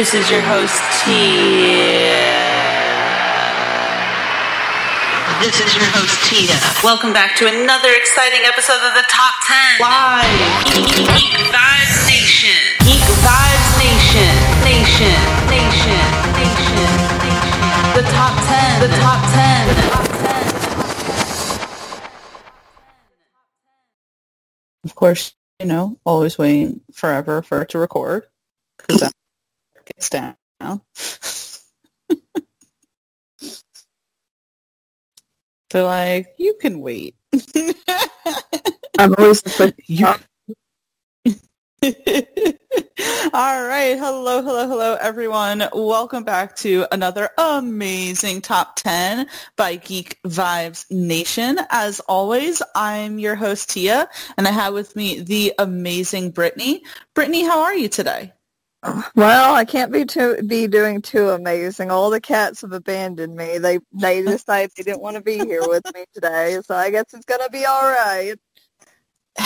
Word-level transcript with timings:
This 0.00 0.14
is 0.14 0.30
your 0.30 0.40
host, 0.40 0.80
Tia. 1.04 2.24
This 5.44 5.60
is 5.60 5.76
your 5.76 5.84
host, 5.92 6.16
Tia. 6.24 6.56
Welcome 6.82 7.12
back 7.12 7.36
to 7.36 7.44
another 7.44 7.92
exciting 7.92 8.40
episode 8.48 8.80
of 8.80 8.96
the 8.96 9.04
Top 9.12 9.34
10 9.44 9.76
Live 9.76 10.24
Geek 10.88 11.36
Vibes 11.52 12.08
Nation. 12.08 12.56
Geek 12.80 13.04
Vibes 13.20 13.76
Nation. 13.76 14.32
Nation. 14.64 15.20
Nation. 15.52 16.00
Nation. 16.32 16.96
Nation. 17.20 17.92
The 17.92 18.00
Top 18.08 18.32
10. 18.40 18.80
The 18.80 18.88
Top 19.04 19.20
10. 19.36 19.68
The 19.68 19.76
Top 19.84 20.08
10. 20.08 20.48
Of 24.86 24.94
course, 24.94 25.34
you 25.60 25.66
know, 25.66 26.00
always 26.06 26.38
waiting 26.38 26.80
forever 26.90 27.42
for 27.42 27.60
it 27.60 27.68
to 27.68 27.78
record 27.78 28.24
because 28.78 29.02
that 29.02 29.12
gets 29.96 30.10
down. 30.10 30.36
They're 35.70 35.84
like, 35.84 36.34
you 36.38 36.54
can 36.60 36.80
wait. 36.80 37.16
I'm 38.98 39.14
always 39.18 39.42
the 39.42 39.74
You- 39.86 40.06
All 43.32 43.64
right. 43.66 43.96
Hello, 43.98 44.42
hello, 44.42 44.68
hello, 44.68 44.96
everyone. 45.00 45.64
Welcome 45.72 46.24
back 46.24 46.56
to 46.58 46.86
another 46.92 47.30
amazing 47.38 48.42
top 48.42 48.76
10 48.76 49.28
by 49.56 49.76
Geek 49.76 50.18
Vibes 50.26 50.86
Nation. 50.90 51.58
As 51.70 52.00
always, 52.00 52.62
I'm 52.74 53.18
your 53.18 53.36
host, 53.36 53.70
Tia, 53.70 54.08
and 54.38 54.48
I 54.48 54.52
have 54.52 54.74
with 54.74 54.96
me 54.96 55.20
the 55.20 55.54
amazing 55.58 56.32
Brittany. 56.32 56.82
Brittany, 57.14 57.44
how 57.44 57.62
are 57.62 57.74
you 57.76 57.88
today? 57.88 58.32
Well, 59.14 59.54
I 59.54 59.66
can't 59.66 59.92
be 59.92 60.06
too 60.06 60.42
be 60.46 60.66
doing 60.66 61.02
too 61.02 61.28
amazing. 61.28 61.90
All 61.90 62.08
the 62.08 62.20
cats 62.20 62.62
have 62.62 62.72
abandoned 62.72 63.36
me. 63.36 63.58
They 63.58 63.78
they 63.92 64.22
decided 64.24 64.72
they 64.76 64.82
didn't 64.84 65.02
want 65.02 65.16
to 65.16 65.22
be 65.22 65.36
here 65.38 65.66
with 65.68 65.84
me 65.94 66.04
today, 66.14 66.58
so 66.64 66.74
I 66.74 66.90
guess 66.90 67.12
it's 67.12 67.26
gonna 67.26 67.50
be 67.50 67.64
all 67.64 67.82
right. 67.82 68.34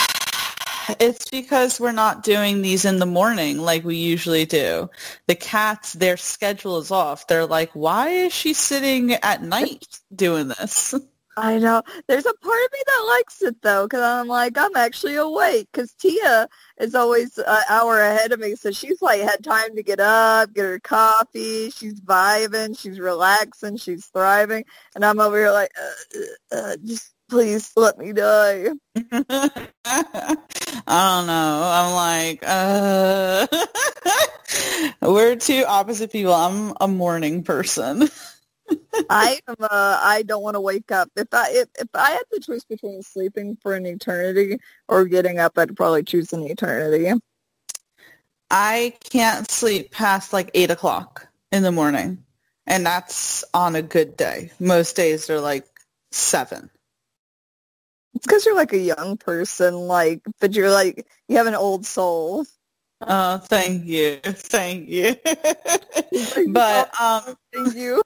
It's 1.00 1.31
because 1.31 1.81
we're 1.81 1.92
not 1.92 2.22
doing 2.22 2.61
these 2.61 2.84
in 2.84 2.98
the 2.98 3.06
morning 3.06 3.56
like 3.59 3.84
we 3.84 3.97
usually 3.97 4.44
do. 4.44 4.91
The 5.27 5.34
cats, 5.34 5.94
their 5.94 6.19
schedule 6.19 6.77
is 6.77 6.91
off. 6.91 7.27
They're 7.27 7.47
like, 7.47 7.70
why 7.72 8.11
is 8.11 8.34
she 8.34 8.53
sitting 8.53 9.12
at 9.14 9.42
night 9.42 10.00
doing 10.14 10.48
this? 10.48 10.94
I 11.37 11.59
know. 11.59 11.83
There's 12.07 12.27
a 12.27 12.35
part 12.35 12.65
of 12.65 12.73
me 12.73 12.79
that 12.87 13.05
likes 13.07 13.43
it 13.43 13.61
though, 13.63 13.87
because 13.87 14.03
I'm 14.03 14.29
like 14.29 14.57
I'm 14.57 14.77
actually 14.77 15.17
awake. 15.17 15.69
Because 15.73 15.93
Tia 15.95 16.49
is 16.79 16.95
always 16.95 17.39
an 17.39 17.63
hour 17.69 18.01
ahead 18.01 18.33
of 18.33 18.41
me, 18.41 18.55
so 18.55 18.71
she's 18.71 19.03
like 19.03 19.21
had 19.21 19.43
time 19.43 19.75
to 19.77 19.83
get 19.83 20.01
up, 20.01 20.53
get 20.55 20.65
her 20.65 20.79
coffee. 20.81 21.71
She's 21.71 22.01
vibing, 22.01 22.79
she's 22.79 23.01
relaxing, 23.01 23.77
she's 23.77 24.07
thriving, 24.07 24.65
and 24.95 25.05
I'm 25.05 25.21
over 25.21 25.37
here 25.37 25.51
like, 25.51 25.73
uh, 25.81 26.19
uh, 26.19 26.57
uh, 26.57 26.77
just 26.85 27.12
please 27.29 27.73
let 27.77 27.99
me 27.99 28.12
die. 28.12 28.69
I 29.12 30.37
don't 30.87 31.27
know. 31.27 31.71
I'm 31.73 31.95
like, 31.95 32.45
uh, 32.47 33.47
we're 35.03 35.37
two 35.37 35.65
opposite 35.67 36.12
people. 36.12 36.35
I'm 36.35 36.75
a 36.81 36.87
morning 36.89 37.43
person. 37.43 38.09
I 39.09 39.41
am. 39.48 39.57
Uh, 39.61 40.01
I 40.03 40.23
don't 40.23 40.43
want 40.43 40.55
to 40.55 40.61
wake 40.61 40.91
up. 40.91 41.11
If 41.17 41.29
I 41.33 41.48
if, 41.51 41.69
if 41.79 41.89
I 41.95 42.11
had 42.11 42.23
the 42.31 42.41
choice 42.41 42.65
between 42.65 43.03
sleeping 43.03 43.56
for 43.62 43.75
an 43.75 43.87
eternity 43.87 44.59
or 44.89 45.05
getting 45.05 45.39
up, 45.39 45.59
I'd 45.59 45.77
probably 45.77 46.03
choose 46.03 46.33
an 46.33 46.43
eternity. 46.45 47.12
I 48.51 48.95
can't 49.11 49.51
sleep 49.51 49.91
past 49.91 50.33
like 50.33 50.51
eight 50.55 50.71
o'clock 50.71 51.29
in 51.51 51.62
the 51.62 51.73
morning, 51.73 52.25
and 52.67 52.84
that's 52.84 53.45
on 53.55 53.77
a 53.77 53.83
good 53.83 54.17
day. 54.17 54.51
Most 54.61 54.97
days 54.97 55.28
are 55.31 55.41
like 55.41 55.67
seven. 56.12 56.71
It's 58.15 58.27
because 58.27 58.47
you're 58.47 58.55
like 58.55 58.72
a 58.72 58.78
young 58.78 59.17
person, 59.17 59.75
like, 59.75 60.21
but 60.41 60.55
you're 60.55 60.71
like 60.71 61.06
you 61.28 61.37
have 61.37 61.47
an 61.47 61.55
old 61.55 61.84
soul. 61.84 62.47
Oh, 63.00 63.38
thank 63.38 63.87
you, 63.87 64.21
thank 64.25 64.88
you. 64.88 65.17
but 66.47 67.00
um, 67.00 67.37
Thank 67.53 67.75
you. 67.75 68.03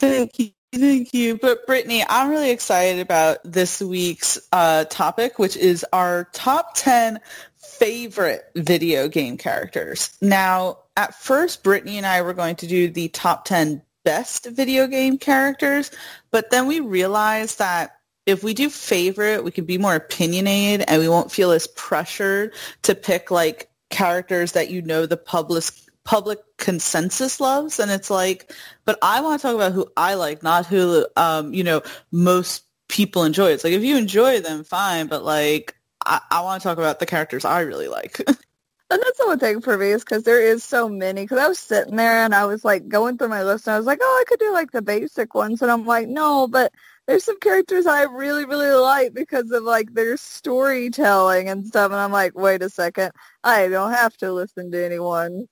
Thank 0.00 0.38
you. 0.38 0.50
Thank 0.72 1.12
you. 1.14 1.36
But 1.36 1.66
Brittany, 1.66 2.04
I'm 2.08 2.30
really 2.30 2.50
excited 2.50 3.00
about 3.00 3.38
this 3.44 3.80
week's 3.80 4.38
uh, 4.52 4.84
topic, 4.84 5.38
which 5.38 5.56
is 5.56 5.84
our 5.92 6.28
top 6.32 6.74
10 6.74 7.20
favorite 7.56 8.42
video 8.54 9.08
game 9.08 9.36
characters. 9.36 10.16
Now, 10.20 10.78
at 10.96 11.14
first, 11.14 11.62
Brittany 11.62 11.96
and 11.96 12.06
I 12.06 12.22
were 12.22 12.34
going 12.34 12.56
to 12.56 12.66
do 12.66 12.88
the 12.88 13.08
top 13.08 13.44
10 13.44 13.82
best 14.04 14.46
video 14.46 14.86
game 14.86 15.18
characters, 15.18 15.90
but 16.30 16.50
then 16.50 16.66
we 16.66 16.80
realized 16.80 17.58
that 17.58 17.96
if 18.24 18.44
we 18.44 18.54
do 18.54 18.70
favorite, 18.70 19.44
we 19.44 19.50
can 19.50 19.64
be 19.64 19.76
more 19.76 19.96
opinionated 19.96 20.84
and 20.88 21.02
we 21.02 21.08
won't 21.08 21.32
feel 21.32 21.50
as 21.50 21.66
pressured 21.66 22.54
to 22.82 22.94
pick 22.94 23.30
like 23.30 23.70
characters 23.90 24.52
that 24.52 24.70
you 24.70 24.82
know 24.82 25.04
the 25.04 25.16
public 25.16 25.64
public 26.04 26.38
consensus 26.56 27.40
loves 27.40 27.78
and 27.78 27.90
it's 27.90 28.10
like 28.10 28.52
but 28.84 28.98
i 29.02 29.20
want 29.20 29.40
to 29.40 29.46
talk 29.46 29.54
about 29.54 29.72
who 29.72 29.86
i 29.96 30.14
like 30.14 30.42
not 30.42 30.66
who 30.66 31.06
um 31.16 31.52
you 31.52 31.62
know 31.62 31.82
most 32.10 32.64
people 32.88 33.24
enjoy 33.24 33.50
it's 33.50 33.64
like 33.64 33.72
if 33.72 33.84
you 33.84 33.96
enjoy 33.96 34.40
them 34.40 34.64
fine 34.64 35.06
but 35.06 35.22
like 35.22 35.76
i, 36.06 36.20
I 36.30 36.40
want 36.40 36.62
to 36.62 36.68
talk 36.68 36.78
about 36.78 36.98
the 36.98 37.06
characters 37.06 37.44
i 37.44 37.60
really 37.60 37.88
like 37.88 38.20
And 38.92 39.00
that's 39.00 39.18
the 39.18 39.26
one 39.26 39.38
thing 39.38 39.60
for 39.60 39.78
me 39.78 39.92
is 39.92 40.02
because 40.02 40.24
there 40.24 40.42
is 40.42 40.64
so 40.64 40.88
many. 40.88 41.22
Because 41.22 41.38
I 41.38 41.46
was 41.46 41.60
sitting 41.60 41.94
there 41.94 42.24
and 42.24 42.34
I 42.34 42.44
was 42.46 42.64
like 42.64 42.88
going 42.88 43.18
through 43.18 43.28
my 43.28 43.44
list 43.44 43.68
and 43.68 43.74
I 43.74 43.78
was 43.78 43.86
like, 43.86 44.00
oh, 44.02 44.20
I 44.20 44.28
could 44.28 44.40
do 44.40 44.52
like 44.52 44.72
the 44.72 44.82
basic 44.82 45.32
ones. 45.32 45.62
And 45.62 45.70
I'm 45.70 45.86
like, 45.86 46.08
no, 46.08 46.48
but 46.48 46.72
there's 47.06 47.24
some 47.24 47.38
characters 47.38 47.86
I 47.86 48.02
really, 48.02 48.44
really 48.44 48.70
like 48.70 49.14
because 49.14 49.48
of 49.52 49.62
like 49.62 49.94
their 49.94 50.16
storytelling 50.16 51.48
and 51.48 51.66
stuff. 51.66 51.92
And 51.92 52.00
I'm 52.00 52.10
like, 52.10 52.36
wait 52.36 52.62
a 52.62 52.68
second, 52.68 53.12
I 53.44 53.68
don't 53.68 53.92
have 53.92 54.16
to 54.18 54.32
listen 54.32 54.72
to 54.72 54.84
anyone. 54.84 55.46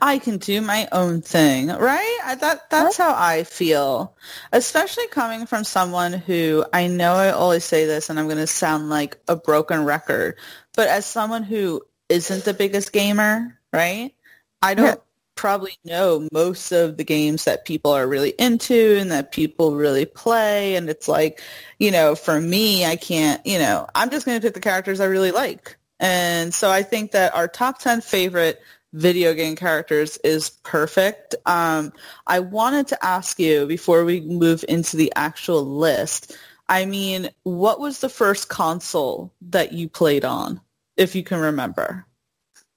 I 0.01 0.19
can 0.23 0.37
do 0.37 0.61
my 0.61 0.87
own 0.91 1.21
thing, 1.21 1.67
right? 1.67 2.19
I, 2.23 2.35
that 2.35 2.69
that's 2.69 2.97
how 2.97 3.13
I 3.15 3.43
feel. 3.43 4.15
Especially 4.51 5.07
coming 5.07 5.45
from 5.45 5.63
someone 5.63 6.13
who 6.13 6.65
I 6.73 6.87
know 6.87 7.13
I 7.13 7.31
always 7.31 7.65
say 7.65 7.85
this 7.85 8.09
and 8.09 8.19
I'm 8.19 8.25
going 8.27 8.37
to 8.37 8.47
sound 8.47 8.89
like 8.89 9.17
a 9.27 9.35
broken 9.35 9.83
record, 9.85 10.37
but 10.75 10.87
as 10.87 11.05
someone 11.05 11.43
who 11.43 11.81
isn't 12.09 12.45
the 12.45 12.53
biggest 12.53 12.93
gamer, 12.93 13.59
right? 13.73 14.13
I 14.61 14.73
don't 14.75 14.85
Yeah. 14.85 14.95
probably 15.35 15.77
know 15.85 16.27
most 16.33 16.71
of 16.71 16.97
the 16.97 17.03
games 17.05 17.45
that 17.45 17.65
people 17.65 17.91
are 17.91 18.07
really 18.07 18.31
into 18.39 18.97
and 18.99 19.11
that 19.11 19.31
people 19.31 19.75
really 19.75 20.05
play 20.05 20.75
and 20.75 20.89
it's 20.89 21.07
like, 21.07 21.41
you 21.79 21.91
know, 21.91 22.15
for 22.15 22.39
me, 22.41 22.85
I 22.85 22.95
can't, 22.97 23.45
you 23.45 23.59
know, 23.59 23.87
I'm 23.95 24.09
just 24.11 24.25
going 24.25 24.39
to 24.39 24.45
pick 24.45 24.53
the 24.53 24.59
characters 24.61 24.99
I 24.99 25.05
really 25.05 25.31
like. 25.31 25.77
And 25.99 26.53
so 26.53 26.69
I 26.71 26.83
think 26.83 27.11
that 27.11 27.35
our 27.35 27.47
top 27.47 27.79
10 27.79 28.01
favorite 28.01 28.61
video 28.93 29.33
game 29.33 29.55
characters 29.55 30.17
is 30.23 30.49
perfect. 30.49 31.35
Um, 31.45 31.93
I 32.27 32.39
wanted 32.39 32.87
to 32.87 33.05
ask 33.05 33.39
you 33.39 33.67
before 33.67 34.05
we 34.05 34.21
move 34.21 34.65
into 34.67 34.97
the 34.97 35.11
actual 35.15 35.63
list. 35.65 36.35
I 36.69 36.85
mean, 36.85 37.29
what 37.43 37.79
was 37.79 37.99
the 37.99 38.09
first 38.09 38.49
console 38.49 39.33
that 39.41 39.73
you 39.73 39.89
played 39.89 40.25
on, 40.25 40.61
if 40.97 41.15
you 41.15 41.23
can 41.23 41.39
remember? 41.39 42.05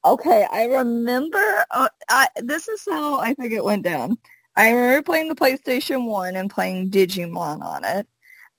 Okay, 0.04 0.46
I 0.50 0.64
remember. 0.64 1.64
Uh, 1.70 1.88
I, 2.08 2.28
this 2.36 2.68
is 2.68 2.84
how 2.90 3.20
I 3.20 3.34
think 3.34 3.52
it 3.52 3.64
went 3.64 3.84
down. 3.84 4.18
I 4.56 4.70
remember 4.70 5.02
playing 5.02 5.28
the 5.28 5.34
PlayStation 5.36 6.06
One 6.06 6.36
and 6.36 6.50
playing 6.50 6.90
Digimon 6.90 7.62
on 7.62 7.84
it. 7.84 8.06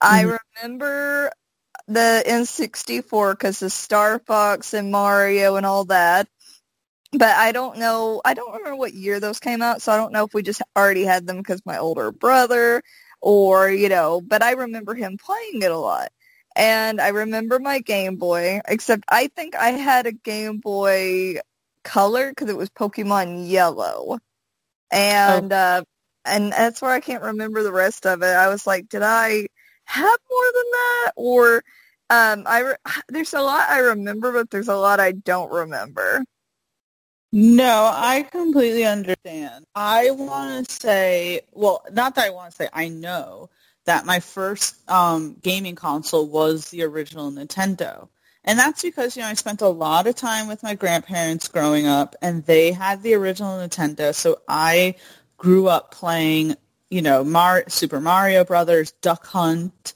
I 0.02 0.24
Mhm. 0.26 0.40
remember 0.58 1.32
the 1.88 2.24
N64 2.26 3.34
because 3.34 3.62
of 3.62 3.72
Star 3.72 4.20
Fox 4.20 4.74
and 4.74 4.92
Mario 4.92 5.56
and 5.56 5.66
all 5.66 5.86
that. 5.86 6.28
But 7.12 7.36
I 7.36 7.52
don't 7.52 7.78
know. 7.78 8.22
I 8.26 8.34
don't 8.34 8.56
remember 8.56 8.78
what 8.78 8.94
year 8.94 9.20
those 9.20 9.40
came 9.40 9.62
out, 9.62 9.82
so 9.82 9.92
I 9.92 9.98
don't 9.98 10.14
know 10.14 10.26
if 10.26 10.34
we 10.34 10.42
just 10.42 10.64
already 10.76 11.04
had 11.04 11.28
them 11.28 11.38
because 11.38 11.62
my 11.66 11.78
older 11.78 12.12
brother, 12.12 12.82
or 13.22 13.70
you 13.70 13.90
know. 13.90 14.20
But 14.20 14.42
I 14.42 14.54
remember 14.54 14.96
him 14.96 15.18
playing 15.24 15.62
it 15.62 15.72
a 15.72 15.78
lot. 15.78 16.10
And 16.56 17.02
I 17.02 17.10
remember 17.10 17.60
my 17.60 17.80
Game 17.80 18.16
Boy, 18.18 18.62
except 18.68 19.04
I 19.10 19.28
think 19.28 19.56
I 19.56 19.72
had 19.72 20.06
a 20.08 20.12
Game 20.12 20.60
Boy 20.60 21.38
Color 21.84 22.30
because 22.30 22.50
it 22.50 22.58
was 22.58 22.70
Pokemon 22.70 23.50
Yellow. 23.50 24.20
And 24.92 25.52
uh, 25.54 25.84
and 26.26 26.52
that's 26.52 26.82
where 26.82 26.92
I 26.92 27.00
can't 27.00 27.24
remember 27.24 27.64
the 27.64 27.72
rest 27.72 28.06
of 28.06 28.22
it. 28.24 28.28
I 28.28 28.50
was 28.50 28.66
like, 28.68 28.90
did 28.90 29.02
I 29.04 29.48
have 29.86 30.20
more 30.30 30.52
than 30.54 30.72
that? 30.72 31.12
Or 31.16 31.64
um, 32.10 32.44
I 32.46 32.60
re- 32.60 32.76
there's 33.10 33.34
a 33.34 33.42
lot 33.42 33.70
I 33.70 33.80
remember, 33.80 34.32
but 34.32 34.50
there's 34.50 34.68
a 34.68 34.76
lot 34.76 35.00
I 35.00 35.14
don't 35.14 35.52
remember. 35.52 36.24
No, 37.36 37.90
I 37.92 38.28
completely 38.32 38.86
understand. 38.86 39.66
I 39.74 40.12
want 40.12 40.70
to 40.70 40.76
say, 40.76 41.42
well, 41.52 41.84
not 41.92 42.14
that 42.14 42.26
I 42.26 42.30
want 42.30 42.52
to 42.52 42.56
say, 42.56 42.70
I 42.72 42.90
know 42.90 43.50
that 43.86 44.06
my 44.06 44.20
first 44.20 44.88
um, 44.90 45.36
gaming 45.42 45.76
console 45.76 46.28
was 46.28 46.70
the 46.70 46.84
original 46.84 47.32
Nintendo. 47.32 48.08
And 48.46 48.60
that's 48.60 48.84
because, 48.84 49.16
you 49.16 49.24
know, 49.24 49.30
I 49.30 49.34
spent 49.34 49.62
a 49.62 49.68
lot 49.68 50.06
of 50.06 50.16
time 50.16 50.48
with 50.48 50.64
my 50.64 50.76
grandparents 50.76 51.48
growing 51.48 51.88
up 51.88 52.16
and 52.22 52.46
they 52.46 52.72
had 52.72 53.02
the 53.02 53.14
original 53.16 53.58
Nintendo. 53.58 54.14
So 54.14 54.42
I 54.48 54.96
grew 55.38 55.68
up 55.68 55.92
playing, 55.92 56.56
you 56.94 57.02
know, 57.02 57.24
Mar- 57.24 57.64
Super 57.70 58.00
Mario 58.00 58.46
Brothers, 58.46 58.92
Duck 59.02 59.26
Hunt. 59.26 59.96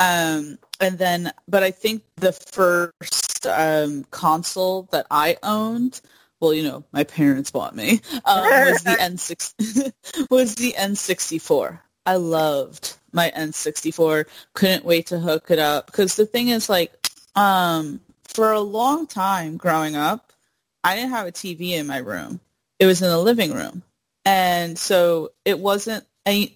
Um, 0.00 0.58
and 0.80 0.98
then, 0.98 1.32
but 1.46 1.62
I 1.62 1.70
think 1.70 2.02
the 2.16 2.32
first 2.32 3.46
um, 3.46 4.04
console 4.10 4.88
that 4.90 5.06
I 5.08 5.36
owned, 5.44 6.00
well, 6.40 6.52
you 6.52 6.64
know, 6.64 6.82
my 6.92 7.04
parents 7.04 7.52
bought 7.52 7.76
me, 7.76 8.00
um, 8.24 8.42
was 8.64 8.82
the 8.82 8.96
N6 9.00 9.92
was 10.30 10.56
the 10.56 10.74
N64. 10.76 11.78
I 12.06 12.16
loved 12.16 12.96
my 13.12 13.30
N64. 13.36 14.24
Couldn't 14.54 14.84
wait 14.84 15.06
to 15.06 15.20
hook 15.20 15.52
it 15.52 15.60
up 15.60 15.86
because 15.86 16.16
the 16.16 16.26
thing 16.26 16.48
is, 16.48 16.68
like, 16.68 16.92
um, 17.36 18.00
for 18.24 18.50
a 18.50 18.60
long 18.60 19.06
time 19.06 19.56
growing 19.56 19.94
up, 19.94 20.32
I 20.82 20.96
didn't 20.96 21.10
have 21.10 21.28
a 21.28 21.32
TV 21.32 21.74
in 21.74 21.86
my 21.86 21.98
room. 21.98 22.40
It 22.80 22.86
was 22.86 23.00
in 23.00 23.08
the 23.08 23.22
living 23.22 23.52
room. 23.52 23.84
And 24.24 24.76
so 24.76 25.30
it 25.44 25.58
wasn't 25.58 26.04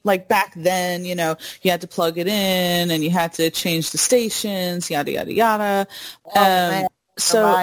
like 0.05 0.29
back 0.29 0.53
then, 0.55 1.05
you 1.05 1.15
know, 1.15 1.37
you 1.63 1.71
had 1.71 1.81
to 1.81 1.89
plug 1.89 2.19
it 2.19 2.29
in 2.29 2.91
and 2.91 3.03
you 3.03 3.11
had 3.11 3.33
to 3.35 3.51
change 3.51 3.91
the 3.91 3.99
stations, 3.99 4.91
yada, 4.91 5.13
yada, 5.13 5.33
yada. 5.33 5.87
Oh, 6.35 6.81
um, 6.83 6.87
so, 7.19 7.63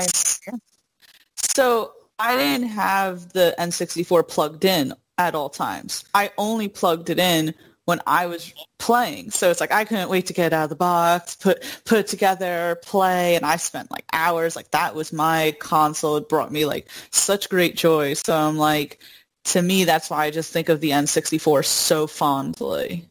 so 1.35 1.93
I 2.19 2.35
didn't 2.35 2.69
have 2.69 3.31
the 3.33 3.55
N64 3.57 4.27
plugged 4.27 4.65
in 4.65 4.93
at 5.17 5.35
all 5.35 5.49
times. 5.49 6.05
I 6.13 6.31
only 6.37 6.67
plugged 6.67 7.09
it 7.09 7.19
in 7.19 7.53
when 7.85 8.01
I 8.07 8.27
was 8.27 8.53
playing. 8.77 9.31
So 9.31 9.51
it's 9.51 9.59
like 9.59 9.71
I 9.71 9.85
couldn't 9.85 10.09
wait 10.09 10.27
to 10.27 10.33
get 10.33 10.53
out 10.53 10.65
of 10.65 10.69
the 10.69 10.75
box, 10.75 11.35
put 11.35 11.63
put 11.85 11.99
it 11.99 12.07
together, 12.07 12.79
play, 12.83 13.35
and 13.35 13.45
I 13.45 13.57
spent 13.57 13.91
like 13.91 14.05
hours. 14.13 14.55
Like 14.55 14.71
that 14.71 14.95
was 14.95 15.11
my 15.11 15.55
console. 15.59 16.17
It 16.17 16.29
brought 16.29 16.51
me 16.51 16.65
like 16.65 16.87
such 17.11 17.49
great 17.49 17.75
joy. 17.75 18.13
So 18.13 18.35
I'm 18.35 18.57
like, 18.57 18.99
to 19.45 19.61
me, 19.61 19.83
that's 19.83 20.09
why 20.09 20.25
I 20.25 20.31
just 20.31 20.51
think 20.51 20.69
of 20.69 20.79
the 20.79 20.91
N64 20.91 21.65
so 21.65 22.07
fondly. 22.07 23.05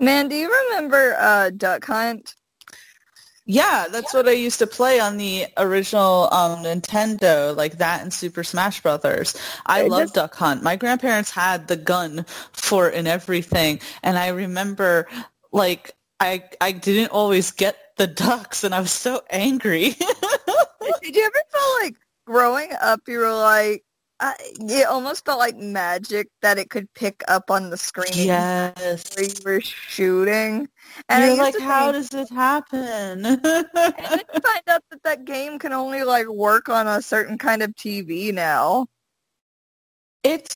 Man, 0.00 0.28
do 0.28 0.34
you 0.34 0.52
remember 0.52 1.16
uh, 1.18 1.50
Duck 1.50 1.84
Hunt? 1.84 2.34
Yeah, 3.46 3.86
that's 3.90 4.14
what 4.14 4.26
I 4.26 4.32
used 4.32 4.58
to 4.60 4.66
play 4.66 4.98
on 5.00 5.18
the 5.18 5.46
original 5.58 6.32
um, 6.32 6.64
Nintendo, 6.64 7.54
like 7.54 7.76
that 7.76 8.00
and 8.00 8.12
Super 8.12 8.42
Smash 8.42 8.80
Brothers. 8.80 9.38
I 9.66 9.82
love 9.82 10.14
Duck 10.14 10.34
Hunt. 10.34 10.62
My 10.62 10.76
grandparents 10.76 11.30
had 11.30 11.68
the 11.68 11.76
gun 11.76 12.24
for 12.52 12.88
it 12.88 12.94
and 12.94 13.06
everything, 13.06 13.80
and 14.02 14.16
I 14.18 14.28
remember 14.28 15.06
like 15.52 15.94
I 16.20 16.44
I 16.62 16.72
didn't 16.72 17.10
always 17.10 17.50
get 17.50 17.76
the 17.98 18.06
ducks, 18.06 18.64
and 18.64 18.74
I 18.74 18.80
was 18.80 18.92
so 18.92 19.22
angry. 19.28 19.90
Did 21.02 21.14
you 21.14 21.24
ever 21.24 21.42
feel 21.52 21.82
like 21.82 21.96
growing 22.24 22.70
up, 22.80 23.00
you 23.06 23.18
were 23.18 23.34
like, 23.34 23.84
uh, 24.24 24.32
it 24.40 24.86
almost 24.86 25.22
felt 25.26 25.38
like 25.38 25.54
magic 25.58 26.28
that 26.40 26.56
it 26.56 26.70
could 26.70 26.90
pick 26.94 27.22
up 27.28 27.50
on 27.50 27.68
the 27.68 27.76
screen. 27.76 28.08
Yes, 28.14 29.04
where 29.14 29.26
you 29.26 29.34
were 29.44 29.60
shooting, 29.60 30.66
and 31.10 31.24
you're 31.24 31.36
like, 31.36 31.58
"How 31.58 31.92
think, 31.92 31.96
does 31.96 32.08
this 32.08 32.30
happen?" 32.30 33.26
and 33.26 33.40
then 33.44 34.20
you 34.32 34.40
find 34.40 34.62
out 34.68 34.82
that 34.90 35.02
that 35.04 35.26
game 35.26 35.58
can 35.58 35.74
only 35.74 36.04
like 36.04 36.26
work 36.26 36.70
on 36.70 36.86
a 36.86 37.02
certain 37.02 37.36
kind 37.36 37.62
of 37.62 37.72
TV 37.72 38.32
now. 38.32 38.86
It's 40.22 40.54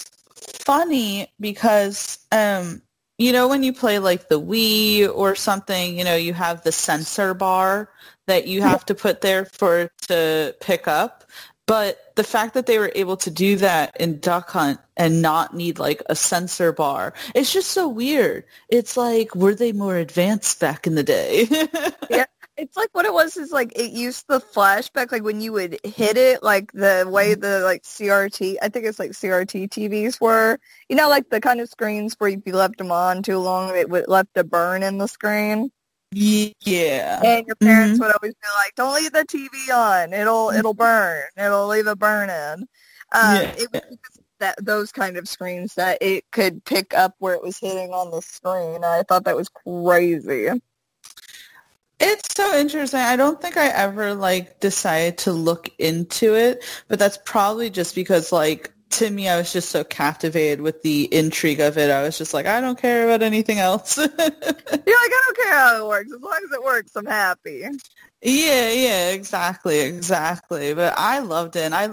funny 0.65 1.31
because 1.39 2.21
um, 2.33 2.81
you 3.19 3.33
know 3.33 3.49
when 3.49 3.63
you 3.63 3.75
play 3.75 3.99
like 3.99 4.31
the 4.31 4.41
Wii 4.41 5.15
or 5.15 5.35
something, 5.35 5.99
you 5.99 6.05
know 6.05 6.17
you 6.17 6.33
have 6.33 6.63
the 6.63 6.73
sensor 6.73 7.35
bar 7.35 7.91
that 8.29 8.47
you 8.47 8.63
have 8.63 8.87
to 8.87 8.95
put 8.95 9.21
there 9.21 9.45
for 9.45 9.81
it 9.81 9.93
to 10.09 10.57
pick 10.61 10.89
up. 10.89 11.25
But 11.69 12.17
the 12.17 12.25
fact 12.25 12.55
that 12.55 12.65
they 12.65 12.79
were 12.79 12.91
able 12.95 13.19
to 13.19 13.31
do 13.31 13.57
that 13.57 13.95
in 14.01 14.21
Duck 14.21 14.49
Hunt 14.49 14.81
and 14.97 15.21
not 15.21 15.55
need 15.55 15.79
like 15.79 16.03
a 16.07 16.17
sensor 16.17 16.73
bar, 16.73 17.13
it's 17.35 17.53
just 17.53 17.73
so 17.73 17.87
weird. 17.87 18.45
It's 18.71 18.97
like, 18.97 19.35
were 19.35 19.55
they 19.55 19.73
more 19.73 19.97
advanced 19.99 20.61
back 20.61 20.87
in 20.87 20.95
the 20.95 21.03
day? 21.03 21.47
yeah. 22.11 22.25
It's 22.57 22.75
like 22.77 22.89
what 22.93 23.05
it 23.05 23.13
was 23.13 23.37
is 23.37 23.53
like 23.53 23.79
it 23.79 23.93
used 23.93 24.27
the 24.29 24.41
flashback 24.41 25.13
like 25.13 25.23
when 25.23 25.41
you 25.41 25.53
would 25.53 25.79
hit 25.85 26.17
it 26.17 26.43
like 26.43 26.73
the 26.73 27.07
way 27.09 27.35
the 27.35 27.61
like 27.61 27.85
CRT 27.85 28.57
I 28.61 28.69
think 28.69 28.85
it's 28.85 28.99
like 28.99 29.13
CRT 29.13 29.69
TVs 29.69 30.21
were 30.21 30.59
you 30.89 30.97
know 30.97 31.09
like 31.09 31.31
the 31.31 31.41
kind 31.41 31.61
of 31.61 31.69
screens 31.69 32.17
where 32.19 32.31
if 32.31 32.41
you 32.47 32.55
left 32.55 32.79
them 32.79 32.91
on 32.91 33.23
too 33.23 33.39
long 33.39 33.77
it 33.77 33.89
would 33.89 34.09
left 34.09 34.37
a 34.37 34.43
burn 34.43 34.83
in 34.83 34.99
the 34.99 35.07
screen. 35.07 35.71
Yeah. 36.11 37.21
And 37.23 37.47
your 37.47 37.57
parents 37.57 37.95
mm-hmm. 37.95 38.03
would 38.03 38.15
always 38.15 38.35
be 38.35 38.49
like, 38.65 38.75
"Don't 38.77 38.95
leave 38.95 39.13
the 39.13 39.25
TV 39.25 39.75
on. 39.75 40.13
It'll 40.13 40.51
it'll 40.51 40.75
burn. 40.75 41.25
It'll 41.37 41.69
leave 41.69 41.87
a 41.87 41.97
burn 41.97 42.31
in." 42.31 42.67
Um, 43.13 43.35
yeah. 43.37 43.55
It 43.57 43.69
was 43.73 43.83
that 44.41 44.65
those 44.65 44.93
kind 44.93 45.17
of 45.17 45.29
screens 45.29 45.75
that 45.75 45.99
it 46.01 46.25
could 46.31 46.65
pick 46.65 46.95
up 46.95 47.15
where 47.19 47.35
it 47.35 47.43
was 47.43 47.59
hitting 47.59 47.91
on 47.91 48.11
the 48.11 48.23
screen. 48.23 48.85
I 48.85 49.03
thought 49.03 49.25
that 49.25 49.37
was 49.37 49.49
crazy. 49.49 50.49
It's 52.01 52.35
so 52.37 52.57
interesting. 52.57 53.01
I 53.01 53.17
don't 53.17 53.41
think 53.43 53.57
I 53.57 53.69
ever 53.69 54.15
like 54.15 54.61
decided 54.61 55.19
to 55.19 55.33
look 55.33 55.69
into 55.79 56.37
it, 56.37 56.65
but 56.87 56.99
that's 56.99 57.19
probably 57.25 57.71
just 57.71 57.95
because 57.95 58.31
like 58.31 58.73
to 58.91 59.11
me, 59.11 59.29
I 59.29 59.37
was 59.37 59.53
just 59.53 59.71
so 59.71 59.85
captivated 59.85 60.61
with 60.61 60.83
the 60.83 61.13
intrigue 61.13 61.61
of 61.61 61.77
it. 61.77 61.91
I 61.91 62.03
was 62.03 62.17
just 62.17 62.33
like, 62.33 62.47
I 62.47 62.61
don't 62.61 62.79
care 62.79 63.05
about 63.05 63.23
anything 63.23 63.59
else. 63.59 63.97
You're 63.99 64.09
like, 64.09 64.19
I 64.21 65.23
don't 65.27 65.37
care 65.37 65.53
how 65.55 65.85
it 65.85 65.89
works. 65.89 66.13
As 66.13 66.21
long 66.21 66.41
as 66.45 66.53
it 66.53 66.65
works, 66.65 66.97
I'm 66.97 67.07
happy. 67.07 67.65
Yeah, 68.23 68.71
yeah, 68.71 69.11
exactly, 69.11 69.81
exactly. 69.81 70.75
But 70.75 70.95
I 70.97 71.21
loved 71.21 71.57
it. 71.57 71.63
And 71.63 71.75
I, 71.75 71.91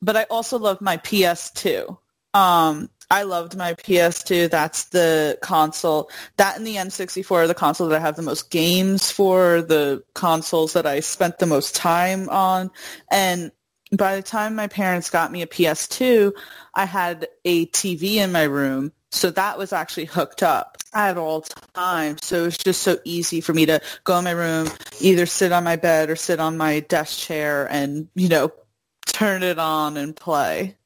but 0.00 0.16
I 0.16 0.24
also 0.24 0.58
loved 0.58 0.80
my 0.80 0.96
PS2. 0.98 1.96
Um, 2.34 2.88
I 3.10 3.22
loved 3.22 3.56
my 3.56 3.74
PS2. 3.74 4.50
That's 4.50 4.84
the 4.86 5.38
console. 5.40 6.10
That 6.36 6.56
and 6.56 6.66
the 6.66 6.76
N64 6.76 7.30
are 7.30 7.46
the 7.46 7.54
console 7.54 7.88
that 7.88 7.96
I 7.96 8.00
have 8.00 8.16
the 8.16 8.22
most 8.22 8.50
games 8.50 9.10
for, 9.10 9.62
the 9.62 10.04
consoles 10.14 10.74
that 10.74 10.86
I 10.86 11.00
spent 11.00 11.38
the 11.38 11.46
most 11.46 11.74
time 11.74 12.28
on. 12.28 12.70
And 13.10 13.50
by 13.92 14.16
the 14.16 14.22
time 14.22 14.54
my 14.54 14.66
parents 14.66 15.10
got 15.10 15.32
me 15.32 15.42
a 15.42 15.46
PS2, 15.46 16.32
I 16.74 16.84
had 16.84 17.28
a 17.44 17.66
TV 17.66 18.16
in 18.16 18.32
my 18.32 18.44
room. 18.44 18.92
So 19.10 19.30
that 19.30 19.56
was 19.56 19.72
actually 19.72 20.04
hooked 20.04 20.42
up 20.42 20.76
at 20.92 21.16
all 21.16 21.44
times. 21.72 22.26
So 22.26 22.42
it 22.42 22.44
was 22.44 22.58
just 22.58 22.82
so 22.82 22.98
easy 23.04 23.40
for 23.40 23.54
me 23.54 23.66
to 23.66 23.80
go 24.04 24.18
in 24.18 24.24
my 24.24 24.32
room, 24.32 24.68
either 25.00 25.24
sit 25.24 25.52
on 25.52 25.64
my 25.64 25.76
bed 25.76 26.10
or 26.10 26.16
sit 26.16 26.40
on 26.40 26.58
my 26.58 26.80
desk 26.80 27.18
chair 27.18 27.66
and, 27.70 28.08
you 28.14 28.28
know, 28.28 28.52
turn 29.06 29.42
it 29.42 29.58
on 29.58 29.96
and 29.96 30.14
play. 30.14 30.76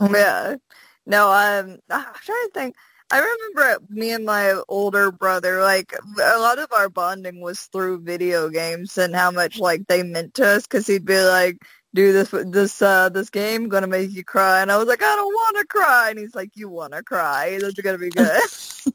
Yeah. 0.00 0.56
No, 1.04 1.30
um, 1.30 1.78
I'm 1.90 2.04
trying 2.24 2.46
to 2.46 2.50
think. 2.52 2.76
I 3.10 3.18
remember 3.20 3.84
me 3.88 4.10
and 4.10 4.24
my 4.24 4.60
older 4.68 5.12
brother, 5.12 5.62
like 5.62 5.94
a 5.94 6.38
lot 6.38 6.58
of 6.58 6.72
our 6.72 6.88
bonding 6.88 7.40
was 7.40 7.60
through 7.66 8.00
video 8.00 8.48
games 8.48 8.98
and 8.98 9.14
how 9.14 9.30
much 9.30 9.60
like 9.60 9.86
they 9.86 10.02
meant 10.02 10.34
to 10.34 10.46
us 10.46 10.62
because 10.62 10.88
he'd 10.88 11.04
be 11.04 11.22
like, 11.22 11.58
do 11.96 12.12
this 12.12 12.30
this 12.46 12.80
uh 12.82 13.08
this 13.08 13.30
game 13.30 13.68
gonna 13.68 13.88
make 13.88 14.12
you 14.12 14.22
cry. 14.22 14.60
And 14.60 14.70
i 14.70 14.76
was 14.76 14.86
like 14.86 15.02
i 15.02 15.16
don't 15.16 15.34
want 15.34 15.56
to 15.56 15.64
cry. 15.66 16.10
And 16.10 16.18
he's 16.18 16.34
like 16.34 16.50
you 16.54 16.68
want 16.68 16.92
to 16.92 17.02
cry 17.02 17.58
that's 17.60 17.74
gonna 17.74 17.98
be 17.98 18.10
good. 18.10 18.40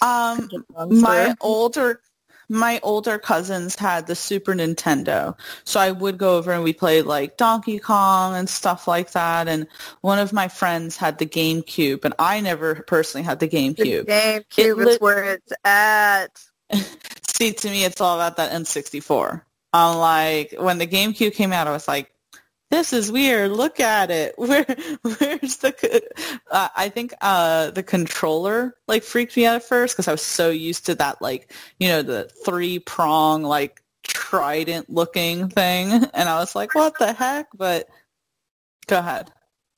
Um 0.00 0.50
my 0.90 1.36
older 1.40 2.00
my 2.48 2.80
older 2.82 3.18
cousins 3.18 3.76
had 3.76 4.08
the 4.08 4.16
super 4.16 4.52
nintendo. 4.52 5.38
So 5.62 5.78
i 5.78 5.92
would 5.92 6.18
go 6.18 6.38
over 6.38 6.50
and 6.50 6.64
we 6.64 6.72
played 6.72 7.04
like 7.04 7.36
donkey 7.36 7.78
kong 7.78 8.34
and 8.34 8.48
stuff 8.48 8.88
like 8.88 9.12
that. 9.12 9.46
And 9.46 9.68
one 10.00 10.18
of 10.18 10.32
my 10.32 10.48
friends 10.48 10.96
had 10.96 11.18
the 11.18 11.26
gamecube 11.26 12.04
and 12.04 12.14
i 12.18 12.40
never 12.40 12.82
personally 12.88 13.22
had 13.22 13.38
the 13.38 13.48
gamecube 13.48 14.06
the 14.06 14.12
gamecube. 14.12 14.44
It 14.58 14.66
is 14.66 14.86
li- 14.86 14.98
where 14.98 15.24
it's 15.34 15.52
at. 15.64 16.42
See 17.28 17.52
to 17.52 17.70
me 17.70 17.84
it's 17.84 18.00
all 18.00 18.16
about 18.16 18.38
that 18.38 18.50
n64 18.50 19.42
I'm 19.72 19.98
like, 19.98 20.54
when 20.58 20.78
the 20.78 20.86
GameCube 20.86 21.34
came 21.34 21.52
out, 21.52 21.66
I 21.66 21.72
was 21.72 21.88
like, 21.88 22.12
this 22.70 22.92
is 22.94 23.12
weird. 23.12 23.52
Look 23.52 23.80
at 23.80 24.10
it. 24.10 24.34
Where, 24.38 24.64
where's 25.02 25.58
the? 25.58 26.02
Uh, 26.50 26.68
I 26.74 26.88
think 26.88 27.12
uh, 27.20 27.70
the 27.70 27.82
controller 27.82 28.76
like 28.88 29.02
freaked 29.02 29.36
me 29.36 29.44
out 29.44 29.56
at 29.56 29.62
first 29.62 29.94
because 29.94 30.08
I 30.08 30.12
was 30.12 30.22
so 30.22 30.48
used 30.50 30.86
to 30.86 30.94
that 30.96 31.20
like 31.20 31.52
you 31.78 31.88
know 31.88 32.02
the 32.02 32.30
three 32.44 32.78
prong 32.78 33.42
like 33.42 33.82
trident 34.04 34.88
looking 34.88 35.50
thing, 35.50 35.92
and 36.14 36.28
I 36.28 36.38
was 36.38 36.54
like, 36.54 36.74
what 36.74 36.98
the 36.98 37.12
heck? 37.12 37.48
But 37.54 37.88
go 38.86 38.98
ahead. 38.98 39.30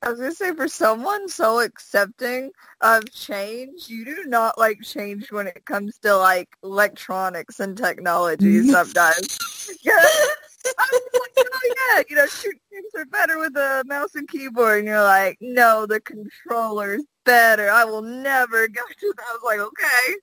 I 0.05 0.11
was 0.11 0.19
gonna 0.19 0.33
say 0.33 0.55
for 0.55 0.69
someone 0.69 1.29
so 1.31 1.61
accepting 1.61 2.51
of 2.83 3.11
change, 3.11 3.89
you 3.89 4.05
do 4.05 4.25
not 4.27 4.59
like 4.59 4.83
change 4.83 5.33
when 5.33 5.47
it 5.47 5.65
comes 5.65 5.97
to 6.01 6.15
like 6.15 6.51
electronics 6.63 7.59
and 7.59 7.75
technology 7.75 8.63
sometimes. 8.69 9.39
yeah. 9.83 9.93
I 9.97 10.89
was 10.93 11.21
like, 11.37 11.47
oh 11.53 11.75
yeah, 11.77 12.03
you 12.09 12.17
know, 12.17 12.27
shoot 12.27 12.55
games 12.71 12.95
are 12.99 13.07
better 13.07 13.39
with 13.39 13.57
a 13.57 13.83
mouse 13.87 14.15
and 14.15 14.29
keyboard 14.29 14.81
and 14.81 14.89
you're 14.89 15.03
like, 15.03 15.39
no, 15.41 15.87
the 15.87 16.01
controller's 16.01 17.05
better. 17.25 17.71
I 17.71 17.85
will 17.85 18.03
never 18.03 18.69
go 18.69 18.83
to 19.01 19.15
that. 19.17 19.25
I 19.27 19.33
was 19.33 19.43
like, 19.43 19.61
okay. 19.61 20.15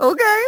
Okay. 0.00 0.44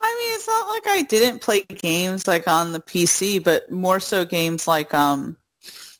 I 0.00 0.18
mean, 0.18 0.34
it's 0.34 0.46
not 0.46 0.68
like 0.68 0.86
I 0.86 1.02
didn't 1.02 1.40
play 1.40 1.62
games 1.62 2.26
like 2.26 2.48
on 2.48 2.72
the 2.72 2.80
PC, 2.80 3.44
but 3.44 3.70
more 3.70 4.00
so 4.00 4.24
games 4.24 4.66
like 4.66 4.94
um 4.94 5.36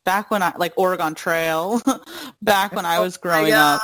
back 0.04 0.30
when 0.30 0.42
I 0.42 0.52
like 0.56 0.74
Oregon 0.76 1.14
Trail, 1.14 1.80
back 2.42 2.72
when 2.72 2.86
I 2.86 3.00
was 3.00 3.16
growing 3.16 3.52
up. 3.52 3.80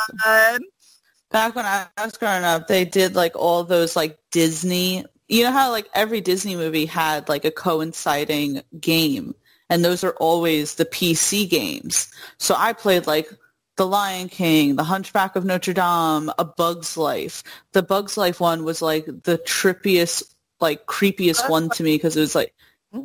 Back 1.30 1.54
when 1.54 1.64
I 1.64 1.86
was 2.02 2.16
growing 2.16 2.42
up, 2.42 2.66
they 2.66 2.84
did 2.84 3.14
like 3.14 3.36
all 3.36 3.64
those 3.64 3.94
like 3.94 4.18
Disney. 4.32 5.04
You 5.28 5.44
know 5.44 5.52
how 5.52 5.70
like 5.70 5.88
every 5.94 6.20
Disney 6.20 6.56
movie 6.56 6.86
had 6.86 7.28
like 7.28 7.44
a 7.44 7.52
coinciding 7.52 8.62
game, 8.80 9.34
and 9.68 9.84
those 9.84 10.02
are 10.02 10.14
always 10.18 10.74
the 10.74 10.84
PC 10.84 11.48
games. 11.48 12.12
So 12.38 12.54
I 12.58 12.72
played 12.72 13.06
like 13.06 13.30
the 13.76 13.86
Lion 13.86 14.28
King, 14.28 14.76
The 14.76 14.84
Hunchback 14.84 15.36
of 15.36 15.44
Notre 15.44 15.72
Dame, 15.72 16.32
A 16.36 16.44
Bug's 16.44 16.96
Life. 16.96 17.44
The 17.72 17.82
Bug's 17.82 18.16
Life 18.16 18.40
one 18.40 18.64
was 18.64 18.82
like 18.82 19.06
the 19.06 19.38
trippiest, 19.46 20.34
like 20.60 20.86
creepiest 20.86 21.48
one 21.48 21.70
to 21.70 21.82
me 21.84 21.94
because 21.94 22.16
it 22.16 22.20
was 22.20 22.34
like 22.34 22.52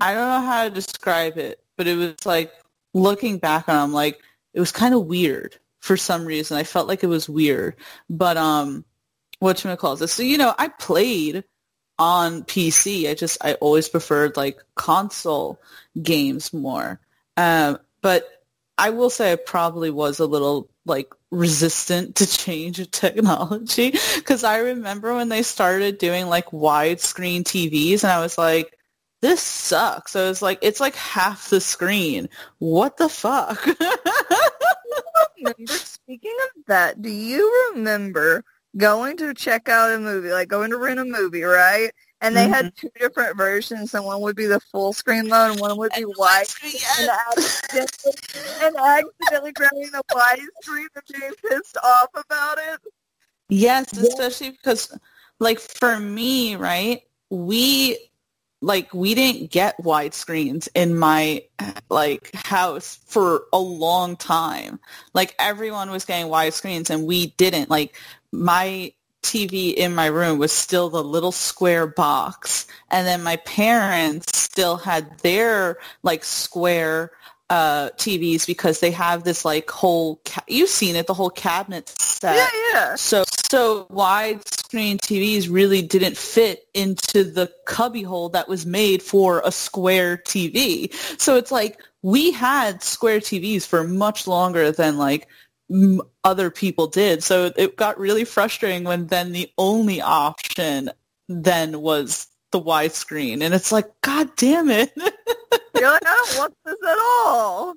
I 0.02 0.14
don't 0.16 0.28
know 0.28 0.48
how 0.48 0.64
to 0.64 0.72
describe 0.72 1.38
it, 1.38 1.60
but 1.78 1.88
it 1.88 1.96
was 1.96 2.26
like 2.26 2.52
looking 2.96 3.38
back 3.38 3.70
on, 3.70 3.76
I'm 3.76 3.94
like 3.94 4.20
it 4.56 4.60
was 4.60 4.72
kind 4.72 4.96
of 4.96 5.06
weird 5.06 5.58
for 5.80 5.98
some 5.98 6.26
reason. 6.26 6.58
I 6.58 6.64
felt 6.64 6.88
like 6.88 7.04
it 7.04 7.08
was 7.08 7.30
weird, 7.30 7.76
but 8.10 8.38
um, 8.38 8.86
what 9.40 9.64
you 9.64 9.76
call 9.76 9.96
this? 9.98 10.14
So 10.14 10.24
you 10.24 10.40
know, 10.40 10.56
I 10.58 10.70
played 10.70 11.44
on 12.00 12.44
PC. 12.44 13.10
I 13.10 13.14
just 13.14 13.38
I 13.44 13.54
always 13.56 13.90
preferred 13.90 14.38
like 14.38 14.60
console 14.74 15.62
games 16.02 16.54
more. 16.54 17.00
Um, 17.38 17.80
but 18.02 18.28
I 18.78 18.90
will 18.90 19.10
say 19.10 19.34
I 19.34 19.36
probably 19.36 19.90
was 19.90 20.20
a 20.20 20.26
little 20.26 20.70
like 20.86 21.14
resistant 21.32 22.16
to 22.16 22.28
change 22.38 22.80
of 22.80 22.92
technology 22.92 23.94
because 24.16 24.44
I 24.44 24.58
remember 24.60 25.14
when 25.14 25.30
they 25.30 25.44
started 25.44 25.98
doing 25.98 26.28
like 26.28 26.48
widescreen 26.48 27.44
TVs 27.44 28.04
and 28.04 28.12
I 28.12 28.22
was 28.22 28.38
like, 28.38 28.75
this 29.26 29.42
sucks. 29.42 30.12
So 30.12 30.28
was 30.28 30.44
like, 30.44 30.60
it's 30.62 30.80
like 30.80 30.96
half 30.96 31.50
the 31.50 31.60
screen. 31.60 32.30
What 32.60 32.98
the 32.98 33.10
fuck? 33.10 33.66
remember, 35.38 35.74
speaking 35.74 36.36
of 36.44 36.66
that, 36.68 37.02
do 37.02 37.10
you 37.10 37.72
remember 37.74 38.46
going 38.78 39.18
to 39.18 39.34
check 39.34 39.68
out 39.68 39.94
a 39.94 39.98
movie, 39.98 40.30
like 40.30 40.48
going 40.48 40.70
to 40.70 40.78
rent 40.78 41.00
a 41.00 41.06
movie, 41.06 41.42
right? 41.42 41.90
And 42.22 42.36
they 42.36 42.44
mm-hmm. 42.44 42.54
had 42.54 42.76
two 42.78 42.90
different 43.00 43.36
versions, 43.36 43.96
and 43.96 44.06
one 44.06 44.22
would 44.22 44.36
be 44.36 44.46
the 44.46 44.60
full 44.60 44.94
screen 44.94 45.28
mode, 45.28 45.54
and 45.54 45.60
one 45.60 45.76
would 45.78 45.92
be 45.96 46.06
wide. 46.06 46.46
Yes. 46.64 47.00
And, 47.00 47.10
accidentally, 47.10 48.14
and 48.62 48.76
accidentally 48.76 49.52
grabbing 49.54 49.90
the 49.92 50.04
wide 50.14 50.40
screen 50.62 50.88
and 50.94 51.04
being 51.12 51.32
pissed 51.50 51.78
off 51.84 52.10
about 52.14 52.60
it. 52.60 52.80
Yes, 53.50 53.92
especially 53.98 54.52
because, 54.52 54.96
like, 55.40 55.60
for 55.60 56.00
me, 56.00 56.56
right, 56.56 57.02
we 57.32 57.98
like 58.62 58.94
we 58.94 59.14
didn't 59.16 59.52
get 59.52 59.78
widescreens 59.78 60.68
in 60.74 60.98
my 60.98 61.44
like 61.90 62.34
house 62.34 63.00
for 63.06 63.44
a 63.54 63.60
long 63.60 64.16
time. 64.16 64.80
Like 65.14 65.36
everyone 65.40 65.92
was 65.92 66.06
getting 66.06 66.28
widescreens 66.28 66.90
and 66.90 67.06
we 67.06 67.28
didn't. 67.38 67.70
Like 67.70 67.96
my 68.32 68.94
TV 69.24 69.74
in 69.74 69.96
my 69.96 70.06
room 70.06 70.38
was 70.38 70.52
still 70.52 70.90
the 70.90 71.04
little 71.04 71.32
square 71.32 71.88
box 71.88 72.68
and 72.92 73.08
then 73.08 73.24
my 73.24 73.38
parents 73.38 74.38
still 74.38 74.78
had 74.78 75.18
their 75.20 75.78
like 76.04 76.24
square 76.24 77.12
uh 77.50 77.90
TVs 77.92 78.48
because 78.48 78.80
they 78.80 78.92
have 78.92 79.24
this 79.24 79.46
like 79.46 79.70
whole 79.70 80.22
ca- 80.26 80.44
you've 80.48 80.70
seen 80.70 80.96
it 80.96 81.08
the 81.08 81.14
whole 81.14 81.30
cabinet 81.30 81.90
set. 82.00 82.36
Yeah, 82.36 82.60
yeah. 82.74 82.96
So 82.96 83.24
so 83.52 83.86
widescreen 83.86 84.98
TVs 84.98 85.48
really 85.52 85.82
didn't 85.82 86.18
fit 86.18 86.68
into 86.74 87.24
the 87.24 87.52
cubbyhole 87.66 88.30
that 88.30 88.48
was 88.48 88.66
made 88.66 89.02
for 89.02 89.42
a 89.46 89.52
square 89.52 90.18
TV. 90.18 90.94
So 91.20 91.36
it's 91.38 91.52
like 91.52 91.80
we 92.02 92.32
had 92.32 92.84
square 92.84 93.20
TVs 93.20 93.66
for 93.66 93.84
much 93.84 94.28
longer 94.28 94.72
than 94.72 94.98
like 94.98 95.28
other 96.24 96.50
people 96.50 96.88
did. 96.88 97.24
So 97.24 97.52
it 97.56 97.76
got 97.76 98.00
really 98.00 98.26
frustrating 98.26 98.84
when 98.84 99.08
then 99.08 99.32
the 99.32 99.52
only 99.58 100.02
option 100.02 100.92
then 101.28 101.82
was 101.82 102.28
the 102.52 102.62
widescreen 102.62 103.42
and 103.42 103.54
it's 103.54 103.72
like 103.72 103.90
god 104.02 104.30
damn 104.36 104.70
it. 104.70 104.92
You're 105.76 105.92
like, 105.92 106.06
I 106.06 106.26
don't 106.26 106.38
want 106.38 106.54
this 106.64 106.78
at 106.88 106.98
all. 106.98 107.76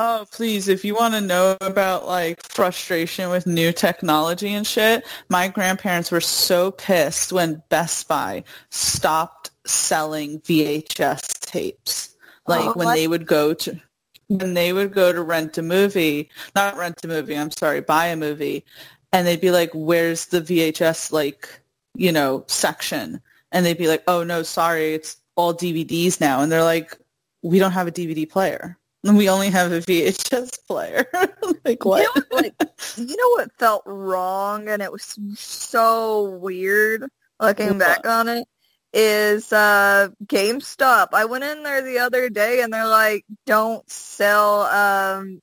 Oh, 0.00 0.26
please, 0.30 0.68
if 0.68 0.84
you 0.84 0.94
want 0.94 1.14
to 1.14 1.20
know 1.20 1.56
about 1.60 2.06
like 2.06 2.40
frustration 2.44 3.30
with 3.30 3.48
new 3.48 3.72
technology 3.72 4.54
and 4.54 4.64
shit, 4.64 5.04
my 5.28 5.48
grandparents 5.48 6.12
were 6.12 6.20
so 6.20 6.70
pissed 6.70 7.32
when 7.32 7.64
Best 7.68 8.06
Buy 8.06 8.44
stopped 8.70 9.50
selling 9.66 10.38
VHS 10.42 11.40
tapes. 11.40 12.14
Like 12.46 12.64
oh, 12.64 12.72
when 12.74 12.94
they 12.94 13.08
would 13.08 13.26
go 13.26 13.52
to 13.54 13.80
when 14.28 14.54
they 14.54 14.72
would 14.72 14.92
go 14.92 15.12
to 15.12 15.20
rent 15.20 15.58
a 15.58 15.62
movie, 15.62 16.30
not 16.54 16.76
rent 16.76 17.04
a 17.04 17.08
movie, 17.08 17.36
I'm 17.36 17.50
sorry, 17.50 17.80
buy 17.80 18.06
a 18.06 18.16
movie, 18.16 18.64
and 19.12 19.26
they'd 19.26 19.40
be 19.40 19.50
like, 19.50 19.70
"Where's 19.74 20.26
the 20.26 20.40
VHS 20.40 21.10
like, 21.10 21.60
you 21.96 22.12
know, 22.12 22.44
section?" 22.46 23.20
And 23.50 23.66
they'd 23.66 23.76
be 23.76 23.88
like, 23.88 24.04
"Oh 24.06 24.22
no, 24.22 24.44
sorry, 24.44 24.94
it's 24.94 25.16
all 25.34 25.52
DVDs 25.52 26.20
now." 26.20 26.40
And 26.40 26.52
they're 26.52 26.62
like, 26.62 26.96
"We 27.42 27.58
don't 27.58 27.72
have 27.72 27.88
a 27.88 27.92
DVD 27.92 28.30
player." 28.30 28.78
We 29.04 29.28
only 29.28 29.50
have 29.50 29.70
a 29.72 29.80
VHS 29.80 30.66
player. 30.66 31.06
like 31.64 31.84
what? 31.84 32.02
You 32.02 32.10
know, 32.16 32.36
like, 32.36 32.54
you 32.96 33.16
know 33.16 33.28
what 33.30 33.52
felt 33.58 33.82
wrong 33.86 34.68
and 34.68 34.82
it 34.82 34.90
was 34.90 35.16
so 35.36 36.24
weird 36.40 37.04
looking 37.40 37.68
what? 37.68 37.78
back 37.78 38.06
on 38.06 38.28
it 38.28 38.48
is 38.92 39.52
uh 39.52 40.08
GameStop. 40.24 41.08
I 41.12 41.26
went 41.26 41.44
in 41.44 41.62
there 41.62 41.82
the 41.82 42.00
other 42.00 42.28
day 42.28 42.62
and 42.62 42.72
they're 42.72 42.88
like, 42.88 43.24
don't 43.46 43.88
sell 43.88 44.62
um 44.62 45.40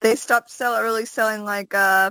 they 0.00 0.16
stopped 0.16 0.50
sell 0.50 0.82
really 0.82 1.06
selling 1.06 1.44
like 1.44 1.74
uh 1.74 2.10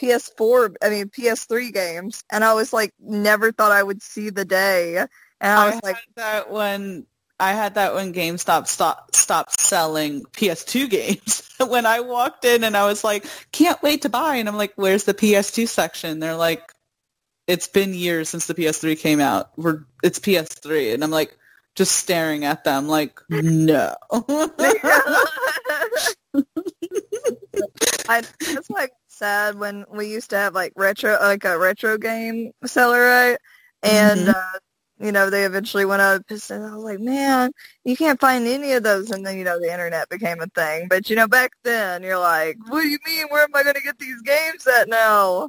PS4 0.00 0.76
I 0.82 0.90
mean 0.90 1.08
PS3 1.08 1.72
games 1.72 2.22
and 2.30 2.44
I 2.44 2.54
was 2.54 2.72
like 2.72 2.92
never 3.00 3.50
thought 3.50 3.72
I 3.72 3.82
would 3.82 4.02
see 4.02 4.30
the 4.30 4.44
day. 4.44 4.98
And 4.98 5.08
I 5.40 5.66
was 5.66 5.80
I 5.82 5.86
like 5.88 5.96
that 6.16 6.50
when 6.50 7.06
I 7.40 7.52
had 7.52 7.74
that 7.74 7.94
when 7.94 8.12
GameStop 8.12 8.68
stopped 8.68 9.16
stopped 9.16 9.60
selling 9.60 10.22
PS2 10.24 10.90
games. 10.90 11.48
when 11.66 11.86
I 11.86 12.00
walked 12.00 12.44
in 12.44 12.64
and 12.64 12.76
I 12.76 12.86
was 12.86 13.02
like, 13.02 13.26
"Can't 13.52 13.82
wait 13.82 14.02
to 14.02 14.08
buy," 14.08 14.36
and 14.36 14.48
I'm 14.48 14.56
like, 14.56 14.72
"Where's 14.76 15.04
the 15.04 15.14
PS2 15.14 15.66
section?" 15.66 16.20
They're 16.20 16.36
like, 16.36 16.62
"It's 17.46 17.68
been 17.68 17.94
years 17.94 18.28
since 18.28 18.46
the 18.46 18.54
PS3 18.54 18.98
came 18.98 19.20
out. 19.20 19.50
We're 19.56 19.84
it's 20.02 20.18
PS3," 20.18 20.94
and 20.94 21.02
I'm 21.02 21.10
like, 21.10 21.36
just 21.74 21.96
staring 21.96 22.44
at 22.44 22.64
them 22.64 22.88
like, 22.88 23.20
"No." 23.30 23.94
I, 28.08 28.22
that's 28.52 28.70
like 28.70 28.90
sad 29.08 29.58
when 29.58 29.84
we 29.92 30.08
used 30.08 30.30
to 30.30 30.36
have 30.36 30.54
like 30.54 30.72
retro 30.76 31.16
like 31.20 31.44
a 31.44 31.58
retro 31.58 31.96
game 31.96 32.50
seller 32.64 33.00
right 33.00 33.38
and 33.82 34.20
mm-hmm. 34.20 34.30
uh, 34.30 34.58
you 35.00 35.12
know, 35.12 35.30
they 35.30 35.44
eventually 35.44 35.84
went 35.84 36.02
out 36.02 36.16
of 36.16 36.26
business. 36.26 36.62
I 36.62 36.74
was 36.74 36.84
like, 36.84 37.00
man, 37.00 37.52
you 37.84 37.96
can't 37.96 38.20
find 38.20 38.46
any 38.46 38.72
of 38.72 38.82
those. 38.82 39.10
And 39.10 39.24
then, 39.24 39.38
you 39.38 39.44
know, 39.44 39.58
the 39.58 39.72
internet 39.72 40.08
became 40.10 40.40
a 40.40 40.46
thing. 40.48 40.88
But, 40.88 41.08
you 41.08 41.16
know, 41.16 41.26
back 41.26 41.52
then, 41.64 42.02
you're 42.02 42.18
like, 42.18 42.56
what 42.68 42.82
do 42.82 42.88
you 42.88 42.98
mean? 43.06 43.26
Where 43.30 43.44
am 43.44 43.54
I 43.54 43.62
going 43.62 43.76
to 43.76 43.80
get 43.80 43.98
these 43.98 44.20
games 44.22 44.66
at 44.66 44.88
now? 44.88 45.48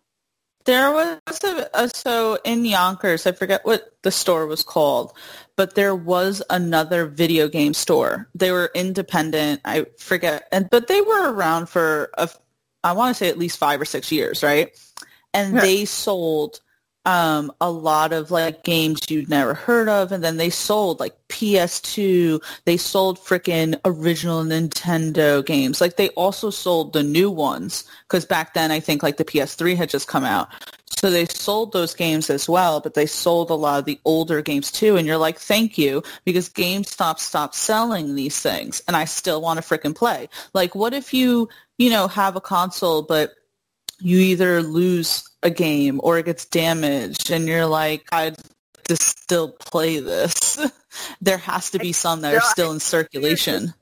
There 0.63 0.91
was 0.91 1.43
a, 1.43 1.69
a, 1.73 1.89
so 1.89 2.37
in 2.43 2.63
Yonkers, 2.65 3.25
I 3.25 3.31
forget 3.31 3.65
what 3.65 3.95
the 4.03 4.11
store 4.11 4.45
was 4.45 4.63
called, 4.63 5.11
but 5.55 5.75
there 5.75 5.95
was 5.95 6.43
another 6.49 7.07
video 7.07 7.47
game 7.47 7.73
store. 7.73 8.29
They 8.35 8.51
were 8.51 8.71
independent. 8.75 9.61
I 9.65 9.87
forget, 9.97 10.47
and 10.51 10.69
but 10.69 10.87
they 10.87 11.01
were 11.01 11.33
around 11.33 11.67
for 11.67 12.11
a, 12.15 12.29
I 12.83 12.91
want 12.91 13.15
to 13.15 13.23
say 13.23 13.29
at 13.29 13.39
least 13.39 13.57
five 13.57 13.81
or 13.81 13.85
six 13.85 14.11
years, 14.11 14.43
right? 14.43 14.69
And 15.33 15.55
yeah. 15.55 15.61
they 15.61 15.85
sold 15.85 16.61
um, 17.05 17.51
a 17.59 17.71
lot 17.71 18.13
of 18.13 18.29
like 18.29 18.63
games 18.63 19.09
you'd 19.09 19.29
never 19.29 19.53
heard 19.53 19.89
of, 19.89 20.11
and 20.11 20.23
then 20.23 20.37
they 20.37 20.49
sold 20.49 20.99
like 20.99 21.15
PS2. 21.29 22.41
They 22.65 22.77
sold 22.77 23.17
freaking 23.19 23.79
original 23.85 24.43
Nintendo 24.43 25.43
games. 25.43 25.81
Like 25.81 25.97
they 25.97 26.09
also 26.09 26.49
sold 26.49 26.93
the 26.93 27.03
new 27.03 27.31
ones 27.31 27.85
because 28.07 28.25
back 28.25 28.53
then 28.53 28.71
I 28.71 28.79
think 28.79 29.01
like 29.01 29.17
the 29.17 29.25
PS3 29.25 29.75
had 29.75 29.89
just 29.89 30.07
come 30.07 30.23
out. 30.23 30.49
So 31.01 31.09
they 31.09 31.25
sold 31.25 31.71
those 31.73 31.95
games 31.95 32.29
as 32.29 32.47
well, 32.47 32.79
but 32.79 32.93
they 32.93 33.07
sold 33.07 33.49
a 33.49 33.55
lot 33.55 33.79
of 33.79 33.85
the 33.85 33.99
older 34.05 34.43
games 34.43 34.71
too. 34.71 34.97
And 34.97 35.07
you're 35.07 35.17
like, 35.17 35.39
thank 35.39 35.75
you, 35.79 36.03
because 36.25 36.47
GameStop 36.49 37.17
stopped 37.17 37.55
selling 37.55 38.13
these 38.13 38.39
things, 38.39 38.83
and 38.87 38.95
I 38.95 39.05
still 39.05 39.41
want 39.41 39.59
to 39.59 39.67
freaking 39.67 39.95
play. 39.95 40.29
Like, 40.53 40.75
what 40.75 40.93
if 40.93 41.11
you, 41.11 41.49
you 41.79 41.89
know, 41.89 42.07
have 42.07 42.35
a 42.35 42.41
console, 42.41 43.01
but 43.01 43.31
you 43.99 44.19
either 44.19 44.61
lose 44.61 45.27
a 45.43 45.49
game 45.49 45.99
or 46.03 46.17
it 46.17 46.25
gets 46.25 46.45
damaged 46.45 47.31
and 47.31 47.47
you're 47.47 47.65
like, 47.65 48.07
I'd 48.11 48.37
just 48.87 49.19
still 49.19 49.51
play 49.51 49.99
this. 49.99 50.59
there 51.21 51.37
has 51.37 51.71
to 51.71 51.79
be 51.79 51.93
some 51.93 52.21
that 52.21 52.35
are 52.35 52.41
still 52.41 52.71
in 52.71 52.79
circulation. 52.79 53.73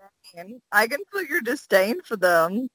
I 0.72 0.88
can 0.88 1.00
feel 1.12 1.24
your 1.24 1.42
disdain 1.42 2.02
for 2.02 2.16
them. 2.16 2.70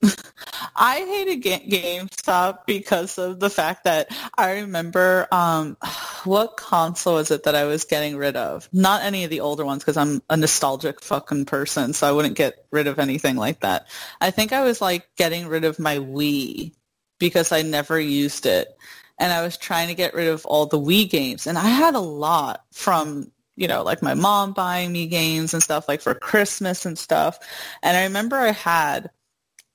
I 0.76 0.98
hated 0.98 1.42
Ga- 1.42 1.68
GameStop 1.68 2.66
because 2.66 3.18
of 3.18 3.40
the 3.40 3.50
fact 3.50 3.84
that 3.84 4.08
I 4.36 4.60
remember 4.60 5.26
um, 5.32 5.76
what 6.24 6.56
console 6.56 7.18
is 7.18 7.30
it 7.30 7.44
that 7.44 7.54
I 7.54 7.64
was 7.64 7.84
getting 7.84 8.16
rid 8.16 8.36
of? 8.36 8.68
Not 8.72 9.02
any 9.02 9.24
of 9.24 9.30
the 9.30 9.40
older 9.40 9.64
ones 9.64 9.82
because 9.82 9.96
I'm 9.96 10.22
a 10.30 10.36
nostalgic 10.36 11.02
fucking 11.02 11.46
person, 11.46 11.92
so 11.92 12.08
I 12.08 12.12
wouldn't 12.12 12.36
get 12.36 12.64
rid 12.70 12.86
of 12.86 12.98
anything 12.98 13.36
like 13.36 13.60
that. 13.60 13.88
I 14.20 14.30
think 14.30 14.52
I 14.52 14.62
was 14.62 14.80
like 14.80 15.08
getting 15.16 15.48
rid 15.48 15.64
of 15.64 15.78
my 15.78 15.98
Wii 15.98 16.72
because 17.18 17.52
I 17.52 17.62
never 17.62 17.98
used 18.00 18.46
it. 18.46 18.76
And 19.18 19.32
I 19.32 19.42
was 19.42 19.56
trying 19.56 19.88
to 19.88 19.94
get 19.94 20.14
rid 20.14 20.28
of 20.28 20.46
all 20.46 20.66
the 20.66 20.80
Wii 20.80 21.10
games. 21.10 21.46
And 21.46 21.58
I 21.58 21.68
had 21.68 21.94
a 21.94 22.00
lot 22.00 22.64
from, 22.72 23.32
you 23.56 23.66
know, 23.66 23.82
like 23.82 24.02
my 24.02 24.14
mom 24.14 24.52
buying 24.52 24.92
me 24.92 25.06
games 25.06 25.54
and 25.54 25.62
stuff 25.62 25.88
like 25.88 26.00
for 26.00 26.14
Christmas 26.14 26.86
and 26.86 26.96
stuff. 26.96 27.38
And 27.82 27.96
I 27.96 28.04
remember 28.04 28.36
I 28.36 28.52
had 28.52 29.10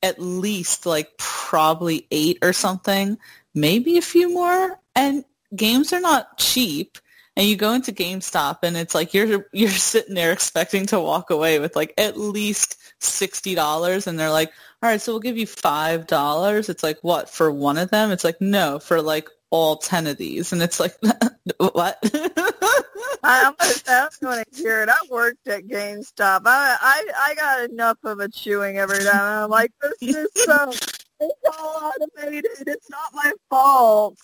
at 0.02 0.20
least 0.20 0.86
like 0.86 1.18
probably 1.18 2.08
eight 2.12 2.38
or 2.42 2.54
something, 2.54 3.18
maybe 3.54 3.98
a 3.98 4.02
few 4.02 4.34
more. 4.34 4.80
And 4.96 5.26
games 5.56 5.92
are 5.92 6.00
not 6.00 6.38
cheap 6.38 6.98
and 7.36 7.48
you 7.48 7.56
go 7.56 7.74
into 7.74 7.92
GameStop 7.92 8.60
and 8.64 8.78
it's 8.78 8.94
like 8.94 9.14
you're 9.14 9.48
you're 9.54 9.70
sitting 9.70 10.16
there 10.16 10.32
expecting 10.32 10.86
to 10.88 11.00
walk 11.00 11.30
away 11.30 11.60
with 11.60 11.76
like 11.76 11.94
at 11.98 12.18
least 12.18 12.78
sixty 13.00 13.56
dollars 13.56 14.08
and 14.08 14.20
they're 14.20 14.30
like, 14.30 14.52
All 14.84 14.90
right, 14.90 15.00
so 15.00 15.14
we'll 15.14 15.22
give 15.22 15.38
you 15.38 15.48
five 15.48 16.08
dollars. 16.08 16.68
It's 16.68 16.84
like 16.84 17.00
what, 17.04 17.30
for 17.30 17.50
one 17.50 17.78
of 17.78 17.90
them? 17.90 18.12
It's 18.12 18.26
like, 18.26 18.42
no, 18.42 18.80
for 18.80 19.02
like 19.02 19.30
all 19.50 19.78
ten 19.78 20.08
of 20.08 20.18
these 20.18 20.52
and 20.52 20.62
it's 20.62 20.78
like 20.78 20.94
what? 21.58 22.00
I'm 23.24 23.54
going 24.20 24.44
to 24.44 24.46
hear 24.54 24.84
it. 24.84 24.90
I 24.90 24.98
worked 25.10 25.48
at 25.48 25.68
GameStop. 25.68 26.42
I, 26.46 26.76
I 26.82 27.08
I 27.18 27.36
got 27.36 27.70
enough 27.70 27.98
of 28.04 28.20
a 28.20 28.28
chewing 28.28 28.78
every 28.78 29.06
time. 29.06 29.44
I'm 29.46 29.50
like, 29.50 29.72
this 29.82 29.94
is 30.02 30.28
so 30.36 30.72
it's 30.72 31.34
all 31.58 31.94
automated. 32.02 32.68
It's 32.68 32.90
not 32.90 33.14
my 33.14 33.32
fault. 33.50 34.18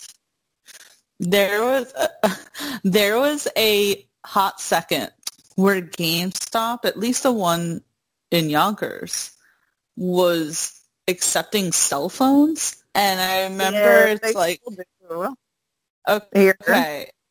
There 1.21 1.63
was 1.63 1.93
a, 1.93 2.37
there 2.83 3.17
was 3.17 3.47
a 3.55 4.05
hot 4.25 4.59
second 4.59 5.09
where 5.55 5.81
GameStop, 5.81 6.83
at 6.83 6.99
least 6.99 7.23
the 7.23 7.31
one 7.31 7.81
in 8.29 8.49
Yonkers, 8.49 9.31
was 9.99 10.73
accepting 11.07 11.71
cell 11.73 12.09
phones, 12.09 12.83
and 12.95 13.19
I 13.19 13.43
remember 13.43 13.77
Yeah, 13.77 14.05
it's 14.07 14.35
like 14.35 14.61
do. 14.65 15.35
Here. 16.33 16.55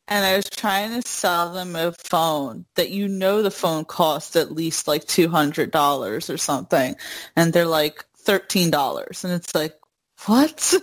and 0.07 0.25
I 0.25 0.35
was 0.37 0.45
trying 0.49 1.01
to 1.01 1.07
sell 1.07 1.53
them 1.53 1.75
a 1.75 1.91
phone 1.93 2.65
that 2.75 2.91
you 2.91 3.07
know 3.07 3.41
the 3.41 3.51
phone 3.51 3.85
cost 3.85 4.35
at 4.35 4.51
least 4.51 4.87
like 4.87 5.05
two 5.05 5.29
hundred 5.29 5.71
dollars 5.71 6.29
or 6.29 6.37
something, 6.37 6.95
and 7.35 7.53
they're 7.53 7.65
like 7.65 8.05
thirteen 8.17 8.71
dollars, 8.71 9.23
and 9.25 9.33
it's 9.33 9.55
like 9.55 9.75
what? 10.27 10.73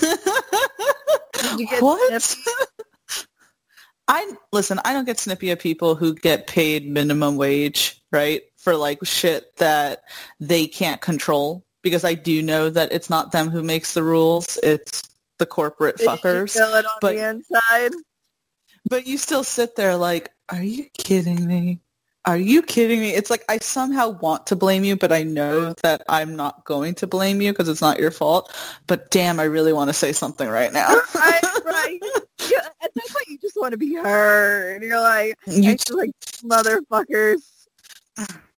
Did 0.00 1.60
you 1.60 1.66
get 1.68 1.82
what? 1.82 2.22
snippy? 2.22 2.50
I 4.08 4.32
listen. 4.52 4.80
I 4.84 4.92
don't 4.92 5.06
get 5.06 5.18
snippy 5.18 5.50
at 5.50 5.60
people 5.60 5.94
who 5.94 6.14
get 6.14 6.46
paid 6.46 6.88
minimum 6.88 7.36
wage, 7.36 8.02
right, 8.12 8.42
for 8.64 8.74
like 8.76 8.98
shit 9.04 9.54
that 9.58 10.02
they 10.40 10.66
can't 10.66 11.00
control. 11.00 11.64
Because 11.82 12.02
I 12.02 12.14
do 12.14 12.42
know 12.42 12.70
that 12.70 12.92
it's 12.92 13.10
not 13.10 13.30
them 13.30 13.50
who 13.50 13.62
makes 13.62 13.92
the 13.92 14.02
rules; 14.02 14.58
it's 14.62 15.02
the 15.38 15.44
corporate 15.46 15.98
Did 15.98 16.04
you 16.04 16.10
fuckers. 16.10 16.54
feel 16.54 16.74
it 16.74 16.86
on 16.86 16.92
but- 17.00 17.14
the 17.14 17.28
inside? 17.28 17.92
But 18.88 19.06
you 19.06 19.16
still 19.16 19.44
sit 19.44 19.76
there 19.76 19.96
like, 19.96 20.30
are 20.50 20.62
you 20.62 20.86
kidding 20.98 21.46
me? 21.46 21.80
Are 22.26 22.36
you 22.38 22.62
kidding 22.62 23.00
me? 23.00 23.10
It's 23.14 23.30
like 23.30 23.42
I 23.50 23.58
somehow 23.58 24.08
want 24.20 24.46
to 24.46 24.56
blame 24.56 24.84
you, 24.84 24.96
but 24.96 25.12
I 25.12 25.22
know 25.24 25.74
that 25.82 26.02
I'm 26.08 26.36
not 26.36 26.64
going 26.64 26.94
to 26.96 27.06
blame 27.06 27.40
you 27.42 27.52
because 27.52 27.68
it's 27.68 27.80
not 27.82 27.98
your 27.98 28.10
fault. 28.10 28.54
But 28.86 29.10
damn, 29.10 29.38
I 29.40 29.44
really 29.44 29.72
want 29.74 29.88
to 29.90 29.94
say 29.94 30.12
something 30.12 30.48
right 30.48 30.72
now. 30.72 30.88
right, 31.14 31.42
right. 31.64 31.98
At 32.82 32.94
that 32.94 33.08
point, 33.10 33.28
you 33.28 33.38
just 33.38 33.56
want 33.56 33.72
to 33.72 33.78
be 33.78 33.94
heard. 33.94 34.76
And 34.76 34.82
you're 34.84 35.00
like, 35.00 35.36
You 35.46 35.70
it's 35.72 35.90
like 35.90 36.10
motherfuckers. 36.42 37.42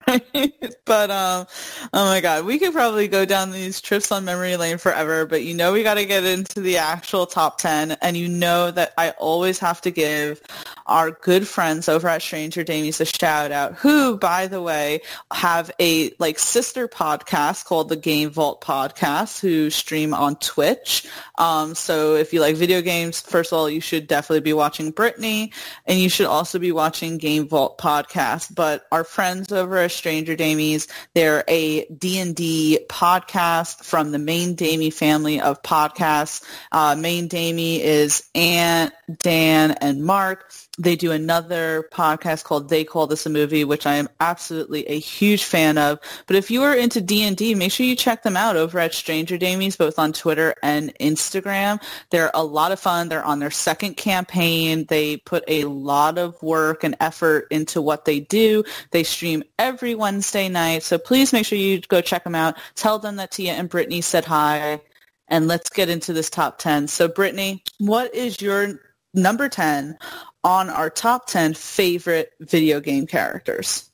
but 0.85 1.11
um 1.11 1.47
oh 1.93 2.05
my 2.07 2.21
god 2.21 2.45
we 2.45 2.59
could 2.59 2.73
probably 2.73 3.09
go 3.09 3.25
down 3.25 3.51
these 3.51 3.81
trips 3.81 4.13
on 4.13 4.25
memory 4.25 4.57
lane 4.57 4.79
forever 4.79 5.27
but 5.27 5.43
you 5.43 5.55
know 5.55 5.73
we 5.73 5.83
got 5.83 5.95
to 5.95 6.05
get 6.05 6.25
into 6.25 6.61
the 6.61 6.77
actual 6.77 7.27
top 7.27 7.59
10 7.59 7.93
and 8.03 8.17
you 8.17 8.29
know 8.29 8.71
that 8.71 8.93
i 8.97 9.11
always 9.13 9.59
have 9.59 9.81
to 9.81 9.91
give 9.91 10.41
our 10.87 11.11
good 11.11 11.47
friends 11.47 11.89
over 11.89 12.09
at 12.09 12.23
stranger 12.23 12.63
damies 12.65 13.01
a 13.01 13.05
shout 13.05 13.51
out 13.51 13.75
who 13.75 14.17
by 14.17 14.47
the 14.47 14.63
way 14.63 15.01
have 15.33 15.71
a 15.81 16.13
like 16.19 16.39
sister 16.39 16.87
podcast 16.87 17.65
called 17.65 17.89
the 17.89 17.97
game 17.97 18.31
vault 18.31 18.61
podcast 18.63 19.41
who 19.41 19.71
stream 19.71 20.15
on 20.15 20.37
twitch 20.37 21.07
um 21.39 21.75
so 21.75 22.15
if 22.15 22.33
you 22.33 22.41
like 22.41 22.57
video 22.57 22.81
games 22.81 23.21
first 23.21 23.53
of 23.53 23.59
all 23.59 23.69
you 23.69 23.81
should 23.81 24.07
definitely 24.07 24.41
be 24.41 24.53
watching 24.53 24.91
brittany 24.91 25.53
and 25.87 25.99
you 25.99 26.09
should 26.09 26.27
also 26.27 26.59
be 26.59 26.73
watching 26.73 27.19
Game 27.19 27.49
Vault 27.49 27.79
podcast. 27.79 28.55
But 28.55 28.87
our 28.93 29.05
friends 29.05 29.53
over 29.53 29.79
at 29.79 29.91
Stranger 29.97 30.37
Damies, 30.37 30.89
they're 31.15 31.45
a 31.49 31.87
D&D 31.87 32.81
podcast 32.89 33.85
from 33.85 34.13
the 34.13 34.19
Main 34.19 34.55
Damie 34.55 34.91
family 34.91 35.41
of 35.41 35.63
podcasts. 35.63 36.45
Uh, 36.71 36.95
Main 36.97 37.29
Damie 37.29 37.83
is 37.83 38.29
Aunt, 38.35 38.93
Dan, 39.19 39.73
and 39.73 40.05
Mark. 40.05 40.53
They 40.79 40.95
do 40.95 41.11
another 41.11 41.89
podcast 41.91 42.45
called 42.45 42.69
They 42.69 42.85
Call 42.85 43.07
This 43.07 43.25
a 43.25 43.31
Movie, 43.31 43.65
which 43.65 43.87
I 43.87 43.95
am 43.95 44.09
absolutely 44.21 44.87
a 44.89 44.99
huge 44.99 45.45
fan 45.45 45.79
of. 45.79 45.99
But 46.27 46.37
if 46.37 46.51
you 46.51 46.63
are 46.65 46.75
into 46.75 47.01
D&D, 47.01 47.55
make 47.55 47.73
sure 47.73 47.87
you 47.87 47.97
check 47.97 48.23
them 48.23 48.37
out 48.37 48.57
over 48.57 48.79
at 48.79 48.93
Stranger 48.93 49.39
Damies, 49.39 49.79
both 49.79 49.99
on 49.99 50.13
Twitter 50.13 50.55
and 50.63 50.93
Instagram. 50.99 51.83
They're 52.11 52.31
a 52.35 52.45
lot 52.45 52.73
of 52.73 52.81
fun. 52.81 53.09
They're 53.09 53.25
on 53.25 53.39
their 53.39 53.51
second 53.51 53.97
campaign. 53.97 54.85
They 54.85 55.17
put 55.17 55.45
a 55.49 55.65
lot 55.65 56.19
of 56.19 56.41
work 56.43 56.85
and 56.85 56.95
effort 57.01 57.47
into 57.51 57.81
what 57.81 58.05
they 58.05 58.21
do. 58.21 58.65
They 58.91 59.03
stream 59.03 59.45
every 59.59 59.86
Wednesday 59.95 60.49
night. 60.49 60.83
So 60.83 60.99
please 60.99 61.33
make 61.33 61.47
sure 61.47 61.59
you 61.59 61.81
go 61.81 62.01
check 62.01 62.25
them 62.25 62.35
out. 62.35 62.57
Tell 62.75 62.99
them 62.99 63.17
that 63.17 63.31
Tia 63.31 63.53
and 63.53 63.69
Brittany 63.69 64.01
said 64.01 64.25
hi. 64.25 64.81
And 65.29 65.49
let's 65.49 65.71
get 65.71 65.89
into 65.89 66.13
this 66.13 66.31
top 66.31 66.59
10. 66.59 66.89
So 66.89 67.09
Brittany, 67.09 67.63
what 67.79 68.15
is 68.15 68.41
your 68.41 68.81
number 69.13 69.49
10 69.49 69.99
on 70.45 70.71
our 70.71 70.91
top 70.91 71.27
10 71.27 71.55
favorite 71.55 72.31
video 72.41 72.81
game 72.81 73.07
characters? 73.07 73.91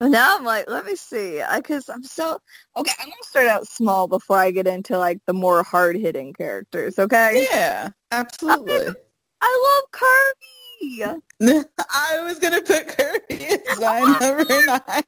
Now 0.00 0.36
I'm 0.36 0.44
like, 0.44 0.70
let 0.70 0.86
me 0.86 0.94
see, 0.94 1.42
because 1.56 1.88
I'm 1.88 2.04
so 2.04 2.40
okay. 2.76 2.92
I'm 3.00 3.06
gonna 3.06 3.16
start 3.22 3.46
out 3.48 3.66
small 3.66 4.06
before 4.06 4.38
I 4.38 4.52
get 4.52 4.68
into 4.68 4.96
like 4.96 5.18
the 5.26 5.32
more 5.32 5.64
hard 5.64 5.96
hitting 5.96 6.32
characters. 6.32 7.00
Okay, 7.00 7.48
Yeah, 7.50 7.88
absolutely. 8.12 8.94
I 9.40 9.80
love 9.82 9.90
Kirby. 9.90 10.57
I 11.40 12.22
was 12.24 12.38
going 12.38 12.54
to 12.54 12.62
put 12.62 12.88
Kirby 12.88 13.44
as 13.68 13.80
my 13.80 14.00
number 14.20 14.44
nine. 14.66 15.02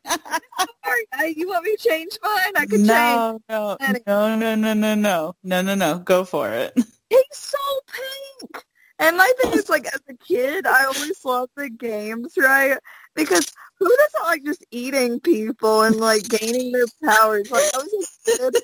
Sorry, 0.85 1.35
you 1.37 1.48
want 1.48 1.64
me 1.64 1.76
to 1.76 1.88
change 1.88 2.18
mine? 2.22 2.52
I 2.56 2.66
could 2.66 2.78
change. 2.78 2.88
No, 2.88 3.40
no, 3.48 3.76
no, 4.06 4.37
no, 4.37 4.54
no, 4.54 4.74
no, 4.74 4.94
no, 4.94 5.35
no, 5.42 5.62
no, 5.62 5.74
no. 5.74 5.98
Go 5.98 6.24
for 6.24 6.50
it. 6.50 6.72
He's 7.09 7.20
so 7.33 7.59
pink. 7.87 8.64
And 8.98 9.16
my 9.16 9.33
thing 9.40 9.54
is, 9.54 9.68
like, 9.68 9.87
as 9.87 10.00
a 10.09 10.14
kid, 10.14 10.66
I 10.66 10.85
always 10.85 11.24
loved 11.24 11.52
the 11.56 11.70
games, 11.70 12.35
right? 12.37 12.76
Because 13.14 13.50
who 13.78 13.88
doesn't 13.88 14.26
like 14.26 14.44
just 14.44 14.64
eating 14.70 15.20
people 15.20 15.83
and 15.83 15.96
like 15.96 16.28
gaining 16.28 16.72
their 16.72 16.87
powers? 17.02 17.50
Like, 17.50 17.64
I 17.74 17.78
was 17.78 18.09
a 18.28 18.30
kid, 18.30 18.56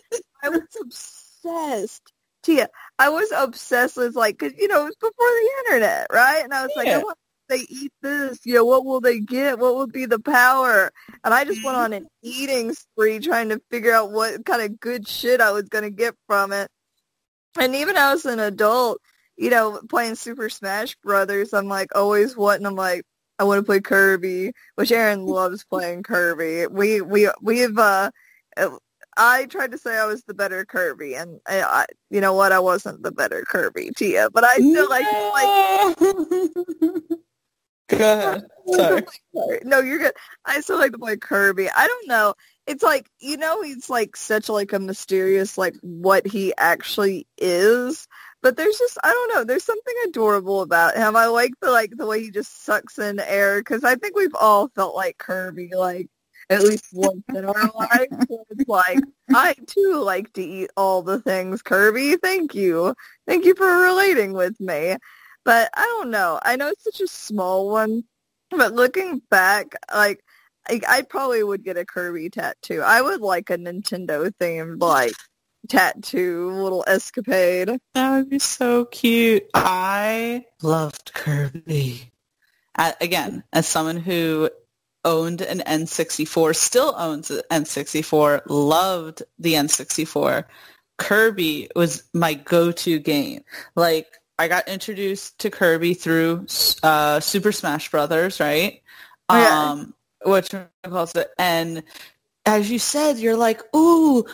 I 0.42 0.48
was 0.50 0.62
obsessed. 0.80 2.12
Tia, 2.46 2.68
I 2.98 3.08
was 3.08 3.32
obsessed 3.36 3.96
with 3.96 4.14
like, 4.14 4.38
cause 4.38 4.52
you 4.56 4.68
know, 4.68 4.82
it 4.82 4.84
was 4.84 4.96
before 4.96 5.12
the 5.18 5.50
internet, 5.66 6.06
right? 6.12 6.44
And 6.44 6.54
I 6.54 6.62
was 6.62 6.72
like, 6.76 6.88
I 6.88 6.98
want 6.98 7.18
they 7.48 7.64
eat 7.68 7.92
this, 8.02 8.40
you 8.44 8.54
know, 8.54 8.64
what 8.64 8.84
will 8.84 9.00
they 9.00 9.20
get? 9.20 9.58
What 9.58 9.76
would 9.76 9.92
be 9.92 10.06
the 10.06 10.18
power? 10.18 10.90
And 11.24 11.32
I 11.32 11.44
just 11.44 11.64
went 11.64 11.76
on 11.76 11.92
an 11.92 12.06
eating 12.22 12.72
spree 12.72 13.20
trying 13.20 13.50
to 13.50 13.60
figure 13.70 13.92
out 13.92 14.10
what 14.10 14.44
kind 14.44 14.62
of 14.62 14.80
good 14.80 15.06
shit 15.06 15.40
I 15.40 15.52
was 15.52 15.68
going 15.68 15.84
to 15.84 15.90
get 15.90 16.14
from 16.26 16.52
it. 16.52 16.68
And 17.58 17.74
even 17.74 17.96
as 17.96 18.24
an 18.24 18.40
adult, 18.40 19.00
you 19.36 19.50
know, 19.50 19.80
playing 19.88 20.16
Super 20.16 20.48
Smash 20.48 20.96
Brothers, 21.02 21.52
I'm 21.52 21.68
like 21.68 21.94
always 21.94 22.36
wanting, 22.36 22.66
I'm 22.66 22.74
like, 22.74 23.02
I 23.38 23.44
want 23.44 23.58
to 23.58 23.66
play 23.66 23.80
Kirby, 23.80 24.52
which 24.76 24.92
Aaron 24.92 25.24
loves 25.26 25.64
playing 25.64 26.02
Kirby. 26.02 26.66
We, 26.66 27.00
we, 27.00 27.28
we've, 27.40 27.78
uh, 27.78 28.10
I 29.16 29.46
tried 29.46 29.72
to 29.72 29.78
say 29.78 29.96
I 29.96 30.06
was 30.06 30.22
the 30.24 30.34
better 30.34 30.64
Kirby, 30.64 31.14
and 31.14 31.40
I, 31.46 31.62
I 31.62 31.86
you 32.10 32.20
know 32.20 32.34
what, 32.34 32.52
I 32.52 32.58
wasn't 32.58 33.02
the 33.02 33.12
better 33.12 33.44
Kirby, 33.46 33.90
Tia, 33.96 34.30
but 34.30 34.44
I 34.44 34.56
still 34.56 34.88
like, 34.88 35.06
like 36.00 37.16
Go 37.88 37.96
ahead. 37.98 38.46
Sorry. 38.72 39.02
Sorry. 39.34 39.60
No, 39.62 39.80
you're 39.80 39.98
good. 39.98 40.12
I 40.44 40.60
still 40.60 40.78
like 40.78 40.92
to 40.92 40.98
play 40.98 41.16
Kirby. 41.16 41.68
I 41.70 41.86
don't 41.86 42.08
know. 42.08 42.34
It's 42.66 42.82
like 42.82 43.08
you 43.20 43.36
know 43.36 43.62
he's 43.62 43.88
like 43.88 44.16
such 44.16 44.48
like 44.48 44.72
a 44.72 44.80
mysterious 44.80 45.56
like 45.56 45.76
what 45.82 46.26
he 46.26 46.52
actually 46.58 47.26
is. 47.38 48.08
But 48.42 48.56
there's 48.56 48.76
just 48.76 48.98
I 49.04 49.08
don't 49.08 49.34
know. 49.34 49.44
There's 49.44 49.64
something 49.64 49.94
adorable 50.08 50.62
about 50.62 50.96
him. 50.96 51.16
I 51.16 51.26
like 51.26 51.52
the 51.60 51.70
like 51.70 51.92
the 51.96 52.06
way 52.06 52.22
he 52.22 52.30
just 52.30 52.64
sucks 52.64 52.98
in 52.98 53.20
air 53.20 53.60
because 53.60 53.84
I 53.84 53.94
think 53.94 54.16
we've 54.16 54.34
all 54.38 54.68
felt 54.68 54.96
like 54.96 55.18
Kirby 55.18 55.70
like 55.76 56.08
at 56.48 56.62
least 56.62 56.86
once 56.92 57.22
in 57.28 57.44
our 57.44 57.70
life. 57.74 58.08
So 58.28 58.44
It's 58.50 58.68
like 58.68 59.00
I 59.34 59.54
too 59.66 60.00
like 60.04 60.32
to 60.34 60.42
eat 60.42 60.70
all 60.76 61.02
the 61.02 61.20
things 61.20 61.62
Kirby. 61.62 62.16
Thank 62.16 62.54
you. 62.54 62.94
Thank 63.26 63.44
you 63.44 63.54
for 63.54 63.66
relating 63.66 64.32
with 64.32 64.58
me. 64.60 64.96
But 65.44 65.70
I 65.74 65.84
don't 65.84 66.10
know. 66.10 66.40
I 66.42 66.56
know 66.56 66.68
it's 66.68 66.84
such 66.84 67.00
a 67.00 67.08
small 67.08 67.70
one, 67.70 68.02
but 68.50 68.72
looking 68.72 69.22
back, 69.30 69.74
like 69.94 70.20
I, 70.68 70.80
I 70.88 71.02
probably 71.02 71.42
would 71.42 71.64
get 71.64 71.76
a 71.76 71.84
Kirby 71.84 72.30
tattoo. 72.30 72.82
I 72.82 73.00
would 73.00 73.20
like 73.20 73.50
a 73.50 73.56
Nintendo 73.56 74.30
themed 74.40 74.80
like 74.80 75.12
tattoo, 75.68 76.50
little 76.50 76.84
escapade. 76.86 77.70
That 77.94 78.10
would 78.16 78.30
be 78.30 78.38
so 78.38 78.84
cute. 78.86 79.44
I 79.54 80.44
loved 80.62 81.12
Kirby. 81.14 82.12
Uh, 82.78 82.92
again, 83.00 83.42
as 83.52 83.66
someone 83.66 83.96
who 83.96 84.50
owned 85.06 85.40
an 85.40 85.60
N64, 85.60 86.54
still 86.54 86.94
owns 86.98 87.30
an 87.30 87.40
N64, 87.50 88.42
loved 88.46 89.22
the 89.38 89.54
N64. 89.54 90.44
Kirby 90.98 91.68
was 91.74 92.04
my 92.12 92.34
go-to 92.34 92.98
game. 92.98 93.42
Like 93.74 94.08
I 94.38 94.48
got 94.48 94.68
introduced 94.68 95.38
to 95.40 95.50
Kirby 95.50 95.94
through 95.94 96.46
uh, 96.82 97.20
Super 97.20 97.52
Smash 97.52 97.90
Brothers, 97.90 98.40
right? 98.40 98.82
Oh, 99.28 99.38
yeah. 99.38 99.70
Um, 99.70 99.94
which 100.24 100.54
calls 100.84 101.14
it, 101.14 101.30
and 101.38 101.82
as 102.44 102.70
you 102.70 102.78
said, 102.78 103.18
you're 103.18 103.36
like, 103.36 103.62
ooh, 103.74 104.24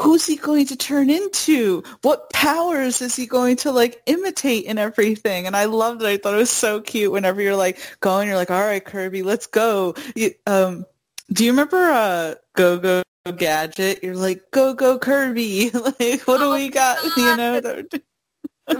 who's 0.00 0.26
he 0.26 0.36
going 0.36 0.66
to 0.66 0.76
turn 0.76 1.10
into? 1.10 1.82
What 2.02 2.30
powers 2.32 3.02
is 3.02 3.14
he 3.14 3.26
going 3.26 3.56
to 3.56 3.70
like 3.72 4.02
imitate 4.06 4.64
and 4.66 4.78
everything? 4.78 5.46
And 5.46 5.54
I 5.56 5.66
loved 5.66 6.02
it. 6.02 6.06
I 6.06 6.16
thought 6.16 6.34
it 6.34 6.38
was 6.38 6.50
so 6.50 6.80
cute 6.80 7.12
whenever 7.12 7.40
you're 7.42 7.56
like 7.56 7.78
going, 8.00 8.26
you're 8.28 8.36
like, 8.36 8.50
all 8.50 8.60
right, 8.60 8.84
Kirby, 8.84 9.22
let's 9.22 9.46
go. 9.46 9.94
You, 10.14 10.32
um, 10.46 10.86
do 11.32 11.44
you 11.44 11.50
remember 11.52 11.76
uh, 11.76 12.34
Go 12.56 12.78
Go 12.78 13.02
Gadget? 13.36 14.02
You're 14.02 14.16
like, 14.16 14.42
go 14.50 14.74
go 14.74 14.98
Kirby. 14.98 15.70
like, 15.74 16.22
what 16.22 16.38
do 16.38 16.44
Oh, 16.50 16.54
we 16.54 16.68
got? 16.70 16.98
You 17.16 17.36
know, 17.36 17.60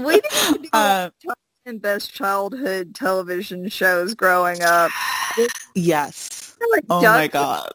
We 0.03 0.21
to 0.21 0.59
do 0.63 0.69
Uh, 0.73 1.11
10 1.67 1.79
best 1.79 2.15
childhood 2.15 2.95
television 2.95 3.69
shows 3.69 4.15
growing 4.15 4.63
up. 4.63 4.91
yes. 5.75 6.57
Like 6.73 6.85
Oh 6.89 7.03
my 7.03 7.29
god. 7.29 7.73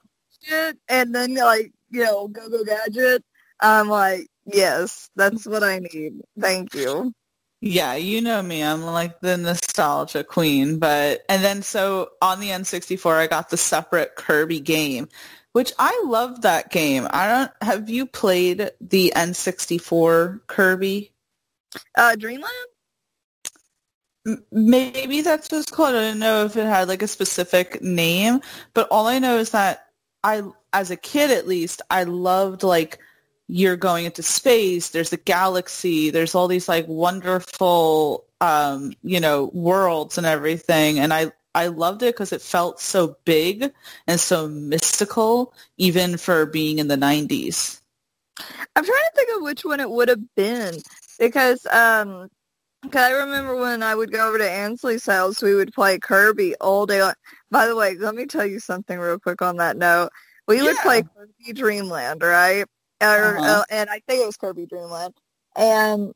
And 0.90 1.14
then 1.14 1.36
like 1.36 1.72
you 1.92 2.04
know 2.04 2.28
Go 2.28 2.50
Go 2.50 2.64
Gadget. 2.64 3.24
I'm 3.62 3.89
like, 3.89 4.28
yes, 4.46 5.10
that's 5.15 5.46
what 5.46 5.63
I 5.63 5.80
need. 5.80 6.22
Thank 6.39 6.74
you. 6.74 7.13
Yeah, 7.62 7.96
you 7.96 8.22
know 8.22 8.41
me. 8.44 8.63
I'm 8.63 8.84
like 8.84 9.20
the 9.22 9.38
nostalgia 9.38 10.24
queen. 10.24 10.78
But 10.78 11.24
and 11.30 11.44
then 11.44 11.62
so 11.63 12.10
on 12.22 12.39
the 12.39 12.50
N64, 12.50 13.18
I 13.18 13.28
got 13.28 13.50
the 13.50 13.58
separate 13.58 14.15
Kirby 14.15 14.60
game, 14.60 15.08
which 15.54 15.74
I 15.80 16.04
love 16.06 16.41
that 16.41 16.70
game. 16.70 17.08
I 17.10 17.28
don't. 17.28 17.52
Have 17.62 17.89
you 17.89 18.06
played 18.06 18.72
the 18.82 19.13
N64 19.15 20.41
Kirby? 20.48 21.12
Uh, 21.98 22.15
Dreamland. 22.15 22.54
M- 24.28 24.46
Maybe 24.52 25.22
that's 25.22 25.52
what 25.52 25.60
it's 25.60 25.72
called. 25.72 25.96
I 25.96 26.02
don't 26.02 26.20
know 26.20 26.46
if 26.46 26.56
it 26.58 26.65
had 26.65 26.88
like 26.88 27.02
a 27.02 27.08
specific 27.08 27.82
name, 27.82 28.41
but 28.74 28.88
all 28.91 29.08
I 29.08 29.20
know 29.20 29.38
is 29.38 29.52
that 29.52 29.88
I, 30.24 30.44
as 30.74 30.91
a 30.91 30.96
kid 30.98 31.32
at 31.32 31.48
least, 31.48 31.82
I 31.89 32.04
loved 32.04 32.63
like 32.63 33.00
you're 33.48 33.78
going 33.78 34.06
into 34.06 34.24
space. 34.24 34.90
There's 34.90 35.14
a 35.14 35.18
galaxy. 35.18 36.10
There's 36.10 36.36
all 36.36 36.48
these 36.48 36.68
like 36.68 36.88
wonderful, 36.88 38.26
um, 38.42 38.94
you 39.04 39.20
know, 39.20 39.52
worlds 39.54 40.18
and 40.18 40.26
everything. 40.26 41.00
And 41.00 41.14
I, 41.14 41.32
I 41.54 41.68
loved 41.68 42.04
it 42.04 42.16
because 42.16 42.34
it 42.34 42.42
felt 42.42 42.80
so 42.82 43.18
big 43.26 43.72
and 44.08 44.20
so 44.20 44.48
mystical, 44.48 45.54
even 45.78 46.18
for 46.18 46.46
being 46.46 46.80
in 46.80 46.88
the 46.88 46.98
90s. 46.98 47.80
I'm 48.76 48.84
trying 48.84 48.98
to 48.98 49.12
think 49.16 49.38
of 49.38 49.44
which 49.44 49.64
one 49.64 49.80
it 49.80 49.90
would 49.90 50.10
have 50.10 50.36
been 50.36 50.82
because 51.20 51.66
um, 51.68 52.30
cause 52.92 53.02
I 53.02 53.12
remember 53.12 53.56
when 53.56 53.82
I 53.84 53.96
would 53.96 54.12
go 54.12 54.28
over 54.28 54.38
to 54.38 54.50
Ansley's 54.50 55.06
house, 55.06 55.42
we 55.42 55.56
would 55.56 55.74
play 55.74 55.98
Kirby 56.00 56.56
all 56.56 56.86
day 56.86 57.02
long. 57.02 57.14
By 57.52 57.68
the 57.68 57.76
way, 57.76 57.96
let 57.96 58.16
me 58.16 58.26
tell 58.26 58.46
you 58.46 58.60
something 58.60 59.00
real 59.00 59.20
quick 59.20 59.42
on 59.42 59.58
that 59.58 59.78
note. 59.78 60.10
We 60.48 60.62
would 60.62 60.76
Yeah. 60.76 60.82
play 60.84 61.04
Kirby 61.04 61.54
Dreamland, 61.54 62.22
right? 62.22 62.66
Or, 63.13 63.38
Uh-huh. 63.38 63.60
uh, 63.60 63.63
and 63.70 63.89
I 63.89 64.00
think 64.08 64.22
it 64.22 64.26
was 64.26 64.38
Kirby 64.38 64.65
Dreamland. 64.65 65.13
And 65.56 66.12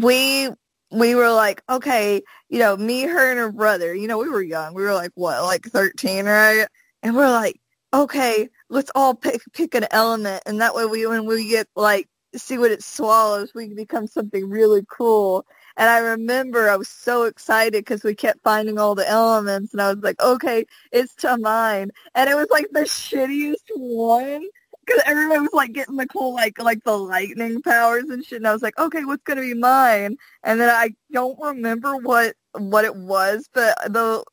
we 0.00 0.50
we 0.92 1.14
were 1.14 1.30
like, 1.32 1.62
okay, 1.68 2.22
you 2.48 2.58
know, 2.58 2.76
me, 2.76 3.02
her, 3.02 3.30
and 3.30 3.38
her 3.38 3.52
brother. 3.52 3.94
You 3.94 4.08
know, 4.08 4.18
we 4.18 4.28
were 4.28 4.42
young. 4.42 4.74
We 4.74 4.82
were 4.82 4.94
like 4.94 5.12
what, 5.14 5.42
like 5.42 5.64
thirteen, 5.66 6.26
right? 6.26 6.66
And 7.02 7.16
we're 7.16 7.30
like, 7.30 7.60
okay, 7.94 8.48
let's 8.70 8.90
all 8.94 9.14
pick 9.14 9.42
pick 9.52 9.74
an 9.74 9.86
element, 9.90 10.42
and 10.46 10.60
that 10.60 10.74
way 10.74 10.86
we 10.86 11.06
when 11.06 11.26
we 11.26 11.48
get 11.48 11.68
like 11.76 12.08
see 12.34 12.58
what 12.58 12.70
it 12.70 12.82
swallows, 12.82 13.52
we 13.54 13.66
can 13.66 13.76
become 13.76 14.06
something 14.06 14.48
really 14.48 14.82
cool. 14.90 15.46
And 15.78 15.88
I 15.88 15.98
remember 15.98 16.68
I 16.70 16.76
was 16.76 16.88
so 16.88 17.24
excited 17.24 17.72
because 17.84 18.02
we 18.04 18.14
kept 18.14 18.42
finding 18.42 18.78
all 18.78 18.94
the 18.94 19.08
elements, 19.08 19.72
and 19.72 19.80
I 19.82 19.92
was 19.94 20.02
like, 20.02 20.20
okay, 20.22 20.64
it's 20.92 21.14
to 21.16 21.36
mine. 21.38 21.90
And 22.14 22.28
it 22.30 22.34
was 22.36 22.48
like 22.50 22.68
the 22.72 22.80
shittiest 22.80 23.56
one 23.74 24.44
because 24.86 25.02
everyone 25.04 25.42
was 25.42 25.52
like 25.52 25.72
getting 25.72 25.96
the 25.96 26.06
cool 26.06 26.32
like 26.34 26.58
like 26.58 26.82
the 26.84 26.96
lightning 26.96 27.62
powers 27.62 28.04
and 28.04 28.24
shit. 28.24 28.38
And 28.38 28.46
I 28.46 28.52
was 28.52 28.62
like, 28.62 28.78
okay, 28.78 29.04
what's 29.04 29.22
gonna 29.24 29.40
be 29.40 29.54
mine? 29.54 30.16
And 30.42 30.60
then 30.60 30.70
I 30.70 30.94
don't 31.12 31.38
remember 31.40 31.96
what 31.96 32.34
what 32.52 32.84
it 32.84 32.96
was, 32.96 33.48
but 33.52 33.76
the 33.92 34.24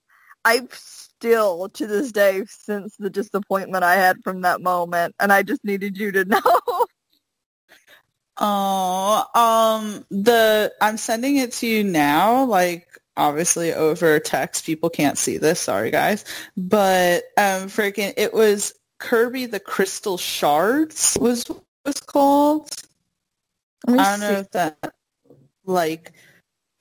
I 0.46 0.68
still 0.72 1.70
to 1.70 1.88
this 1.88 2.12
day 2.12 2.44
since 2.48 2.96
the 2.98 3.10
disappointment 3.10 3.84
I 3.84 3.96
had 3.96 4.18
from 4.24 4.42
that 4.42 4.62
moment, 4.62 5.16
and 5.20 5.32
I 5.32 5.44
just 5.44 5.64
needed 5.64 5.98
you 5.98 6.12
to 6.12 6.26
know. 6.26 6.86
Oh, 8.38 9.26
um, 9.36 10.06
the 10.10 10.74
I'm 10.82 10.98
sending 10.98 11.38
it 11.38 11.52
to 11.54 11.68
you 11.68 11.84
now, 11.84 12.46
like 12.46 12.88
obviously 13.16 13.74
over 13.74 14.20
text. 14.20 14.66
People 14.66 14.90
can't 14.90 15.18
see 15.18 15.38
this. 15.38 15.60
Sorry, 15.60 15.92
guys. 15.92 16.26
But 16.58 17.24
um, 17.38 17.70
freaking, 17.70 18.14
it 18.18 18.34
was 18.34 18.74
Kirby 19.04 19.48
the 19.48 19.60
Crystal 19.60 20.18
Shards 20.18 21.18
was 21.20 21.46
was 21.86 22.00
called. 22.00 22.70
I 23.86 23.96
don't 23.98 24.20
know 24.22 24.40
if 24.40 24.52
that 24.52 24.94
like 25.66 26.14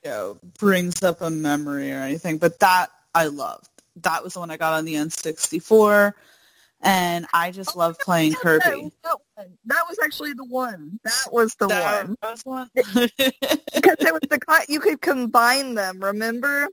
you 0.04 0.10
know 0.10 0.38
brings 0.60 1.02
up 1.02 1.20
a 1.20 1.30
memory 1.30 1.90
or 1.92 1.96
anything, 1.96 2.38
but 2.38 2.60
that 2.60 2.90
I 3.12 3.26
loved. 3.26 3.68
That 4.02 4.22
was 4.22 4.34
the 4.34 4.40
one 4.40 4.52
I 4.52 4.56
got 4.56 4.74
on 4.74 4.84
the 4.84 4.94
N64, 4.94 6.12
and 6.80 7.26
I 7.34 7.50
just 7.50 7.74
oh, 7.74 7.80
love 7.80 7.98
playing 7.98 8.32
Yeah, 8.32 8.38
Kirby. 8.38 8.64
That 8.64 8.78
was, 8.78 8.92
that, 9.02 9.16
one. 9.34 9.58
that 9.66 9.84
was 9.88 9.98
actually 10.04 10.32
the 10.34 10.44
one. 10.44 11.00
That 11.02 11.32
was 11.32 11.56
the 11.56 11.66
That 11.66 12.06
one 12.06 12.16
was 12.22 12.42
one. 12.44 12.70
because 12.76 13.96
it 13.98 14.12
was 14.12 14.22
the 14.30 14.38
co- 14.38 14.64
you 14.68 14.78
could 14.78 15.00
combine 15.00 15.74
them. 15.74 15.98
Remember? 15.98 16.68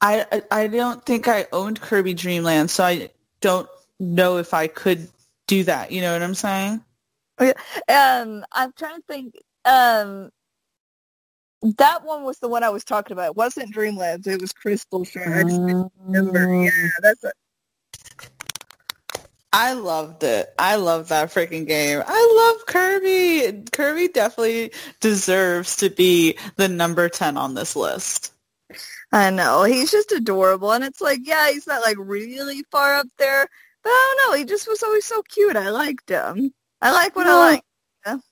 I, 0.00 0.26
I 0.30 0.42
I 0.62 0.66
don't 0.68 1.04
think 1.04 1.26
I 1.26 1.48
owned 1.52 1.80
Kirby 1.80 2.14
Dreamland, 2.14 2.70
so 2.70 2.84
I 2.84 3.10
don't 3.40 3.68
know 4.00 4.38
if 4.38 4.54
I 4.54 4.66
could 4.66 5.08
do 5.46 5.64
that. 5.64 5.92
You 5.92 6.00
know 6.00 6.12
what 6.12 6.22
I'm 6.22 6.34
saying? 6.34 6.82
Um, 7.38 8.44
I'm 8.52 8.72
trying 8.72 8.96
to 8.96 9.02
think. 9.08 9.34
Um, 9.64 10.30
that 11.78 12.04
one 12.04 12.24
was 12.24 12.38
the 12.38 12.48
one 12.48 12.62
I 12.62 12.68
was 12.68 12.84
talking 12.84 13.12
about. 13.12 13.30
It 13.30 13.36
wasn't 13.36 13.74
Dreamlands. 13.74 14.26
It 14.26 14.40
was 14.40 14.52
Crystal 14.52 15.04
Shards. 15.04 15.58
Remember? 15.58 16.46
Mm. 16.46 16.66
Yeah, 16.66 16.88
that's 17.00 17.24
it. 17.24 17.32
I 19.52 19.72
loved 19.72 20.22
it. 20.22 20.52
I 20.58 20.76
love 20.76 21.08
that 21.08 21.30
freaking 21.30 21.66
game. 21.66 22.02
I 22.06 22.52
love 22.54 22.66
Kirby. 22.66 23.64
Kirby 23.72 24.08
definitely 24.08 24.72
deserves 25.00 25.76
to 25.76 25.88
be 25.88 26.36
the 26.56 26.68
number 26.68 27.08
10 27.08 27.38
on 27.38 27.54
this 27.54 27.74
list. 27.74 28.34
I 29.12 29.30
know. 29.30 29.62
He's 29.62 29.90
just 29.90 30.12
adorable. 30.12 30.72
And 30.72 30.84
it's 30.84 31.00
like, 31.00 31.20
yeah, 31.22 31.50
he's 31.50 31.66
not 31.66 31.80
like 31.80 31.96
really 31.98 32.64
far 32.70 32.96
up 32.96 33.06
there. 33.18 33.48
I 33.88 34.14
don't 34.18 34.32
know. 34.32 34.38
He 34.38 34.44
just 34.44 34.68
was 34.68 34.82
always 34.82 35.04
so 35.04 35.22
cute. 35.22 35.56
I 35.56 35.70
liked 35.70 36.08
him. 36.10 36.52
I 36.80 36.92
like 36.92 37.16
what 37.16 37.26
I 37.26 37.30
No. 37.30 37.38
like. 37.38 37.62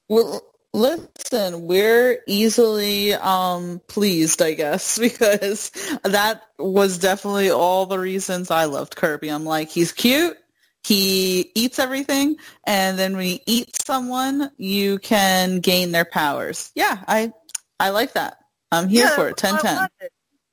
Well, 0.09 0.43
listen, 0.73 1.67
we're 1.67 2.19
easily 2.27 3.15
um 3.15 3.81
pleased, 3.89 4.43
I 4.43 4.55
guess, 4.55 4.99
because 5.01 5.71
that 6.03 6.43
was 6.59 6.99
definitely 6.99 7.51
all 7.51 7.87
the 7.87 7.99
reasons 7.99 8.51
I 8.51 8.65
loved 8.67 8.97
Kirby. 8.97 9.29
I'm 9.31 9.45
like, 9.45 9.71
he's 9.71 9.93
cute, 9.93 10.37
he 10.85 11.51
eats 11.55 11.79
everything, 11.79 12.37
and 12.67 12.99
then 12.99 13.17
when 13.17 13.25
he 13.27 13.43
eats 13.47 13.85
someone, 13.87 14.51
you 14.57 14.99
can 14.99 15.61
gain 15.61 15.93
their 15.93 16.05
powers. 16.05 16.71
Yeah, 16.75 17.03
I 17.09 17.33
I 17.81 17.91
like 17.91 18.13
that. 18.15 18.37
I'm 18.71 18.89
here 18.89 19.09
Yeah, 19.09 19.17
for 19.17 19.29
it. 19.29 19.37
that's 19.37 19.43
10 19.43 19.55
what 19.55 19.65
10. 19.67 19.79
I. 19.79 19.89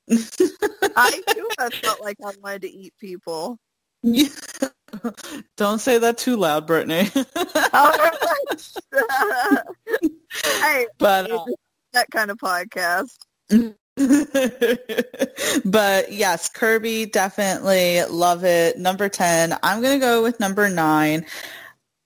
I 0.96 1.22
too 1.34 1.50
have 1.58 1.72
felt 1.82 2.00
like 2.00 2.16
I 2.24 2.30
wanted 2.42 2.62
to 2.62 2.70
eat 2.70 2.94
people. 2.98 3.58
Don't 5.56 5.80
say 5.80 5.98
that 5.98 6.18
too 6.18 6.36
loud, 6.36 6.66
Brittany. 6.66 7.04
hey, 10.44 10.86
but 10.98 11.30
uh, 11.30 11.44
that 11.92 12.10
kind 12.10 12.30
of 12.30 12.38
podcast. 12.38 13.16
but 15.64 16.12
yes, 16.12 16.48
Kirby 16.48 17.06
definitely 17.06 18.02
love 18.04 18.44
it. 18.44 18.78
Number 18.78 19.08
10. 19.08 19.56
I'm 19.62 19.82
going 19.82 20.00
to 20.00 20.04
go 20.04 20.22
with 20.22 20.40
number 20.40 20.68
9. 20.68 21.26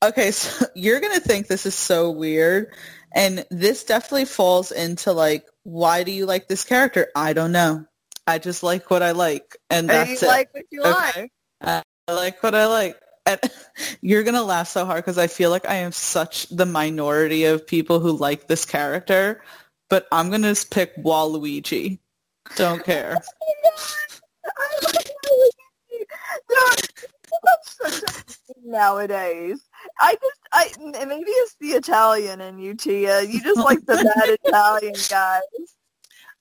Okay, 0.05 0.31
so 0.31 0.67
you're 0.75 1.01
going 1.01 1.15
to 1.15 1.21
think 1.21 1.47
this 1.47 1.67
is 1.67 1.75
so 1.75 2.11
weird 2.11 2.73
and 3.17 3.47
this 3.51 3.85
definitely 3.85 4.27
falls 4.27 4.73
into 4.73 5.13
like 5.13 5.47
why 5.65 6.05
do 6.05 6.13
you 6.13 6.27
like 6.27 6.47
this 6.47 6.65
character? 6.65 7.09
I 7.17 7.33
don't 7.33 7.51
know. 7.51 7.87
I 8.27 8.39
just 8.39 8.63
like 8.63 8.91
what 8.91 9.03
I 9.03 9.13
like, 9.13 9.57
and 9.71 9.91
And 9.91 9.91
that's 9.91 10.23
you 10.23 10.29
it. 10.29 10.31
like 10.31 10.49
what 10.53 10.65
you 10.71 10.83
like. 10.83 11.33
I 11.61 11.83
like 12.09 12.43
what 12.43 12.55
I 12.55 12.67
like. 12.67 12.97
And 13.27 13.41
you're 14.01 14.23
gonna 14.23 14.43
laugh 14.43 14.69
so 14.69 14.85
hard 14.85 15.05
because 15.05 15.19
I 15.19 15.27
feel 15.27 15.51
like 15.51 15.69
I 15.69 15.77
am 15.77 15.93
such 15.93 16.49
the 16.49 16.67
minority 16.67 17.45
of 17.45 17.67
people 17.67 18.01
who 18.01 18.13
like 18.13 18.47
this 18.47 18.65
character, 18.65 19.43
but 19.91 20.07
I'm 20.13 20.31
gonna 20.31 20.51
just 20.51 20.71
pick 20.71 20.97
Waluigi. 20.97 21.99
Don't 22.57 22.85
care. 22.85 23.17
Oh 23.17 23.47
I 24.47 24.85
love 24.85 24.95
Waluigi. 24.95 25.51
Dude, 26.49 27.07
that's 27.43 27.77
such 28.01 28.03
a 28.03 28.23
thing 28.23 28.71
nowadays. 28.71 29.61
I 30.01 30.15
just, 30.15 30.41
I 30.53 31.05
maybe 31.07 31.31
it's 31.31 31.57
the 31.61 31.69
Italian 31.69 32.41
in 32.41 32.59
you, 32.59 32.75
Tia. 32.75 33.23
You 33.23 33.41
just 33.41 33.59
like 33.59 33.85
the 33.87 33.97
bad 33.97 34.37
Italian 34.45 34.95
guys. 35.09 35.43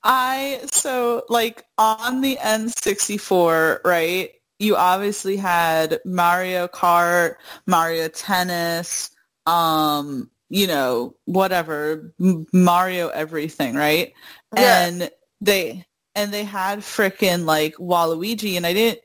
I 0.03 0.61
so 0.71 1.23
like 1.29 1.65
on 1.77 2.21
the 2.21 2.37
N64, 2.37 3.79
right? 3.83 4.29
You 4.59 4.75
obviously 4.75 5.37
had 5.37 5.99
Mario 6.05 6.67
Kart, 6.67 7.35
Mario 7.65 8.07
Tennis, 8.07 9.11
um, 9.45 10.29
you 10.49 10.67
know, 10.67 11.15
whatever, 11.25 12.13
Mario 12.19 13.09
everything, 13.09 13.75
right? 13.75 14.13
Yeah. 14.55 14.85
And 14.85 15.11
they 15.41 15.85
and 16.13 16.33
they 16.33 16.45
had 16.45 16.79
frickin' 16.79 17.45
like 17.45 17.75
Waluigi 17.75 18.55
and 18.55 18.65
I 18.65 18.73
didn't 18.73 19.01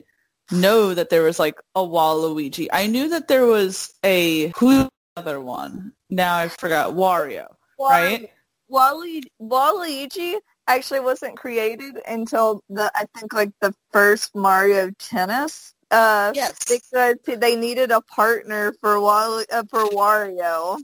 know 0.53 0.95
that 0.95 1.11
there 1.11 1.23
was 1.23 1.39
like 1.39 1.61
a 1.75 1.81
Waluigi. 1.81 2.69
I 2.73 2.87
knew 2.87 3.09
that 3.11 3.29
there 3.29 3.47
was 3.47 3.93
a 4.05 4.53
who 4.57 4.89
other 5.17 5.41
one. 5.41 5.93
Now 6.09 6.37
I 6.37 6.49
forgot 6.49 6.95
Wario. 6.95 7.47
Right? 7.79 8.31
Wally 8.69 9.25
Waluigi 9.41 10.37
actually 10.77 11.01
wasn't 11.01 11.37
created 11.37 11.99
until 12.07 12.63
the 12.69 12.91
I 12.95 13.07
think 13.17 13.33
like 13.33 13.51
the 13.61 13.75
first 13.93 14.35
Mario 14.35 14.91
Tennis. 14.99 15.75
Uh, 15.91 16.33
Yes. 16.35 16.55
because 16.69 17.17
they 17.27 17.57
needed 17.57 17.91
a 17.91 18.01
partner 18.03 18.73
for 18.81 19.01
Wally 19.01 19.45
uh, 19.53 19.65
for 19.69 19.85
Wario. 19.91 20.79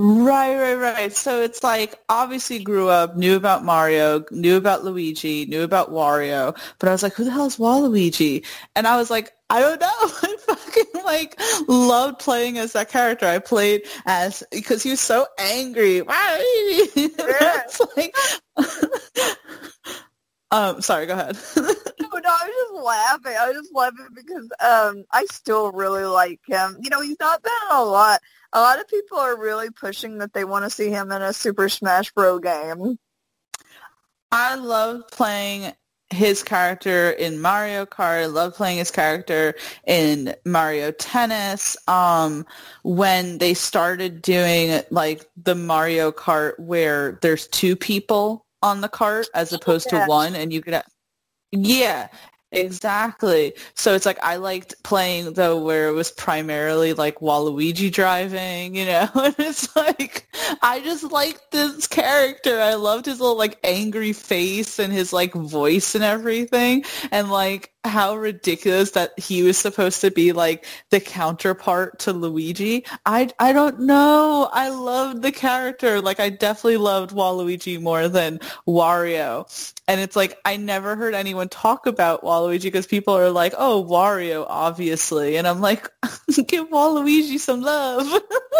Right, 0.00 0.54
right, 0.56 0.74
right. 0.76 1.12
So 1.12 1.42
it's 1.42 1.64
like 1.64 1.96
obviously 2.08 2.60
grew 2.62 2.88
up, 2.88 3.16
knew 3.16 3.34
about 3.34 3.64
Mario, 3.64 4.24
knew 4.30 4.56
about 4.56 4.84
Luigi, 4.84 5.44
knew 5.46 5.64
about 5.64 5.90
Wario, 5.90 6.56
but 6.78 6.88
I 6.88 6.92
was 6.92 7.02
like, 7.02 7.14
who 7.14 7.24
the 7.24 7.32
hell 7.32 7.46
is 7.46 7.56
Waluigi? 7.56 8.46
And 8.76 8.86
I 8.86 8.96
was 8.96 9.10
like, 9.10 9.32
I 9.50 9.58
don't 9.58 9.80
know. 9.80 9.88
I 9.90 10.36
fucking 10.38 11.02
like 11.04 11.40
loved 11.66 12.20
playing 12.20 12.58
as 12.58 12.74
that 12.74 12.90
character. 12.90 13.26
I 13.26 13.40
played 13.40 13.88
as 14.06 14.44
because 14.52 14.84
he 14.84 14.90
was 14.90 15.00
so 15.00 15.26
angry. 15.36 16.02
it's 16.08 17.80
like 17.96 18.14
Um 20.52 20.80
sorry, 20.80 21.06
go 21.06 21.14
ahead. 21.14 21.36
I 22.30 22.46
was 22.46 22.54
just 22.54 22.84
laughing. 22.84 23.36
I 23.40 23.48
was 23.48 23.56
just 23.56 23.74
laughing 23.74 24.08
because 24.14 24.48
um, 24.60 25.04
I 25.12 25.24
still 25.30 25.72
really 25.72 26.04
like 26.04 26.40
him. 26.46 26.76
You 26.80 26.90
know, 26.90 27.00
he's 27.00 27.18
not 27.20 27.42
been 27.42 27.52
a 27.70 27.84
lot. 27.84 28.20
A 28.52 28.60
lot 28.60 28.80
of 28.80 28.88
people 28.88 29.18
are 29.18 29.38
really 29.38 29.70
pushing 29.70 30.18
that 30.18 30.32
they 30.32 30.44
want 30.44 30.64
to 30.64 30.70
see 30.70 30.88
him 30.90 31.12
in 31.12 31.22
a 31.22 31.32
Super 31.32 31.68
Smash 31.68 32.12
Bro 32.12 32.40
game. 32.40 32.98
I 34.32 34.56
love 34.56 35.02
playing 35.10 35.72
his 36.10 36.42
character 36.42 37.10
in 37.10 37.40
Mario 37.40 37.84
Kart. 37.84 38.22
I 38.22 38.26
love 38.26 38.54
playing 38.54 38.78
his 38.78 38.90
character 38.90 39.54
in 39.86 40.34
Mario 40.44 40.90
Tennis. 40.90 41.76
Um, 41.86 42.46
when 42.82 43.38
they 43.38 43.54
started 43.54 44.22
doing 44.22 44.80
like 44.90 45.28
the 45.36 45.54
Mario 45.54 46.10
Kart 46.10 46.58
where 46.58 47.18
there's 47.20 47.46
two 47.48 47.76
people 47.76 48.46
on 48.62 48.80
the 48.80 48.88
cart 48.88 49.26
as 49.34 49.52
opposed 49.52 49.88
Yeah. 49.92 50.04
to 50.04 50.08
one 50.08 50.34
and 50.34 50.52
you 50.52 50.62
could 50.62 50.82
yeah, 51.52 52.08
exactly. 52.52 53.54
So 53.74 53.94
it's 53.94 54.06
like 54.06 54.18
I 54.22 54.36
liked 54.36 54.82
playing 54.82 55.34
though 55.34 55.62
where 55.62 55.88
it 55.88 55.92
was 55.92 56.10
primarily 56.10 56.92
like 56.94 57.18
Waluigi 57.20 57.92
driving, 57.92 58.74
you 58.74 58.86
know. 58.86 59.08
And 59.14 59.34
it's 59.38 59.74
like 59.76 60.28
I 60.62 60.80
just 60.80 61.04
liked 61.04 61.50
this 61.52 61.86
character. 61.86 62.60
I 62.60 62.74
loved 62.74 63.06
his 63.06 63.20
little 63.20 63.36
like 63.38 63.58
angry 63.64 64.12
face 64.12 64.78
and 64.78 64.92
his 64.92 65.12
like 65.12 65.32
voice 65.34 65.94
and 65.94 66.04
everything 66.04 66.84
and 67.10 67.30
like 67.30 67.72
how 67.88 68.16
ridiculous 68.16 68.92
that 68.92 69.18
he 69.18 69.42
was 69.42 69.58
supposed 69.58 70.02
to 70.02 70.10
be 70.10 70.32
like 70.32 70.66
the 70.90 71.00
counterpart 71.00 72.00
to 72.00 72.12
Luigi. 72.12 72.84
I 73.04 73.30
I 73.38 73.52
don't 73.52 73.80
know. 73.80 74.48
I 74.52 74.68
loved 74.68 75.22
the 75.22 75.32
character. 75.32 76.00
Like 76.00 76.20
I 76.20 76.30
definitely 76.30 76.76
loved 76.76 77.10
Waluigi 77.10 77.80
more 77.80 78.08
than 78.08 78.38
Wario. 78.66 79.46
And 79.88 80.00
it's 80.00 80.14
like 80.14 80.38
I 80.44 80.56
never 80.56 80.94
heard 80.94 81.14
anyone 81.14 81.48
talk 81.48 81.86
about 81.86 82.22
Waluigi 82.22 82.62
because 82.64 82.86
people 82.86 83.14
are 83.14 83.30
like, 83.30 83.54
"Oh, 83.56 83.84
Wario, 83.84 84.46
obviously," 84.48 85.36
and 85.36 85.48
I'm 85.48 85.60
like, 85.60 85.88
"Give 86.46 86.68
Waluigi 86.68 87.38
some 87.38 87.62
love." 87.62 88.06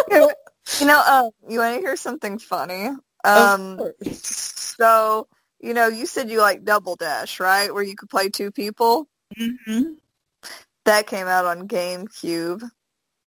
You 0.80 0.86
know, 0.86 1.00
um, 1.00 1.30
you 1.48 1.60
want 1.60 1.76
to 1.76 1.80
hear 1.80 1.96
something 1.96 2.38
funny? 2.38 2.90
Um, 3.24 3.80
so 4.12 5.26
you 5.60 5.74
know, 5.74 5.88
you 5.88 6.06
said 6.06 6.30
you 6.30 6.40
like 6.40 6.64
Double 6.64 6.96
Dash, 6.96 7.40
right? 7.40 7.72
Where 7.72 7.82
you 7.82 7.96
could 7.96 8.10
play 8.10 8.28
two 8.28 8.50
people. 8.52 9.08
Hmm 9.36 9.94
That 10.84 11.06
came 11.06 11.26
out 11.26 11.44
on 11.44 11.68
GameCube. 11.68 12.62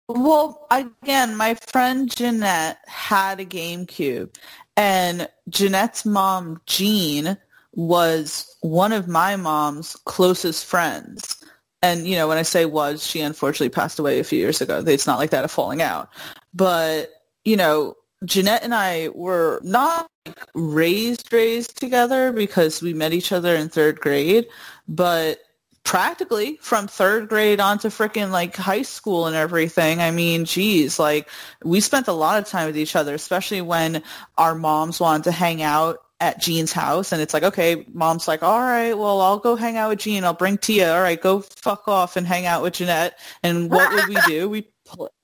Well, 0.09 0.67
again, 0.71 1.37
my 1.37 1.55
friend 1.55 2.15
Jeanette 2.15 2.79
had 2.87 3.41
a 3.41 3.45
GameCube, 3.45 4.37
and 4.77 5.29
Jeanette's 5.49 6.05
mom, 6.05 6.61
Jean, 6.67 7.37
was 7.73 8.57
one 8.61 8.93
of 8.93 9.09
my 9.09 9.37
mom's 9.37 9.97
closest 10.05 10.65
friends. 10.65 11.45
And, 11.83 12.07
you 12.07 12.17
know, 12.17 12.29
when 12.29 12.39
I 12.39 12.43
say 12.43 12.65
was, 12.65 13.05
she 13.07 13.21
unfortunately 13.21 13.69
passed 13.69 13.99
away 13.99 14.19
a 14.19 14.25
few 14.25 14.39
years 14.39 14.61
ago. 14.61 14.83
It's 14.87 15.07
not 15.07 15.19
like 15.19 15.31
that 15.31 15.45
of 15.45 15.51
falling 15.51 15.83
out. 15.83 16.09
But, 16.55 17.11
you 17.45 17.57
know, 17.57 17.97
Jeanette 18.25 18.63
and 18.63 18.75
I 18.75 19.09
were 19.09 19.61
not 19.63 20.09
raised, 20.55 21.33
raised 21.33 21.79
together 21.79 22.33
because 22.33 22.81
we 22.81 22.95
met 22.95 23.13
each 23.13 23.31
other 23.31 23.55
in 23.55 23.69
third 23.69 24.01
grade, 24.01 24.47
but 24.89 25.41
practically 25.87 26.59
from 26.61 26.89
third 26.89 27.29
grade 27.29 27.61
on 27.61 27.79
to 27.79 27.89
freaking 27.89 28.31
like 28.33 28.57
high 28.57 28.83
school 28.83 29.27
and 29.27 29.37
everything. 29.37 30.01
I 30.01 30.11
mean, 30.11 30.45
geez, 30.45 30.99
like 30.99 31.31
we 31.65 31.81
spent 31.81 32.09
a 32.09 32.13
lot 32.13 32.43
of 32.43 32.49
time 32.49 32.67
with 32.67 32.77
each 32.77 32.97
other, 32.97 33.15
especially 33.15 33.63
when 33.63 34.03
our 34.37 34.57
moms 34.57 34.99
wanted 34.99 35.25
to 35.25 35.33
hang 35.33 35.63
out 35.63 35.99
at 36.19 36.41
Jean's 36.41 36.73
house 36.73 37.13
and 37.13 37.23
it's 37.23 37.33
like, 37.33 37.45
okay, 37.45 37.87
mom's 37.93 38.27
like, 38.27 38.43
all 38.43 38.59
right, 38.59 38.95
well, 38.95 39.21
I'll 39.21 39.39
go 39.39 39.55
hang 39.55 39.77
out 39.77 39.91
with 39.91 40.01
Jean. 40.01 40.25
I'll 40.25 40.35
bring 40.35 40.59
Tia. 40.59 40.93
All 40.93 41.01
right, 41.01 41.21
go 41.21 41.41
fuck 41.41 41.87
off 41.87 42.17
and 42.17 42.27
hang 42.27 42.47
out 42.47 42.63
with 42.63 42.75
Jeanette. 42.75 43.19
And 43.45 43.71
what 43.71 43.93
would 43.95 44.09
we 44.09 44.17
do? 44.27 44.49
We 44.49 44.69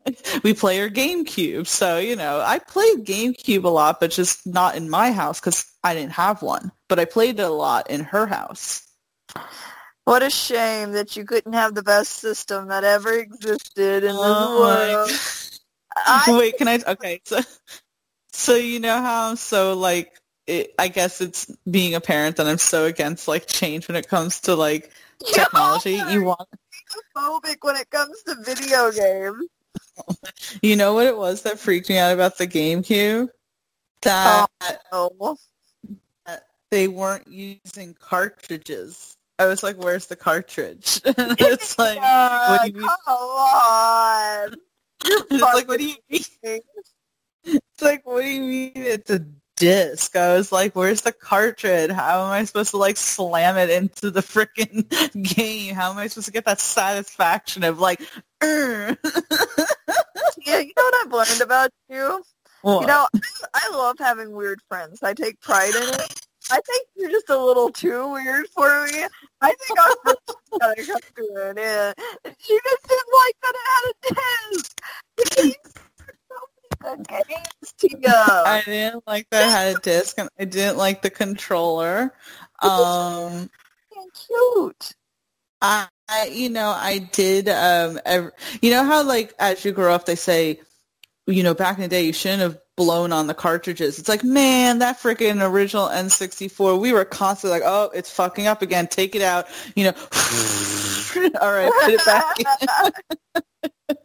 we 0.45 0.55
play 0.55 0.79
her 0.79 0.89
GameCube. 0.89 1.67
So, 1.67 1.99
you 1.99 2.15
know, 2.15 2.41
I 2.41 2.61
played 2.61 3.05
GameCube 3.05 3.65
a 3.65 3.69
lot, 3.69 3.99
but 3.99 4.13
just 4.13 4.47
not 4.47 4.77
in 4.77 4.89
my 4.89 5.11
house 5.11 5.41
because 5.41 5.67
I 5.83 5.95
didn't 5.95 6.13
have 6.13 6.41
one. 6.41 6.71
But 6.89 7.01
I 7.01 7.05
played 7.05 7.41
it 7.41 7.43
a 7.43 7.49
lot 7.49 7.91
in 7.91 8.05
her 8.05 8.27
house. 8.27 8.87
What 10.05 10.23
a 10.23 10.31
shame 10.31 10.93
that 10.93 11.17
you 11.17 11.25
couldn't 11.25 11.53
have 11.53 11.75
the 11.75 11.83
best 11.83 12.13
system 12.13 12.69
that 12.69 12.83
ever 12.83 13.13
existed 13.13 14.05
in 14.05 14.15
this 14.15 14.15
Oh 14.15 14.61
my 14.61 14.95
world. 16.19 16.37
Wait, 16.39 16.59
can 16.59 16.69
I? 16.69 16.81
Okay, 16.87 17.21
so 17.25 17.41
so 18.33 18.57
you 18.57 18.81
know 18.81 18.97
how 18.97 19.31
I'm 19.31 19.37
so 19.37 19.75
like, 19.75 20.19
it, 20.47 20.75
I 20.79 20.89
guess 20.89 21.21
it's 21.21 21.55
being 21.71 21.95
a 21.95 22.01
parent 22.01 22.37
that 22.37 22.49
I'm 22.49 22.59
so 22.59 22.87
against 22.87 23.29
like 23.29 23.47
change 23.47 23.87
when 23.87 23.97
it 23.97 24.09
comes 24.09 24.41
to 24.43 24.57
like 24.57 24.91
technology. 25.25 26.03
You 26.11 26.25
want, 26.25 26.49
phobic 27.17 27.59
when 27.61 27.77
it 27.77 27.91
comes 27.91 28.23
to 28.25 28.35
video 28.43 28.91
games. 28.91 29.49
you 30.63 30.77
know 30.77 30.95
what 30.95 31.07
it 31.07 31.17
was 31.17 31.43
that 31.43 31.61
freaked 31.61 31.89
me 31.89 31.99
out 31.99 32.13
about 32.13 32.39
the 32.39 32.47
GameCube? 32.47 33.29
That 34.03 34.49
Oh, 34.91 35.37
they 36.71 36.89
weren't 36.89 37.29
using 37.29 37.95
cartridges. 38.01 39.17
I 39.39 39.47
was 39.47 39.63
like, 39.63 39.77
"Where's 39.83 40.07
the 40.07 40.17
cartridge?" 40.17 41.01
And 41.05 41.17
it's 41.41 41.79
like, 41.79 41.99
Uh, 42.01 42.49
what 42.49 42.63
do 42.63 42.67
you 42.69 42.75
mean? 42.75 42.89
come 42.89 43.19
on. 43.19 44.55
It's 45.05 45.43
like, 45.43 45.67
what 45.67 45.79
do 45.81 45.85
you 45.87 45.97
mean? 46.09 46.61
It's 47.45 47.83
like, 47.83 48.07
what 48.07 48.23
do 48.23 48.29
you 48.29 48.41
mean 48.41 48.73
it's 48.77 49.11
a 49.11 49.27
disc? 49.57 50.15
I 50.15 50.35
was 50.35 50.53
like, 50.53 50.77
where's 50.77 51.01
the 51.01 51.11
cartridge? 51.13 51.91
How 51.91 52.25
am 52.25 52.31
I 52.31 52.45
supposed 52.45 52.71
to 52.71 52.77
like 52.77 52.97
slam 52.97 53.57
it 53.57 53.69
into 53.69 54.13
the 54.13 54.21
freaking 54.21 54.89
game? 55.35 55.75
How 55.75 55.91
am 55.91 55.99
I 55.99 56.07
supposed 56.07 56.27
to 56.27 56.33
get 56.33 56.45
that 56.45 56.61
satisfaction 56.61 57.65
of 57.65 57.81
like, 57.81 58.01
Yeah, 58.43 58.95
you 60.59 60.73
know 60.77 60.83
what 60.85 60.95
I've 61.07 61.13
learned 61.13 61.41
about 61.41 61.71
you? 61.89 62.23
What? 62.63 62.83
You 62.83 62.87
know, 62.87 63.07
I 63.55 63.71
love 63.73 63.97
having 63.99 64.31
weird 64.33 64.61
friends. 64.69 65.03
I 65.03 65.15
take 65.15 65.41
pride 65.41 65.75
in 65.75 65.83
it. 65.95 66.22
I 66.53 66.61
think 66.67 66.89
you're 66.97 67.11
just 67.11 67.31
a 67.31 67.43
little 67.43 67.71
too 67.71 68.13
weird 68.13 68.47
for 68.49 68.85
me. 68.85 69.07
I 69.41 69.55
think 69.55 69.79
friends 69.79 70.19
gotta 70.61 70.85
come 70.85 71.01
to 71.17 71.51
an 71.51 71.59
end. 71.59 71.95
She 72.39 72.59
just 72.63 72.83
didn't 72.89 73.13
like 73.15 73.37
that 73.43 73.55
it 73.55 73.67
had 73.71 73.85
a 73.89 74.15
disc. 74.55 74.81
It 75.17 75.31
came 75.31 75.55
with 75.65 76.19
so 76.29 76.37
many 76.85 77.05
the 77.07 77.25
games, 77.25 77.73
Tia. 77.79 78.43
I 78.45 78.63
didn't 78.67 79.03
like 79.07 79.27
that 79.31 79.45
I 79.45 79.51
had 79.51 79.77
a 79.77 79.81
disc, 79.81 80.19
and 80.19 80.29
I 80.39 80.45
didn't 80.45 80.77
like 80.77 81.01
the 81.01 81.09
controller. 81.09 82.13
Um, 82.61 83.49
cute. 84.27 84.93
I, 85.63 85.89
I, 86.07 86.27
you 86.27 86.51
know, 86.51 86.69
I 86.69 86.99
did. 86.99 87.49
Um, 87.49 87.99
ev- 88.05 88.33
you 88.61 88.73
know 88.73 88.85
how 88.85 89.03
like 89.05 89.33
as 89.39 89.65
you 89.65 89.73
grow 89.73 89.95
up, 89.95 90.05
they 90.05 90.17
say, 90.17 90.61
you 91.27 91.43
know, 91.43 91.55
back 91.55 91.79
in 91.79 91.83
the 91.83 91.89
day, 91.89 92.05
you 92.05 92.13
shouldn't 92.13 92.43
have 92.43 92.59
blown 92.85 93.13
on 93.13 93.27
the 93.29 93.35
cartridges. 93.35 93.99
It's 93.99 94.09
like, 94.09 94.25
man, 94.25 94.79
that 94.81 94.99
freaking 94.99 95.47
original 95.49 95.87
N64, 95.89 96.81
we 96.81 96.93
were 96.93 97.05
constantly 97.05 97.61
like, 97.61 97.69
oh, 97.69 97.91
it's 97.95 98.11
fucking 98.11 98.47
up 98.47 98.63
again. 98.63 98.87
Take 98.89 99.15
it 99.15 99.23
out. 99.23 99.47
You 99.77 99.85
know, 99.85 99.93
all 101.41 101.53
right, 101.53 101.73
put 101.85 101.95
it 101.95 102.05
back. 102.05 102.41
in. 102.41 102.93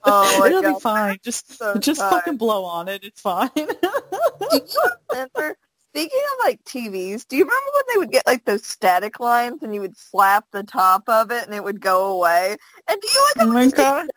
Oh 0.03 0.41
It'll 0.45 0.61
God. 0.61 0.73
be 0.75 0.79
fine. 0.79 1.17
Just, 1.23 1.57
So 1.57 1.77
just 1.79 1.99
tired. 1.99 2.11
fucking 2.11 2.37
blow 2.37 2.63
on 2.65 2.87
it. 2.87 3.03
It's 3.03 3.21
fine. 3.21 3.49
Remember? 3.55 5.55
Speaking 5.93 6.19
of 6.33 6.45
like 6.45 6.63
TVs, 6.63 7.27
do 7.27 7.37
you 7.37 7.43
remember 7.43 7.69
when 7.73 7.83
they 7.93 7.97
would 7.97 8.11
get 8.11 8.27
like 8.27 8.45
those 8.45 8.65
static 8.65 9.19
lines 9.19 9.63
and 9.63 9.73
you 9.73 9.81
would 9.81 9.97
slap 9.97 10.45
the 10.51 10.63
top 10.63 11.09
of 11.09 11.31
it 11.31 11.45
and 11.45 11.55
it 11.55 11.63
would 11.63 11.81
go 11.81 12.15
away? 12.17 12.55
And 12.87 13.01
do 13.01 13.07
you 13.07 13.27
like 13.35 13.47
oh 13.47 13.51
my 13.51 13.67
god. 13.69 14.07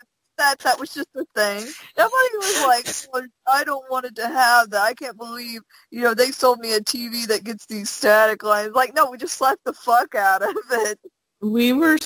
That 0.41 0.59
that 0.61 0.81
was 0.81 0.93
just 0.95 1.09
a 1.15 1.25
thing? 1.35 1.67
Nobody 1.97 2.37
was 2.37 2.65
like, 2.67 2.87
well, 3.13 3.27
I 3.47 3.65
don't 3.65 3.89
want 3.91 4.07
it 4.07 4.17
to 4.17 4.27
have 4.27 4.71
that. 4.71 4.83
I 4.83 4.95
can't 4.95 5.17
believe 5.17 5.61
you 5.91 6.01
know 6.01 6.15
they 6.15 6.31
sold 6.31 6.59
me 6.59 6.75
a 6.75 6.81
TV 6.81 7.27
that 7.27 7.45
gets 7.45 7.67
these 7.67 7.91
static 7.91 8.43
lines. 8.43 8.75
Like, 8.75 8.95
no, 8.95 9.11
we 9.11 9.19
just 9.19 9.37
slapped 9.37 9.65
the 9.65 9.73
fuck 9.73 10.15
out 10.15 10.43
of 10.43 10.57
it. 10.71 10.99
we 11.41 11.73
were 11.73 11.99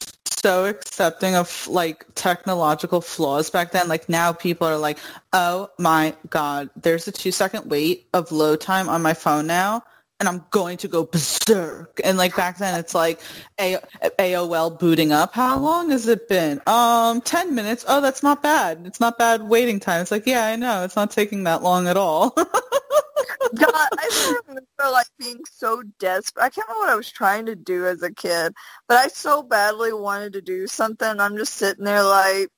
so 0.44 0.66
accepting 0.66 1.34
of 1.34 1.66
like 1.68 2.04
technological 2.14 3.00
flaws 3.00 3.48
back 3.50 3.72
then. 3.72 3.88
Like 3.88 4.08
now 4.08 4.32
people 4.32 4.66
are 4.66 4.76
like, 4.76 4.98
oh 5.32 5.70
my 5.78 6.14
God, 6.28 6.68
there's 6.76 7.08
a 7.08 7.12
two 7.12 7.32
second 7.32 7.70
wait 7.70 8.08
of 8.12 8.30
load 8.30 8.60
time 8.60 8.88
on 8.88 9.00
my 9.00 9.14
phone 9.14 9.46
now. 9.46 9.82
And 10.20 10.29
I'm 10.29 10.44
going 10.50 10.77
to 10.79 10.88
go 10.88 11.05
berserk. 11.05 12.00
And 12.05 12.16
like 12.16 12.37
back 12.37 12.59
then 12.59 12.79
it's 12.79 12.94
like 12.94 13.20
A- 13.61 13.79
AOL 14.18 14.79
booting 14.79 15.12
up. 15.12 15.35
How 15.35 15.59
long 15.59 15.90
has 15.90 16.07
it 16.07 16.29
been? 16.29 16.61
Um, 16.66 17.20
10 17.20 17.55
minutes. 17.55 17.85
Oh, 17.88 18.00
that's 18.00 18.22
not 18.22 18.42
bad. 18.42 18.83
It's 18.87 19.00
not 19.00 19.18
bad 19.18 19.42
waiting 19.42 19.81
time. 19.81 20.03
It's 20.03 20.11
like, 20.11 20.27
yeah, 20.27 20.46
I 20.46 20.57
know. 20.57 20.85
It's 20.85 20.96
not 20.96 21.11
taking 21.11 21.44
that 21.44 21.62
long 21.62 21.88
at 21.88 21.96
all. 21.96 22.31
God, 23.55 23.70
I 23.74 24.11
remember 24.48 24.64
like 24.92 25.07
being 25.18 25.40
so 25.50 25.83
desperate. 25.98 26.42
I 26.42 26.50
can't 26.50 26.66
remember 26.68 26.87
what 26.87 26.92
I 26.92 26.96
was 26.96 27.11
trying 27.11 27.46
to 27.46 27.57
do 27.57 27.87
as 27.87 28.03
a 28.03 28.12
kid, 28.12 28.55
but 28.88 28.98
I 28.98 29.09
so 29.09 29.42
badly 29.42 29.92
wanted 29.92 30.35
to 30.35 30.42
do 30.42 30.66
something. 30.66 31.20
I'm 31.20 31.37
just 31.37 31.55
sitting 31.55 31.85
there 31.85 32.03
like, 32.03 32.48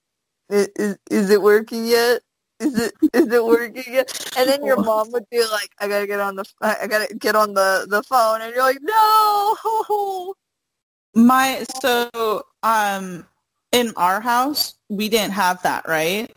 is, 0.49 0.99
is 1.11 1.31
it 1.31 1.43
working 1.43 1.87
yet? 1.87 2.23
Is 2.59 2.79
it 2.79 2.95
is 3.13 3.27
it 3.33 3.45
working 3.45 3.85
yet? 3.87 4.31
And 4.37 4.49
then 4.49 4.65
your 4.65 4.77
mom 4.83 5.13
would 5.13 5.29
be 5.31 5.41
like, 5.41 5.71
I 5.79 5.89
gotta 5.89 6.07
get 6.07 6.21
on 6.21 6.37
the 6.37 6.45
I 6.63 6.87
gotta 6.87 7.15
get 7.15 7.37
on 7.37 7.55
the 7.55 7.87
the 7.89 8.03
phone, 8.03 8.41
and 8.41 8.55
you're 8.55 8.63
like, 8.65 8.79
no. 8.81 10.35
My 11.15 11.65
so 11.83 12.45
um 12.63 13.27
in 13.73 13.93
our 13.97 14.21
house 14.21 14.75
we 14.89 15.09
didn't 15.09 15.33
have 15.33 15.63
that, 15.63 15.87
right? 15.87 16.31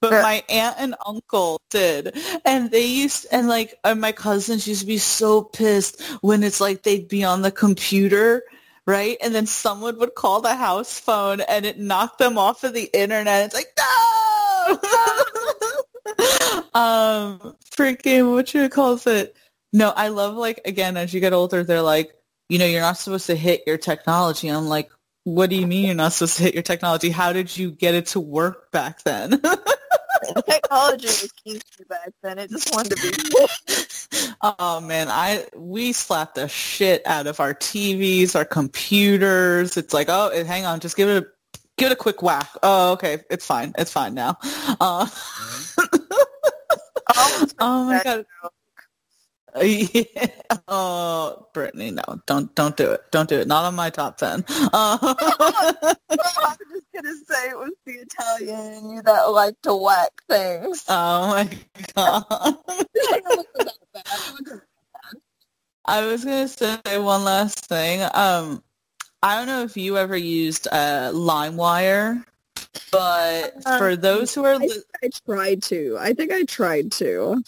But 0.00 0.12
Yeah. 0.12 0.22
my 0.22 0.42
aunt 0.48 0.76
and 0.78 0.94
uncle 1.04 1.60
did. 1.70 2.16
And 2.46 2.70
they 2.70 2.86
used 2.86 3.26
and 3.30 3.48
like 3.48 3.74
and 3.84 4.00
my 4.00 4.12
cousins 4.12 4.66
used 4.66 4.80
to 4.80 4.86
be 4.86 4.98
so 4.98 5.42
pissed 5.42 6.00
when 6.22 6.42
it's 6.42 6.60
like 6.60 6.82
they'd 6.82 7.08
be 7.08 7.22
on 7.24 7.42
the 7.42 7.50
computer, 7.52 8.42
right? 8.86 9.18
And 9.22 9.34
then 9.34 9.46
someone 9.46 9.98
would 9.98 10.14
call 10.14 10.40
the 10.40 10.54
house 10.54 10.98
phone 10.98 11.42
and 11.42 11.66
it 11.66 11.78
knocked 11.78 12.18
them 12.18 12.38
off 12.38 12.64
of 12.64 12.72
the 12.72 12.88
internet. 12.94 13.44
It's 13.46 13.54
like, 13.54 13.72
no 13.76 14.78
Um 16.72 17.56
freaking 17.76 18.32
what 18.32 18.54
you 18.54 18.68
calls 18.68 19.06
it? 19.06 19.36
No, 19.72 19.90
I 19.90 20.08
love 20.08 20.36
like 20.36 20.60
again 20.64 20.96
as 20.96 21.12
you 21.12 21.20
get 21.20 21.32
older 21.32 21.64
they're 21.64 21.82
like 21.82 22.12
you 22.50 22.58
know, 22.58 22.66
you're 22.66 22.80
not 22.80 22.98
supposed 22.98 23.26
to 23.26 23.36
hit 23.36 23.62
your 23.66 23.78
technology. 23.78 24.48
I'm 24.48 24.66
like, 24.66 24.90
what 25.24 25.50
do 25.50 25.56
you 25.56 25.66
mean 25.66 25.86
you're 25.86 25.94
not 25.94 26.12
supposed 26.12 26.36
to 26.38 26.42
hit 26.42 26.54
your 26.54 26.64
technology? 26.64 27.08
How 27.08 27.32
did 27.32 27.56
you 27.56 27.70
get 27.70 27.94
it 27.94 28.06
to 28.06 28.20
work 28.20 28.70
back 28.72 29.02
then? 29.04 29.40
Technology 30.48 31.06
was 31.06 31.32
kinky 31.44 31.84
back 31.88 32.10
then. 32.22 32.38
It 32.38 32.50
just 32.50 32.74
wanted 32.74 32.96
to 32.96 33.10
be. 33.10 34.34
oh 34.42 34.80
man, 34.80 35.08
I 35.08 35.46
we 35.56 35.92
slapped 35.92 36.34
the 36.34 36.48
shit 36.48 37.06
out 37.06 37.26
of 37.26 37.40
our 37.40 37.54
TVs, 37.54 38.34
our 38.34 38.44
computers. 38.44 39.76
It's 39.76 39.94
like, 39.94 40.08
oh, 40.10 40.30
hang 40.44 40.66
on, 40.66 40.80
just 40.80 40.96
give 40.96 41.08
it 41.08 41.22
a 41.22 41.26
give 41.78 41.90
it 41.90 41.94
a 41.94 41.96
quick 41.96 42.22
whack. 42.22 42.50
Oh, 42.62 42.92
okay, 42.92 43.20
it's 43.30 43.46
fine, 43.46 43.72
it's 43.78 43.92
fine 43.92 44.14
now. 44.14 44.38
Uh, 44.80 45.06
oh 47.60 47.84
my 47.84 48.02
god. 48.02 48.26
Yeah. 49.62 50.28
Oh, 50.68 51.48
Brittany, 51.52 51.90
no, 51.90 52.02
don't 52.26 52.54
don't 52.54 52.76
do 52.76 52.92
it. 52.92 53.00
Don't 53.10 53.28
do 53.28 53.40
it. 53.40 53.48
Not 53.48 53.64
on 53.64 53.74
my 53.74 53.90
top 53.90 54.16
ten. 54.16 54.44
Uh, 54.48 54.68
I 54.72 55.94
was 56.10 56.56
just 56.70 56.86
gonna 56.94 57.14
say 57.28 57.50
it 57.50 57.58
was 57.58 57.72
the 57.84 57.92
Italian 57.94 58.74
in 58.74 58.90
you 58.90 59.02
that 59.02 59.22
like 59.24 59.60
to 59.62 59.74
whack 59.74 60.12
things. 60.28 60.84
oh 60.88 61.26
my 61.28 61.48
god. 61.96 62.24
it 62.68 63.24
wasn't 63.24 63.54
that 63.56 63.74
bad. 63.92 64.04
It 64.06 64.32
wasn't 64.40 64.62
I 65.84 66.06
was 66.06 66.24
gonna 66.24 66.46
say 66.48 66.98
one 66.98 67.24
last 67.24 67.66
thing. 67.66 68.08
Um, 68.14 68.62
I 69.22 69.36
don't 69.36 69.48
know 69.48 69.64
if 69.64 69.76
you 69.76 69.98
ever 69.98 70.16
used 70.16 70.68
uh, 70.70 71.10
LimeWire, 71.12 72.24
but 72.92 73.54
Uh, 73.64 73.78
for 73.78 73.96
those 73.96 74.34
who 74.34 74.44
are, 74.44 74.54
I 74.54 74.68
I 75.02 75.10
tried 75.26 75.62
to. 75.64 75.96
I 75.98 76.12
think 76.12 76.32
I 76.32 76.44
tried 76.44 76.92
to. 76.92 77.22
all 77.22 77.42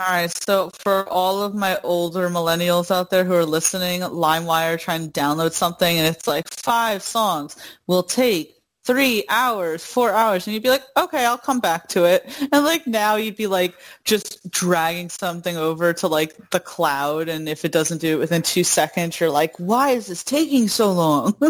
right. 0.00 0.30
So 0.30 0.70
for 0.80 1.08
all 1.08 1.42
of 1.42 1.54
my 1.54 1.78
older 1.82 2.28
millennials 2.28 2.90
out 2.90 3.10
there 3.10 3.24
who 3.24 3.34
are 3.34 3.46
listening, 3.46 4.00
LimeWire 4.00 4.78
trying 4.80 5.10
to 5.10 5.20
download 5.20 5.52
something, 5.52 5.98
and 5.98 6.06
it's 6.08 6.26
like 6.26 6.48
five 6.52 7.02
songs 7.02 7.56
will 7.86 8.02
take 8.02 8.52
three 8.86 9.24
hours, 9.30 9.82
four 9.82 10.12
hours, 10.12 10.46
and 10.46 10.52
you'd 10.52 10.62
be 10.62 10.68
like, 10.68 10.84
okay, 10.94 11.24
I'll 11.24 11.38
come 11.38 11.58
back 11.60 11.88
to 11.88 12.04
it. 12.04 12.26
And 12.52 12.64
like 12.66 12.86
now 12.86 13.16
you'd 13.16 13.36
be 13.36 13.46
like 13.46 13.74
just 14.04 14.50
dragging 14.50 15.08
something 15.08 15.56
over 15.56 15.94
to 15.94 16.06
like 16.08 16.50
the 16.50 16.60
cloud, 16.60 17.28
and 17.30 17.48
if 17.48 17.64
it 17.64 17.72
doesn't 17.72 18.00
do 18.02 18.16
it 18.16 18.18
within 18.18 18.42
two 18.42 18.64
seconds, 18.64 19.18
you're 19.20 19.30
like, 19.30 19.56
why 19.58 19.90
is 19.90 20.08
this 20.08 20.22
taking 20.24 20.68
so 20.68 20.92
long? 20.92 21.34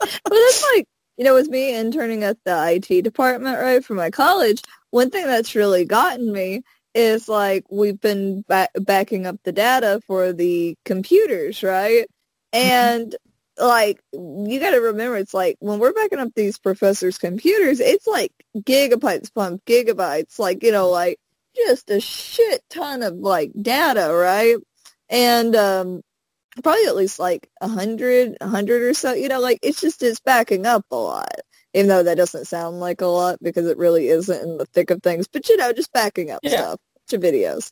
But 0.00 0.14
it's 0.32 0.64
like, 0.74 0.86
you 1.20 1.24
know, 1.24 1.34
with 1.34 1.50
me 1.50 1.76
interning 1.76 2.24
at 2.24 2.38
the 2.46 2.72
IT 2.72 3.02
department, 3.02 3.58
right, 3.60 3.84
for 3.84 3.92
my 3.92 4.08
college, 4.08 4.62
one 4.88 5.10
thing 5.10 5.26
that's 5.26 5.54
really 5.54 5.84
gotten 5.84 6.32
me 6.32 6.62
is 6.94 7.28
like 7.28 7.62
we've 7.70 8.00
been 8.00 8.42
ba- 8.48 8.70
backing 8.80 9.26
up 9.26 9.36
the 9.44 9.52
data 9.52 10.00
for 10.06 10.32
the 10.32 10.78
computers, 10.86 11.62
right? 11.62 12.06
And 12.54 13.14
like 13.58 14.00
you 14.14 14.58
got 14.60 14.70
to 14.70 14.78
remember, 14.80 15.18
it's 15.18 15.34
like 15.34 15.58
when 15.60 15.78
we're 15.78 15.92
backing 15.92 16.20
up 16.20 16.30
these 16.34 16.58
professors' 16.58 17.18
computers, 17.18 17.80
it's 17.80 18.06
like 18.06 18.32
gigabytes 18.56 19.28
upon 19.28 19.58
gigabytes, 19.66 20.38
like 20.38 20.62
you 20.62 20.72
know, 20.72 20.88
like 20.88 21.18
just 21.54 21.90
a 21.90 22.00
shit 22.00 22.62
ton 22.70 23.02
of 23.02 23.16
like 23.16 23.52
data, 23.60 24.10
right? 24.10 24.56
And 25.10 25.54
um, 25.54 26.00
probably 26.62 26.86
at 26.86 26.96
least 26.96 27.18
like 27.18 27.48
a 27.60 27.68
hundred, 27.68 28.36
a 28.40 28.48
hundred 28.48 28.82
or 28.82 28.94
so. 28.94 29.12
You 29.14 29.28
know, 29.28 29.40
like 29.40 29.60
it's 29.62 29.80
just 29.80 30.02
it's 30.02 30.20
backing 30.20 30.66
up 30.66 30.84
a 30.90 30.96
lot. 30.96 31.30
Even 31.74 31.88
though 31.88 32.02
that 32.04 32.16
doesn't 32.16 32.46
sound 32.46 32.80
like 32.80 33.00
a 33.02 33.06
lot 33.06 33.38
because 33.42 33.66
it 33.66 33.78
really 33.78 34.08
isn't 34.08 34.42
in 34.42 34.58
the 34.58 34.66
thick 34.66 34.90
of 34.90 35.02
things. 35.02 35.28
But 35.28 35.48
you 35.48 35.56
know, 35.56 35.72
just 35.72 35.92
backing 35.92 36.30
up 36.30 36.40
Yeah. 36.42 36.50
stuff 36.52 36.80
to 37.08 37.18
videos. 37.18 37.70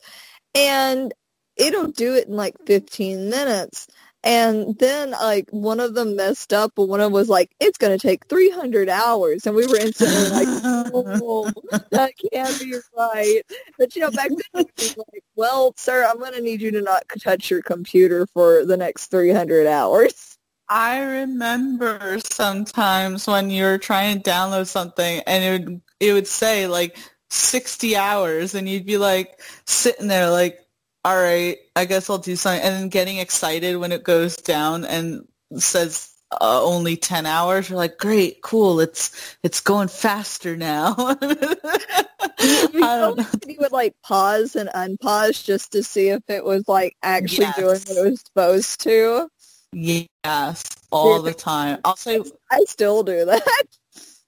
And 0.54 1.14
it'll 1.56 1.92
do 1.92 2.16
it 2.16 2.28
in 2.28 2.36
like 2.36 2.56
15 2.66 3.30
minutes. 3.30 3.88
And 4.24 4.76
then 4.78 5.12
like 5.12 5.48
one 5.50 5.80
of 5.80 5.94
them 5.94 6.16
messed 6.16 6.52
up, 6.52 6.72
but 6.74 6.86
one 6.86 7.00
of 7.00 7.06
them 7.06 7.12
was 7.12 7.28
like, 7.28 7.50
it's 7.60 7.78
going 7.78 7.96
to 7.96 8.04
take 8.04 8.26
300 8.26 8.88
hours. 8.88 9.46
And 9.46 9.54
we 9.54 9.66
were 9.66 9.76
instantly 9.76 10.28
like, 10.30 10.48
oh, 10.92 11.52
that 11.90 12.12
can't 12.32 12.60
be 12.60 12.74
right. 12.96 13.42
But 13.78 13.94
you 13.94 14.02
know, 14.02 14.10
back 14.10 14.30
then 14.52 14.66
was 14.76 14.96
like, 14.96 15.24
well, 15.36 15.72
sir, 15.76 16.04
I'm 16.04 16.18
going 16.18 16.34
to 16.34 16.42
need 16.42 16.60
you 16.60 16.72
to 16.72 16.82
not 16.82 17.04
touch 17.22 17.50
your 17.50 17.62
computer 17.62 18.26
for 18.34 18.64
the 18.64 18.76
next 18.76 19.06
300 19.06 19.66
hours. 19.66 20.36
I 20.68 21.00
remember 21.00 22.18
sometimes 22.30 23.26
when 23.26 23.50
you 23.50 23.64
were 23.64 23.78
trying 23.78 24.20
to 24.20 24.30
download 24.30 24.66
something 24.66 25.22
and 25.26 25.44
it 25.44 25.50
would 25.66 25.82
it 26.00 26.12
would 26.12 26.26
say 26.26 26.66
like 26.66 26.98
60 27.30 27.96
hours 27.96 28.54
and 28.54 28.68
you'd 28.68 28.84
be 28.84 28.98
like 28.98 29.40
sitting 29.66 30.08
there 30.08 30.30
like 30.30 30.60
all 31.08 31.16
right 31.16 31.56
I 31.74 31.86
guess 31.86 32.10
I'll 32.10 32.18
do 32.18 32.36
something 32.36 32.62
and 32.62 32.74
then 32.74 32.88
getting 32.90 33.16
excited 33.16 33.76
when 33.78 33.92
it 33.92 34.02
goes 34.04 34.36
down 34.36 34.84
and 34.84 35.26
says 35.56 36.10
uh, 36.32 36.62
only 36.62 36.96
10 36.98 37.24
hours 37.24 37.70
you're 37.70 37.78
like 37.78 37.96
great 37.96 38.42
cool 38.42 38.78
it's 38.80 39.36
it's 39.42 39.60
going 39.62 39.88
faster 39.88 40.54
now 40.54 40.94
I 42.40 42.98
don't 42.98 43.16
know. 43.16 43.24
You 43.46 43.56
would 43.60 43.72
like 43.72 43.94
pause 44.04 44.54
and 44.54 44.68
unpause 44.68 45.42
just 45.42 45.72
to 45.72 45.82
see 45.82 46.08
if 46.10 46.22
it 46.28 46.44
was 46.44 46.68
like 46.68 46.94
actually 47.02 47.46
Yes. 47.46 47.56
doing 47.56 47.80
what 47.86 48.06
it 48.06 48.10
was 48.10 48.20
supposed 48.20 48.80
to. 48.82 49.28
yes 49.72 50.62
all 50.92 51.22
the 51.22 51.32
time 51.32 51.78
I'll 51.84 51.96
say 51.96 52.20
I 52.50 52.64
still 52.64 53.02
do 53.02 53.24
that. 53.24 53.42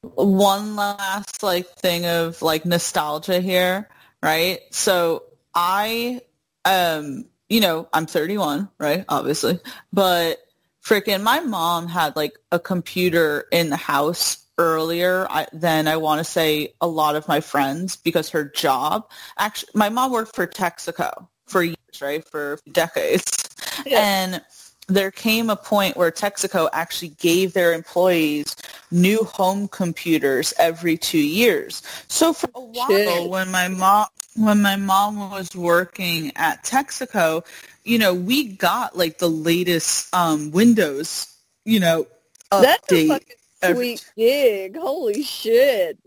one 0.02 0.76
last 0.76 1.42
like 1.42 1.68
thing 1.76 2.06
of 2.06 2.40
like 2.40 2.64
nostalgia 2.64 3.40
here. 3.40 3.88
right? 4.22 4.60
So 4.70 5.24
I, 5.54 6.20
um, 6.64 7.24
you 7.48 7.60
know, 7.60 7.88
I'm 7.92 8.06
31, 8.06 8.68
right? 8.78 9.04
Obviously, 9.08 9.58
but 9.92 10.38
freaking 10.84 11.22
my 11.22 11.40
mom 11.40 11.88
had 11.88 12.16
like 12.16 12.38
a 12.52 12.58
computer 12.58 13.46
in 13.52 13.70
the 13.70 13.76
house 13.76 14.44
earlier 14.58 15.26
I, 15.30 15.46
than 15.52 15.88
I 15.88 15.96
want 15.96 16.18
to 16.18 16.24
say 16.24 16.74
a 16.80 16.86
lot 16.86 17.16
of 17.16 17.26
my 17.26 17.40
friends 17.40 17.96
because 17.96 18.28
her 18.30 18.44
job 18.44 19.08
actually 19.38 19.70
my 19.74 19.88
mom 19.88 20.12
worked 20.12 20.34
for 20.34 20.46
Texaco 20.46 21.28
for 21.46 21.62
years, 21.62 21.76
right? 22.00 22.26
For 22.26 22.58
decades. 22.70 23.48
Yeah. 23.86 24.00
And 24.00 24.42
there 24.88 25.10
came 25.10 25.50
a 25.50 25.56
point 25.56 25.96
where 25.96 26.10
Texaco 26.10 26.68
actually 26.72 27.10
gave 27.10 27.52
their 27.52 27.72
employees 27.72 28.56
new 28.90 29.24
home 29.24 29.68
computers 29.68 30.52
every 30.58 30.96
two 30.96 31.18
years. 31.18 31.82
So 32.08 32.32
for 32.32 32.50
a 32.54 32.60
while, 32.60 32.86
Shit. 32.86 33.30
when 33.30 33.50
my 33.50 33.68
mom 33.68 34.06
when 34.36 34.62
my 34.62 34.76
mom 34.76 35.30
was 35.30 35.54
working 35.54 36.32
at 36.36 36.64
Texaco, 36.64 37.44
you 37.84 37.98
know, 37.98 38.14
we 38.14 38.44
got 38.44 38.96
like 38.96 39.18
the 39.18 39.28
latest 39.28 40.14
um, 40.14 40.50
Windows, 40.52 41.26
you 41.64 41.80
know, 41.80 42.06
That's 42.50 42.80
update. 42.88 42.88
That's 42.88 43.02
a 43.02 43.06
fucking 43.06 43.36
sweet 43.76 44.12
gig. 44.16 44.76
Holy 44.76 45.22
shit. 45.22 45.98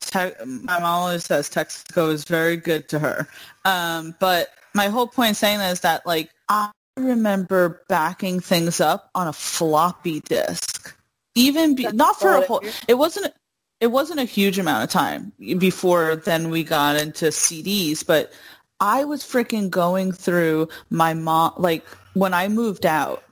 Te- 0.00 0.44
my 0.44 0.80
mom 0.80 0.84
always 0.84 1.24
says 1.24 1.48
Texaco 1.48 2.12
is 2.12 2.24
very 2.24 2.56
good 2.56 2.88
to 2.88 2.98
her. 2.98 3.28
Um, 3.64 4.14
but 4.18 4.48
my 4.74 4.88
whole 4.88 5.06
point 5.06 5.36
saying 5.36 5.58
that 5.58 5.72
is 5.72 5.80
that 5.80 6.04
like 6.06 6.30
I 6.48 6.70
remember 6.96 7.82
backing 7.88 8.40
things 8.40 8.80
up 8.80 9.10
on 9.14 9.28
a 9.28 9.32
floppy 9.32 10.20
disk. 10.20 10.94
Even 11.34 11.74
be, 11.74 11.86
not 11.92 12.18
for 12.18 12.34
a 12.34 12.46
whole 12.46 12.62
it 12.88 12.94
wasn't 12.94 13.32
it 13.80 13.88
wasn't 13.88 14.20
a 14.20 14.24
huge 14.24 14.58
amount 14.58 14.84
of 14.84 14.90
time 14.90 15.32
before 15.58 16.16
then 16.16 16.50
we 16.50 16.62
got 16.62 16.96
into 16.96 17.26
CDs, 17.26 18.04
but 18.06 18.32
I 18.80 19.04
was 19.04 19.22
freaking 19.22 19.70
going 19.70 20.12
through 20.12 20.68
my 20.90 21.14
mom 21.14 21.52
like 21.56 21.86
when 22.14 22.34
I 22.34 22.48
moved 22.48 22.84
out 22.84 23.22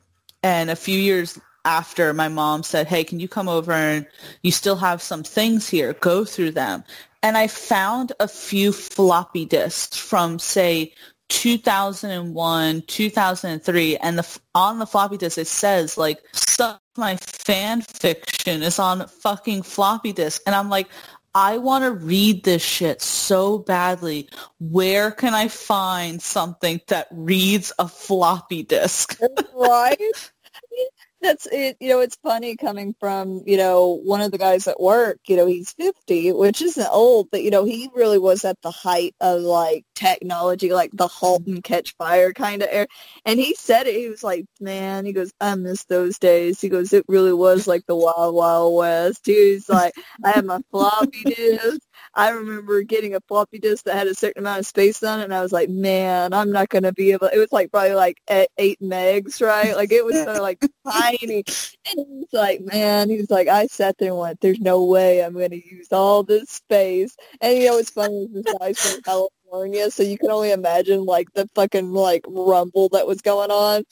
and 0.43 0.71
a 0.71 0.77
few 0.77 0.99
years 0.99 1.39
after 1.65 2.15
my 2.15 2.29
mom 2.29 2.63
said, 2.63 2.87
"Hey, 2.87 3.05
can 3.05 3.21
you 3.21 3.29
come 3.29 3.49
over 3.49 3.73
and 3.73 4.07
you 4.43 4.53
still 4.53 4.77
have 4.77 5.03
some 5.03 5.23
things 5.23 5.69
here? 5.69 5.93
Go 5.95 6.25
through 6.25 6.53
them." 6.53 6.85
And 7.23 7.37
I 7.37 7.49
found 7.49 8.13
a 8.21 8.29
few 8.29 8.73
floppy 8.73 9.45
disks 9.45 9.97
from 9.97 10.39
say 10.39 10.95
2001, 11.31 12.83
2003, 12.87 13.97
and 13.99 14.19
the 14.19 14.39
on 14.55 14.79
the 14.79 14.87
floppy 14.87 15.17
disk 15.17 15.39
it 15.39 15.47
says 15.47 15.99
like 15.99 16.21
stuff 16.33 16.79
my 16.99 17.17
fan 17.17 17.83
fiction 17.83 18.63
is 18.63 18.79
on 18.79 19.07
fucking 19.07 19.63
floppy 19.63 20.13
disk, 20.13 20.43
and 20.47 20.55
I'm 20.55 20.69
like, 20.69 20.89
I 21.35 21.59
want 21.59 21.85
to 21.85 21.93
read 21.93 22.45
this 22.45 22.63
shit 22.63 23.01
so 23.01 23.59
badly. 23.59 24.29
Where 24.59 25.11
can 25.11 25.35
I 25.35 25.49
find 25.49 26.21
something 26.21 26.81
that 26.89 27.07
reads 27.13 27.73
a 27.79 27.87
floppy 27.87 28.65
disk? 28.65 29.19
right 29.55 29.99
that's 31.21 31.47
it. 31.51 31.77
You 31.81 31.89
know, 31.91 32.01
it's 32.01 32.17
funny 32.23 32.57
coming 32.57 32.95
from, 33.01 33.43
you 33.47 33.57
know, 33.57 34.01
one 34.05 34.21
of 34.21 34.31
the 34.31 34.39
guys 34.39 34.69
at 34.69 34.81
work, 34.81 35.19
you 35.27 35.37
know, 35.37 35.47
he's 35.47 35.73
50, 35.73 36.33
which 36.33 36.63
isn't 36.63 36.89
old, 36.91 37.29
but, 37.31 37.43
you 37.43 37.51
know, 37.51 37.65
he 37.65 37.89
really 37.95 38.19
was 38.19 38.45
at 38.45 38.61
the 38.63 38.71
height 38.71 39.15
of 39.21 39.41
like 39.41 39.85
technology, 39.95 40.73
like 40.73 40.91
the 40.93 41.09
halt 41.09 41.47
and 41.47 41.65
catch 41.65 41.97
fire 41.97 42.33
kind 42.33 42.63
of 42.63 42.69
air. 42.71 42.87
And 43.25 43.41
he 43.41 43.55
said 43.55 43.87
it. 43.87 43.97
He 43.97 44.09
was 44.09 44.23
like, 44.23 44.47
man, 44.61 45.05
he 45.05 45.13
goes, 45.13 45.33
I 45.41 45.55
miss 45.55 45.85
those 45.85 46.19
days. 46.19 46.61
He 46.61 46.69
goes, 46.69 46.93
it 46.93 47.05
really 47.09 47.33
was 47.33 47.67
like 47.67 47.85
the 47.87 47.97
wild, 47.97 48.35
wild 48.35 48.77
west. 48.77 49.27
He's 49.27 49.69
like, 49.69 49.95
I 50.25 50.31
had 50.31 50.45
my 50.45 50.61
floppy 50.71 51.25
disk. 51.25 51.81
I 52.15 52.31
remember 52.31 52.83
getting 52.83 53.15
a 53.15 53.21
floppy 53.21 53.59
disk 53.59 53.85
that 53.85 53.97
had 53.97 54.07
a 54.07 54.15
certain 54.15 54.43
amount 54.43 54.61
of 54.61 54.67
space 54.67 55.03
on 55.03 55.21
it, 55.21 55.25
and 55.25 55.35
I 55.35 55.43
was 55.43 55.53
like, 55.53 55.69
man, 55.69 56.33
I'm 56.33 56.51
not 56.51 56.69
going 56.69 56.83
to 56.85 56.93
be 56.93 57.13
able. 57.13 57.29
It 57.29 57.39
was 57.39 57.53
like 57.53 57.71
probably 57.71 57.95
like 57.95 58.19
eight 58.29 58.81
megs, 58.81 59.41
right? 59.41 59.77
Like 59.77 59.93
it 59.93 60.05
was 60.05 60.17
kind 60.17 60.31
of 60.31 60.39
like 60.43 60.61
tiny. 60.91 61.45
And 61.87 62.07
he's 62.09 62.33
like, 62.33 62.61
man, 62.61 63.11
he's 63.11 63.31
like, 63.31 63.49
I 63.49 63.67
sat 63.67 63.97
there 63.99 64.11
and 64.11 64.19
went, 64.19 64.41
there's 64.41 64.61
no 64.61 64.85
way 64.85 65.23
I'm 65.23 65.35
going 65.35 65.51
to 65.51 65.69
use 65.69 65.93
all 65.93 66.23
this 66.23 66.51
space. 66.51 67.17
And 67.41 67.59
you 67.59 67.67
know, 67.67 67.79
it's 67.79 67.91
funny, 67.91 68.29
this 68.33 68.55
guy's 68.59 68.79
from 68.79 69.03
California, 69.03 69.91
so 69.91 70.03
you 70.03 70.19
can 70.19 70.31
only 70.31 70.53
imagine 70.53 71.05
like 71.05 71.33
the 71.35 71.49
fucking 71.55 71.93
like 71.93 72.25
rumble 72.29 72.89
that 72.91 73.07
was 73.07 73.21
going 73.21 73.51
on. 73.51 73.85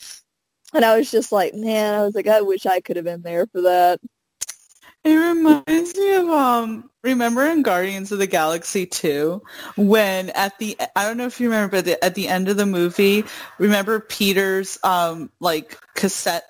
And 0.73 0.83
I 0.83 0.97
was 0.97 1.09
just 1.09 1.31
like, 1.31 1.53
man, 1.53 1.93
I 1.93 2.03
was 2.03 2.13
like, 2.13 2.27
I 2.27 2.41
wish 2.41 2.65
I 2.65 2.81
could 2.81 2.97
have 2.97 3.05
been 3.05 3.21
there 3.21 3.47
for 3.47 3.61
that. 3.61 3.99
It 5.07 5.15
reminds 5.15 5.95
me 5.95 6.15
of 6.15 6.25
um 6.25 6.89
remember 7.01 7.45
in 7.45 7.61
Guardians 7.61 8.11
of 8.11 8.19
the 8.19 8.27
Galaxy 8.27 8.85
2 8.85 9.41
when 9.77 10.31
at 10.31 10.59
the 10.59 10.77
I 10.97 11.05
don't 11.05 11.15
know 11.15 11.27
if 11.27 11.39
you 11.39 11.47
remember 11.49 11.81
but 11.81 12.03
at 12.03 12.13
the 12.13 12.27
end 12.27 12.49
of 12.49 12.57
the 12.57 12.65
movie 12.65 13.23
remember 13.57 14.01
Peter's 14.01 14.77
um 14.83 15.31
like 15.39 15.79
cassette 15.93 16.43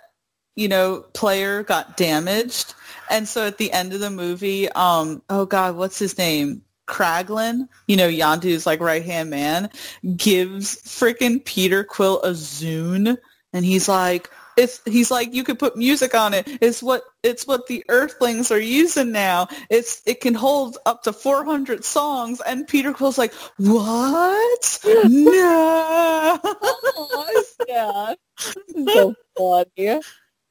you 0.55 0.67
know 0.67 1.05
player 1.13 1.61
got 1.61 1.97
damaged? 1.97 2.73
And 3.11 3.27
so 3.27 3.45
at 3.45 3.59
the 3.59 3.71
end 3.71 3.93
of 3.93 3.99
the 3.99 4.09
movie 4.09 4.69
um 4.69 5.21
oh 5.29 5.45
god 5.45 5.75
what's 5.75 5.99
his 5.99 6.17
name? 6.17 6.63
Kraglin, 6.87 7.67
you 7.85 7.95
know, 7.95 8.09
Yondu's 8.09 8.65
like 8.65 8.79
right 8.79 9.05
hand 9.05 9.29
man, 9.29 9.69
gives 10.15 10.77
freaking 10.77 11.45
Peter 11.45 11.83
Quill 11.83 12.23
a 12.23 12.31
Zune 12.31 13.17
and 13.53 13.65
he's 13.65 13.87
like, 13.87 14.31
it's 14.57 14.81
he's 14.85 15.11
like 15.11 15.33
you 15.33 15.43
could 15.43 15.59
put 15.59 15.77
music 15.77 16.15
on 16.15 16.33
it. 16.33 16.47
It's 16.61 16.81
what 16.81 17.03
it's 17.23 17.45
what 17.45 17.67
the 17.67 17.85
Earthlings 17.87 18.51
are 18.51 18.59
using 18.59 19.11
now. 19.11 19.47
It's 19.69 20.01
it 20.05 20.19
can 20.19 20.33
hold 20.33 20.79
up 20.85 21.03
to 21.03 21.13
400 21.13 21.85
songs. 21.85 22.41
And 22.41 22.67
Peter 22.67 22.91
Quill's 22.91 23.17
like, 23.17 23.33
what? 23.57 24.79
no. 25.05 26.39
oh, 26.43 27.43
yeah, 27.67 28.13
so 28.37 29.13
funny. 29.37 30.01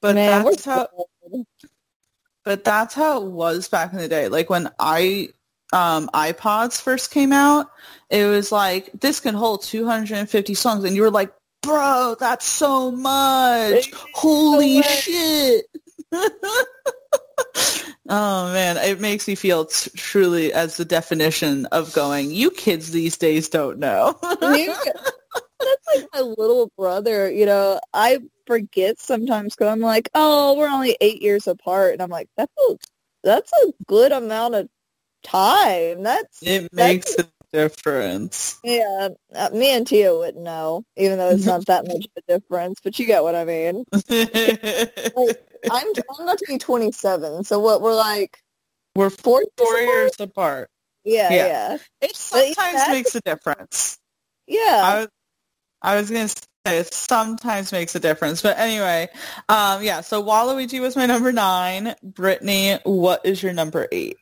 But 0.01 0.15
Man, 0.15 0.45
that's 0.45 0.65
how. 0.65 0.89
But 2.45 2.63
that's 2.63 2.95
how 2.95 3.25
it 3.25 3.33
was 3.33 3.69
back 3.69 3.93
in 3.93 3.99
the 3.99 4.07
day. 4.07 4.29
Like 4.29 4.49
when 4.49 4.71
I 4.79 5.31
um, 5.73 6.09
iPods 6.15 6.81
first 6.81 7.11
came 7.11 7.33
out, 7.33 7.73
it 8.09 8.25
was 8.27 8.53
like 8.53 8.91
this 9.01 9.19
can 9.19 9.35
hold 9.35 9.65
250 9.65 10.55
songs, 10.55 10.85
and 10.85 10.95
you 10.95 11.03
were 11.03 11.11
like, 11.11 11.33
bro, 11.67 12.17
that's 12.19 12.47
so 12.47 12.91
much. 12.91 13.93
Holy 14.15 14.83
shit. 14.83 15.67
oh 16.13 16.33
man, 18.09 18.77
it 18.77 19.01
makes 19.01 19.27
me 19.29 19.35
feel 19.35 19.67
t- 19.67 19.91
truly 19.97 20.53
as 20.53 20.77
the 20.77 20.85
definition 20.85 21.67
of 21.67 21.93
going, 21.93 22.31
you 22.31 22.51
kids 22.51 22.93
these 22.93 23.17
days 23.19 23.49
don't 23.49 23.79
know. 23.79 24.19
that's 25.61 25.87
like 25.95 26.07
my 26.15 26.21
little 26.21 26.71
brother, 26.79 27.31
you 27.31 27.47
know, 27.47 27.81
I 27.93 28.21
forget 28.47 29.01
sometimes 29.01 29.55
because 29.55 29.73
I'm 29.73 29.81
like, 29.81 30.09
oh, 30.15 30.57
we're 30.57 30.69
only 30.69 30.97
eight 31.01 31.23
years 31.23 31.47
apart. 31.47 31.95
And 31.95 32.03
I'm 32.03 32.11
like, 32.11 32.29
that's 32.37 32.53
a, 32.71 32.77
that's 33.25 33.53
a 33.65 33.73
good 33.87 34.13
amount 34.13 34.55
of 34.55 34.69
time. 35.25 36.03
That's 36.03 36.43
It 36.43 36.73
makes 36.73 37.17
that's, 37.17 37.29
difference. 37.53 38.59
Yeah, 38.63 39.09
uh, 39.35 39.51
me 39.53 39.71
and 39.71 39.87
Tia 39.87 40.15
wouldn't 40.15 40.43
know, 40.43 40.85
even 40.97 41.19
though 41.19 41.31
it's 41.31 41.47
not 41.47 41.67
that 41.67 41.87
much 41.87 42.05
of 42.05 42.11
a 42.17 42.39
difference. 42.39 42.81
But 42.83 42.99
you 42.99 43.07
get 43.07 43.23
what 43.23 43.35
I 43.35 43.45
mean. 43.45 43.85
like, 44.09 45.49
I'm 45.71 45.87
I'm 46.19 46.27
not 46.27 46.39
to 46.39 46.47
be 46.47 46.59
27, 46.59 47.45
so 47.45 47.59
what 47.59 47.81
we're 47.81 47.95
like, 47.95 48.39
we're 48.95 49.11
four 49.11 49.43
four 49.57 49.79
years 49.79 50.13
apart. 50.19 50.71
Yeah, 51.05 51.33
yeah. 51.33 51.47
yeah. 51.47 51.79
It 52.01 52.17
sometimes 52.17 52.89
makes 52.89 53.15
a 53.15 53.21
difference. 53.21 53.99
Yeah. 54.47 54.81
I 54.85 54.99
was, 54.99 55.09
I 55.83 55.97
was 55.97 56.11
gonna 56.11 56.29
say 56.29 56.79
it 56.79 56.93
sometimes 56.93 57.71
makes 57.71 57.95
a 57.95 58.01
difference, 58.01 58.43
but 58.43 58.59
anyway, 58.59 59.09
um, 59.49 59.83
yeah. 59.83 60.01
So 60.01 60.23
Waluigi 60.23 60.81
was 60.81 60.97
my 60.97 61.07
number 61.07 61.33
nine. 61.33 61.95
Brittany, 62.03 62.79
what 62.85 63.25
is 63.25 63.43
your 63.43 63.53
number 63.53 63.87
eight? 63.93 64.17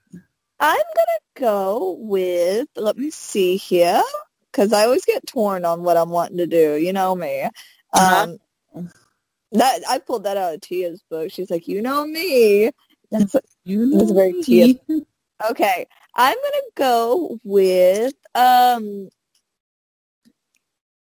I'm 0.61 0.77
gonna 0.77 1.49
go 1.51 1.97
with. 1.99 2.69
Let 2.77 2.97
me 2.97 3.11
see 3.11 3.57
here, 3.57 4.03
because 4.51 4.73
I 4.73 4.85
always 4.85 5.05
get 5.05 5.27
torn 5.27 5.65
on 5.65 5.83
what 5.83 5.97
I'm 5.97 6.11
wanting 6.11 6.39
to 6.39 6.47
do. 6.47 6.77
You 6.77 6.93
know 6.93 7.15
me. 7.15 7.49
Uh-huh. 7.93 8.27
Um, 8.27 8.39
that 9.53 9.81
I 9.89 9.99
pulled 9.99 10.25
that 10.25 10.37
out 10.37 10.55
of 10.55 10.61
Tia's 10.61 11.03
book. 11.11 11.31
She's 11.31 11.51
like, 11.51 11.69
"You 11.69 11.83
know 11.83 12.07
me." 12.07 12.71
That's 13.11 13.37
you 13.65 13.87
know 13.87 13.99
that's 13.99 14.11
very 14.13 14.43
Tia. 14.43 14.75
Okay, 15.51 15.87
I'm 16.15 16.37
gonna 16.37 16.63
go 16.77 17.39
with 17.45 18.15
um. 18.35 19.09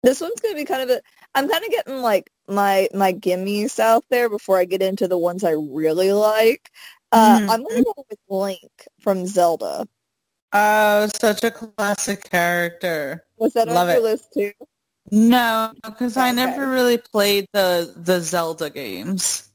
This 0.02 0.20
one's 0.20 0.40
gonna 0.40 0.56
be 0.56 0.64
kind 0.64 0.82
of 0.82 0.90
a. 0.90 1.00
I'm 1.34 1.48
kind 1.48 1.64
of 1.64 1.70
getting 1.70 2.02
like 2.02 2.30
my 2.48 2.88
my 2.92 3.12
gimmies 3.12 3.78
out 3.78 4.04
there 4.10 4.28
before 4.28 4.58
I 4.58 4.64
get 4.64 4.82
into 4.82 5.08
the 5.08 5.18
ones 5.18 5.44
I 5.44 5.52
really 5.52 6.12
like. 6.12 6.70
Uh, 7.12 7.38
mm-hmm. 7.38 7.50
I'm 7.50 7.62
going 7.62 7.76
to 7.76 7.92
go 7.94 8.06
with 8.08 8.18
Link 8.28 8.88
from 9.00 9.26
Zelda. 9.26 9.86
Oh, 10.52 11.08
such 11.20 11.44
a 11.44 11.50
classic 11.50 12.28
character. 12.30 13.24
Was 13.36 13.52
that 13.52 13.68
Love 13.68 13.88
on 13.88 13.94
your 13.94 13.96
it. 13.96 14.02
list 14.02 14.28
too? 14.34 14.52
No, 15.10 15.72
because 15.84 16.16
okay. 16.16 16.28
I 16.28 16.32
never 16.32 16.68
really 16.68 16.98
played 16.98 17.46
the 17.52 17.92
the 17.96 18.20
Zelda 18.20 18.70
games. 18.70 19.48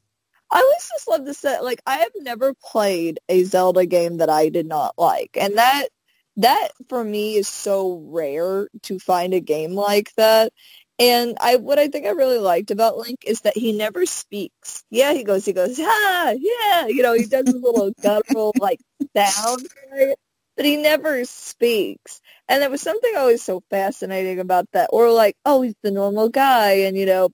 I 0.50 0.60
always 0.60 0.88
just 0.88 1.08
love 1.08 1.24
to 1.26 1.34
say, 1.34 1.60
like, 1.60 1.82
I 1.86 1.98
have 1.98 2.12
never 2.16 2.54
played 2.54 3.20
a 3.28 3.44
Zelda 3.44 3.84
game 3.86 4.18
that 4.18 4.30
I 4.30 4.48
did 4.48 4.66
not 4.66 4.94
like, 4.98 5.36
and 5.38 5.58
that 5.58 5.88
that 6.36 6.68
for 6.88 7.02
me 7.02 7.36
is 7.36 7.48
so 7.48 8.02
rare 8.06 8.68
to 8.82 8.98
find 8.98 9.34
a 9.34 9.40
game 9.40 9.72
like 9.72 10.14
that. 10.14 10.52
And 10.98 11.36
I, 11.40 11.56
what 11.56 11.78
I 11.78 11.88
think 11.88 12.06
I 12.06 12.10
really 12.10 12.38
liked 12.38 12.72
about 12.72 12.98
Link 12.98 13.20
is 13.24 13.42
that 13.42 13.56
he 13.56 13.72
never 13.72 14.04
speaks. 14.04 14.84
Yeah, 14.90 15.12
he 15.12 15.22
goes, 15.22 15.44
he 15.44 15.52
goes, 15.52 15.78
ah, 15.80 16.30
yeah, 16.30 16.88
you 16.88 17.02
know, 17.02 17.14
he 17.14 17.24
does 17.24 17.46
his 17.46 17.54
little 17.54 17.92
guttural 18.02 18.52
like 18.58 18.80
sound, 19.14 19.66
right? 19.92 20.16
but 20.58 20.66
he 20.66 20.76
never 20.76 21.24
speaks. 21.24 22.20
And 22.48 22.60
there 22.60 22.68
was 22.68 22.82
something 22.82 23.12
always 23.16 23.42
so 23.42 23.62
fascinating 23.70 24.40
about 24.40 24.66
that. 24.72 24.90
Or 24.92 25.10
like, 25.12 25.36
oh, 25.44 25.62
he's 25.62 25.76
the 25.84 25.92
normal 25.92 26.28
guy, 26.28 26.72
and 26.72 26.96
you 26.96 27.06
know, 27.06 27.30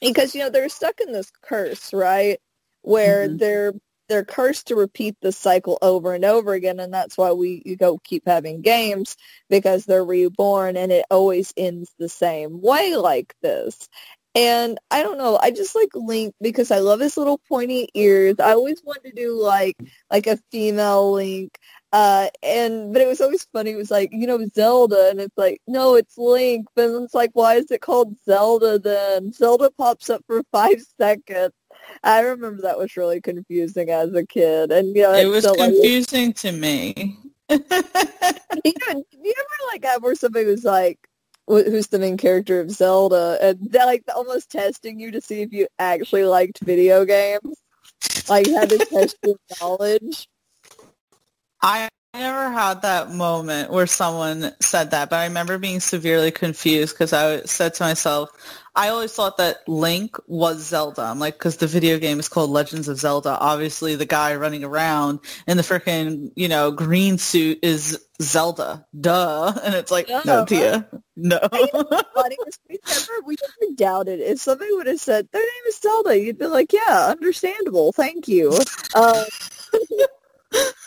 because 0.00 0.34
you 0.34 0.40
know 0.40 0.48
they're 0.48 0.70
stuck 0.70 0.98
in 1.00 1.12
this 1.12 1.30
curse, 1.42 1.92
right? 1.92 2.38
Where 2.80 3.28
mm-hmm. 3.28 3.36
they're 3.36 3.72
they're 4.08 4.24
cursed 4.24 4.68
to 4.68 4.76
repeat 4.76 5.16
the 5.20 5.32
cycle 5.32 5.78
over 5.82 6.14
and 6.14 6.24
over 6.24 6.52
again, 6.52 6.80
and 6.80 6.92
that's 6.92 7.16
why 7.18 7.32
we 7.32 7.76
go 7.76 7.98
keep 7.98 8.24
having 8.26 8.62
games 8.62 9.16
because 9.48 9.84
they're 9.84 10.04
reborn, 10.04 10.76
and 10.76 10.92
it 10.92 11.06
always 11.10 11.52
ends 11.56 11.92
the 11.98 12.08
same 12.08 12.60
way 12.60 12.96
like 12.96 13.34
this. 13.42 13.88
And 14.36 14.78
I 14.90 15.02
don't 15.02 15.18
know, 15.18 15.38
I 15.40 15.52
just 15.52 15.76
like 15.76 15.90
Link 15.94 16.34
because 16.40 16.72
I 16.72 16.80
love 16.80 16.98
his 17.00 17.16
little 17.16 17.38
pointy 17.48 17.88
ears. 17.94 18.36
I 18.40 18.52
always 18.52 18.82
wanted 18.84 19.10
to 19.10 19.12
do 19.14 19.40
like 19.40 19.76
like 20.10 20.26
a 20.26 20.38
female 20.50 21.12
Link. 21.12 21.56
Uh, 21.92 22.28
and 22.42 22.92
but 22.92 23.00
it 23.02 23.06
was 23.06 23.20
always 23.20 23.44
funny. 23.52 23.70
It 23.70 23.76
was 23.76 23.90
like 23.92 24.10
you 24.12 24.26
know 24.26 24.44
Zelda, 24.54 25.08
and 25.10 25.20
it's 25.20 25.36
like 25.36 25.60
no, 25.68 25.94
it's 25.94 26.18
Link. 26.18 26.66
But 26.74 26.90
it's 26.90 27.14
like 27.14 27.30
why 27.34 27.54
is 27.56 27.70
it 27.70 27.80
called 27.80 28.16
Zelda 28.24 28.78
then? 28.80 29.32
Zelda 29.32 29.70
pops 29.78 30.10
up 30.10 30.22
for 30.26 30.42
five 30.52 30.82
seconds. 31.00 31.52
I 32.02 32.20
remember 32.20 32.62
that 32.62 32.78
was 32.78 32.96
really 32.96 33.20
confusing 33.20 33.90
as 33.90 34.12
a 34.14 34.26
kid, 34.26 34.70
and 34.70 34.94
you 34.94 35.02
know 35.02 35.12
it 35.14 35.26
was 35.26 35.46
confusing 35.46 36.28
like, 36.28 36.36
to 36.36 36.52
me. 36.52 37.18
you 37.50 37.58
know, 37.58 39.04
you 39.12 39.34
ever 39.36 39.72
like 39.72 39.84
have 39.84 40.02
where 40.02 40.14
somebody 40.14 40.46
was 40.46 40.64
like, 40.64 40.98
who's 41.46 41.88
the 41.88 41.98
main 41.98 42.16
character 42.16 42.60
of 42.60 42.70
Zelda, 42.70 43.38
and 43.40 43.58
they're 43.70 43.86
like 43.86 44.02
almost 44.14 44.50
testing 44.50 44.98
you 44.98 45.10
to 45.12 45.20
see 45.20 45.42
if 45.42 45.52
you 45.52 45.66
actually 45.78 46.24
liked 46.24 46.60
video 46.60 47.04
games, 47.04 47.60
like 48.28 48.46
had 48.46 48.70
to 48.70 48.78
test 48.78 49.16
your 49.24 49.36
knowledge. 49.60 50.28
I 51.62 51.88
never 52.18 52.50
had 52.50 52.82
that 52.82 53.10
moment 53.10 53.70
where 53.70 53.86
someone 53.86 54.52
said 54.60 54.92
that, 54.92 55.10
but 55.10 55.16
I 55.16 55.24
remember 55.24 55.58
being 55.58 55.80
severely 55.80 56.30
confused 56.30 56.94
because 56.94 57.12
I 57.12 57.42
said 57.42 57.74
to 57.74 57.82
myself, 57.82 58.30
I 58.76 58.88
always 58.88 59.12
thought 59.12 59.36
that 59.36 59.66
Link 59.68 60.16
was 60.26 60.66
Zelda. 60.66 61.02
I'm 61.02 61.20
like, 61.20 61.34
because 61.34 61.58
the 61.58 61.66
video 61.68 61.98
game 61.98 62.18
is 62.18 62.28
called 62.28 62.50
Legends 62.50 62.88
of 62.88 62.98
Zelda. 62.98 63.38
Obviously, 63.38 63.94
the 63.94 64.06
guy 64.06 64.34
running 64.34 64.64
around 64.64 65.20
in 65.46 65.56
the 65.56 65.62
freaking, 65.62 66.32
you 66.34 66.48
know, 66.48 66.72
green 66.72 67.18
suit 67.18 67.60
is 67.62 68.04
Zelda. 68.20 68.84
Duh. 68.98 69.52
And 69.64 69.74
it's 69.74 69.90
like, 69.90 70.08
no, 70.08 70.22
no 70.24 70.44
Tia. 70.44 70.88
No. 71.16 71.38
we 71.52 71.68
never, 71.72 73.22
we 73.24 73.36
never 73.40 73.74
doubted. 73.76 74.20
If 74.20 74.40
somebody 74.40 74.72
would 74.72 74.88
have 74.88 75.00
said, 75.00 75.28
their 75.30 75.40
name 75.40 75.64
is 75.68 75.78
Zelda, 75.78 76.18
you'd 76.18 76.38
be 76.38 76.46
like, 76.46 76.72
yeah, 76.72 77.06
understandable. 77.08 77.92
Thank 77.92 78.26
you. 78.26 78.58
Um, 78.94 79.24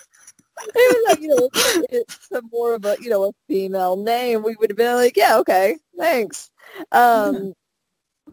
it 0.60 0.74
was 0.76 1.06
like, 1.10 1.22
you 1.22 1.28
know, 1.30 1.50
it's 1.90 2.30
more 2.52 2.74
of 2.76 2.86
a, 2.86 2.98
you 3.00 3.10
know, 3.10 3.26
a 3.26 3.32
female 3.48 3.96
name, 3.98 4.44
we 4.44 4.56
would 4.60 4.70
have 4.70 4.78
been 4.78 4.96
like, 4.96 5.18
yeah, 5.18 5.38
okay, 5.38 5.78
thanks. 5.98 6.52
Um, 6.92 7.54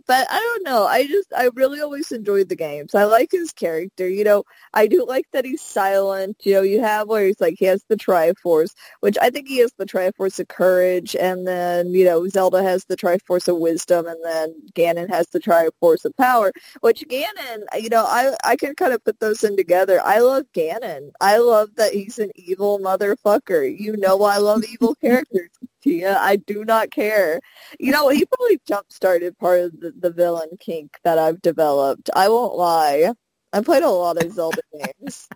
but 0.07 0.27
I 0.31 0.39
don't 0.39 0.65
know. 0.65 0.87
I 0.87 1.07
just 1.07 1.33
I 1.37 1.51
really 1.55 1.81
always 1.81 2.13
enjoyed 2.13 2.49
the 2.49 2.57
games. 2.57 2.95
I 2.95 3.05
like 3.05 3.31
his 3.33 3.53
character. 3.53 4.09
You 4.09 4.25
know, 4.25 4.45
I 4.73 4.87
do 4.87 5.05
like 5.07 5.27
that 5.33 5.45
he's 5.45 5.63
silent. 5.63 6.37
You 6.45 6.55
know, 6.55 6.63
you 6.63 6.81
have 6.83 7.09
where 7.09 7.27
he's 7.27 7.41
like 7.41 7.57
he 7.59 7.65
has 7.67 7.83
the 7.89 7.97
Triforce, 7.97 8.75
which 9.01 9.17
I 9.21 9.31
think 9.31 9.49
he 9.49 9.59
has 9.59 9.73
the 9.79 9.87
Triforce 9.87 10.39
of 10.41 10.49
courage, 10.49 11.17
and 11.17 11.47
then 11.47 11.93
you 11.93 12.05
know 12.05 12.27
Zelda 12.29 12.63
has 12.63 12.85
the 12.85 12.97
Triforce 12.97 13.49
of 13.49 13.59
wisdom, 13.59 14.07
and 14.07 14.23
then 14.25 14.55
Ganon 14.75 15.09
has 15.11 15.29
the 15.29 15.41
Triforce 15.41 16.05
of 16.05 16.17
power. 16.17 16.53
Which 16.81 17.05
Ganon, 17.09 17.65
you 17.81 17.89
know, 17.89 18.05
I 18.07 18.35
I 18.45 18.57
can 18.57 18.75
kind 18.75 18.93
of 18.93 19.03
put 19.05 19.21
those 19.21 19.45
in 19.45 19.57
together. 19.57 20.01
I 20.03 20.21
love 20.21 20.45
Ganon. 20.55 21.11
I 21.21 21.39
love 21.39 21.71
that 21.77 21.93
he's 21.93 22.19
an 22.19 22.31
evil 22.37 22.79
motherfucker. 22.79 23.79
You 23.79 23.97
know, 23.97 24.23
I 24.25 24.39
love 24.39 24.65
evil 24.65 24.95
characters. 25.01 25.51
Tia. 25.85 26.17
I 26.19 26.37
do 26.37 26.65
not 26.65 26.91
care. 26.91 27.41
You 27.79 27.93
know, 27.93 28.09
he 28.09 28.25
probably 28.25 28.59
jump 28.67 28.91
started 28.91 29.39
part 29.39 29.61
of 29.61 29.81
the, 29.81 29.93
the 29.99 30.11
villain 30.11 30.57
kink 30.59 30.99
that 31.05 31.19
I've 31.19 31.43
developed. 31.43 32.09
I 32.17 32.31
won't 32.31 32.57
lie. 32.57 33.13
I 33.53 33.61
played 33.61 33.83
a 33.83 33.91
lot 33.91 34.23
of 34.23 34.33
Zelda 34.33 34.63
games. 34.73 35.29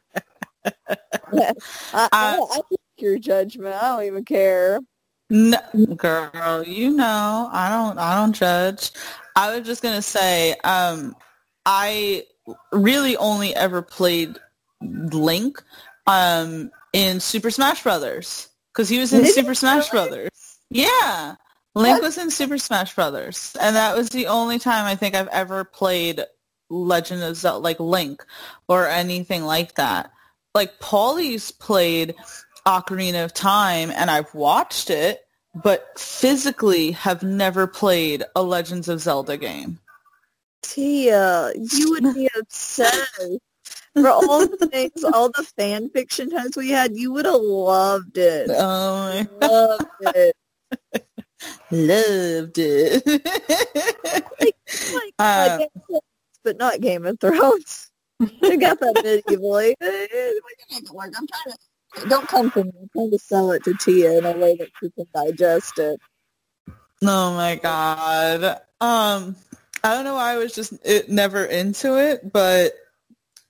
I, 0.64 1.52
I, 1.92 2.08
I, 2.12 2.38
I 2.40 2.60
your 2.96 3.18
judgment. 3.18 3.74
I 3.74 3.88
don't 3.88 4.06
even 4.06 4.24
care. 4.24 4.80
No, 5.30 5.60
girl, 5.94 6.64
you 6.64 6.90
know 6.90 7.48
I 7.52 7.68
don't. 7.68 7.98
I 7.98 8.16
don't 8.16 8.32
judge. 8.32 8.92
I 9.36 9.56
was 9.56 9.66
just 9.66 9.82
gonna 9.82 10.02
say, 10.02 10.56
um, 10.64 11.14
I 11.66 12.24
really 12.72 13.16
only 13.18 13.54
ever 13.54 13.82
played 13.82 14.38
Link 14.80 15.62
um, 16.06 16.70
in 16.94 17.20
Super 17.20 17.50
Smash 17.50 17.82
Brothers 17.82 18.48
because 18.72 18.88
he 18.88 18.98
was 18.98 19.12
in 19.12 19.26
Super 19.26 19.54
Smash 19.54 19.90
Brothers. 19.90 20.30
Yeah. 20.70 21.36
Link 21.74 22.02
was 22.02 22.18
in 22.18 22.30
Super 22.30 22.58
Smash 22.58 22.94
Brothers, 22.94 23.56
and 23.60 23.76
that 23.76 23.96
was 23.96 24.10
the 24.10 24.26
only 24.26 24.58
time 24.58 24.84
I 24.84 24.96
think 24.96 25.14
I've 25.14 25.28
ever 25.28 25.64
played 25.64 26.24
Legend 26.70 27.22
of 27.22 27.36
Zelda, 27.36 27.62
like 27.62 27.78
Link, 27.78 28.24
or 28.68 28.88
anything 28.88 29.44
like 29.44 29.74
that. 29.76 30.10
Like 30.54 30.80
Paulie's 30.80 31.52
played 31.52 32.16
Ocarina 32.66 33.24
of 33.24 33.32
Time, 33.32 33.92
and 33.94 34.10
I've 34.10 34.34
watched 34.34 34.90
it, 34.90 35.20
but 35.54 35.86
physically 35.98 36.92
have 36.92 37.22
never 37.22 37.66
played 37.66 38.24
a 38.34 38.42
Legends 38.42 38.88
of 38.88 39.00
Zelda 39.00 39.36
game. 39.36 39.78
Tia, 40.62 41.52
you 41.54 41.90
would 41.90 42.14
be 42.14 42.28
obsessed. 42.38 43.38
For 43.94 44.08
all 44.08 44.46
the 44.46 44.68
things, 44.70 45.02
all 45.02 45.30
the 45.30 45.42
fan 45.42 45.90
fiction 45.90 46.30
times 46.30 46.56
we 46.56 46.70
had, 46.70 46.94
you 46.94 47.12
would 47.12 47.24
have 47.24 47.40
loved 47.40 48.16
it. 48.18 48.48
Oh, 48.50 49.26
loved 49.40 50.16
it. 50.16 50.36
Loved 51.70 52.58
it. 52.58 53.06
like, 54.40 54.56
like, 54.92 55.14
uh, 55.18 55.58
but 56.44 56.56
not 56.56 56.80
Game 56.80 57.06
of 57.06 57.20
Thrones. 57.20 57.90
I 58.20 58.56
got 58.56 58.80
that 58.80 58.94
medievally. 59.28 59.74
I'm 59.80 61.26
trying 61.26 61.52
to 61.52 61.56
don't 62.08 62.28
come 62.28 62.50
for 62.50 62.64
me. 62.64 62.72
I'm 62.80 62.88
trying 62.92 63.10
to 63.10 63.18
sell 63.18 63.52
it 63.52 63.64
to 63.64 63.74
Tia 63.74 64.18
in 64.18 64.24
a 64.26 64.32
way 64.32 64.56
that 64.56 64.68
she 64.80 64.90
can 64.90 65.06
digest 65.14 65.78
it. 65.78 66.00
Oh 67.02 67.34
my 67.34 67.56
god. 67.56 68.60
Um, 68.80 69.36
I 69.82 69.94
don't 69.94 70.04
know 70.04 70.14
why 70.14 70.32
I 70.32 70.36
was 70.36 70.54
just 70.54 70.74
it, 70.84 71.08
never 71.08 71.44
into 71.44 71.98
it, 71.98 72.32
but 72.32 72.72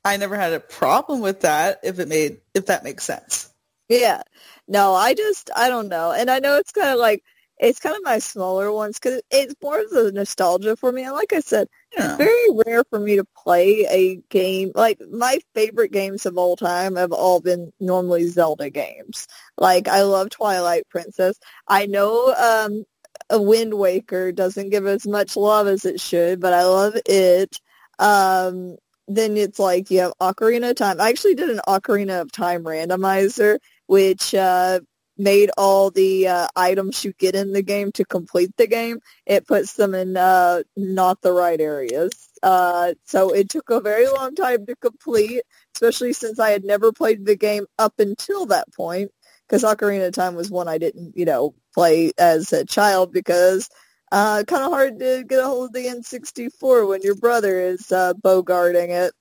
I 0.05 0.17
never 0.17 0.37
had 0.37 0.53
a 0.53 0.61
problem 0.61 1.21
with 1.21 1.41
that. 1.43 1.81
If 1.83 1.99
it 1.99 2.09
made 2.09 2.39
if 2.55 2.67
that 2.67 2.85
makes 2.85 3.05
sense. 3.05 3.53
Yeah. 3.89 4.23
No, 4.67 4.95
I 4.95 5.15
just 5.15 5.51
I 5.57 5.69
don't 5.69 5.89
know, 5.89 6.13
and 6.13 6.31
I 6.31 6.39
know 6.39 6.57
it's 6.57 6.73
kind 6.73 6.91
of 6.91 6.99
like 6.99 7.23
it's 7.61 7.81
kind 7.81 7.97
of 7.97 8.03
my 8.05 8.19
smaller 8.19 8.73
ones 8.73 8.99
because 8.99 9.21
it's 9.31 9.55
more 9.63 9.81
of 9.81 9.91
the 9.91 10.13
nostalgia 10.13 10.77
for 10.77 10.93
me. 10.93 11.03
And 11.03 11.13
like 11.13 11.33
I 11.33 11.41
said, 11.41 11.69
yeah. 11.97 12.11
it's 12.11 12.19
very 12.19 12.63
rare 12.67 12.85
for 12.85 13.01
me 13.01 13.17
to 13.17 13.27
play 13.37 13.87
a 13.91 14.17
game. 14.29 14.73
Like 14.75 15.01
my 15.11 15.39
favorite 15.55 15.93
games 15.93 16.27
of 16.27 16.39
all 16.39 16.57
time 16.57 16.97
have 16.97 17.13
all 17.13 17.41
been 17.41 17.73
normally 17.81 18.27
Zelda 18.27 18.71
games. 18.71 19.27
Like 19.57 19.89
I 19.89 20.03
love 20.03 20.31
Twilight 20.31 20.89
Princess. 20.89 21.39
I 21.67 21.87
know 21.87 22.33
um, 22.35 22.85
a 23.31 23.41
Wind 23.41 23.75
Waker 23.75 24.33
doesn't 24.33 24.71
give 24.71 24.87
as 24.87 25.07
much 25.07 25.37
love 25.37 25.67
as 25.67 25.85
it 25.85 26.01
should, 26.01 26.41
but 26.41 26.53
I 26.53 26.65
love 26.65 26.95
it. 27.07 27.57
Um, 27.99 28.77
then 29.09 29.37
it's 29.37 29.59
like 29.59 29.91
you 29.91 30.01
have 30.01 30.13
Ocarina 30.21 30.71
of 30.71 30.77
Time. 30.77 31.01
I 31.01 31.09
actually 31.09 31.35
did 31.35 31.51
an 31.51 31.61
Ocarina 31.67 32.21
of 32.21 32.31
Time 32.31 32.63
randomizer, 32.63 33.59
which 33.87 34.35
uh, 34.35 34.81
made 35.19 35.51
all 35.59 35.91
the 35.91 36.29
uh, 36.29 36.49
items 36.55 37.05
you 37.05 37.13
get 37.19 37.35
in 37.35 37.53
the 37.53 37.63
game 37.63 37.93
to 37.93 38.05
complete 38.05 38.57
the 38.57 38.67
game, 38.67 39.01
it 39.27 39.47
puts 39.47 39.75
them 39.75 39.95
in 39.95 40.17
uh, 40.17 40.63
not 40.77 41.21
the 41.21 41.33
right 41.33 41.61
areas. 41.61 42.29
Uh, 42.43 42.95
so 43.05 43.35
it 43.35 43.49
took 43.49 43.69
a 43.71 43.81
very 43.81 44.09
long 44.09 44.35
time 44.35 44.65
to 44.67 44.77
complete, 44.77 45.43
especially 45.75 46.13
since 46.13 46.39
I 46.39 46.51
had 46.51 46.65
never 46.65 46.93
played 46.93 47.27
the 47.27 47.37
game 47.37 47.67
up 47.79 47.95
until 47.99 48.47
that 48.47 48.73
point. 48.73 49.11
Because 49.49 49.65
Ocarina 49.65 50.09
of 50.09 50.13
Time 50.13 50.35
was 50.35 50.51
one 50.51 50.69
I 50.69 50.77
didn't, 50.77 51.17
you 51.17 51.25
know, 51.25 51.55
play 51.75 52.13
as 52.19 52.53
a 52.53 52.67
child 52.67 53.13
because 53.13 53.71
uh, 54.13 54.45
kind 54.47 54.63
of 54.63 54.71
hard 54.71 54.99
to 54.99 55.25
get 55.27 55.41
a 55.41 55.45
hold 55.45 55.69
of 55.69 55.73
the 55.73 55.87
N64 55.87 56.87
when 56.87 57.01
your 57.03 57.15
brother 57.15 57.59
is 57.59 57.91
uh, 57.91 58.13
bogarting 58.15 58.91
it. 58.91 59.13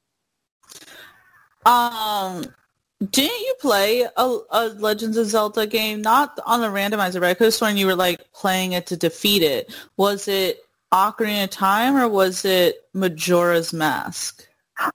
Um, 1.66 2.46
didn't 3.00 3.40
you 3.40 3.56
play 3.60 4.02
a, 4.02 4.38
a, 4.52 4.68
Legends 4.78 5.18
of 5.18 5.28
Zelda 5.28 5.68
game? 5.68 6.02
Not 6.02 6.40
on 6.46 6.62
the 6.62 6.68
randomizer, 6.68 7.20
but 7.20 7.26
I 7.26 7.34
could 7.36 7.46
have 7.46 7.54
sworn 7.54 7.78
you 7.78 7.86
were 7.86 7.96
like 7.96 8.32
playing 8.34 8.72
it 8.72 8.88
to 8.88 8.98
defeat 8.98 9.44
it. 9.44 9.72
Was 9.98 10.28
it 10.28 10.66
Ocarina 10.92 11.44
of 11.44 11.50
Time 11.52 11.96
or 11.96 12.08
was 12.08 12.44
it 12.44 12.88
Majora's 12.94 13.72
Mask? 13.72 14.47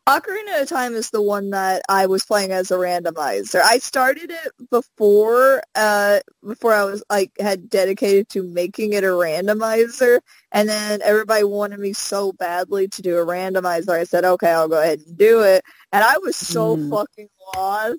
Ocarina 0.09 0.62
of 0.62 0.68
Time 0.68 0.95
is 0.95 1.11
the 1.11 1.22
one 1.22 1.51
that 1.51 1.83
I 1.89 2.07
was 2.07 2.24
playing 2.24 2.53
as 2.53 2.70
a 2.70 2.74
randomizer. 2.74 3.61
I 3.62 3.78
started 3.78 4.30
it 4.30 4.70
before 4.70 5.62
uh 5.74 6.20
before 6.47 6.72
I 6.74 6.85
was 6.85 7.03
like 7.11 7.33
had 7.41 7.68
dedicated 7.68 8.28
to 8.30 8.43
making 8.43 8.93
it 8.93 9.05
a 9.05 9.09
randomizer 9.09 10.20
and 10.53 10.68
then 10.68 11.01
everybody 11.03 11.45
wanted 11.45 11.80
me 11.80 11.93
so 11.93 12.33
badly 12.33 12.89
to 12.89 13.03
do 13.03 13.18
a 13.18 13.26
randomizer. 13.26 13.91
I 13.91 14.05
said, 14.05 14.24
"Okay, 14.24 14.51
I'll 14.51 14.68
go 14.68 14.80
ahead 14.80 15.01
and 15.07 15.16
do 15.16 15.43
it." 15.43 15.64
And 15.93 16.05
I 16.05 16.18
was 16.18 16.37
so 16.37 16.76
Mm. 16.76 16.91
fucking 16.91 17.28
lost. 17.55 17.99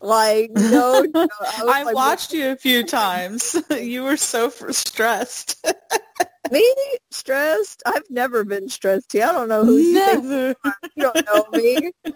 Like, 0.00 0.50
no, 0.50 1.04
no 1.04 1.28
I, 1.40 1.62
I 1.80 1.84
like, 1.84 1.94
watched 1.94 2.32
you 2.32 2.50
a 2.50 2.56
few 2.56 2.84
times. 2.84 3.56
you 3.70 4.02
were 4.04 4.16
so 4.16 4.50
stressed. 4.50 5.64
Me 6.50 6.74
stressed? 7.10 7.82
I've 7.86 8.08
never 8.10 8.44
been 8.44 8.68
stressed. 8.68 9.14
I 9.14 9.32
don't 9.32 9.48
know 9.48 9.64
who 9.64 9.76
you 9.76 9.94
think 9.94 10.24
Never. 10.24 10.56
you 10.96 11.02
don't 11.02 11.26
know 11.26 11.46
me. 11.52 11.92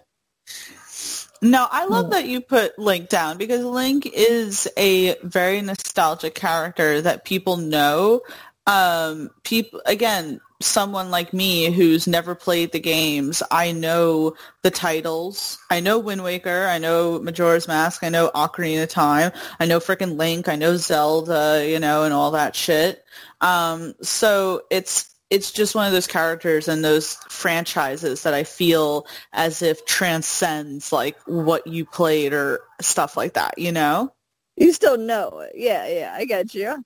No, 1.43 1.67
I 1.71 1.85
love 1.85 2.11
that 2.11 2.27
you 2.27 2.41
put 2.41 2.79
Link 2.79 3.11
down 3.11 3.37
because 3.37 3.63
Link 3.63 4.07
is 4.07 4.67
a 4.79 5.17
very 5.23 5.61
nostalgic 5.61 6.35
character 6.35 7.03
that 7.03 7.27
people 7.27 7.59
know. 7.59 8.23
Um, 8.67 9.29
people 9.43 9.83
again, 9.85 10.41
someone 10.61 11.11
like 11.11 11.33
me 11.33 11.71
who's 11.71 12.07
never 12.07 12.35
played 12.35 12.73
the 12.73 12.81
games, 12.81 13.43
I 13.51 13.73
know 13.73 14.35
the 14.63 14.71
titles. 14.71 15.59
I 15.71 15.81
know 15.81 15.99
Wind 15.99 16.25
Waker. 16.25 16.67
I 16.67 16.79
know 16.79 17.19
Majora's 17.19 17.69
Mask. 17.69 18.03
I 18.03 18.09
know 18.09 18.31
Ocarina 18.35 18.85
of 18.85 18.89
Time. 18.89 19.33
I 19.61 19.67
know 19.67 19.81
frickin' 19.81 20.17
Link. 20.17 20.49
I 20.49 20.57
know 20.57 20.77
Zelda. 20.77 21.65
You 21.69 21.81
know, 21.81 22.05
and 22.05 22.15
all 22.15 22.31
that 22.33 22.57
shit. 22.57 23.05
Um, 23.41 23.95
so 24.03 24.63
it's 24.71 25.15
it's 25.31 25.51
just 25.51 25.75
one 25.75 25.87
of 25.87 25.93
those 25.93 26.07
characters 26.07 26.69
and 26.69 26.85
those 26.85 27.15
franchises 27.29 28.23
that 28.23 28.35
I 28.35 28.45
feel 28.45 29.07
as 29.33 29.63
if 29.63 29.85
transcends 29.85 30.93
like 30.93 31.19
what 31.27 31.67
you 31.67 31.85
played 31.85 32.33
or 32.33 32.61
stuff 32.81 33.17
like 33.17 33.35
that, 33.35 33.59
you 33.59 33.73
know? 33.73 34.13
You 34.57 34.73
still 34.73 34.97
know 34.97 35.41
it. 35.41 35.53
Yeah, 35.57 35.89
yeah, 35.89 36.15
I 36.17 36.25
got 36.25 36.55
you. 36.55 36.85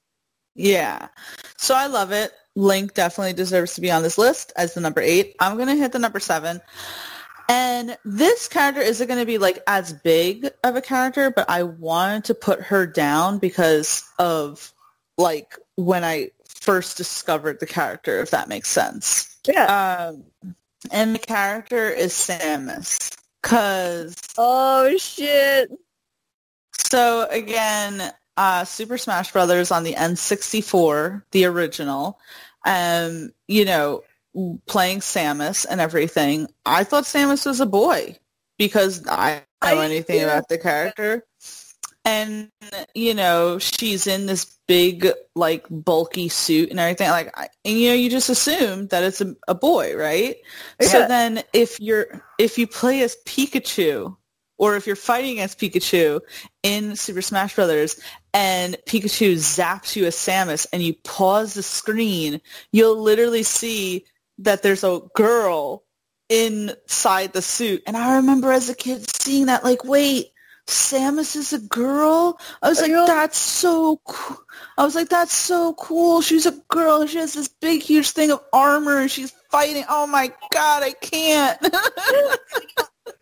Yeah. 0.54 1.08
So 1.58 1.74
I 1.74 1.88
love 1.88 2.10
it. 2.12 2.32
Link 2.58 2.92
definitely 2.92 3.34
deserves 3.34 3.74
to 3.74 3.80
be 3.80 3.92
on 3.92 4.02
this 4.02 4.18
list 4.18 4.52
as 4.56 4.74
the 4.74 4.80
number 4.80 5.00
eight. 5.00 5.36
I'm 5.38 5.54
going 5.54 5.68
to 5.68 5.76
hit 5.76 5.92
the 5.92 6.00
number 6.00 6.18
seven. 6.18 6.60
And 7.48 7.96
this 8.04 8.48
character 8.48 8.80
isn't 8.80 9.06
going 9.06 9.20
to 9.20 9.26
be 9.26 9.38
like 9.38 9.62
as 9.68 9.92
big 9.92 10.50
of 10.64 10.74
a 10.74 10.82
character, 10.82 11.30
but 11.30 11.48
I 11.48 11.62
wanted 11.62 12.24
to 12.24 12.34
put 12.34 12.60
her 12.62 12.84
down 12.84 13.38
because 13.38 14.02
of 14.18 14.72
like 15.16 15.56
when 15.76 16.02
I 16.02 16.32
first 16.48 16.96
discovered 16.96 17.60
the 17.60 17.66
character, 17.66 18.20
if 18.20 18.32
that 18.32 18.48
makes 18.48 18.68
sense. 18.68 19.38
Yeah. 19.46 20.10
Um, 20.10 20.24
and 20.90 21.14
the 21.14 21.20
character 21.20 21.88
is 21.88 22.12
Samus. 22.12 23.16
Cause 23.40 24.16
oh 24.36 24.96
shit. 24.98 25.70
so 26.72 27.28
again, 27.30 28.12
uh, 28.36 28.64
Super 28.64 28.98
Smash 28.98 29.32
Brothers 29.32 29.70
on 29.70 29.84
the 29.84 29.94
N64, 29.94 31.22
the 31.30 31.44
original, 31.44 32.18
um, 32.68 33.32
you 33.48 33.64
know, 33.64 34.04
playing 34.66 35.00
Samus 35.00 35.66
and 35.68 35.80
everything. 35.80 36.46
I 36.66 36.84
thought 36.84 37.04
Samus 37.04 37.46
was 37.46 37.60
a 37.60 37.66
boy 37.66 38.16
because 38.58 39.04
I 39.08 39.42
don't 39.62 39.76
know 39.76 39.80
anything 39.80 40.22
about 40.22 40.48
the 40.48 40.58
character. 40.58 41.24
And 42.04 42.50
you 42.94 43.14
know, 43.14 43.58
she's 43.58 44.06
in 44.06 44.26
this 44.26 44.58
big, 44.66 45.08
like, 45.34 45.66
bulky 45.70 46.28
suit 46.28 46.70
and 46.70 46.78
everything. 46.78 47.10
Like, 47.10 47.36
I, 47.36 47.48
and 47.64 47.78
you 47.78 47.88
know, 47.88 47.94
you 47.94 48.08
just 48.08 48.30
assume 48.30 48.86
that 48.88 49.02
it's 49.02 49.20
a, 49.20 49.34
a 49.46 49.54
boy, 49.54 49.96
right? 49.96 50.36
So 50.80 51.06
then, 51.08 51.42
if 51.52 51.80
you're 51.80 52.22
if 52.38 52.56
you 52.58 52.66
play 52.66 53.02
as 53.02 53.16
Pikachu, 53.26 54.16
or 54.58 54.76
if 54.76 54.86
you're 54.86 54.96
fighting 54.96 55.32
against 55.32 55.58
Pikachu 55.58 56.20
in 56.62 56.96
Super 56.96 57.22
Smash 57.22 57.54
Brothers, 57.54 58.00
and 58.38 58.76
Pikachu 58.86 59.32
zaps 59.32 59.96
you 59.96 60.06
as 60.06 60.14
Samus, 60.14 60.64
and 60.72 60.80
you 60.80 60.94
pause 61.02 61.54
the 61.54 61.62
screen, 61.64 62.40
you'll 62.70 63.02
literally 63.02 63.42
see 63.42 64.04
that 64.38 64.62
there's 64.62 64.84
a 64.84 65.00
girl 65.16 65.82
inside 66.28 67.32
the 67.32 67.42
suit. 67.42 67.82
And 67.84 67.96
I 67.96 68.14
remember 68.18 68.52
as 68.52 68.68
a 68.68 68.76
kid 68.76 69.10
seeing 69.10 69.46
that, 69.46 69.64
like, 69.64 69.82
wait, 69.82 70.28
Samus 70.68 71.34
is 71.34 71.52
a 71.52 71.58
girl? 71.58 72.38
I 72.62 72.68
was 72.68 72.80
like, 72.80 72.92
that's 72.92 73.38
so 73.38 74.00
cool. 74.04 74.38
I 74.76 74.84
was 74.84 74.94
like, 74.94 75.08
that's 75.08 75.34
so 75.34 75.74
cool. 75.74 76.20
She's 76.20 76.46
a 76.46 76.62
girl. 76.68 77.04
She 77.08 77.18
has 77.18 77.32
this 77.32 77.48
big, 77.48 77.82
huge 77.82 78.10
thing 78.10 78.30
of 78.30 78.40
armor, 78.52 78.98
and 78.98 79.10
she's 79.10 79.32
fighting. 79.50 79.82
Oh 79.88 80.06
my 80.06 80.32
god, 80.52 80.84
I 80.84 80.92
can't. 80.92 81.58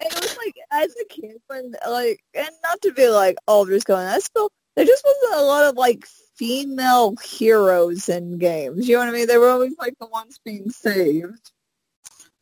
it 0.00 0.14
was 0.14 0.36
like 0.36 0.56
as 0.72 0.94
a 1.00 1.04
kid 1.08 1.36
when 1.46 1.72
like 1.88 2.20
and 2.34 2.50
not 2.62 2.82
to 2.82 2.92
be 2.92 3.08
like 3.08 3.36
oh 3.46 3.62
I'm 3.62 3.68
just 3.68 3.86
going 3.86 4.04
that's 4.04 4.24
still 4.24 4.50
there 4.76 4.84
just 4.84 5.04
wasn't 5.04 5.40
a 5.40 5.46
lot 5.46 5.64
of 5.64 5.76
like 5.76 6.06
female 6.36 7.14
heroes 7.24 8.08
in 8.08 8.38
games. 8.38 8.86
You 8.88 8.96
know 8.96 9.00
what 9.00 9.08
I 9.08 9.12
mean? 9.12 9.26
They 9.26 9.38
were 9.38 9.48
always 9.48 9.74
like 9.78 9.98
the 9.98 10.06
ones 10.06 10.38
being 10.44 10.70
saved. 10.70 11.50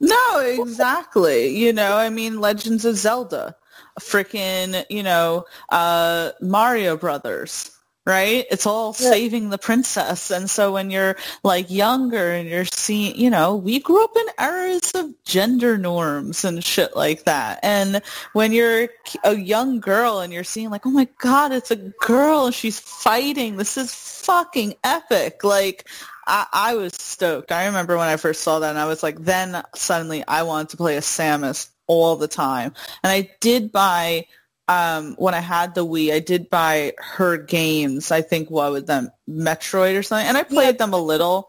No, 0.01 0.41
exactly. 0.41 1.57
You 1.57 1.73
know, 1.73 1.97
I 1.97 2.11
mean, 2.11 2.41
Legends 2.41 2.85
of 2.85 2.97
Zelda, 2.97 3.57
freaking, 4.01 4.85
you 4.91 5.03
know, 5.03 5.45
uh, 5.71 6.33
Mario 6.41 6.97
Brothers, 6.97 7.71
right? 8.07 8.45
It's 8.51 8.67
all 8.67 8.93
saving 8.93 9.51
the 9.51 9.59
princess. 9.59 10.31
And 10.31 10.51
so 10.51 10.73
when 10.73 10.91
you're 10.91 11.17
like 11.43 11.71
younger 11.71 12.33
and 12.33 12.49
you're 12.49 12.67
seeing, 12.67 13.17
you 13.17 13.31
know, 13.31 13.57
we 13.57 13.81
grew 13.81 14.05
up 14.05 14.17
in 14.17 14.45
eras 14.45 14.93
of 14.95 15.11
gender 15.25 15.79
norms 15.79 16.45
and 16.45 16.63
shit 16.63 16.95
like 16.95 17.25
that. 17.25 17.61
And 17.63 18.03
when 18.35 18.53
you're 18.53 18.89
a 19.25 19.37
young 19.37 19.81
girl 19.81 20.21
and 20.21 20.33
you're 20.33 20.45
seeing 20.45 20.71
like, 20.71 20.85
oh 20.87 20.91
my 20.91 21.09
God, 21.19 21.53
it's 21.53 21.71
a 21.71 21.77
girl 21.77 22.47
and 22.47 22.55
she's 22.55 22.79
fighting. 22.79 23.57
This 23.57 23.79
is 23.79 23.95
fucking 23.95 24.75
epic. 24.85 25.43
Like, 25.43 25.89
I, 26.27 26.47
I 26.53 26.75
was 26.75 26.95
stoked. 26.95 27.53
I 27.53 27.67
remember 27.67 27.97
when 27.97 28.09
I 28.09 28.17
first 28.17 28.43
saw 28.43 28.59
that 28.59 28.71
and 28.71 28.79
I 28.79 28.87
was 28.87 29.03
like, 29.03 29.21
then 29.21 29.63
suddenly 29.75 30.25
I 30.27 30.43
wanted 30.43 30.71
to 30.71 30.77
play 30.77 30.97
a 30.97 31.01
Samus 31.01 31.69
all 31.87 32.17
the 32.17 32.29
time. 32.29 32.73
And 33.03 33.13
I 33.13 33.31
did 33.41 33.73
buy, 33.73 34.27
um, 34.69 35.15
when 35.19 35.35
I 35.35 35.41
had 35.41 35.75
the 35.75 35.85
Wii, 35.85 36.13
I 36.13 36.21
did 36.21 36.49
buy 36.51 36.93
her 36.99 37.37
games. 37.37 38.11
I 38.11 38.23
think 38.23 38.51
what 38.51 38.73
with 38.73 38.87
them, 38.87 39.11
Metroid 39.29 39.99
or 39.99 40.03
something. 40.03 40.27
And 40.27 40.37
I 40.37 40.43
played 40.43 40.79
them 40.79 40.93
a 40.93 40.99
little, 40.99 41.49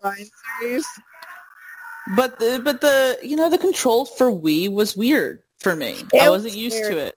but 2.15 2.39
the, 2.39 2.61
but 2.63 2.81
the, 2.81 3.17
you 3.23 3.35
know, 3.35 3.49
the 3.49 3.57
controls 3.57 4.09
for 4.11 4.31
Wii 4.31 4.71
was 4.71 4.95
weird 4.95 5.41
for 5.59 5.75
me. 5.75 5.95
It 6.13 6.21
I 6.21 6.29
was 6.29 6.43
wasn't 6.43 6.61
used 6.61 6.77
very- 6.77 6.93
to 6.95 6.99
it. 7.07 7.15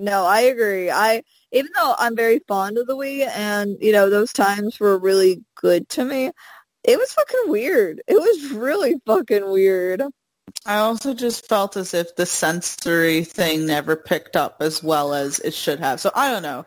No, 0.00 0.24
I 0.26 0.42
agree. 0.42 0.90
I 0.92 1.22
even 1.50 1.72
though 1.74 1.92
I'm 1.98 2.14
very 2.14 2.38
fond 2.46 2.78
of 2.78 2.86
the 2.86 2.94
Wii 2.96 3.26
and 3.26 3.76
you 3.80 3.90
know 3.90 4.08
those 4.08 4.32
times 4.32 4.78
were 4.78 4.96
really 4.96 5.42
good 5.56 5.88
to 5.88 6.04
me, 6.04 6.30
it 6.84 6.96
was 6.96 7.12
fucking 7.14 7.50
weird. 7.50 8.00
It 8.06 8.14
was 8.14 8.52
really 8.52 8.94
fucking 9.06 9.50
weird. 9.50 10.02
I 10.66 10.78
also 10.78 11.14
just 11.14 11.48
felt 11.48 11.76
as 11.76 11.94
if 11.94 12.16
the 12.16 12.26
sensory 12.26 13.24
thing 13.24 13.66
never 13.66 13.96
picked 13.96 14.36
up 14.36 14.56
as 14.60 14.82
well 14.82 15.14
as 15.14 15.38
it 15.40 15.54
should 15.54 15.78
have. 15.80 16.00
So 16.00 16.10
I 16.14 16.30
don't 16.30 16.42
know. 16.42 16.66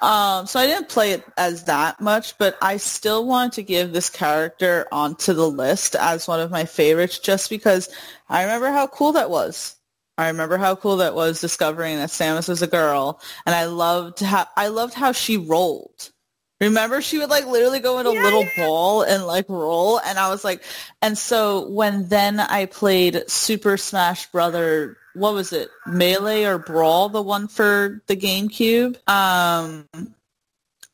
Um, 0.00 0.46
so 0.46 0.58
I 0.58 0.66
didn't 0.66 0.88
play 0.88 1.12
it 1.12 1.24
as 1.36 1.64
that 1.64 2.00
much, 2.00 2.36
but 2.38 2.56
I 2.62 2.76
still 2.76 3.26
want 3.26 3.52
to 3.54 3.62
give 3.62 3.92
this 3.92 4.10
character 4.10 4.86
onto 4.90 5.32
the 5.32 5.48
list 5.48 5.94
as 5.96 6.26
one 6.26 6.40
of 6.40 6.50
my 6.50 6.64
favorites 6.64 7.18
just 7.18 7.50
because 7.50 7.88
I 8.28 8.42
remember 8.42 8.70
how 8.70 8.86
cool 8.86 9.12
that 9.12 9.30
was. 9.30 9.76
I 10.18 10.28
remember 10.28 10.58
how 10.58 10.76
cool 10.76 10.98
that 10.98 11.14
was 11.14 11.40
discovering 11.40 11.96
that 11.96 12.10
Samus 12.10 12.48
was 12.48 12.62
a 12.62 12.66
girl, 12.66 13.20
and 13.46 13.54
I 13.54 13.64
loved 13.64 14.20
how 14.20 14.46
I 14.56 14.68
loved 14.68 14.94
how 14.94 15.12
she 15.12 15.36
rolled. 15.38 16.10
Remember, 16.62 17.02
she 17.02 17.18
would 17.18 17.30
like 17.30 17.46
literally 17.46 17.80
go 17.80 17.98
in 17.98 18.06
a 18.06 18.10
Yeah, 18.10 18.22
little 18.22 18.44
yeah. 18.44 18.66
ball 18.66 19.02
and 19.02 19.26
like 19.26 19.48
roll, 19.48 19.98
and 20.00 20.18
I 20.18 20.30
was 20.30 20.44
like, 20.44 20.62
and 21.02 21.18
so 21.18 21.68
when 21.68 22.08
then 22.08 22.40
I 22.40 22.66
played 22.66 23.24
Super 23.28 23.76
Smash 23.76 24.30
Brother, 24.30 24.96
what 25.14 25.34
was 25.34 25.52
it, 25.52 25.70
Melee 25.88 26.44
or 26.44 26.58
Brawl, 26.58 27.08
the 27.08 27.20
one 27.22 27.48
for 27.48 28.02
the 28.06 28.16
GameCube? 28.16 28.96
Um, 29.08 29.88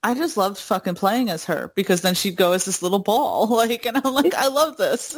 I 0.03 0.15
just 0.15 0.39
loved 0.39 0.59
fucking 0.59 0.95
playing 0.95 1.29
as 1.31 1.45
her 1.45 1.73
because 1.77 2.01
then 2.01 2.15
she'd 2.15 2.37
go 2.37 2.53
as 2.53 2.65
this 2.65 2.83
little 2.83 2.99
ball, 3.01 3.47
like, 3.55 3.85
and 3.87 3.99
I'm 4.03 4.15
like, 4.15 4.35
I 4.35 4.49
love 4.49 4.79
this. 4.79 5.17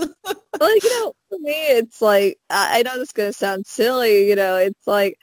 like 0.61 0.83
you 0.85 0.91
know 0.91 1.15
for 1.29 1.39
me 1.39 1.53
it's 1.53 2.03
like 2.03 2.39
I, 2.51 2.81
I 2.81 2.83
know 2.83 2.95
this 2.99 3.09
is 3.09 3.13
gonna 3.13 3.33
sound 3.33 3.67
silly 3.67 4.29
you 4.29 4.37
know 4.37 4.57
it's 4.57 4.87
like 4.87 5.17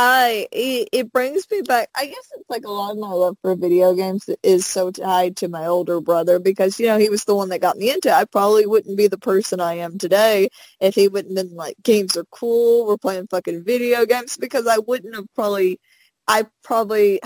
I 0.00 0.46
it, 0.52 0.88
it 0.92 1.12
brings 1.12 1.44
me 1.50 1.60
back 1.62 1.88
I 1.96 2.06
guess 2.06 2.30
it's 2.36 2.48
like 2.48 2.64
a 2.64 2.70
lot 2.70 2.92
of 2.92 2.98
my 2.98 3.10
love 3.10 3.36
for 3.42 3.56
video 3.56 3.94
games 3.94 4.30
is 4.44 4.64
so 4.64 4.92
tied 4.92 5.36
to 5.38 5.48
my 5.48 5.66
older 5.66 6.00
brother 6.00 6.38
because 6.38 6.78
you 6.78 6.86
know 6.86 6.98
he 6.98 7.08
was 7.08 7.24
the 7.24 7.34
one 7.34 7.48
that 7.48 7.60
got 7.60 7.76
me 7.76 7.90
into 7.90 8.08
it. 8.08 8.14
I 8.14 8.24
probably 8.24 8.64
wouldn't 8.64 8.96
be 8.96 9.08
the 9.08 9.18
person 9.18 9.58
I 9.60 9.74
am 9.74 9.98
today 9.98 10.50
if 10.80 10.94
he 10.94 11.08
wouldn't 11.08 11.34
been 11.34 11.52
like 11.56 11.74
games 11.82 12.16
are 12.16 12.26
cool 12.30 12.86
we're 12.86 12.96
playing 12.96 13.26
fucking 13.26 13.64
video 13.64 14.06
games 14.06 14.36
because 14.36 14.68
I 14.68 14.78
wouldn't 14.78 15.16
have 15.16 15.26
probably 15.34 15.80
I 16.28 16.46
probably 16.62 17.20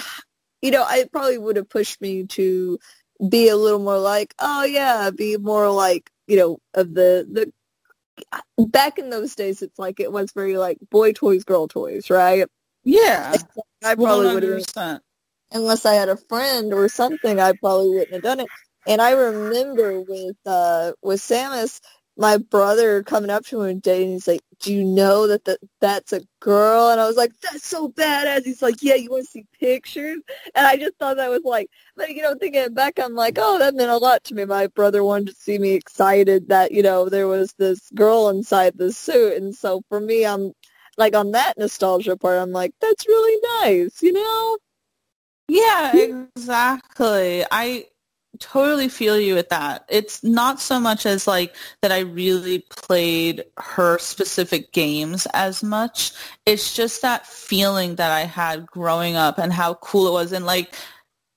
you 0.63 0.71
know 0.71 0.83
I 0.83 1.05
probably 1.13 1.37
would 1.37 1.57
have 1.57 1.69
pushed 1.69 2.01
me 2.01 2.25
to 2.29 2.79
be 3.29 3.49
a 3.49 3.57
little 3.57 3.81
more 3.81 3.99
like 3.99 4.33
oh 4.39 4.65
yeah 4.65 5.11
be 5.11 5.37
more 5.37 5.71
like 5.71 6.11
you 6.27 6.39
know 6.39 6.59
of 6.73 6.95
the 6.95 7.29
the 7.31 7.53
back 8.59 8.99
in 8.99 9.11
those 9.11 9.35
days, 9.35 9.63
it's 9.63 9.79
like 9.79 10.01
it 10.01 10.13
was 10.13 10.33
very 10.33 10.57
like 10.57 10.79
boy 10.91 11.13
toys, 11.13 11.45
girl 11.45 11.69
toys, 11.69 12.11
right? 12.11 12.47
Yeah, 12.85 13.37
I 13.85 13.95
probably 13.97 14.29
would 14.31 14.43
have, 14.45 14.53
100%. 14.53 15.01
unless 15.53 15.87
I 15.87 15.95
had 15.95 16.09
a 16.09 16.17
friend 16.17 16.73
or 16.73 16.89
something, 16.89 17.41
I 17.41 17.53
probably 17.55 17.91
wouldn't 17.91 18.15
have 18.15 18.23
done 18.23 18.41
it. 18.41 18.51
And 18.87 19.01
I 19.03 19.13
remember 19.13 20.01
with 20.03 20.37
uh 20.47 20.93
with 21.03 21.21
Samus, 21.21 21.81
my 22.17 22.39
brother 22.39 23.03
coming 23.05 23.31
up 23.31 23.45
to 23.47 23.57
him 23.61 23.67
one 23.67 23.79
day 23.81 24.05
and 24.05 24.13
he's 24.15 24.29
like, 24.29 24.41
"Do 24.61 24.75
you 24.75 24.85
know 24.85 25.27
that 25.29 25.45
the, 25.45 25.59
that's 25.81 26.13
a 26.13 26.23
girl?" 26.41 26.91
And 26.91 27.01
I 27.01 27.07
was 27.07 27.17
like, 27.17 27.33
"That's 27.43 27.67
so 27.67 27.89
badass." 27.91 28.45
He's 28.45 28.63
like, 28.63 28.77
"Yeah, 28.83 28.95
you 28.97 29.11
want 29.11 29.25
to 29.27 29.31
see 29.31 29.47
pictures?" 29.61 30.21
And 30.55 30.67
I 30.67 30.77
just 30.79 30.97
thought 30.99 31.17
that 31.19 31.31
was 31.31 31.43
like, 31.45 31.69
but 31.97 32.11
you 32.11 32.23
know, 32.23 32.35
thinking 32.35 32.75
back, 32.75 32.99
I'm 33.01 33.15
like, 33.15 33.39
"Oh, 33.41 33.59
that 33.59 33.75
meant 33.75 33.91
a 33.91 33.99
lot 33.99 34.25
to 34.25 34.35
me." 34.35 34.45
My 34.47 34.67
brother 34.69 35.05
wanted 35.05 35.29
to 35.29 35.35
see 35.37 35.59
me 35.59 35.73
excited 35.75 36.49
that 36.49 36.73
you 36.73 36.83
know 36.83 37.09
there 37.09 37.29
was 37.29 37.55
this 37.59 37.91
girl 37.95 38.31
inside 38.31 38.79
the 38.79 38.93
suit, 38.93 39.35
and 39.43 39.55
so 39.55 39.83
for 39.91 40.01
me, 40.01 40.27
I'm 40.27 40.53
like 41.03 41.17
on 41.17 41.33
that 41.33 41.59
nostalgia 41.59 42.17
part, 42.17 42.39
I'm 42.39 42.53
like, 42.53 42.73
"That's 42.81 43.07
really 43.09 43.41
nice," 43.61 44.03
you 44.03 44.13
know. 44.13 44.59
Yeah, 45.49 45.95
exactly. 45.97 47.45
I 47.51 47.87
totally 48.39 48.89
feel 48.89 49.19
you 49.19 49.35
with 49.35 49.51
that. 49.51 49.85
It's 49.91 50.23
not 50.25 50.61
so 50.61 50.81
much 50.81 51.05
as 51.05 51.27
like 51.27 51.55
that 51.83 51.93
I 51.93 52.01
really 52.01 52.61
played 52.71 53.45
her 53.59 53.99
specific 53.99 54.73
games 54.73 55.27
as 55.35 55.63
much. 55.63 56.13
It's 56.47 56.75
just 56.75 57.03
that 57.03 57.27
feeling 57.27 57.97
that 57.97 58.13
I 58.13 58.21
had 58.21 58.67
growing 58.67 59.17
up 59.17 59.37
and 59.39 59.53
how 59.53 59.75
cool 59.75 60.09
it 60.09 60.13
was 60.13 60.33
and 60.33 60.47
like 60.47 60.75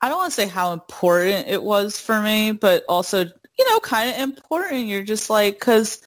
I 0.01 0.07
don't 0.07 0.17
want 0.19 0.31
to 0.31 0.41
say 0.41 0.47
how 0.47 0.71
important 0.71 1.47
it 1.47 1.63
was 1.63 1.99
for 1.99 2.21
me, 2.21 2.51
but 2.51 2.85
also, 2.87 3.25
you 3.25 3.69
know, 3.69 3.79
kind 3.79 4.11
of 4.11 4.19
important. 4.21 4.87
You're 4.87 5.03
just 5.03 5.29
like 5.29 5.59
cuz 5.59 6.01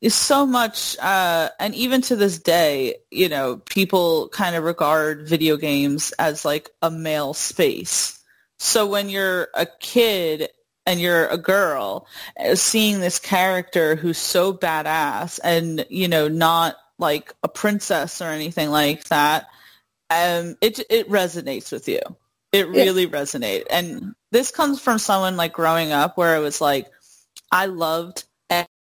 is 0.00 0.14
so 0.14 0.46
much 0.46 0.96
uh, 0.98 1.48
and 1.58 1.74
even 1.74 2.00
to 2.02 2.16
this 2.16 2.38
day 2.38 2.96
you 3.10 3.28
know 3.28 3.56
people 3.56 4.28
kind 4.28 4.54
of 4.56 4.64
regard 4.64 5.28
video 5.28 5.56
games 5.56 6.12
as 6.18 6.44
like 6.44 6.70
a 6.82 6.90
male 6.90 7.34
space 7.34 8.18
so 8.58 8.86
when 8.86 9.08
you're 9.08 9.48
a 9.54 9.66
kid 9.80 10.48
and 10.86 11.00
you're 11.00 11.26
a 11.26 11.38
girl 11.38 12.06
uh, 12.38 12.54
seeing 12.54 13.00
this 13.00 13.18
character 13.18 13.96
who's 13.96 14.18
so 14.18 14.52
badass 14.52 15.38
and 15.42 15.84
you 15.88 16.08
know 16.08 16.28
not 16.28 16.76
like 16.98 17.34
a 17.42 17.48
princess 17.48 18.20
or 18.20 18.26
anything 18.26 18.70
like 18.70 19.04
that 19.04 19.46
um 20.10 20.56
it 20.60 20.80
it 20.90 21.08
resonates 21.08 21.72
with 21.72 21.88
you 21.88 22.00
it 22.52 22.66
Yeah. 22.68 22.84
really 22.84 23.06
resonated 23.06 23.64
and 23.70 24.14
this 24.30 24.50
comes 24.50 24.80
from 24.80 24.98
someone 24.98 25.36
like 25.36 25.52
growing 25.52 25.92
up 25.92 26.16
where 26.16 26.36
it 26.36 26.40
was 26.40 26.60
like 26.60 26.90
I 27.50 27.66
loved 27.66 28.24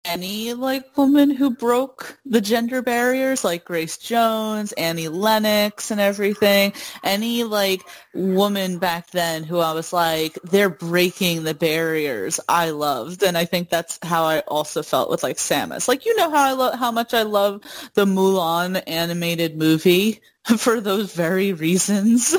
any 0.04 0.54
like 0.54 0.97
woman 0.97 1.30
who 1.30 1.52
broke 1.52 2.18
the 2.26 2.41
gender 2.41 2.82
barriers 2.82 3.43
like 3.43 3.66
Grace 3.66 3.97
Jones, 3.97 4.72
Annie 4.74 5.08
Lennox 5.08 5.91
and 5.91 6.02
everything. 6.02 6.74
Any 7.04 7.43
like 7.43 7.84
woman 8.14 8.80
back 8.80 9.12
then 9.12 9.43
who 9.43 9.60
I 9.60 9.74
was 9.74 9.93
like, 9.93 10.38
they're 10.43 10.70
breaking 10.70 11.43
the 11.43 11.54
barriers 11.54 12.39
I 12.47 12.72
loved. 12.72 13.24
And 13.24 13.38
I 13.38 13.45
think 13.45 13.70
that's 13.70 13.99
how 14.02 14.24
I 14.24 14.39
also 14.39 14.84
felt 14.84 15.10
with 15.10 15.24
like 15.24 15.38
Samus. 15.38 15.88
Like, 15.88 16.06
you 16.06 16.16
know 16.16 16.30
how 16.30 16.49
I 16.49 16.54
love, 16.54 16.80
how 16.80 16.91
much 16.91 17.14
I 17.14 17.24
love 17.24 17.62
the 17.93 18.06
Mulan 18.06 18.82
animated 18.88 19.58
movie 19.58 20.22
for 20.58 20.82
those 20.82 21.14
very 21.14 21.54
reasons. 21.54 22.36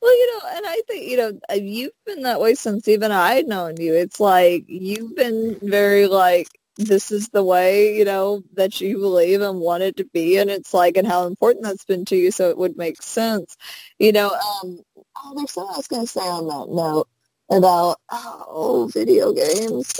Well, 0.00 0.16
you 0.16 0.32
know, 0.32 0.48
and 0.56 0.66
I 0.66 0.80
think, 0.88 1.10
you 1.10 1.16
know, 1.16 1.40
uh, 1.50 1.54
you've 1.54 1.92
been 2.06 2.22
that 2.22 2.40
way 2.40 2.54
since 2.54 2.88
even 2.88 3.12
I'd 3.12 3.46
known 3.46 3.76
you. 3.78 3.94
It's 3.94 4.18
like 4.18 4.64
you've 4.66 5.14
been 5.14 5.58
very 5.62 6.06
like, 6.06 6.48
this 6.76 7.10
is 7.10 7.28
the 7.28 7.44
way, 7.44 7.96
you 7.96 8.06
know, 8.06 8.42
that 8.54 8.80
you 8.80 8.98
believe 8.98 9.42
and 9.42 9.60
want 9.60 9.82
it 9.82 9.98
to 9.98 10.04
be. 10.04 10.38
And 10.38 10.48
it's 10.48 10.72
like, 10.72 10.96
and 10.96 11.06
how 11.06 11.26
important 11.26 11.64
that's 11.64 11.84
been 11.84 12.06
to 12.06 12.16
you. 12.16 12.30
So 12.30 12.48
it 12.48 12.56
would 12.56 12.78
make 12.78 13.02
sense. 13.02 13.56
You 13.98 14.12
know, 14.12 14.30
um, 14.30 14.80
oh, 14.96 15.34
there's 15.36 15.52
something 15.52 15.74
I 15.74 15.76
was 15.76 15.88
going 15.88 16.06
to 16.06 16.08
say 16.08 16.20
on 16.20 16.46
that 16.46 16.74
note 16.74 17.08
about, 17.50 17.98
oh, 18.10 18.88
video 18.94 19.32
games. 19.34 19.92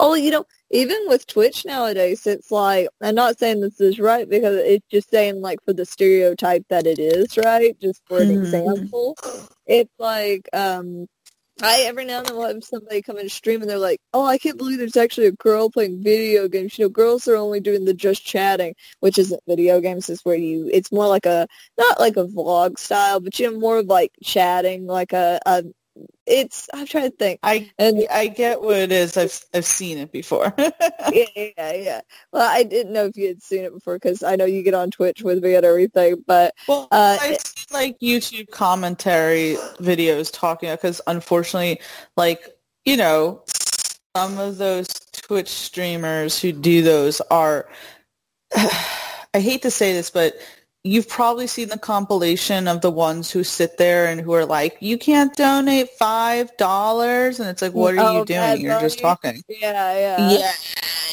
Oh, 0.00 0.14
you 0.14 0.30
know, 0.30 0.44
even 0.70 0.98
with 1.08 1.26
Twitch 1.26 1.64
nowadays, 1.64 2.26
it's 2.26 2.50
like 2.50 2.88
I'm 3.02 3.14
not 3.14 3.38
saying 3.38 3.60
this 3.60 3.80
is 3.80 3.98
right 3.98 4.28
because 4.28 4.56
it's 4.56 4.86
just 4.90 5.10
saying 5.10 5.40
like 5.40 5.58
for 5.64 5.72
the 5.72 5.84
stereotype 5.84 6.64
that 6.70 6.86
it 6.86 6.98
is 6.98 7.36
right. 7.36 7.78
Just 7.80 8.02
for 8.08 8.20
an 8.20 8.30
Mhm. 8.30 8.44
example, 8.44 9.16
it's 9.66 9.92
like 9.98 10.48
um, 10.52 11.06
I 11.62 11.80
every 11.82 12.04
now 12.06 12.18
and 12.18 12.28
then 12.28 12.36
will 12.36 12.48
have 12.48 12.64
somebody 12.64 13.02
come 13.02 13.18
in 13.18 13.28
stream 13.28 13.60
and 13.62 13.70
they're 13.70 13.78
like, 13.78 14.00
"Oh, 14.14 14.24
I 14.26 14.38
can't 14.38 14.58
believe 14.58 14.78
there's 14.78 14.96
actually 14.96 15.26
a 15.28 15.32
girl 15.32 15.70
playing 15.70 16.02
video 16.02 16.48
games." 16.48 16.78
You 16.78 16.86
know, 16.86 16.90
girls 16.90 17.28
are 17.28 17.36
only 17.36 17.60
doing 17.60 17.84
the 17.84 17.94
just 17.94 18.24
chatting, 18.24 18.74
which 19.00 19.18
isn't 19.18 19.42
video 19.48 19.80
games. 19.80 20.08
Is 20.10 20.24
where 20.24 20.36
you 20.36 20.68
it's 20.72 20.92
more 20.92 21.08
like 21.08 21.26
a 21.26 21.46
not 21.78 22.00
like 22.00 22.16
a 22.16 22.24
vlog 22.26 22.78
style, 22.78 23.20
but 23.20 23.38
you 23.38 23.50
know 23.52 23.58
more 23.58 23.78
of 23.78 23.86
like 23.86 24.12
chatting, 24.24 24.86
like 24.86 25.12
a, 25.12 25.40
a 25.46 25.64
it's 26.26 26.68
I'm 26.72 26.86
trying 26.86 27.10
to 27.10 27.16
think. 27.16 27.40
I 27.42 27.70
And 27.78 28.06
I 28.10 28.28
get 28.28 28.62
what 28.62 28.76
it 28.76 28.92
is. 28.92 29.16
I've 29.16 29.44
I've 29.54 29.64
seen 29.64 29.98
it 29.98 30.12
before. 30.12 30.54
yeah, 30.58 31.24
yeah, 31.36 31.72
yeah. 31.72 32.00
Well, 32.32 32.48
I 32.48 32.62
didn't 32.62 32.92
know 32.92 33.06
if 33.06 33.16
you 33.16 33.28
had 33.28 33.42
seen 33.42 33.64
it 33.64 33.72
before 33.72 33.96
because 33.96 34.22
I 34.22 34.36
know 34.36 34.44
you 34.44 34.62
get 34.62 34.74
on 34.74 34.90
Twitch 34.90 35.22
with 35.22 35.42
me 35.42 35.54
and 35.54 35.64
everything. 35.64 36.24
But 36.26 36.54
Well, 36.68 36.88
Uh, 36.90 37.18
I 37.20 37.36
see 37.44 37.66
like 37.72 37.98
YouTube 38.00 38.50
commentary 38.50 39.56
videos 39.78 40.32
talking 40.32 40.70
because 40.70 41.00
unfortunately, 41.06 41.80
like 42.16 42.56
you 42.84 42.96
know, 42.96 43.42
some 44.16 44.38
of 44.38 44.58
those 44.58 44.88
Twitch 45.12 45.48
streamers 45.48 46.40
who 46.40 46.52
do 46.52 46.82
those 46.82 47.20
are. 47.30 47.68
I 49.32 49.38
hate 49.38 49.62
to 49.62 49.70
say 49.70 49.92
this, 49.92 50.10
but 50.10 50.34
you've 50.84 51.08
probably 51.08 51.46
seen 51.46 51.68
the 51.68 51.78
compilation 51.78 52.68
of 52.68 52.80
the 52.80 52.90
ones 52.90 53.30
who 53.30 53.44
sit 53.44 53.76
there 53.78 54.06
and 54.06 54.20
who 54.20 54.32
are 54.32 54.46
like, 54.46 54.76
"You 54.80 54.98
can't 54.98 55.34
donate 55.36 55.90
five 55.98 56.56
dollars," 56.56 57.40
and 57.40 57.48
it's 57.48 57.62
like, 57.62 57.72
"What 57.72 57.94
are 57.94 57.98
Oh, 57.98 58.18
you 58.20 58.24
doing? 58.24 58.60
You're 58.60 58.78
just 58.80 58.98
Bunny? 58.98 59.02
talking." 59.02 59.42
yeah, 59.48 59.98
yeah, 59.98 60.52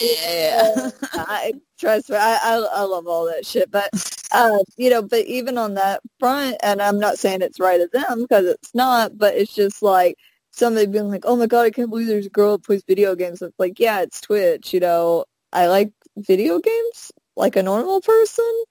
Yeah, 0.02 0.90
yeah. 0.90 0.92
I 1.14 1.54
trust 1.80 2.10
me, 2.10 2.18
I, 2.18 2.40
I 2.44 2.68
I 2.76 2.82
love 2.84 3.08
all 3.08 3.26
that 3.26 3.46
shit. 3.46 3.70
But 3.72 3.90
uh, 4.32 4.60
you 4.78 4.90
know, 4.90 5.02
but 5.02 5.26
even 5.26 5.58
on 5.58 5.74
that 5.76 6.02
front, 6.20 6.58
and 6.64 6.82
I'm 6.82 7.00
not 7.00 7.18
saying 7.20 7.42
it's 7.42 7.60
right 7.60 7.82
of 7.82 7.92
them 7.92 8.22
because 8.22 8.46
it's 8.46 8.74
not, 8.76 9.18
but 9.18 9.36
it's 9.36 9.54
just 9.54 9.82
like 9.82 10.18
somebody 10.52 10.86
being 10.88 11.10
like, 11.10 11.24
"Oh 11.26 11.36
my 11.36 11.48
god, 11.48 11.66
I 11.66 11.72
can't 11.72 11.90
believe 11.90 12.08
there's 12.08 12.26
a 12.28 12.30
girl 12.30 12.54
that 12.58 12.66
plays 12.66 12.84
video 12.88 13.16
games." 13.16 13.42
It's 13.42 13.58
like, 13.60 13.80
yeah, 13.80 14.02
it's 14.02 14.22
Twitch. 14.22 14.74
You 14.74 14.80
know, 14.80 15.26
I 15.52 15.68
like 15.68 15.92
video 16.18 16.60
games 16.60 17.12
like 17.36 17.56
a 17.56 17.64
normal 17.64 18.02
person. 18.02 18.64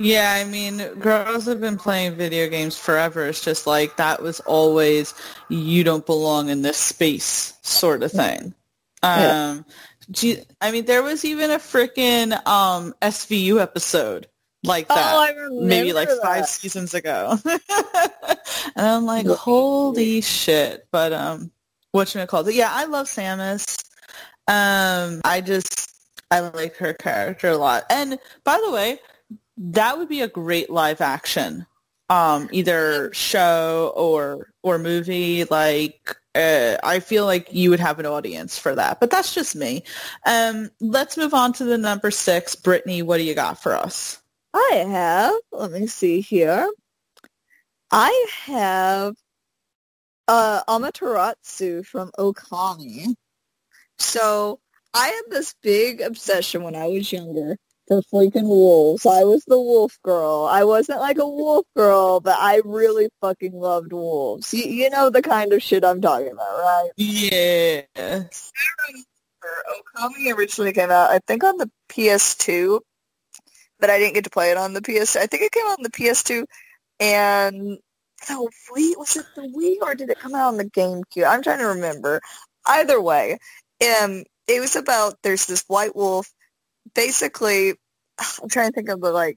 Yeah, 0.00 0.32
I 0.32 0.44
mean, 0.44 0.78
girls 0.98 1.46
have 1.46 1.60
been 1.60 1.76
playing 1.76 2.16
video 2.16 2.48
games 2.48 2.76
forever. 2.76 3.26
It's 3.26 3.44
just 3.44 3.66
like 3.66 3.96
that 3.96 4.22
was 4.22 4.40
always 4.40 5.14
you 5.48 5.84
don't 5.84 6.04
belong 6.04 6.48
in 6.48 6.62
this 6.62 6.76
space 6.76 7.54
sort 7.62 8.02
of 8.02 8.10
thing. 8.10 8.54
Yeah. 9.02 9.50
Um, 9.50 9.66
gee, 10.10 10.42
I 10.60 10.72
mean, 10.72 10.86
there 10.86 11.02
was 11.02 11.24
even 11.24 11.50
a 11.50 11.58
freaking 11.58 12.34
um, 12.46 12.94
SVU 13.02 13.60
episode 13.60 14.26
like 14.64 14.88
that. 14.88 15.14
Oh, 15.14 15.20
I 15.20 15.64
maybe 15.64 15.92
like 15.92 16.08
five 16.22 16.46
seasons 16.46 16.94
ago. 16.94 17.38
and 17.44 18.38
I'm 18.76 19.04
like, 19.04 19.26
holy 19.26 20.20
shit. 20.20 20.86
But 20.90 21.12
um 21.12 21.50
whatchamacallit? 21.94 22.54
Yeah, 22.54 22.70
I 22.72 22.84
love 22.84 23.06
Samus. 23.06 23.84
Um 24.48 25.20
I 25.24 25.40
just 25.40 25.90
I 26.30 26.40
like 26.40 26.76
her 26.76 26.94
character 26.94 27.48
a 27.48 27.56
lot. 27.56 27.84
And 27.90 28.18
by 28.42 28.60
the 28.64 28.72
way, 28.72 28.98
that 29.56 29.98
would 29.98 30.08
be 30.08 30.20
a 30.22 30.28
great 30.28 30.70
live 30.70 31.00
action. 31.00 31.66
Um 32.10 32.48
either 32.52 33.12
show 33.14 33.92
or 33.96 34.50
or 34.62 34.78
movie 34.78 35.44
like 35.44 36.16
uh, 36.34 36.76
I 36.82 37.00
feel 37.00 37.26
like 37.26 37.48
you 37.52 37.70
would 37.70 37.80
have 37.80 37.98
an 38.00 38.06
audience 38.06 38.58
for 38.58 38.74
that, 38.74 38.98
but 38.98 39.10
that's 39.10 39.34
just 39.34 39.54
me. 39.54 39.84
Um, 40.26 40.70
let's 40.80 41.16
move 41.16 41.32
on 41.32 41.52
to 41.54 41.64
the 41.64 41.78
number 41.78 42.10
six. 42.10 42.56
Brittany, 42.56 43.02
what 43.02 43.18
do 43.18 43.22
you 43.22 43.34
got 43.34 43.62
for 43.62 43.74
us? 43.74 44.20
I 44.52 44.84
have. 44.88 45.34
Let 45.52 45.70
me 45.70 45.86
see 45.86 46.20
here. 46.20 46.68
I 47.90 48.26
have 48.46 49.14
uh, 50.26 50.62
Amaterasu 50.68 51.86
from 51.86 52.10
Okami. 52.18 53.14
So 53.98 54.58
I 54.92 55.06
had 55.06 55.22
this 55.30 55.54
big 55.62 56.00
obsession 56.00 56.62
when 56.64 56.74
I 56.74 56.88
was 56.88 57.12
younger 57.12 57.56
for 57.86 58.02
freaking 58.02 58.46
wolves. 58.46 59.06
I 59.06 59.24
was 59.24 59.44
the 59.46 59.60
wolf 59.60 59.98
girl. 60.02 60.48
I 60.50 60.64
wasn't 60.64 61.00
like 61.00 61.18
a 61.18 61.28
wolf 61.28 61.66
girl, 61.76 62.20
but 62.20 62.36
I 62.38 62.60
really 62.64 63.08
fucking 63.20 63.52
loved 63.52 63.92
wolves. 63.92 64.52
You, 64.54 64.64
you 64.64 64.90
know 64.90 65.10
the 65.10 65.22
kind 65.22 65.52
of 65.52 65.62
shit 65.62 65.84
I'm 65.84 66.00
talking 66.00 66.32
about, 66.32 66.58
right? 66.58 66.90
Yeah. 66.96 67.82
Okami 69.96 70.36
originally 70.36 70.72
came 70.72 70.90
out, 70.90 71.10
I 71.10 71.20
think, 71.26 71.44
on 71.44 71.58
the 71.58 71.70
PS2, 71.90 72.80
but 73.78 73.90
I 73.90 73.98
didn't 73.98 74.14
get 74.14 74.24
to 74.24 74.30
play 74.30 74.50
it 74.50 74.56
on 74.56 74.72
the 74.72 74.82
PS. 74.82 75.16
I 75.16 75.26
think 75.26 75.42
it 75.42 75.52
came 75.52 75.66
out 75.66 75.78
on 75.78 75.82
the 75.82 75.90
PS2, 75.90 76.46
and 77.00 77.78
the 78.26 78.50
Wii 78.74 78.96
was 78.96 79.16
it 79.16 79.26
the 79.34 79.42
Wii 79.42 79.86
or 79.86 79.94
did 79.94 80.10
it 80.10 80.18
come 80.18 80.34
out 80.34 80.48
on 80.48 80.56
the 80.56 80.64
GameCube? 80.64 81.28
I'm 81.28 81.42
trying 81.42 81.58
to 81.58 81.66
remember. 81.66 82.20
Either 82.66 83.00
way, 83.00 83.38
um, 84.02 84.24
it 84.48 84.60
was 84.60 84.76
about 84.76 85.16
there's 85.22 85.46
this 85.46 85.64
white 85.66 85.94
wolf. 85.94 86.32
Basically, 86.94 87.74
I'm 88.42 88.48
trying 88.48 88.70
to 88.70 88.74
think 88.74 88.88
of 88.88 89.00
the 89.00 89.10
like 89.10 89.36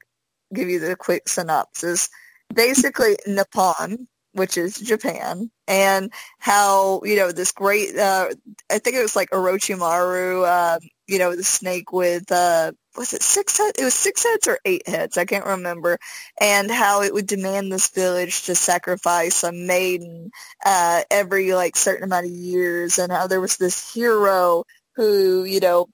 give 0.53 0.69
you 0.69 0.79
the 0.79 0.95
quick 0.95 1.27
synopsis. 1.27 2.09
Basically, 2.53 3.17
Nippon, 3.27 4.07
which 4.31 4.57
is 4.57 4.79
Japan, 4.79 5.51
and 5.67 6.11
how 6.39 7.01
you 7.03 7.15
know 7.17 7.31
this 7.31 7.51
great. 7.51 7.97
Uh, 7.97 8.29
I 8.71 8.79
think 8.79 8.95
it 8.95 9.01
was 9.01 9.15
like 9.15 9.31
Orochimaru. 9.31 10.47
Uh, 10.47 10.79
you 11.07 11.19
know, 11.19 11.35
the 11.35 11.43
snake 11.43 11.91
with 11.91 12.31
uh, 12.31 12.71
was 12.97 13.13
it 13.13 13.21
six 13.21 13.57
heads? 13.57 13.79
It 13.79 13.83
was 13.83 13.93
six 13.93 14.23
heads 14.23 14.47
or 14.47 14.59
eight 14.63 14.87
heads. 14.87 15.17
I 15.17 15.25
can't 15.25 15.45
remember. 15.45 15.97
And 16.39 16.71
how 16.71 17.01
it 17.01 17.13
would 17.13 17.27
demand 17.27 17.71
this 17.71 17.89
village 17.89 18.43
to 18.45 18.55
sacrifice 18.55 19.43
a 19.43 19.51
maiden 19.51 20.31
uh, 20.65 21.01
every 21.11 21.53
like 21.53 21.75
certain 21.75 22.05
amount 22.05 22.27
of 22.27 22.31
years, 22.31 22.99
and 22.99 23.11
how 23.11 23.27
there 23.27 23.41
was 23.41 23.57
this 23.57 23.93
hero 23.93 24.63
who 24.95 25.43
you 25.43 25.59
know 25.59 25.87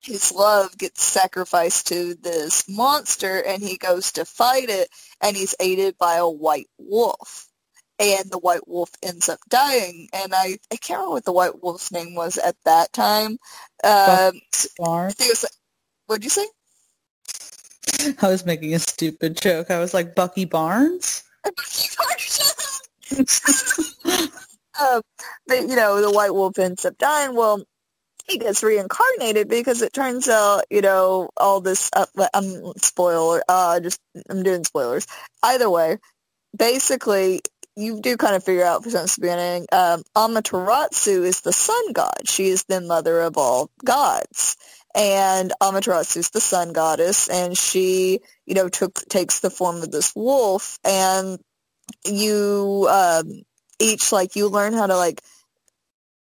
his 0.00 0.32
love 0.32 0.76
gets 0.78 1.04
sacrificed 1.04 1.88
to 1.88 2.14
this 2.14 2.64
monster 2.68 3.42
and 3.46 3.62
he 3.62 3.76
goes 3.76 4.12
to 4.12 4.24
fight 4.24 4.68
it 4.68 4.88
and 5.20 5.36
he's 5.36 5.54
aided 5.60 5.96
by 5.98 6.16
a 6.16 6.28
white 6.28 6.68
wolf 6.78 7.46
and 7.98 8.30
the 8.30 8.38
white 8.38 8.66
wolf 8.66 8.90
ends 9.02 9.28
up 9.28 9.38
dying 9.48 10.08
and 10.12 10.34
i, 10.34 10.58
I 10.72 10.76
can't 10.76 10.98
remember 10.98 11.12
what 11.12 11.24
the 11.24 11.32
white 11.32 11.62
wolf's 11.62 11.92
name 11.92 12.14
was 12.14 12.38
at 12.38 12.56
that 12.64 12.92
time 12.92 13.32
um, 13.84 14.40
I 14.82 15.10
think 15.10 15.30
it 15.30 15.42
was, 15.42 15.46
what'd 16.06 16.24
you 16.24 16.30
say 16.30 16.46
I 18.22 18.28
was 18.28 18.46
making 18.46 18.74
a 18.74 18.78
stupid 18.78 19.40
joke. 19.40 19.70
I 19.70 19.78
was 19.78 19.94
like, 19.94 20.14
Bucky 20.14 20.44
Barnes? 20.44 21.22
um, 24.80 25.02
but, 25.46 25.60
you 25.62 25.76
know, 25.76 26.00
the 26.00 26.10
white 26.10 26.34
wolf 26.34 26.58
ends 26.58 26.84
up 26.84 26.96
dying. 26.98 27.34
Well, 27.34 27.64
he 28.30 28.38
gets 28.38 28.62
reincarnated 28.62 29.48
because 29.48 29.82
it 29.82 29.92
turns 29.92 30.28
out, 30.28 30.64
you 30.70 30.80
know, 30.80 31.30
all 31.36 31.60
this, 31.60 31.90
uh, 31.94 32.06
I'm 32.32 32.72
spoiler, 32.76 33.42
uh, 33.48 33.80
just, 33.80 34.00
I'm 34.28 34.42
doing 34.42 34.64
spoilers. 34.64 35.06
Either 35.42 35.68
way, 35.68 35.98
basically, 36.56 37.40
you 37.76 38.00
do 38.00 38.16
kind 38.16 38.36
of 38.36 38.44
figure 38.44 38.64
out 38.64 38.84
since 38.84 39.16
the 39.16 39.22
beginning, 39.22 39.66
um, 39.72 40.02
Amaterasu 40.16 41.24
is 41.24 41.40
the 41.40 41.52
sun 41.52 41.92
god. 41.92 42.28
She 42.28 42.48
is 42.48 42.64
the 42.64 42.80
mother 42.80 43.20
of 43.20 43.36
all 43.36 43.70
gods. 43.84 44.56
And 44.94 45.52
Amaterasu 45.62 46.18
is 46.18 46.30
the 46.30 46.40
sun 46.40 46.72
goddess, 46.72 47.28
and 47.28 47.56
she, 47.56 48.20
you 48.44 48.54
know, 48.54 48.68
took 48.68 48.94
takes 49.08 49.38
the 49.38 49.50
form 49.50 49.82
of 49.82 49.92
this 49.92 50.12
wolf, 50.16 50.80
and 50.84 51.38
you 52.04 52.88
um, 52.90 53.42
each 53.78 54.10
like 54.10 54.34
you 54.34 54.48
learn 54.48 54.72
how 54.72 54.88
to 54.88 54.96
like 54.96 55.22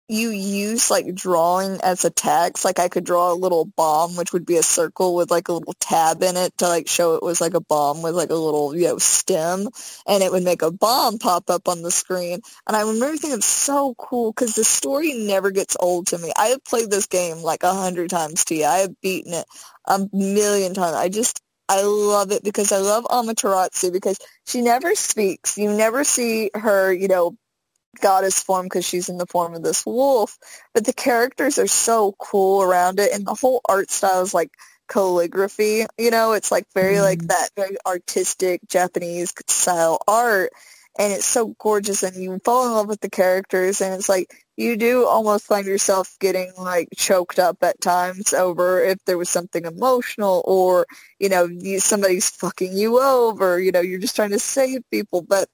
you 0.08 0.30
use 0.30 0.90
like 0.90 1.14
drawing 1.14 1.80
as 1.82 2.04
a 2.04 2.10
text. 2.10 2.64
Like 2.64 2.78
I 2.78 2.88
could 2.88 3.04
draw 3.04 3.32
a 3.32 3.34
little 3.34 3.64
bomb, 3.64 4.16
which 4.16 4.32
would 4.32 4.44
be 4.44 4.56
a 4.56 4.62
circle 4.62 5.14
with 5.14 5.30
like 5.30 5.48
a 5.48 5.54
little 5.54 5.74
tab 5.80 6.22
in 6.22 6.36
it 6.36 6.56
to 6.58 6.68
like 6.68 6.88
show 6.88 7.14
it 7.14 7.22
was 7.22 7.40
like 7.40 7.54
a 7.54 7.60
bomb 7.60 8.02
with 8.02 8.14
like 8.14 8.30
a 8.30 8.34
little, 8.34 8.76
you 8.76 8.88
know, 8.88 8.98
stem. 8.98 9.68
And 10.06 10.22
it 10.22 10.30
would 10.30 10.42
make 10.42 10.62
a 10.62 10.70
bomb 10.70 11.18
pop 11.18 11.48
up 11.48 11.68
on 11.68 11.82
the 11.82 11.90
screen. 11.90 12.40
And 12.66 12.76
I 12.76 12.82
remember 12.82 13.16
thinking 13.16 13.38
it's 13.38 13.46
so 13.46 13.94
cool 13.94 14.32
because 14.32 14.54
the 14.54 14.64
story 14.64 15.14
never 15.14 15.50
gets 15.50 15.76
old 15.80 16.08
to 16.08 16.18
me. 16.18 16.32
I 16.36 16.48
have 16.48 16.64
played 16.64 16.90
this 16.90 17.06
game 17.06 17.38
like 17.38 17.62
a 17.62 17.72
hundred 17.72 18.10
times 18.10 18.44
to 18.46 18.54
you. 18.54 18.64
I 18.64 18.78
have 18.78 19.00
beaten 19.00 19.32
it 19.32 19.46
a 19.86 20.06
million 20.12 20.74
times. 20.74 20.96
I 20.96 21.08
just, 21.08 21.40
I 21.68 21.82
love 21.82 22.30
it 22.30 22.44
because 22.44 22.72
I 22.72 22.78
love 22.78 23.04
Amaterasu 23.04 23.90
because 23.90 24.18
she 24.46 24.60
never 24.60 24.94
speaks. 24.94 25.56
You 25.56 25.72
never 25.72 26.04
see 26.04 26.50
her, 26.54 26.92
you 26.92 27.08
know, 27.08 27.36
goddess 28.00 28.42
form 28.42 28.66
because 28.66 28.84
she's 28.84 29.08
in 29.08 29.18
the 29.18 29.26
form 29.26 29.54
of 29.54 29.62
this 29.62 29.84
wolf. 29.86 30.38
But 30.72 30.84
the 30.84 30.92
characters 30.92 31.58
are 31.58 31.66
so 31.66 32.14
cool 32.18 32.62
around 32.62 33.00
it, 33.00 33.12
and 33.12 33.26
the 33.26 33.34
whole 33.34 33.60
art 33.68 33.90
style 33.90 34.22
is 34.22 34.34
like 34.34 34.50
calligraphy. 34.88 35.86
You 35.98 36.10
know, 36.10 36.32
it's 36.32 36.50
like 36.50 36.66
very 36.74 36.96
mm. 36.96 37.02
like 37.02 37.26
that 37.28 37.50
very 37.56 37.76
artistic 37.86 38.60
Japanese 38.68 39.32
style 39.48 39.98
art, 40.06 40.50
and 40.98 41.12
it's 41.12 41.26
so 41.26 41.54
gorgeous, 41.58 42.02
and 42.02 42.16
you 42.16 42.38
fall 42.44 42.66
in 42.66 42.72
love 42.72 42.88
with 42.88 43.00
the 43.00 43.10
characters, 43.10 43.80
and 43.80 43.94
it's 43.94 44.08
like 44.08 44.30
you 44.56 44.76
do 44.76 45.04
almost 45.06 45.46
find 45.46 45.66
yourself 45.66 46.16
getting 46.20 46.52
like 46.58 46.88
choked 46.96 47.38
up 47.38 47.62
at 47.62 47.80
times 47.80 48.32
over 48.32 48.82
if 48.82 48.98
there 49.04 49.18
was 49.18 49.28
something 49.28 49.64
emotional 49.64 50.42
or 50.46 50.86
you 51.18 51.28
know 51.28 51.44
you, 51.46 51.80
somebody's 51.80 52.30
fucking 52.30 52.76
you 52.76 53.00
over 53.00 53.58
you 53.58 53.72
know 53.72 53.80
you're 53.80 53.98
just 53.98 54.14
trying 54.16 54.30
to 54.30 54.38
save 54.38 54.88
people 54.90 55.22
but 55.22 55.48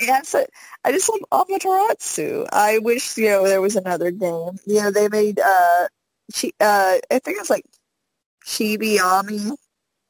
Yes, 0.00 0.34
I, 0.34 0.46
I 0.84 0.92
just 0.92 1.10
love 1.10 1.46
Amaterasu. 1.48 2.46
I 2.52 2.78
wish 2.78 3.16
you 3.18 3.28
know 3.28 3.46
there 3.46 3.60
was 3.60 3.76
another 3.76 4.10
game. 4.10 4.58
You 4.66 4.82
know 4.82 4.90
they 4.90 5.08
made 5.08 5.38
uh, 5.40 5.88
she 6.34 6.52
uh, 6.60 6.98
I 7.10 7.18
think 7.18 7.36
it 7.36 7.40
was 7.40 7.50
like 7.50 7.66
Chibi-Ami, 8.46 9.52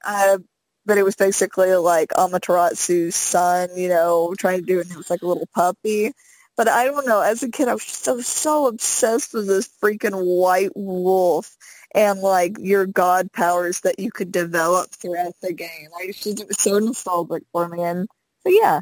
uh, 0.06 0.38
but 0.86 0.98
it 0.98 1.04
was 1.04 1.16
basically 1.16 1.74
like 1.76 2.10
Amaterasu's 2.10 3.16
son. 3.16 3.70
You 3.76 3.88
know, 3.90 4.34
trying 4.38 4.60
to 4.60 4.66
do 4.66 4.78
it. 4.80 4.84
And 4.86 4.92
it 4.92 4.98
was 4.98 5.10
like 5.10 5.22
a 5.22 5.26
little 5.28 5.48
puppy. 5.54 6.12
But 6.56 6.68
I 6.68 6.84
don't 6.86 7.06
know. 7.06 7.20
As 7.22 7.42
a 7.42 7.50
kid, 7.50 7.68
I 7.68 7.74
was 7.74 7.84
so 7.84 8.20
so 8.20 8.66
obsessed 8.68 9.34
with 9.34 9.48
this 9.48 9.68
freaking 9.82 10.24
white 10.24 10.72
wolf 10.76 11.56
and 11.94 12.20
like 12.20 12.56
your 12.60 12.86
god 12.86 13.32
powers 13.32 13.80
that 13.82 13.98
you 14.00 14.10
could 14.12 14.32
develop 14.32 14.90
throughout 14.92 15.34
the 15.42 15.52
game. 15.54 15.88
Just 16.06 16.26
it 16.40 16.48
was 16.48 16.60
so 16.60 16.78
nostalgic 16.78 17.44
for 17.52 17.68
me. 17.68 17.82
And 17.82 18.08
so 18.44 18.50
yeah, 18.50 18.80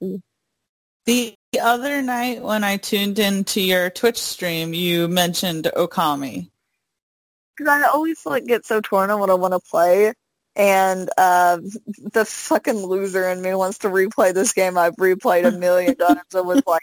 the 0.00 1.36
other 1.60 2.02
night 2.02 2.42
when 2.42 2.64
I 2.64 2.76
tuned 2.76 3.18
into 3.18 3.60
your 3.60 3.90
Twitch 3.90 4.18
stream, 4.18 4.74
you 4.74 5.08
mentioned 5.08 5.70
Okami. 5.76 6.50
Because 7.56 7.70
I 7.70 7.82
always 7.84 8.24
like 8.26 8.44
get 8.46 8.66
so 8.66 8.80
torn 8.80 9.10
on 9.10 9.20
what 9.20 9.30
I 9.30 9.34
want 9.34 9.54
to 9.54 9.60
play, 9.60 10.12
and 10.56 11.08
uh, 11.16 11.58
the 12.12 12.24
fucking 12.24 12.76
loser 12.76 13.28
in 13.28 13.40
me 13.40 13.54
wants 13.54 13.78
to 13.78 13.88
replay 13.88 14.34
this 14.34 14.52
game 14.52 14.76
I've 14.76 14.96
replayed 14.96 15.46
a 15.46 15.52
million 15.52 15.96
times. 15.96 16.34
I 16.34 16.40
was 16.40 16.62
like, 16.66 16.82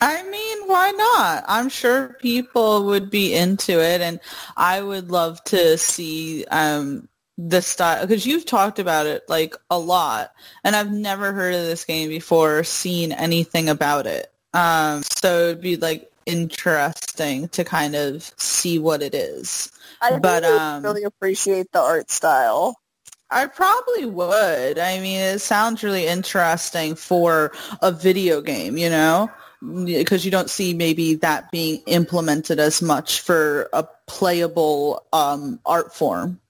I 0.00 0.22
mean, 0.24 0.58
why 0.66 0.90
not? 0.90 1.44
I'm 1.46 1.68
sure 1.68 2.16
people 2.20 2.86
would 2.86 3.10
be 3.10 3.34
into 3.34 3.80
it, 3.80 4.00
and 4.00 4.20
I 4.56 4.80
would 4.80 5.10
love 5.10 5.42
to 5.44 5.78
see 5.78 6.44
um, 6.46 7.08
the 7.38 7.62
style 7.62 8.06
because 8.06 8.26
you've 8.26 8.44
talked 8.44 8.78
about 8.78 9.06
it 9.06 9.22
like 9.28 9.56
a 9.70 9.78
lot 9.78 10.32
and 10.64 10.76
i've 10.76 10.92
never 10.92 11.32
heard 11.32 11.54
of 11.54 11.62
this 11.62 11.84
game 11.84 12.08
before 12.08 12.58
or 12.58 12.64
seen 12.64 13.10
anything 13.12 13.68
about 13.68 14.06
it 14.06 14.32
um 14.52 15.02
so 15.02 15.48
it'd 15.48 15.60
be 15.62 15.76
like 15.76 16.10
interesting 16.26 17.48
to 17.48 17.64
kind 17.64 17.94
of 17.94 18.30
see 18.36 18.78
what 18.78 19.02
it 19.02 19.14
is 19.14 19.72
I 20.00 20.18
but 20.18 20.44
um 20.44 20.82
really 20.82 21.04
appreciate 21.04 21.72
the 21.72 21.80
art 21.80 22.10
style 22.10 22.76
I 23.32 23.46
probably 23.46 24.04
would. 24.04 24.78
I 24.78 25.00
mean, 25.00 25.18
it 25.18 25.40
sounds 25.40 25.82
really 25.82 26.06
interesting 26.06 26.94
for 26.94 27.52
a 27.80 27.90
video 27.90 28.42
game, 28.42 28.76
you 28.76 28.90
know, 28.90 29.30
because 29.84 30.24
you 30.24 30.30
don't 30.30 30.50
see 30.50 30.74
maybe 30.74 31.14
that 31.16 31.50
being 31.50 31.82
implemented 31.86 32.58
as 32.58 32.82
much 32.82 33.20
for 33.20 33.70
a 33.72 33.84
playable 34.06 35.06
um, 35.14 35.60
art 35.64 35.94
form. 35.94 36.40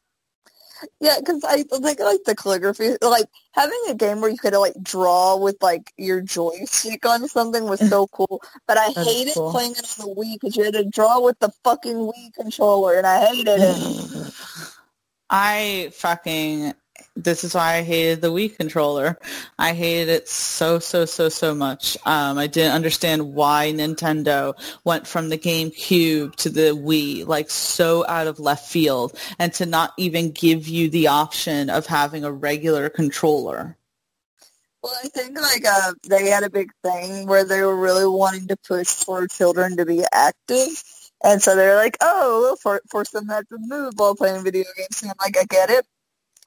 Yeah, 1.01 1.17
because 1.19 1.45
I 1.45 1.63
think 1.63 2.01
like 2.01 2.25
the 2.25 2.35
calligraphy, 2.35 2.97
like 3.03 3.27
having 3.53 3.81
a 3.89 3.95
game 3.95 4.21
where 4.21 4.31
you 4.31 4.39
could 4.39 4.55
like 4.55 4.75
draw 4.83 5.37
with 5.37 5.57
like 5.63 5.93
your 5.97 6.21
joystick 6.21 7.05
on 7.07 7.29
something 7.29 7.65
was 7.65 7.81
so 7.89 8.07
cool. 8.09 8.43
But 8.67 8.79
I 8.79 8.93
That's 8.95 9.07
hated 9.09 9.35
cool. 9.35 9.51
playing 9.51 9.73
it 9.73 9.99
on 9.99 10.09
the 10.09 10.15
Wii 10.15 10.35
because 10.35 10.57
you 10.57 10.65
had 10.65 10.75
to 10.75 10.85
draw 10.85 11.21
with 11.21 11.39
the 11.39 11.53
fucking 11.65 11.97
Wii 11.97 12.35
controller, 12.35 12.97
and 12.97 13.07
I 13.07 13.27
hated 13.27 13.61
it. 13.61 14.33
I 15.31 15.91
fucking 15.95 16.75
this 17.15 17.45
is 17.45 17.55
why 17.55 17.75
I 17.75 17.83
hated 17.83 18.23
the 18.23 18.33
Wii 18.33 18.57
controller. 18.57 19.19
I 19.59 19.75
hated 19.75 20.09
it 20.09 20.29
so, 20.29 20.79
so, 20.79 21.05
so, 21.05 21.29
so 21.29 21.55
much. 21.55 21.97
Um, 22.07 22.39
I 22.39 22.47
didn't 22.47 22.73
understand 22.73 23.35
why 23.35 23.73
Nintendo 23.75 24.55
went 24.85 25.07
from 25.07 25.29
the 25.29 25.39
GameCube 25.39 26.35
to 26.37 26.49
the 26.49 26.71
Wii, 26.71 27.27
like 27.27 27.51
so 27.51 28.07
out 28.07 28.27
of 28.27 28.41
left 28.41 28.71
field, 28.71 29.19
and 29.39 29.53
to 29.55 29.67
not 29.67 29.93
even 29.99 30.31
give 30.31 30.69
you 30.69 30.89
the 30.89 31.09
option 31.09 31.69
of 31.71 31.87
having 31.87 32.25
a 32.25 32.33
regular 32.33 32.89
controller. 32.89 33.77
Well, 34.83 34.95
I 35.05 35.09
think 35.09 35.41
like 35.41 35.65
uh, 35.65 35.93
they 36.09 36.29
had 36.29 36.43
a 36.43 36.51
big 36.51 36.73
thing 36.83 37.27
where 37.27 37.45
they 37.45 37.63
were 37.63 37.77
really 37.77 38.07
wanting 38.07 38.49
to 38.49 38.57
push 38.57 38.89
for 38.89 39.29
children 39.29 39.77
to 39.77 39.87
be 39.87 40.03
active. 40.13 40.83
And 41.25 41.41
so 41.41 41.55
they're 41.55 41.77
like, 41.77 41.97
oh, 42.01 42.41
we'll 42.41 42.57
for- 42.57 42.83
force 42.91 43.11
them 43.11 43.29
to 43.29 43.45
move 43.59 43.95
while 43.97 44.17
playing 44.17 44.43
video 44.43 44.65
games. 44.77 45.03
And 45.03 45.13
I'm 45.13 45.17
like, 45.21 45.37
I 45.39 45.45
get 45.45 45.71
it. 45.71 45.87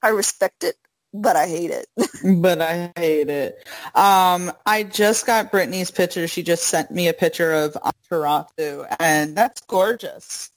I 0.02 0.08
respect 0.08 0.64
it, 0.64 0.76
but 1.12 1.36
I 1.36 1.46
hate 1.46 1.70
it. 1.70 1.86
but 2.42 2.60
I 2.60 2.92
hate 2.96 3.28
it. 3.28 3.66
Um, 3.94 4.52
I 4.64 4.82
just 4.82 5.26
got 5.26 5.50
Brittany's 5.50 5.90
picture. 5.90 6.28
She 6.28 6.42
just 6.42 6.64
sent 6.64 6.90
me 6.90 7.08
a 7.08 7.12
picture 7.12 7.52
of 7.52 7.74
Amaterasu, 7.74 8.86
and 9.00 9.36
that's 9.36 9.60
gorgeous. 9.62 10.50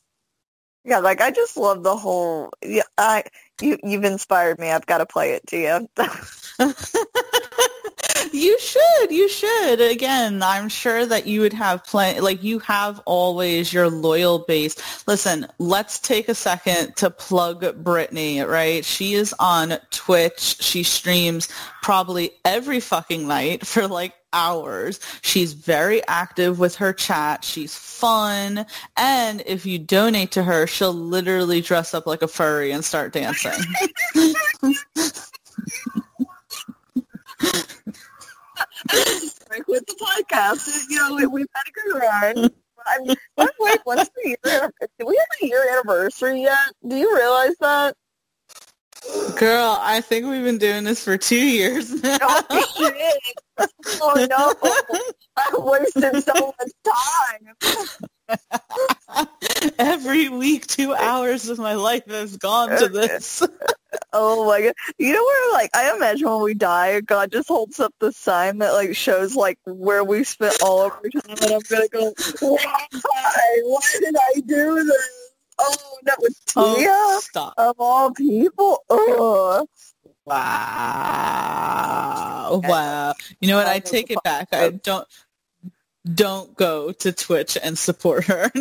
Yeah, 0.86 1.00
like 1.00 1.22
I 1.22 1.32
just 1.32 1.58
love 1.58 1.84
the 1.84 1.96
whole. 1.96 2.52
Yeah, 2.64 2.84
I 2.98 3.24
you 3.62 3.78
you've 3.84 4.06
inspired 4.06 4.60
me. 4.60 4.72
I've 4.72 4.86
got 4.86 5.00
to 5.00 5.06
play 5.06 5.32
it 5.34 5.46
to 5.48 5.58
you. 5.58 5.90
you 8.32 8.60
should. 8.60 9.12
You 9.12 9.30
should. 9.30 9.82
Again, 9.82 10.42
I'm 10.44 10.70
sure 10.70 11.06
that 11.06 11.26
you 11.28 11.42
would 11.42 11.54
have 11.54 11.84
plenty, 11.86 12.20
like 12.20 12.44
you 12.44 12.60
have 12.60 13.02
always 13.06 13.74
your 13.74 13.90
loyal 13.90 14.40
base. 14.40 14.76
Listen, 15.08 15.48
let's 15.58 16.00
take 16.00 16.30
a 16.30 16.36
second 16.36 16.96
to 16.98 17.10
plug 17.10 17.84
Brittany, 17.84 18.42
right? 18.42 18.86
She 18.86 19.14
is 19.14 19.34
on 19.40 19.78
Twitch. 19.92 20.62
She 20.62 20.84
streams 20.84 21.50
probably 21.82 22.32
every 22.46 22.80
fucking 22.80 23.28
night 23.28 23.66
for 23.66 23.88
like 23.88 24.14
hours. 24.32 25.00
She's 25.22 25.54
very 25.54 26.06
active 26.08 26.60
with 26.60 26.76
her 26.76 26.94
chat. 26.94 27.44
She's 27.44 27.76
fun. 27.76 28.66
And 28.96 29.44
if 29.46 29.66
you 29.66 29.80
donate 29.80 30.32
to 30.34 30.44
her, 30.44 30.68
she'll 30.68 30.94
literally 30.94 31.62
dress 31.62 31.94
up 31.94 32.06
like 32.06 32.22
a 32.22 32.28
furry 32.28 32.72
and 32.72 32.86
start 32.86 33.14
dancing. 33.14 33.52
like 39.50 39.68
with 39.68 39.86
the 39.86 39.96
podcast, 39.96 40.86
you 40.90 40.98
know, 40.98 41.16
we, 41.16 41.26
we've 41.28 41.48
had 41.54 41.64
a 41.68 41.72
good 41.72 41.96
run. 42.00 42.50
I 42.86 43.00
mean, 43.00 43.16
wait, 43.38 43.50
wait, 43.60 43.80
when's 43.84 44.10
the 44.10 44.38
year? 44.44 44.74
Do 45.00 45.06
we 45.06 45.16
have 45.16 45.28
a 45.42 45.46
year 45.46 45.66
anniversary 45.72 46.42
yet? 46.44 46.74
Do 46.88 46.96
you 46.96 47.16
realize 47.16 47.56
that? 47.60 47.96
Girl, 49.38 49.78
I 49.80 50.02
think 50.02 50.26
we've 50.28 50.44
been 50.44 50.58
doing 50.58 50.84
this 50.84 51.04
for 51.04 51.18
two 51.18 51.36
years 51.36 51.92
now. 52.04 52.18
Oh, 52.22 53.68
oh 54.02 54.28
no. 54.30 54.54
I 55.38 55.52
wasted 55.58 56.24
so 56.24 56.54
much 56.60 56.72
time. 56.84 57.56
Every 59.80 60.30
week, 60.30 60.68
two 60.68 60.94
hours 60.94 61.50
of 61.50 61.58
my 61.58 61.74
life 61.74 62.06
has 62.08 62.38
gone 62.38 62.70
to 62.80 62.88
this. 62.88 63.42
Oh 64.14 64.46
my 64.48 64.62
god. 64.62 64.74
You 65.00 65.14
know 65.14 65.24
where 65.24 65.54
like 65.54 65.76
I 65.76 65.96
imagine 65.96 66.30
when 66.30 66.44
we 66.44 66.54
die, 66.54 67.02
God 67.02 67.32
just 67.32 67.48
holds 67.48 67.80
up 67.80 67.92
the 68.00 68.12
sign 68.12 68.60
that 68.60 68.74
like 68.74 68.96
shows 68.96 69.36
like 69.36 69.58
where 69.66 70.04
we 70.04 70.24
spent 70.24 70.62
all 70.64 70.84
of 70.84 70.92
our 70.92 71.02
time 71.10 71.38
and 71.42 71.54
I'm 71.54 71.62
gonna 71.68 71.88
go, 71.88 72.14
Why? 72.40 72.86
Why 73.64 73.80
did 74.00 74.16
I 74.16 74.34
do 74.46 74.84
this? 74.84 75.10
Oh, 75.60 75.98
that 76.04 76.20
was 76.20 76.40
oh, 76.56 76.76
Tia 76.76 76.88
Oh, 76.92 77.20
stop. 77.24 77.54
of 77.58 77.76
all 77.80 78.12
people. 78.14 78.84
Ugh. 78.90 79.66
Wow. 80.26 82.62
Wow. 82.64 83.14
You 83.42 83.50
know 83.50 83.58
what? 83.58 83.68
I 83.68 83.80
take 83.80 84.12
it 84.12 84.22
back. 84.24 84.50
I 84.52 84.66
oh. 84.66 84.72
don't 84.72 85.08
don't 86.06 86.56
go 86.56 86.92
to 86.92 87.12
Twitch 87.12 87.58
and 87.62 87.78
support 87.78 88.26
her. 88.26 88.52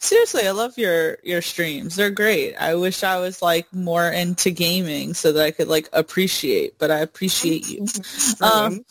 Seriously, 0.00 0.46
I 0.46 0.52
love 0.52 0.78
your 0.78 1.18
your 1.22 1.42
streams. 1.42 1.96
They're 1.96 2.10
great. 2.10 2.54
I 2.56 2.76
wish 2.76 3.02
I 3.02 3.18
was 3.18 3.42
like 3.42 3.72
more 3.74 4.08
into 4.08 4.50
gaming 4.50 5.14
so 5.14 5.32
that 5.32 5.44
I 5.44 5.50
could 5.50 5.68
like 5.68 5.88
appreciate, 5.92 6.78
but 6.78 6.90
I 6.90 7.00
appreciate 7.00 7.68
you. 7.68 7.86
Um, 8.40 8.84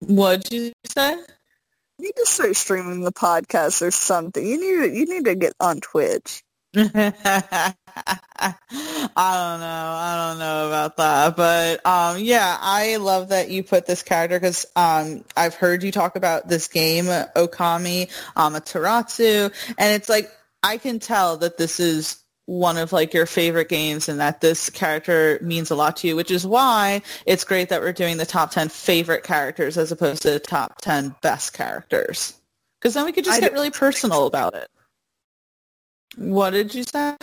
what'd 0.00 0.52
you 0.52 0.72
say? 0.86 1.16
you 1.98 2.06
need 2.06 2.16
to 2.16 2.26
start 2.26 2.56
streaming 2.56 3.02
the 3.02 3.12
podcast 3.12 3.82
or 3.82 3.90
something. 3.90 4.44
You 4.44 4.60
need 4.60 4.88
to, 4.88 4.98
you 4.98 5.06
need 5.06 5.24
to 5.24 5.34
get 5.34 5.52
on 5.60 5.80
Twitch. 5.80 6.42
I 6.76 7.74
don't 9.16 9.60
know. 9.60 9.94
I 9.96 10.28
don't 10.28 10.38
know 10.38 10.66
about 10.68 10.96
that, 10.96 11.36
but 11.36 11.86
um, 11.86 12.18
yeah, 12.18 12.56
I 12.60 12.96
love 12.96 13.28
that 13.28 13.50
you 13.50 13.62
put 13.62 13.86
this 13.86 14.02
character 14.02 14.40
because 14.40 14.66
um, 14.74 15.24
I've 15.36 15.54
heard 15.54 15.82
you 15.82 15.92
talk 15.92 16.16
about 16.16 16.48
this 16.48 16.68
game, 16.68 17.04
Okami 17.04 18.10
Amaterasu, 18.36 19.52
and 19.78 19.94
it's 19.94 20.08
like 20.08 20.30
I 20.62 20.78
can 20.78 20.98
tell 20.98 21.36
that 21.38 21.58
this 21.58 21.78
is 21.78 22.24
one 22.46 22.76
of 22.76 22.92
like 22.92 23.14
your 23.14 23.26
favorite 23.26 23.68
games 23.68 24.08
and 24.08 24.20
that 24.20 24.40
this 24.40 24.68
character 24.68 25.38
means 25.42 25.70
a 25.70 25.76
lot 25.76 25.96
to 25.98 26.08
you, 26.08 26.16
which 26.16 26.30
is 26.30 26.46
why 26.46 27.02
it's 27.26 27.44
great 27.44 27.68
that 27.70 27.80
we're 27.80 27.92
doing 27.92 28.16
the 28.16 28.26
top 28.26 28.50
10 28.50 28.68
favorite 28.68 29.22
characters 29.22 29.78
as 29.78 29.92
opposed 29.92 30.22
to 30.22 30.30
the 30.30 30.40
top 30.40 30.80
10 30.82 31.14
best 31.22 31.54
characters. 31.54 32.34
Because 32.80 32.94
then 32.94 33.06
we 33.06 33.12
could 33.12 33.24
just 33.24 33.38
I 33.38 33.40
get 33.40 33.52
really 33.52 33.70
personal 33.70 34.26
about 34.26 34.54
it. 34.54 34.68
What 36.16 36.50
did 36.50 36.74
you 36.74 36.84
say? 36.84 37.16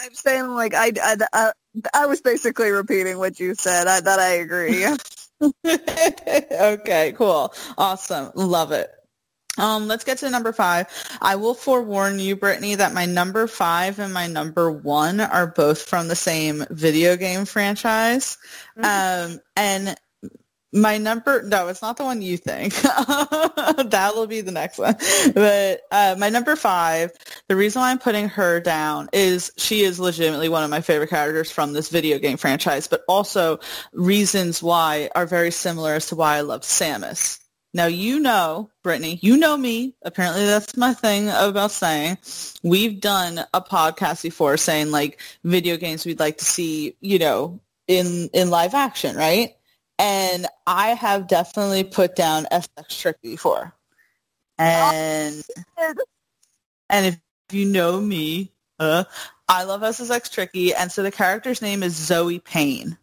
I'm 0.00 0.14
saying 0.14 0.48
like 0.48 0.74
I, 0.74 0.92
I, 1.02 1.16
I, 1.32 1.52
I 1.94 2.06
was 2.06 2.20
basically 2.20 2.70
repeating 2.70 3.18
what 3.18 3.40
you 3.40 3.54
said. 3.54 3.86
I, 3.86 4.00
that 4.00 4.18
I 4.18 4.32
agree. 4.34 4.86
okay, 6.52 7.12
cool. 7.16 7.52
Awesome. 7.78 8.30
Love 8.34 8.72
it. 8.72 8.90
Um, 9.58 9.88
let's 9.88 10.04
get 10.04 10.18
to 10.18 10.30
number 10.30 10.52
five. 10.52 10.86
I 11.22 11.36
will 11.36 11.54
forewarn 11.54 12.18
you, 12.18 12.36
Brittany, 12.36 12.74
that 12.74 12.92
my 12.92 13.06
number 13.06 13.46
five 13.46 13.98
and 13.98 14.12
my 14.12 14.26
number 14.26 14.70
one 14.70 15.20
are 15.20 15.46
both 15.46 15.82
from 15.82 16.08
the 16.08 16.16
same 16.16 16.64
video 16.70 17.16
game 17.16 17.46
franchise. 17.46 18.36
Um, 18.82 19.40
and 19.56 19.96
my 20.76 20.98
number, 20.98 21.42
no, 21.42 21.68
it's 21.68 21.82
not 21.82 21.96
the 21.96 22.04
one 22.04 22.22
you 22.22 22.36
think. 22.36 22.74
that 22.82 24.12
will 24.14 24.26
be 24.26 24.42
the 24.42 24.52
next 24.52 24.78
one. 24.78 24.94
But 25.34 25.82
uh, 25.90 26.16
my 26.18 26.28
number 26.28 26.54
five, 26.54 27.12
the 27.48 27.56
reason 27.56 27.80
why 27.80 27.90
I'm 27.90 27.98
putting 27.98 28.28
her 28.28 28.60
down 28.60 29.08
is 29.12 29.50
she 29.56 29.82
is 29.82 29.98
legitimately 29.98 30.48
one 30.48 30.62
of 30.62 30.70
my 30.70 30.82
favorite 30.82 31.10
characters 31.10 31.50
from 31.50 31.72
this 31.72 31.88
video 31.88 32.18
game 32.18 32.36
franchise, 32.36 32.86
but 32.86 33.02
also 33.08 33.58
reasons 33.92 34.62
why 34.62 35.10
are 35.14 35.26
very 35.26 35.50
similar 35.50 35.94
as 35.94 36.06
to 36.08 36.16
why 36.16 36.36
I 36.36 36.42
love 36.42 36.60
Samus. 36.60 37.40
Now 37.72 37.86
you 37.86 38.20
know, 38.20 38.70
Brittany, 38.82 39.18
you 39.22 39.36
know 39.36 39.56
me. 39.56 39.94
Apparently 40.02 40.46
that's 40.46 40.76
my 40.76 40.94
thing 40.94 41.28
about 41.28 41.70
saying. 41.70 42.18
We've 42.62 43.00
done 43.00 43.44
a 43.52 43.60
podcast 43.60 44.22
before 44.22 44.56
saying 44.56 44.90
like 44.90 45.20
video 45.44 45.76
games 45.76 46.06
we'd 46.06 46.20
like 46.20 46.38
to 46.38 46.44
see, 46.44 46.96
you 47.00 47.18
know, 47.18 47.60
in 47.86 48.30
in 48.32 48.50
live 48.50 48.74
action, 48.74 49.16
right? 49.16 49.56
And 49.98 50.46
I 50.66 50.88
have 50.88 51.26
definitely 51.26 51.84
put 51.84 52.16
down 52.16 52.46
SSX 52.52 53.00
Tricky 53.00 53.30
before. 53.30 53.72
And 54.58 55.42
and 56.88 57.06
if 57.06 57.18
you 57.50 57.66
know 57.66 58.00
me, 58.00 58.52
uh, 58.78 59.04
I 59.48 59.64
love 59.64 59.82
SSX 59.82 60.30
Tricky, 60.30 60.74
and 60.74 60.90
so 60.90 61.02
the 61.02 61.10
character's 61.10 61.62
name 61.62 61.82
is 61.82 61.94
Zoe 61.94 62.38
Payne. 62.38 62.96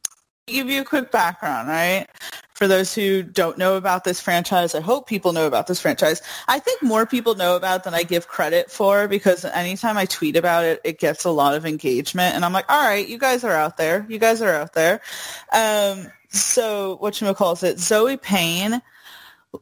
To 0.48 0.54
give 0.54 0.70
you 0.70 0.82
a 0.82 0.86
quick 0.86 1.10
background, 1.10 1.70
right? 1.70 2.08
For 2.54 2.68
those 2.68 2.94
who 2.94 3.24
don't 3.24 3.58
know 3.58 3.78
about 3.78 4.04
this 4.04 4.20
franchise, 4.20 4.76
I 4.76 4.82
hope 4.82 5.08
people 5.08 5.32
know 5.32 5.48
about 5.48 5.68
this 5.68 5.80
franchise. 5.80 6.22
I 6.48 6.60
think 6.60 6.84
more 6.84 7.06
people 7.06 7.36
know 7.36 7.56
about 7.56 7.86
than 7.86 7.94
I 7.94 8.04
give 8.04 8.28
credit 8.28 8.70
for 8.70 9.08
because 9.08 9.46
anytime 9.46 9.98
I 9.98 10.06
tweet 10.06 10.36
about 10.36 10.66
it, 10.66 10.82
it 10.84 11.00
gets 11.00 11.24
a 11.24 11.30
lot 11.32 11.56
of 11.56 11.66
engagement. 11.66 12.36
And 12.36 12.44
I'm 12.44 12.54
like, 12.54 12.70
all 12.70 12.82
right, 12.82 13.08
you 13.08 13.18
guys 13.18 13.44
are 13.44 13.54
out 13.54 13.78
there. 13.78 14.06
You 14.10 14.20
guys 14.20 14.42
are 14.42 14.54
out 14.54 14.74
there. 14.74 15.02
Um, 15.52 16.12
so 16.34 16.98
what 16.98 17.22
you 17.22 17.34
calls 17.34 17.64
it, 17.64 17.80
Zoe 17.80 18.18
Payne 18.18 18.82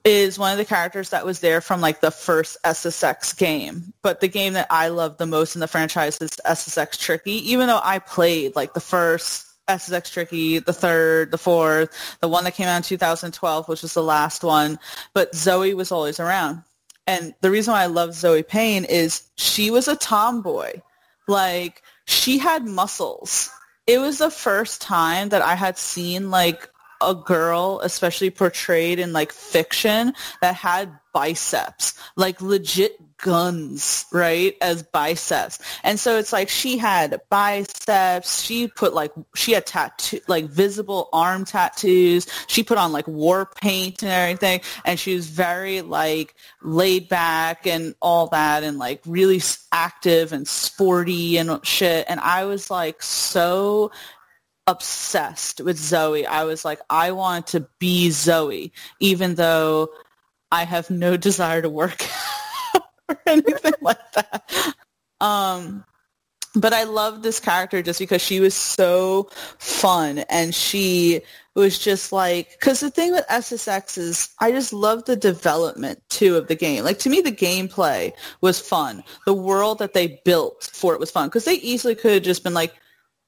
is 0.06 0.40
one 0.40 0.52
of 0.52 0.58
the 0.58 0.66
characters 0.66 1.10
that 1.10 1.26
was 1.26 1.40
there 1.40 1.60
from 1.60 1.82
like 1.82 2.00
the 2.00 2.12
first 2.12 2.58
SSX 2.64 3.38
game. 3.38 3.94
But 4.02 4.22
the 4.22 4.28
game 4.28 4.54
that 4.54 4.68
I 4.70 4.88
love 4.88 5.18
the 5.18 5.26
most 5.26 5.56
in 5.56 5.60
the 5.60 5.68
franchise 5.68 6.18
is 6.22 6.32
SSX 6.46 6.98
Tricky, 6.98 7.52
even 7.52 7.68
though 7.68 7.82
I 7.84 8.00
played 8.00 8.56
like 8.56 8.74
the 8.74 8.80
first 8.80 9.48
SSX 9.68 10.12
Tricky, 10.12 10.60
the 10.60 10.74
third, 10.74 11.32
the 11.32 11.38
fourth, 11.38 12.18
the 12.22 12.28
one 12.28 12.46
that 12.46 12.56
came 12.56 12.68
out 12.68 12.78
in 12.78 12.84
2012, 12.84 13.68
which 13.68 13.82
was 13.82 13.94
the 13.94 14.04
last 14.04 14.44
one. 14.44 14.80
But 15.14 15.36
Zoe 15.36 15.74
was 15.74 15.92
always 15.92 16.20
around. 16.20 16.64
And 17.08 17.34
the 17.42 17.52
reason 17.52 17.74
why 17.74 17.84
I 17.84 17.88
love 17.88 18.14
Zoe 18.14 18.44
Payne 18.44 18.86
is 18.86 19.24
she 19.36 19.72
was 19.72 19.88
a 19.88 19.96
tomboy. 19.98 20.82
Like 21.28 21.82
she 22.06 22.38
had 22.38 22.66
muscles. 22.66 23.50
It 23.88 24.00
was 24.00 24.20
the 24.20 24.32
first 24.32 24.82
time 24.82 25.30
that 25.30 25.42
I 25.42 25.56
had 25.56 25.78
seen 25.78 26.30
like 26.30 26.70
a 27.02 27.16
girl, 27.16 27.82
especially 27.84 28.30
portrayed 28.30 29.00
in 29.00 29.12
like 29.12 29.32
fiction, 29.32 30.14
that 30.42 30.56
had 30.56 31.00
biceps, 31.14 31.96
like 32.16 32.42
legit 32.42 33.11
guns, 33.22 34.06
right, 34.12 34.56
as 34.62 34.84
biceps. 34.84 35.60
And 35.84 36.00
so 36.00 36.18
it's 36.18 36.34
like 36.34 36.50
she 36.50 36.78
had 36.78 37.22
biceps. 37.30 38.44
She 38.44 38.68
put 38.68 38.94
like 38.94 39.12
she 39.36 39.54
had 39.54 39.66
tattoo, 39.66 40.20
like 40.28 40.46
visible 40.46 41.10
arm 41.14 41.46
tattoos. 41.46 42.28
She 42.48 42.64
put 42.64 42.78
on 42.78 42.92
like 42.92 43.08
war 43.08 43.50
paint 43.62 44.04
and 44.04 44.12
everything, 44.12 44.62
and 44.84 45.00
she 45.00 45.16
was 45.16 45.28
very 45.28 45.82
like 45.82 46.36
laid 46.62 47.08
back 47.08 47.66
and 47.66 47.96
all 48.02 48.28
that, 48.28 48.64
and 48.64 48.78
like 48.78 49.02
really 49.06 49.42
active 49.72 50.34
and 50.34 50.48
sporty 50.48 51.38
and 51.38 51.66
shit. 51.66 52.06
And 52.10 52.20
I 52.20 52.46
was 52.46 52.70
like 52.70 53.02
so 53.02 53.92
obsessed 54.68 55.62
with 55.62 55.78
Zoe. 55.78 56.26
I 56.26 56.44
was 56.44 56.66
like, 56.66 56.80
I 56.90 57.12
want 57.12 57.48
to 57.48 57.68
be 57.80 58.10
Zoe, 58.10 58.72
even 59.00 59.36
though 59.36 59.90
I 60.52 60.66
have 60.66 60.90
no 60.90 61.18
desire 61.30 61.62
to 61.62 61.70
work 61.70 62.04
or 63.12 63.20
anything 63.26 63.74
like 63.82 64.12
that. 64.14 64.76
Um, 65.20 65.86
but 66.56 66.74
I 66.74 66.84
love 66.84 67.24
this 67.24 67.40
character 67.40 67.82
just 67.82 68.00
because 68.00 68.22
she 68.22 68.40
was 68.40 68.54
so 68.54 69.30
fun 69.58 70.20
and 70.30 70.54
she 70.54 71.22
was 71.56 71.80
just 71.80 72.12
like, 72.12 72.52
because 72.60 72.82
the 72.82 72.90
thing 72.90 73.12
with 73.14 73.26
SSX 73.28 73.98
is 73.98 74.30
I 74.40 74.52
just 74.52 74.74
love 74.74 75.06
the 75.06 75.16
development 75.16 76.02
too 76.10 76.36
of 76.36 76.48
the 76.48 76.56
game. 76.56 76.84
Like 76.84 77.00
to 77.00 77.10
me, 77.10 77.22
the 77.22 77.32
gameplay 77.32 78.12
was 78.42 78.60
fun. 78.60 79.04
The 79.26 79.34
world 79.34 79.80
that 79.80 79.94
they 79.94 80.22
built 80.26 80.70
for 80.74 80.94
it 80.94 81.00
was 81.00 81.12
fun 81.12 81.30
because 81.30 81.46
they 81.46 81.56
easily 81.56 81.96
could 81.96 82.14
have 82.14 82.24
just 82.24 82.44
been 82.44 82.54
like, 82.54 82.74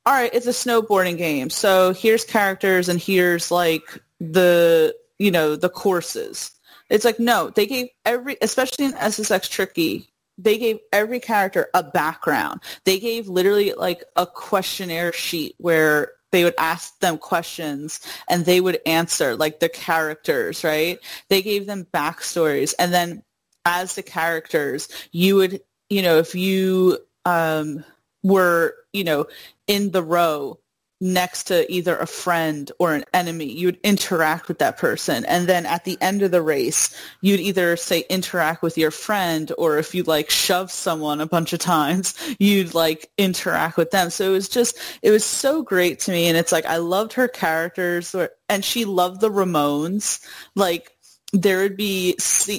all 0.05 0.13
right, 0.13 0.33
it's 0.33 0.47
a 0.47 0.49
snowboarding 0.49 1.17
game. 1.17 1.49
So 1.49 1.93
here's 1.93 2.25
characters 2.25 2.89
and 2.89 2.99
here's 2.99 3.51
like 3.51 4.01
the, 4.19 4.93
you 5.17 5.31
know, 5.31 5.55
the 5.55 5.69
courses. 5.69 6.51
It's 6.93 7.05
like, 7.05 7.19
no, 7.19 7.49
they 7.49 7.65
gave 7.65 7.87
every, 8.05 8.37
especially 8.39 8.85
in 8.85 8.93
SSX 8.93 9.49
Tricky, 9.49 10.07
they 10.37 10.59
gave 10.59 10.77
every 10.91 11.19
character 11.19 11.67
a 11.73 11.81
background. 11.81 12.61
They 12.85 12.99
gave 12.99 13.27
literally 13.27 13.73
like 13.73 14.03
a 14.15 14.27
questionnaire 14.27 15.11
sheet 15.11 15.55
where 15.57 16.11
they 16.31 16.43
would 16.43 16.53
ask 16.59 16.99
them 16.99 17.17
questions 17.17 17.99
and 18.29 18.45
they 18.45 18.61
would 18.61 18.79
answer 18.85 19.35
like 19.35 19.59
the 19.59 19.69
characters, 19.69 20.63
right? 20.63 20.99
They 21.29 21.41
gave 21.41 21.65
them 21.65 21.87
backstories. 21.91 22.75
And 22.77 22.93
then 22.93 23.23
as 23.65 23.95
the 23.95 24.03
characters, 24.03 24.87
you 25.11 25.35
would, 25.37 25.61
you 25.89 26.03
know, 26.03 26.19
if 26.19 26.35
you 26.35 26.99
um, 27.25 27.83
were, 28.21 28.75
you 28.93 29.03
know, 29.03 29.25
in 29.65 29.89
the 29.89 30.03
row 30.03 30.59
next 31.01 31.43
to 31.45 31.69
either 31.71 31.97
a 31.97 32.07
friend 32.07 32.71
or 32.79 32.93
an 32.93 33.03
enemy, 33.13 33.45
you 33.45 33.67
would 33.67 33.79
interact 33.83 34.47
with 34.47 34.59
that 34.59 34.77
person. 34.77 35.25
And 35.25 35.47
then 35.47 35.65
at 35.65 35.83
the 35.83 35.97
end 35.99 36.21
of 36.21 36.31
the 36.31 36.41
race, 36.41 36.95
you'd 37.21 37.39
either 37.39 37.75
say 37.75 38.05
interact 38.09 38.61
with 38.61 38.77
your 38.77 38.91
friend 38.91 39.51
or 39.57 39.77
if 39.77 39.93
you 39.93 40.03
like 40.03 40.29
shove 40.29 40.71
someone 40.71 41.19
a 41.19 41.25
bunch 41.25 41.51
of 41.51 41.59
times, 41.59 42.15
you'd 42.39 42.73
like 42.73 43.09
interact 43.17 43.77
with 43.77 43.91
them. 43.91 44.09
So 44.09 44.29
it 44.29 44.33
was 44.33 44.49
just, 44.49 44.77
it 45.01 45.11
was 45.11 45.25
so 45.25 45.61
great 45.61 45.99
to 46.01 46.11
me. 46.11 46.27
And 46.27 46.37
it's 46.37 46.51
like, 46.51 46.65
I 46.65 46.77
loved 46.77 47.13
her 47.13 47.27
characters 47.27 48.15
and 48.47 48.63
she 48.63 48.85
loved 48.85 49.19
the 49.19 49.29
Ramones. 49.29 50.25
Like 50.55 50.92
there 51.33 51.57
would 51.57 51.75
be 51.75 52.15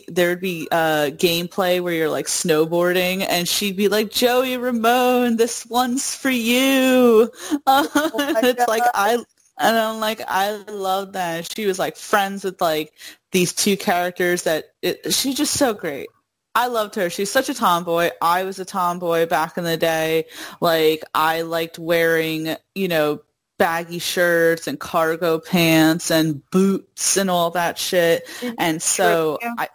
there 0.08 0.30
would 0.30 0.40
be 0.40 0.68
uh, 0.70 1.10
gameplay 1.10 1.80
where 1.80 1.94
you're 1.94 2.10
like 2.10 2.26
snowboarding, 2.26 3.24
and 3.28 3.48
she'd 3.48 3.76
be 3.76 3.88
like, 3.88 4.10
"Joey 4.10 4.56
Ramone, 4.56 5.36
this 5.36 5.64
one's 5.64 6.14
for 6.14 6.30
you." 6.30 7.30
Uh, 7.66 7.86
oh 7.94 8.40
it's 8.42 8.66
like 8.68 8.82
I 8.92 9.24
and 9.58 9.76
I'm 9.78 10.00
like, 10.00 10.20
I 10.26 10.56
love 10.68 11.12
that. 11.12 11.54
She 11.54 11.66
was 11.66 11.78
like 11.78 11.96
friends 11.96 12.44
with 12.44 12.60
like 12.60 12.92
these 13.30 13.52
two 13.52 13.76
characters 13.76 14.42
that 14.42 14.64
it, 14.82 15.14
she's 15.14 15.36
just 15.36 15.54
so 15.54 15.72
great. 15.72 16.08
I 16.56 16.68
loved 16.68 16.94
her. 16.96 17.10
She's 17.10 17.30
such 17.30 17.48
a 17.48 17.54
tomboy. 17.54 18.10
I 18.20 18.44
was 18.44 18.58
a 18.58 18.64
tomboy 18.64 19.26
back 19.26 19.56
in 19.56 19.64
the 19.64 19.76
day. 19.76 20.26
Like 20.60 21.02
I 21.14 21.42
liked 21.42 21.78
wearing, 21.78 22.56
you 22.74 22.88
know, 22.88 23.22
baggy 23.58 23.98
shirts 23.98 24.66
and 24.66 24.78
cargo 24.78 25.38
pants 25.38 26.10
and 26.10 26.42
boots 26.50 27.16
and 27.16 27.30
all 27.30 27.50
that 27.50 27.78
shit. 27.78 28.26
Mm-hmm. 28.40 28.54
And 28.58 28.82
so 28.82 29.38
I 29.58 29.68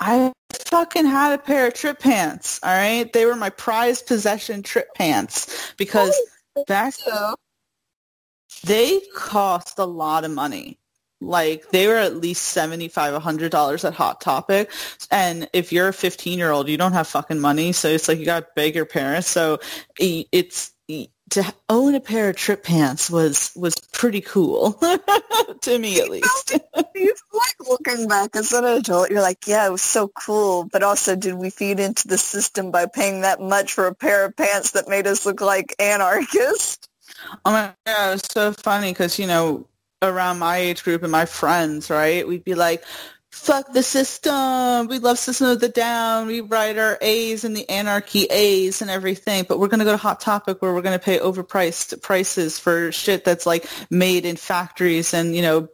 I 0.00 0.32
fucking 0.52 1.06
had 1.06 1.32
a 1.32 1.38
pair 1.38 1.66
of 1.66 1.74
Tripp 1.74 1.98
pants, 1.98 2.60
all 2.62 2.70
right? 2.70 3.12
They 3.12 3.26
were 3.26 3.36
my 3.36 3.50
prized 3.50 4.06
possession 4.06 4.62
Tripp 4.62 4.94
pants 4.94 5.72
because 5.76 6.14
back 6.66 6.94
so. 6.94 7.34
they 8.64 9.00
cost 9.14 9.78
a 9.78 9.84
lot 9.84 10.24
of 10.24 10.30
money. 10.30 10.78
Like 11.20 11.70
they 11.70 11.88
were 11.88 11.96
at 11.96 12.16
least 12.16 12.44
seventy 12.44 12.86
five, 12.86 13.20
hundred 13.20 13.50
dollars 13.50 13.84
at 13.84 13.92
Hot 13.94 14.20
Topic, 14.20 14.70
and 15.10 15.50
if 15.52 15.72
you're 15.72 15.88
a 15.88 15.92
fifteen 15.92 16.38
year 16.38 16.52
old, 16.52 16.68
you 16.68 16.76
don't 16.76 16.92
have 16.92 17.08
fucking 17.08 17.40
money, 17.40 17.72
so 17.72 17.88
it's 17.88 18.06
like 18.06 18.20
you 18.20 18.24
got 18.24 18.40
to 18.40 18.46
beg 18.54 18.76
your 18.76 18.86
parents. 18.86 19.26
So 19.26 19.58
it's 19.98 20.70
to 21.30 21.54
own 21.68 21.94
a 21.94 22.00
pair 22.00 22.30
of 22.30 22.36
Tripp 22.36 22.64
pants 22.64 23.10
was 23.10 23.52
was 23.56 23.74
pretty 23.92 24.20
cool 24.20 24.72
to 25.62 25.78
me 25.78 26.00
at 26.00 26.08
least. 26.08 26.58
you 26.94 27.14
like 27.32 27.68
looking 27.68 28.08
back 28.08 28.34
as 28.36 28.52
an 28.52 28.64
adult, 28.64 29.10
you're 29.10 29.22
like, 29.22 29.46
yeah, 29.46 29.66
it 29.66 29.70
was 29.70 29.82
so 29.82 30.08
cool, 30.08 30.64
but 30.64 30.82
also 30.82 31.16
did 31.16 31.34
we 31.34 31.50
feed 31.50 31.80
into 31.80 32.08
the 32.08 32.18
system 32.18 32.70
by 32.70 32.86
paying 32.86 33.22
that 33.22 33.40
much 33.40 33.72
for 33.72 33.86
a 33.86 33.94
pair 33.94 34.24
of 34.24 34.36
pants 34.36 34.72
that 34.72 34.88
made 34.88 35.06
us 35.06 35.26
look 35.26 35.40
like 35.40 35.74
anarchists? 35.78 36.88
Oh 37.44 37.52
my 37.52 37.72
god, 37.86 38.08
it 38.08 38.12
was 38.12 38.22
so 38.30 38.52
funny 38.52 38.92
because 38.92 39.18
you 39.18 39.26
know 39.26 39.66
around 40.02 40.38
my 40.38 40.56
age 40.58 40.84
group 40.84 41.02
and 41.02 41.12
my 41.12 41.26
friends, 41.26 41.90
right? 41.90 42.26
We'd 42.26 42.44
be 42.44 42.54
like, 42.54 42.84
fuck 43.30 43.72
the 43.72 43.82
system. 43.82 44.88
We 44.88 44.98
love 44.98 45.18
System 45.18 45.48
of 45.48 45.60
the 45.60 45.68
Down. 45.68 46.26
We 46.26 46.40
write 46.40 46.78
our 46.78 46.98
A's 47.00 47.44
and 47.44 47.56
the 47.56 47.68
anarchy 47.68 48.24
A's 48.24 48.82
and 48.82 48.90
everything. 48.90 49.44
But 49.48 49.58
we're 49.58 49.68
going 49.68 49.80
to 49.80 49.84
go 49.84 49.92
to 49.92 49.96
Hot 49.98 50.20
Topic 50.20 50.60
where 50.60 50.72
we're 50.72 50.82
going 50.82 50.98
to 50.98 51.04
pay 51.04 51.18
overpriced 51.18 52.00
prices 52.02 52.58
for 52.58 52.90
shit 52.92 53.24
that's 53.24 53.46
like 53.46 53.68
made 53.90 54.24
in 54.24 54.36
factories 54.36 55.14
and, 55.14 55.34
you 55.34 55.42
know, 55.42 55.68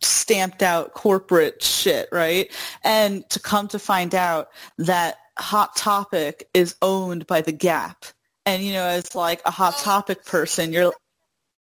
stamped 0.00 0.62
out 0.62 0.94
corporate 0.94 1.62
shit, 1.62 2.08
right? 2.12 2.52
And 2.84 3.28
to 3.30 3.40
come 3.40 3.68
to 3.68 3.78
find 3.78 4.14
out 4.14 4.48
that 4.78 5.18
Hot 5.38 5.76
Topic 5.76 6.48
is 6.54 6.76
owned 6.82 7.26
by 7.26 7.40
the 7.40 7.52
Gap. 7.52 8.04
And, 8.44 8.62
you 8.62 8.72
know, 8.72 8.84
as 8.84 9.14
like 9.14 9.40
a 9.46 9.50
Hot 9.50 9.78
Topic 9.78 10.24
person, 10.24 10.72
you're 10.72 10.92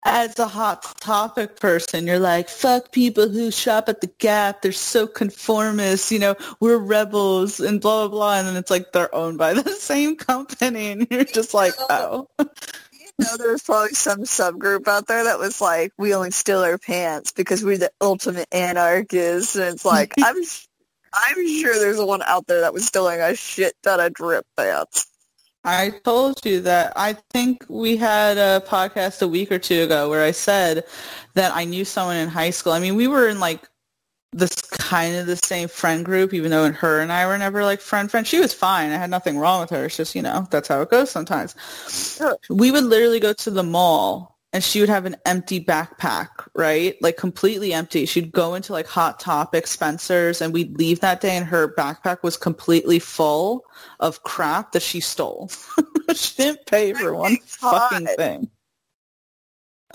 as 0.05 0.37
a 0.39 0.47
hot 0.47 0.99
topic 0.99 1.59
person, 1.59 2.07
you're 2.07 2.19
like, 2.19 2.49
fuck 2.49 2.91
people 2.91 3.29
who 3.29 3.51
shop 3.51 3.89
at 3.89 4.01
the 4.01 4.11
Gap. 4.19 4.61
They're 4.61 4.71
so 4.71 5.07
conformist. 5.07 6.11
You 6.11 6.19
know, 6.19 6.35
we're 6.59 6.77
rebels 6.77 7.59
and 7.59 7.79
blah, 7.79 8.07
blah, 8.07 8.17
blah. 8.17 8.37
And 8.39 8.47
then 8.47 8.55
it's 8.55 8.71
like 8.71 8.91
they're 8.91 9.13
owned 9.13 9.37
by 9.37 9.53
the 9.53 9.69
same 9.71 10.15
company. 10.15 10.91
And 10.91 11.07
you're 11.09 11.23
just 11.23 11.53
like, 11.53 11.73
oh. 11.89 12.27
You 12.39 13.25
know, 13.25 13.37
there's 13.37 13.63
probably 13.63 13.93
some 13.93 14.21
subgroup 14.21 14.87
out 14.87 15.07
there 15.07 15.25
that 15.25 15.39
was 15.39 15.61
like, 15.61 15.91
we 15.97 16.15
only 16.15 16.31
steal 16.31 16.59
our 16.59 16.77
pants 16.77 17.31
because 17.31 17.63
we're 17.63 17.77
the 17.77 17.91
ultimate 18.01 18.47
anarchists. 18.51 19.55
And 19.55 19.75
it's 19.75 19.85
like, 19.85 20.13
I'm, 20.23 20.35
I'm 21.13 21.47
sure 21.47 21.77
there's 21.77 21.99
one 21.99 22.23
out 22.23 22.47
there 22.47 22.61
that 22.61 22.73
was 22.73 22.87
stealing 22.87 23.21
a 23.21 23.35
shit 23.35 23.73
ton 23.83 23.99
of 23.99 24.13
drip 24.13 24.45
pants. 24.57 25.07
I 25.63 25.91
told 26.03 26.45
you 26.45 26.59
that 26.61 26.93
I 26.95 27.13
think 27.31 27.65
we 27.69 27.95
had 27.95 28.37
a 28.37 28.61
podcast 28.67 29.21
a 29.21 29.27
week 29.27 29.51
or 29.51 29.59
two 29.59 29.83
ago 29.83 30.09
where 30.09 30.23
I 30.23 30.31
said 30.31 30.83
that 31.35 31.55
I 31.55 31.63
knew 31.63 31.85
someone 31.85 32.17
in 32.17 32.27
high 32.27 32.49
school. 32.49 32.73
I 32.73 32.79
mean, 32.79 32.95
we 32.95 33.07
were 33.07 33.29
in 33.29 33.39
like 33.39 33.69
this 34.33 34.55
kind 34.55 35.15
of 35.15 35.25
the 35.27 35.37
same 35.37 35.69
friend 35.69 36.03
group, 36.03 36.33
even 36.33 36.51
though 36.51 36.71
her 36.71 36.99
and 36.99 37.11
I 37.11 37.27
were 37.27 37.37
never 37.37 37.63
like 37.63 37.79
friend 37.79 38.11
friend. 38.11 38.27
She 38.27 38.39
was 38.39 38.53
fine. 38.53 38.91
I 38.91 38.97
had 38.97 39.09
nothing 39.09 39.37
wrong 39.37 39.61
with 39.61 39.69
her. 39.69 39.85
It's 39.85 39.95
just, 39.95 40.15
you 40.15 40.21
know, 40.21 40.47
that's 40.49 40.67
how 40.67 40.81
it 40.81 40.89
goes 40.89 41.09
sometimes. 41.09 41.55
We 42.49 42.71
would 42.71 42.83
literally 42.83 43.19
go 43.19 43.33
to 43.33 43.51
the 43.51 43.63
mall 43.63 44.32
and 44.53 44.63
she 44.63 44.79
would 44.79 44.89
have 44.89 45.05
an 45.05 45.17
empty 45.25 45.63
backpack, 45.63 46.29
right? 46.53 46.95
Like 47.01 47.17
completely 47.17 47.73
empty. 47.73 48.05
She'd 48.05 48.31
go 48.31 48.53
into 48.53 48.71
like 48.71 48.85
Hot 48.85 49.19
Topic, 49.19 49.65
Spencer's, 49.65 50.41
and 50.41 50.53
we'd 50.53 50.77
leave 50.77 50.99
that 50.99 51.21
day 51.21 51.35
and 51.35 51.45
her 51.45 51.73
backpack 51.73 52.21
was 52.21 52.37
completely 52.37 52.99
full 52.99 53.65
of 53.99 54.21
crap 54.21 54.71
that 54.73 54.83
she 54.83 54.99
stole. 54.99 55.49
she 56.15 56.35
didn't 56.35 56.67
pay 56.67 56.93
for 56.93 57.15
one 57.15 57.37
fucking 57.37 58.05
thing. 58.15 58.49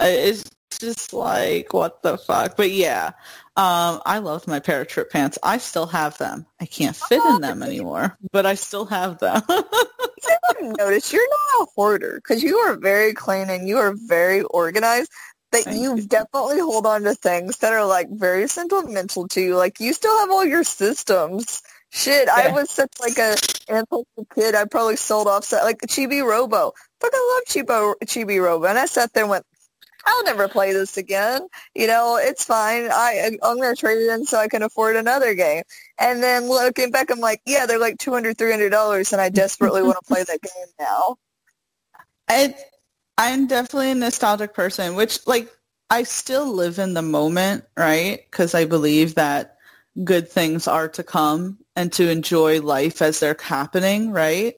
It's 0.01 0.45
just 0.71 1.13
like, 1.13 1.73
what 1.73 2.03
the 2.03 2.19
fuck? 2.19 2.57
But 2.57 2.71
yeah, 2.71 3.13
um, 3.57 4.01
I 4.07 4.19
loved 4.19 4.47
my 4.47 4.61
pair 4.61 4.81
of 4.81 4.89
Tripp 4.89 5.11
pants. 5.11 5.39
I 5.43 5.59
still 5.59 5.87
have 5.87 6.19
them. 6.19 6.47
I 6.61 6.67
can't 6.67 6.95
fit 6.95 7.23
in 7.25 7.41
them 7.41 7.63
anymore, 7.63 8.17
but 8.33 8.47
I 8.47 8.55
still 8.55 8.87
have 8.87 9.19
them. 9.19 9.43
I 9.49 10.55
notice 10.61 11.13
you're 11.13 11.29
not 11.29 11.63
a 11.63 11.67
hoarder 11.75 12.21
because 12.23 12.43
you 12.43 12.57
are 12.57 12.77
very 12.77 13.15
clean 13.15 13.51
and 13.51 13.69
you 13.69 13.79
are 13.79 13.95
very 13.97 14.43
organized. 14.43 15.11
That 15.51 15.65
Thank 15.65 15.81
you, 15.81 15.97
you 15.97 16.07
definitely 16.07 16.61
hold 16.61 16.85
on 16.85 17.05
to 17.05 17.15
things 17.15 17.59
that 17.59 17.73
are 17.73 17.87
like 17.87 18.09
very 18.11 18.49
sentimental 18.49 19.29
to 19.29 19.41
you. 19.41 19.57
Like 19.57 19.81
you 19.81 19.95
still 19.95 20.19
have 20.21 20.31
all 20.31 20.45
your 20.45 20.63
systems. 20.65 21.63
Shit, 21.91 22.27
yeah. 22.27 22.49
I 22.49 22.53
was 22.53 22.71
such 22.71 22.93
like 23.01 23.17
a 23.17 23.35
impulsive 23.67 24.29
kid. 24.35 24.55
I 24.55 24.67
probably 24.67 24.97
sold 24.97 25.27
off 25.27 25.51
like 25.53 25.81
Chibi 25.81 26.23
Robo. 26.23 26.75
Fuck, 27.01 27.11
I 27.15 27.35
love 27.35 27.67
Chibi 27.67 27.95
Chibi 28.05 28.43
Robo, 28.43 28.67
and 28.67 28.79
I 28.79 28.85
sat 28.85 29.13
there 29.15 29.25
and 29.25 29.31
went, 29.31 29.47
I'll 30.09 30.25
never 30.25 30.49
play 30.49 30.73
this 30.73 30.97
again. 30.97 31.47
You 31.75 31.87
know, 31.87 32.19
it's 32.21 32.45
fine. 32.45 32.89
I 32.91 33.31
I'm 33.43 33.59
gonna 33.61 33.77
trade 33.77 33.99
it 33.99 34.11
in 34.11 34.25
so 34.25 34.39
I 34.39 34.49
can 34.49 34.63
afford 34.63 34.97
another 34.97 35.35
game. 35.35 35.65
And 35.99 36.23
then 36.23 36.49
looking 36.49 36.91
back, 36.91 37.11
I'm 37.11 37.21
like, 37.21 37.43
yeah, 37.45 37.67
they're 37.67 37.79
like 37.79 37.99
two 37.99 38.13
hundred, 38.13 38.39
three 38.39 38.51
hundred 38.51 38.71
dollars, 38.71 39.13
and 39.13 39.21
I 39.21 39.29
desperately 39.29 39.83
want 39.83 39.99
to 39.99 40.05
play 40.09 40.25
that 40.25 40.41
game 40.41 40.67
now. 40.81 41.17
I 42.27 42.55
I'm 43.19 43.49
definitely 43.49 43.91
a 43.91 43.97
nostalgic 43.97 44.55
person, 44.55 44.95
which 44.95 45.27
like 45.27 45.51
I 45.91 46.05
still 46.05 46.47
live 46.55 46.79
in 46.79 46.95
the 46.95 47.03
moment, 47.03 47.65
right? 47.77 48.21
Because 48.31 48.55
I 48.55 48.65
believe 48.65 49.15
that 49.17 49.59
good 50.05 50.31
things 50.31 50.67
are 50.67 50.89
to 50.89 51.03
come 51.03 51.59
and 51.77 51.93
to 51.95 52.09
enjoy 52.09 52.63
life 52.63 53.03
as 53.03 53.21
they're 53.21 53.37
happening, 53.39 54.11
right? 54.11 54.55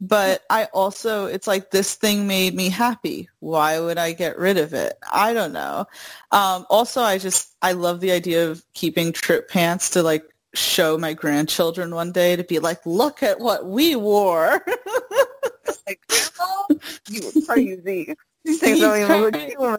But 0.00 0.42
I 0.48 0.64
also, 0.72 1.26
it's 1.26 1.46
like 1.46 1.70
this 1.70 1.94
thing 1.94 2.26
made 2.26 2.54
me 2.54 2.70
happy. 2.70 3.28
Why 3.40 3.78
would 3.78 3.98
I 3.98 4.12
get 4.12 4.38
rid 4.38 4.56
of 4.56 4.72
it? 4.72 4.94
I 5.12 5.34
don't 5.34 5.52
know. 5.52 5.86
Um, 6.32 6.64
also, 6.70 7.02
I 7.02 7.18
just, 7.18 7.54
I 7.60 7.72
love 7.72 8.00
the 8.00 8.12
idea 8.12 8.48
of 8.50 8.64
keeping 8.72 9.12
Tripp 9.12 9.48
pants 9.50 9.90
to 9.90 10.02
like 10.02 10.24
show 10.54 10.96
my 10.96 11.12
grandchildren 11.12 11.94
one 11.94 12.12
day 12.12 12.34
to 12.34 12.44
be 12.44 12.58
like, 12.58 12.84
look 12.86 13.22
at 13.22 13.40
what 13.40 13.66
we 13.66 13.94
wore. 13.94 14.64
like, 15.86 16.00
Grandma, 16.08 16.80
you 17.10 17.26
were 17.26 17.46
crazy. 17.46 18.14
These 18.44 18.60
things 18.60 18.80
don't 18.80 19.00
even 19.02 19.20
look 19.20 19.36
human. 19.36 19.78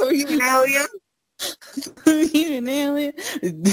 Are 0.00 0.14
you 0.14 0.26
an 0.28 0.42
alien? 0.42 0.86
you 2.06 2.56
an 2.56 2.68
alien? 2.68 3.12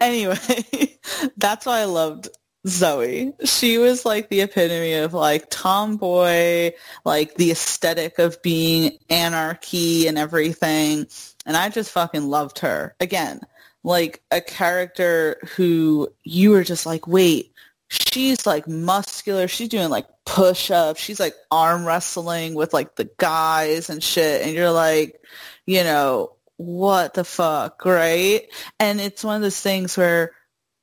anyway, 0.00 0.98
that's 1.36 1.64
why 1.64 1.80
I 1.80 1.84
loved 1.84 2.28
Zoe. 2.66 3.34
She 3.44 3.78
was 3.78 4.04
like 4.04 4.28
the 4.28 4.40
epitome 4.40 4.94
of 4.94 5.12
like 5.14 5.50
tomboy, 5.50 6.72
like 7.04 7.34
the 7.34 7.50
aesthetic 7.50 8.18
of 8.18 8.42
being 8.42 8.98
anarchy 9.10 10.06
and 10.06 10.16
everything. 10.16 11.06
And 11.46 11.56
I 11.56 11.68
just 11.68 11.90
fucking 11.90 12.26
loved 12.26 12.60
her. 12.60 12.94
Again, 13.00 13.40
like 13.82 14.22
a 14.30 14.40
character 14.40 15.36
who 15.56 16.08
you 16.22 16.50
were 16.50 16.64
just 16.64 16.86
like, 16.86 17.06
wait, 17.06 17.52
she's 17.88 18.46
like 18.46 18.66
muscular. 18.66 19.46
She's 19.46 19.68
doing 19.68 19.90
like 19.90 20.06
push-ups. 20.24 21.00
She's 21.00 21.20
like 21.20 21.34
arm 21.50 21.84
wrestling 21.86 22.54
with 22.54 22.72
like 22.72 22.96
the 22.96 23.10
guys 23.18 23.90
and 23.90 24.02
shit. 24.02 24.42
And 24.42 24.54
you're 24.54 24.72
like, 24.72 25.20
you 25.66 25.84
know, 25.84 26.32
what 26.56 27.14
the 27.14 27.24
fuck, 27.24 27.84
right? 27.84 28.42
And 28.80 29.00
it's 29.00 29.22
one 29.22 29.36
of 29.36 29.42
those 29.42 29.60
things 29.60 29.96
where 29.98 30.32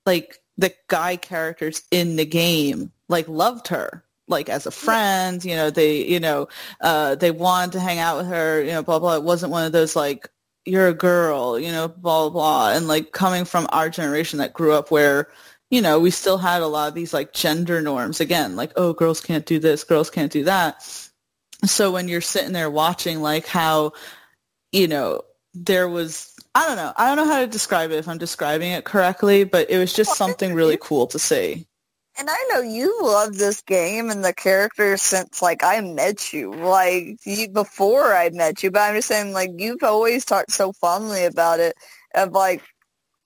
like 0.06 0.41
the 0.58 0.74
guy 0.88 1.16
characters 1.16 1.84
in 1.92 2.16
the 2.16 2.26
game 2.26 2.92
like 3.08 3.28
loved 3.28 3.68
her 3.68 4.04
like 4.28 4.50
as 4.50 4.66
a 4.66 4.72
friend 4.72 5.44
you 5.46 5.56
know 5.56 5.70
they 5.70 6.06
you 6.08 6.20
know 6.20 6.48
uh 6.82 7.16
they 7.16 7.32
wanted 7.32 7.74
to 7.74 7.80
hang 7.80 8.00
out 8.00 8.18
with 8.18 8.28
her 8.28 8.62
you 8.62 8.72
know 8.72 8.82
blah 8.82 8.98
blah. 9.00 9.16
It 9.16 9.24
wasn't 9.24 9.52
one 9.52 9.66
of 9.66 9.72
those 9.72 9.96
like 9.96 10.30
you're 10.66 10.88
a 10.88 10.94
girl 10.94 11.60
you 11.60 11.72
know 11.72 11.88
blah 11.88 12.30
blah 12.30 12.30
blah. 12.30 12.72
And 12.72 12.88
like 12.88 13.12
coming 13.12 13.46
from 13.46 13.68
our 13.72 13.90
generation 13.90 14.40
that 14.40 14.54
grew 14.54 14.74
up 14.74 14.90
where 14.90 15.30
you 15.70 15.82
know 15.82 16.00
we 16.00 16.12
still 16.12 16.38
had 16.38 16.62
a 16.62 16.68
lot 16.68 16.88
of 16.88 16.96
these 16.96 17.14
like 17.14 17.34
gender 17.34 17.82
norms. 17.82 18.20
Again 18.20 18.56
like 18.56 18.72
oh 18.76 18.94
girls 18.94 19.22
can't 19.22 19.46
do 19.46 19.60
this 19.60 19.84
girls 19.84 20.10
can't 20.10 20.32
do 20.32 20.46
that. 20.46 20.84
So 21.66 21.92
when 21.92 22.08
you're 22.08 22.22
sitting 22.22 22.54
there 22.54 22.72
watching 22.72 23.22
like 23.22 23.46
how 23.46 23.94
you 24.72 24.88
know 24.88 25.22
there 25.54 25.90
was 25.90 26.31
I 26.54 26.68
don't 26.68 26.76
know. 26.76 26.94
I 26.98 27.08
don't 27.08 27.26
know 27.26 27.32
how 27.32 27.40
to 27.40 27.48
describe 27.48 27.92
it 27.92 27.98
if 27.98 28.08
I'm 28.08 28.18
describing 28.18 28.72
it 28.72 28.84
correctly, 28.84 29.46
but 29.46 29.70
it 29.70 29.78
was 29.78 29.94
just 29.94 30.16
something 30.16 30.54
really 30.54 30.78
cool 30.82 31.08
to 31.08 31.20
see. 31.20 31.66
And 32.20 32.30
I 32.30 32.36
know 32.52 32.60
you 32.60 32.98
love 33.02 33.38
this 33.38 33.62
game 33.62 34.10
and 34.10 34.24
the 34.24 34.34
characters 34.34 35.02
since 35.02 35.42
like 35.42 35.64
I 35.64 35.80
met 35.80 36.34
you, 36.34 36.52
like 36.52 37.18
you, 37.26 37.48
before 37.50 38.14
I 38.14 38.30
met 38.32 38.64
you. 38.64 38.70
But 38.70 38.82
I'm 38.82 38.96
just 38.96 39.08
saying, 39.08 39.32
like 39.32 39.52
you've 39.58 39.84
always 39.84 40.26
talked 40.26 40.52
so 40.52 40.74
fondly 40.74 41.24
about 41.24 41.62
it, 41.62 41.74
of 42.16 42.34
like 42.34 42.62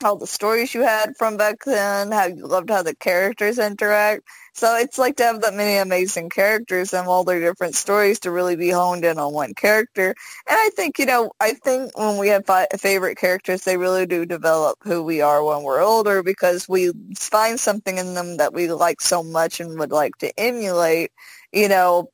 all 0.04 0.18
the 0.18 0.28
stories 0.28 0.74
you 0.74 0.82
had 0.82 1.16
from 1.18 1.38
back 1.38 1.64
then, 1.66 2.12
how 2.12 2.26
you 2.26 2.46
loved 2.46 2.70
how 2.70 2.84
the 2.84 2.96
characters 2.96 3.58
interact. 3.58 4.24
So 4.54 4.76
it's 4.78 4.98
like 4.98 5.18
to 5.18 5.24
have 5.24 5.42
that 5.42 5.54
many 5.54 5.78
amazing 5.78 6.30
characters 6.30 6.94
and 6.94 7.08
all 7.08 7.24
their 7.24 7.40
different 7.40 7.76
stories 7.76 8.20
to 8.22 8.32
really 8.32 8.56
be 8.56 8.70
honed 8.70 9.04
in 9.06 9.18
on 9.18 9.34
one 9.34 9.54
character. 9.54 10.10
And 10.48 10.58
I 10.58 10.70
think, 10.76 10.98
you 11.00 11.06
know, 11.06 11.32
I 11.40 11.54
think 11.54 11.98
when 11.98 12.18
we 12.18 12.30
have 12.30 12.46
fi- 12.46 12.68
favorite 12.78 13.18
characters, 13.18 13.64
they 13.64 13.78
really 13.78 14.06
do 14.06 14.26
develop 14.26 14.78
who 14.84 15.04
we 15.04 15.22
are 15.22 15.44
when 15.44 15.64
we're 15.64 15.82
older 15.84 16.24
because 16.24 16.68
we 16.70 16.92
find 17.18 17.60
something 17.60 17.98
in 17.98 18.14
them 18.14 18.38
that 18.38 18.54
we 18.54 18.72
like 18.72 19.02
so 19.02 19.24
much 19.24 19.60
and 19.60 19.78
would 19.80 19.92
like 19.92 20.18
to 20.20 20.32
emulate, 20.40 21.12
you 21.52 21.68
know, 21.70 22.10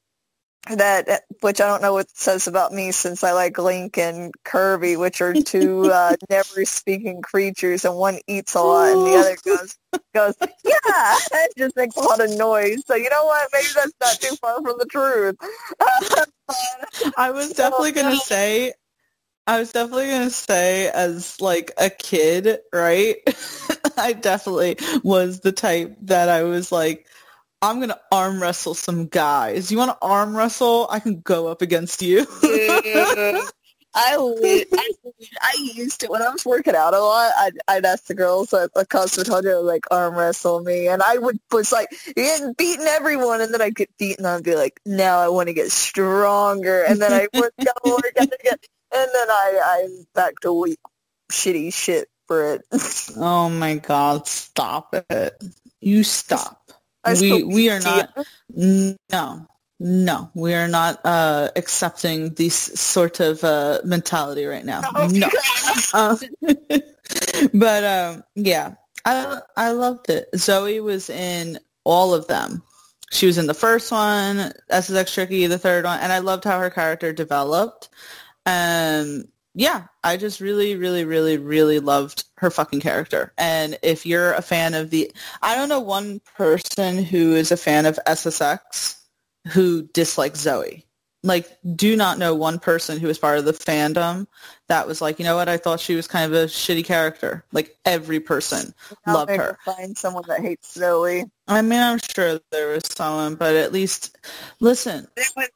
that 0.70 1.24
which 1.42 1.60
I 1.60 1.68
don't 1.68 1.82
know 1.82 1.94
what 1.94 2.06
it 2.06 2.18
says 2.18 2.48
about 2.48 2.72
me 2.72 2.92
since 2.92 3.24
I 3.24 3.32
like 3.32 3.58
Link 3.58 3.98
and 3.98 4.32
Kirby, 4.44 4.96
which 4.96 5.22
are 5.22 5.34
two 5.34 5.86
uh, 5.92 6.16
never 6.30 6.66
speaking 6.66 7.22
creatures, 7.22 7.84
and 7.84 7.96
one 7.96 8.20
eats 8.28 8.54
a 8.54 8.62
lot 8.62 8.92
and 8.92 9.06
the 9.08 9.16
other 9.16 9.38
goes 9.44 9.78
goes 10.14 10.36
yeah, 10.40 11.18
it 11.34 11.54
just 11.58 11.76
makes 11.76 11.96
a 11.96 12.02
lot 12.02 12.22
of 12.22 12.30
noise. 12.38 12.84
So 12.86 12.96
you 12.96 13.10
know 13.10 13.26
what? 13.26 13.50
Maybe 13.52 13.68
that's 13.76 13.94
not 14.02 14.20
too 14.20 14.36
far 14.36 14.62
from 14.62 14.78
the 14.78 14.86
truth. 14.86 15.36
I 17.18 17.32
was 17.32 17.54
definitely 17.54 17.94
gonna 17.94 18.18
say. 18.18 18.74
I 19.48 19.60
was 19.60 19.72
definitely 19.72 20.10
gonna 20.10 20.30
say, 20.30 20.90
as 20.90 21.42
like 21.42 21.72
a 21.78 21.90
kid, 21.90 22.60
right? 22.72 23.18
I 23.98 24.14
definitely 24.14 24.78
was 25.04 25.40
the 25.40 25.52
type 25.52 25.98
that 26.04 26.30
I 26.30 26.44
was 26.44 26.72
like, 26.72 27.08
I'm 27.62 27.80
gonna 27.80 28.00
arm 28.12 28.42
wrestle 28.42 28.74
some 28.74 29.06
guys. 29.06 29.72
You 29.72 29.78
want 29.78 29.92
to 29.92 29.98
arm 30.02 30.36
wrestle? 30.36 30.88
I 30.90 31.00
can 31.00 31.22
go 31.22 31.48
up 31.48 31.62
against 31.62 32.02
you. 32.02 32.26
I, 33.94 34.16
I, 34.16 34.92
I 35.42 35.72
used 35.76 36.04
it 36.04 36.10
when 36.10 36.22
I 36.22 36.30
was 36.30 36.46
working 36.46 36.76
out 36.76 36.94
a 36.94 37.00
lot. 37.00 37.32
I'd, 37.38 37.58
I'd 37.68 37.86
ask 37.86 38.06
the 38.06 38.16
girls 38.16 38.54
at 38.54 38.74
the 38.74 38.86
cosmetology 38.86 39.64
like 39.64 39.86
arm 39.92 40.16
wrestle 40.16 40.62
me, 40.62 40.88
and 40.88 41.04
I 41.04 41.18
would 41.18 41.40
was 41.52 41.72
like 41.72 41.90
getting 42.16 42.54
beating 42.54 42.88
everyone, 42.88 43.42
and 43.42 43.54
then 43.54 43.62
I'd 43.62 43.76
get 43.76 43.90
beaten. 43.98 44.26
I'd 44.26 44.44
be 44.44 44.56
like, 44.56 44.80
now 44.86 45.20
I 45.20 45.28
want 45.28 45.50
to 45.50 45.54
get 45.54 45.72
stronger, 45.72 46.84
and 46.84 47.02
then 47.02 47.12
I 47.12 47.28
work 47.38 47.54
out, 47.60 47.86
work 47.86 48.14
out 48.20 48.34
again, 48.40 48.58
and 48.96 49.10
then 49.14 49.30
I 49.30 49.84
I'm 49.84 50.08
back 50.16 50.40
to 50.42 50.54
weak, 50.54 50.80
shitty 51.32 51.74
shit 51.74 52.08
for 52.28 52.56
it. 52.56 52.62
oh 53.18 53.50
my 53.50 53.76
god! 53.76 54.26
Stop 54.26 54.96
it! 55.10 55.44
You 55.82 56.04
stop 56.04 56.61
we 57.20 57.44
we 57.44 57.70
are 57.70 57.80
not 57.80 58.16
no 58.56 59.48
no 59.80 60.30
we 60.36 60.54
are 60.54 60.68
not 60.68 61.00
uh 61.06 61.50
accepting 61.56 62.34
this 62.36 62.56
sort 62.56 63.20
of 63.20 63.44
uh 63.44 63.80
mentality 63.84 64.46
right 64.46 64.66
now. 64.66 64.82
Oh, 64.96 65.08
no. 65.08 65.30
Uh, 65.94 66.18
but 67.54 67.84
um 67.84 68.24
yeah 68.36 68.76
i 69.06 69.42
i 69.58 69.72
loved 69.72 70.10
it. 70.10 70.30
Zoe 70.36 70.80
was 70.80 71.10
in 71.10 71.60
all 71.84 72.14
of 72.14 72.28
them. 72.28 72.62
She 73.12 73.26
was 73.26 73.38
in 73.38 73.48
the 73.48 73.54
first 73.54 73.92
one 73.92 74.54
ssx 74.70 75.14
tricky 75.14 75.48
the 75.48 75.58
third 75.58 75.86
one 75.86 76.00
and 76.00 76.12
i 76.12 76.20
loved 76.20 76.44
how 76.44 76.60
her 76.60 76.70
character 76.70 77.12
developed. 77.12 77.90
Um 78.46 79.26
yeah, 79.54 79.84
I 80.04 80.18
just 80.18 80.40
really, 80.40 80.76
really, 80.76 81.04
really, 81.04 81.38
really 81.38 81.80
loved 81.80 82.24
her 82.38 82.50
fucking 82.50 82.80
character. 82.80 83.34
And 83.38 83.78
if 83.84 84.06
you're 84.06 84.34
a 84.34 84.42
fan 84.42 84.74
of 84.74 84.90
the, 84.90 85.12
I 85.42 85.56
don't 85.56 85.70
know 85.70 85.80
one 85.80 86.22
person 86.38 87.04
who 87.04 87.36
is 87.36 87.52
a 87.52 87.58
fan 87.58 87.86
of 87.86 88.00
SSX 88.08 88.98
who 89.52 89.84
dislikes 89.94 90.40
Zoe. 90.40 90.86
Like, 91.24 91.56
do 91.76 91.96
not 91.96 92.18
know 92.18 92.34
one 92.34 92.58
person 92.58 93.00
who 93.00 93.06
was 93.06 93.20
part 93.20 93.38
of 93.38 93.46
the 93.46 93.54
fandom 93.54 94.26
that 94.70 94.88
was 94.88 95.02
like, 95.02 95.20
you 95.20 95.26
know 95.26 95.36
what, 95.36 95.50
I 95.50 95.58
thought 95.58 95.80
she 95.80 95.96
was 95.96 96.08
kind 96.08 96.26
of 96.26 96.34
a 96.36 96.46
shitty 96.46 96.84
character. 96.84 97.46
Like, 97.52 97.78
every 97.86 98.20
person 98.20 98.74
loved 99.06 99.30
her. 99.30 99.60
Find 99.64 99.96
someone 99.96 100.24
that 100.28 100.40
hates 100.40 100.74
Zoe. 100.74 101.26
I 101.48 101.62
mean, 101.62 101.80
I'm 101.80 102.00
sure 102.00 102.40
there 102.52 102.70
was 102.70 102.86
someone, 102.88 103.36
but 103.36 103.54
at 103.54 103.72
least, 103.72 104.18
listen, 104.62 105.08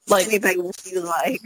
like, 0.07 0.27
anything 0.27 0.71
you 0.85 1.01
like 1.01 1.41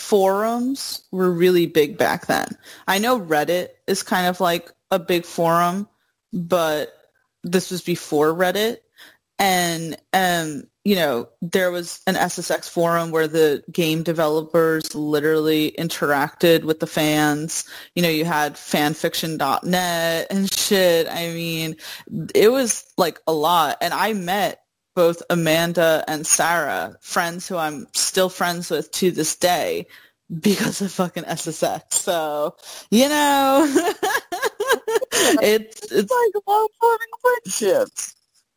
forums 0.00 1.02
were 1.12 1.30
really 1.30 1.66
big 1.66 1.98
back 1.98 2.26
then. 2.26 2.48
I 2.88 2.98
know 2.98 3.20
Reddit 3.20 3.68
is 3.86 4.02
kind 4.02 4.26
of 4.26 4.40
like 4.40 4.72
a 4.90 4.98
big 4.98 5.24
forum, 5.24 5.88
but 6.32 6.92
this 7.44 7.70
was 7.70 7.82
before 7.82 8.34
Reddit. 8.34 8.78
And, 9.38 9.96
um, 10.12 10.64
you 10.84 10.96
know, 10.96 11.28
there 11.40 11.70
was 11.70 12.00
an 12.06 12.14
SSX 12.14 12.68
forum 12.68 13.10
where 13.10 13.28
the 13.28 13.62
game 13.70 14.02
developers 14.02 14.94
literally 14.94 15.74
interacted 15.78 16.64
with 16.64 16.80
the 16.80 16.86
fans. 16.86 17.64
You 17.94 18.02
know, 18.02 18.08
you 18.08 18.24
had 18.24 18.54
fanfiction.net 18.54 20.26
and 20.30 20.52
shit. 20.52 21.06
I 21.08 21.28
mean, 21.28 21.76
it 22.34 22.50
was 22.50 22.84
like 22.96 23.20
a 23.26 23.32
lot. 23.32 23.76
And 23.80 23.94
I 23.94 24.14
met 24.14 24.60
both 25.00 25.22
Amanda 25.30 26.04
and 26.08 26.26
Sarah, 26.26 26.94
friends 27.00 27.48
who 27.48 27.56
I'm 27.56 27.86
still 27.94 28.28
friends 28.28 28.68
with 28.70 28.92
to 28.92 29.10
this 29.10 29.34
day 29.34 29.86
because 30.28 30.82
of 30.82 30.92
fucking 30.92 31.22
SSX. 31.22 31.94
So, 31.94 32.54
you 32.90 33.08
know, 33.08 33.64
it's 35.40 35.90
it's 35.90 36.12
like 36.12 36.44
long 36.46 36.68
forming 36.78 37.08
friendships. 37.22 38.14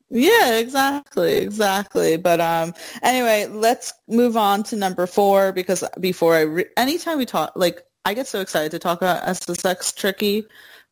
Yeah, 0.09 0.57
exactly, 0.57 1.37
exactly. 1.37 2.17
But 2.17 2.41
um, 2.41 2.73
anyway, 3.01 3.47
let's 3.49 3.93
move 4.09 4.35
on 4.35 4.63
to 4.63 4.75
number 4.75 5.07
four 5.07 5.53
because 5.53 5.81
before 5.97 6.35
I, 6.35 6.41
re- 6.41 6.65
anytime 6.75 7.19
we 7.19 7.25
talk, 7.25 7.53
like 7.55 7.83
I 8.03 8.15
get 8.15 8.27
so 8.27 8.41
excited 8.41 8.71
to 8.71 8.79
talk 8.79 8.97
about 8.97 9.23
SSX 9.23 9.95
Tricky, 9.95 10.43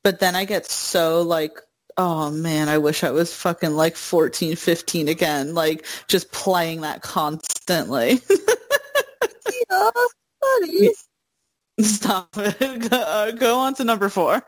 but 0.02 0.22
then 0.22 0.34
I 0.34 0.46
get 0.46 0.66
so 0.66 1.24
like 1.24 1.60
oh 1.98 2.32
man, 2.32 2.70
I 2.70 2.78
wish 2.78 3.04
I 3.04 3.12
was 3.12 3.34
fucking 3.34 3.72
like 3.72 3.96
14, 3.96 4.56
15 4.56 5.08
again, 5.08 5.54
like 5.54 5.86
just 6.08 6.32
playing 6.32 6.82
that 6.82 7.02
constantly. 7.02 8.22
yeah, 9.70 9.90
buddy. 10.42 10.92
Stop 11.82 12.30
it. 12.38 12.60
Go, 12.90 12.98
uh, 12.98 13.32
go 13.32 13.58
on 13.58 13.74
to 13.76 13.84
number 13.84 14.10
four. 14.10 14.36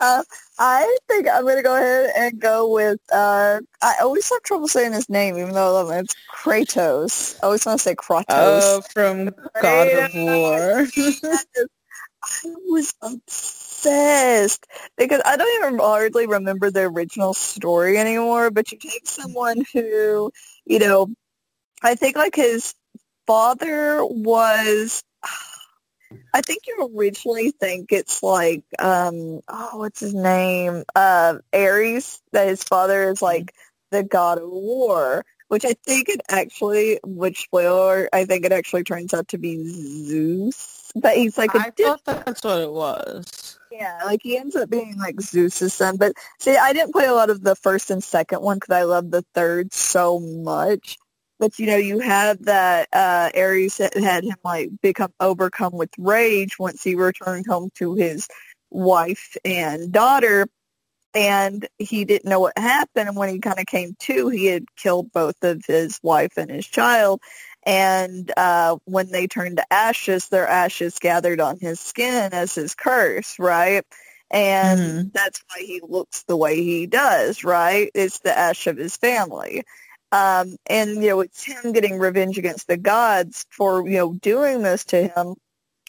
uh, 0.00 0.22
I 0.58 0.96
think 1.08 1.28
I'm 1.28 1.42
going 1.42 1.56
to 1.56 1.62
go 1.62 1.74
ahead 1.74 2.12
and 2.16 2.38
go 2.38 2.70
with, 2.70 3.00
uh, 3.12 3.60
I 3.82 3.94
always 4.00 4.30
have 4.30 4.42
trouble 4.42 4.68
saying 4.68 4.92
his 4.92 5.08
name, 5.08 5.36
even 5.38 5.54
though 5.54 5.66
I 5.66 5.70
love 5.70 5.90
him. 5.90 6.04
It's 6.04 6.14
Kratos. 6.32 7.36
I 7.42 7.46
always 7.46 7.66
want 7.66 7.80
to 7.80 7.82
say 7.82 7.96
Kratos. 7.96 8.24
Oh, 8.28 8.82
from 8.92 9.34
God 9.60 9.88
of 9.88 10.14
War. 10.14 10.86
I 12.22 12.54
was 12.66 12.94
obsessed 13.02 13.73
because 13.84 15.22
I 15.24 15.36
don't 15.36 15.64
even 15.64 15.78
hardly 15.78 16.26
remember 16.26 16.70
the 16.70 16.82
original 16.82 17.34
story 17.34 17.98
anymore. 17.98 18.50
But 18.50 18.72
you 18.72 18.78
take 18.78 19.06
someone 19.06 19.62
who, 19.72 20.32
you 20.64 20.78
know, 20.78 21.08
I 21.82 21.94
think 21.94 22.16
like 22.16 22.34
his 22.34 22.74
father 23.26 24.04
was 24.04 25.02
I 26.34 26.40
think 26.40 26.64
you 26.66 26.90
originally 26.96 27.52
think 27.52 27.92
it's 27.92 28.20
like, 28.20 28.64
um, 28.80 29.40
oh, 29.46 29.78
what's 29.78 30.00
his 30.00 30.14
name? 30.14 30.82
Uh, 30.94 31.38
Ares, 31.52 32.20
that 32.32 32.48
his 32.48 32.64
father 32.64 33.10
is 33.10 33.22
like 33.22 33.54
the 33.92 34.02
god 34.02 34.38
of 34.38 34.50
war, 34.50 35.24
which 35.46 35.64
I 35.64 35.74
think 35.86 36.08
it 36.08 36.20
actually, 36.28 36.98
which 37.04 37.42
spoiler, 37.44 38.08
I 38.12 38.24
think 38.24 38.44
it 38.44 38.50
actually 38.50 38.82
turns 38.82 39.14
out 39.14 39.28
to 39.28 39.38
be 39.38 39.62
Zeus. 39.64 40.73
But 40.94 41.16
he's 41.16 41.36
like 41.36 41.54
a 41.54 41.58
I 41.58 41.70
thought 41.70 42.04
that's 42.04 42.44
what 42.44 42.60
it 42.60 42.72
was. 42.72 43.58
Yeah, 43.70 44.00
like 44.04 44.20
he 44.22 44.36
ends 44.36 44.54
up 44.54 44.70
being 44.70 44.96
like 44.98 45.20
Zeus's 45.20 45.74
son. 45.74 45.96
But 45.96 46.12
see, 46.38 46.56
I 46.56 46.72
didn't 46.72 46.92
play 46.92 47.06
a 47.06 47.12
lot 47.14 47.30
of 47.30 47.42
the 47.42 47.56
first 47.56 47.90
and 47.90 48.02
second 48.02 48.40
one 48.40 48.58
because 48.58 48.74
I 48.74 48.84
love 48.84 49.10
the 49.10 49.24
third 49.34 49.72
so 49.72 50.20
much. 50.20 50.96
But 51.40 51.58
you 51.58 51.66
know, 51.66 51.76
you 51.76 51.98
have 51.98 52.44
that 52.44 52.88
uh, 52.92 53.30
Ares 53.36 53.78
that 53.78 53.96
had 53.96 54.22
him 54.22 54.36
like 54.44 54.70
become 54.80 55.12
overcome 55.18 55.72
with 55.72 55.90
rage 55.98 56.58
once 56.58 56.84
he 56.84 56.94
returned 56.94 57.46
home 57.46 57.70
to 57.76 57.94
his 57.94 58.28
wife 58.70 59.36
and 59.44 59.90
daughter, 59.90 60.46
and 61.12 61.66
he 61.78 62.04
didn't 62.04 62.28
know 62.28 62.40
what 62.40 62.56
happened. 62.56 63.08
And 63.08 63.16
when 63.16 63.30
he 63.30 63.40
kind 63.40 63.58
of 63.58 63.66
came 63.66 63.96
to, 64.00 64.28
he 64.28 64.46
had 64.46 64.64
killed 64.76 65.10
both 65.12 65.42
of 65.42 65.64
his 65.66 65.98
wife 66.02 66.36
and 66.36 66.50
his 66.50 66.66
child. 66.66 67.20
And 67.66 68.30
uh, 68.36 68.76
when 68.84 69.10
they 69.10 69.26
turned 69.26 69.56
to 69.58 69.72
ashes, 69.72 70.28
their 70.28 70.46
ashes 70.46 70.98
gathered 70.98 71.40
on 71.40 71.58
his 71.58 71.80
skin 71.80 72.32
as 72.32 72.54
his 72.54 72.74
curse, 72.74 73.38
right? 73.38 73.84
And 74.30 74.80
Mhm. 74.80 75.12
that's 75.12 75.42
why 75.48 75.62
he 75.64 75.80
looks 75.82 76.22
the 76.24 76.36
way 76.36 76.62
he 76.62 76.86
does, 76.86 77.44
right? 77.44 77.90
It's 77.94 78.18
the 78.20 78.36
ash 78.36 78.66
of 78.66 78.76
his 78.76 78.96
family. 78.96 79.64
Um, 80.12 80.56
and, 80.66 81.02
you 81.02 81.08
know, 81.10 81.20
it's 81.20 81.44
him 81.44 81.72
getting 81.72 81.98
revenge 81.98 82.38
against 82.38 82.66
the 82.68 82.76
gods 82.76 83.46
for, 83.50 83.86
you 83.88 83.96
know, 83.98 84.12
doing 84.14 84.62
this 84.62 84.84
to 84.86 85.08
him. 85.08 85.34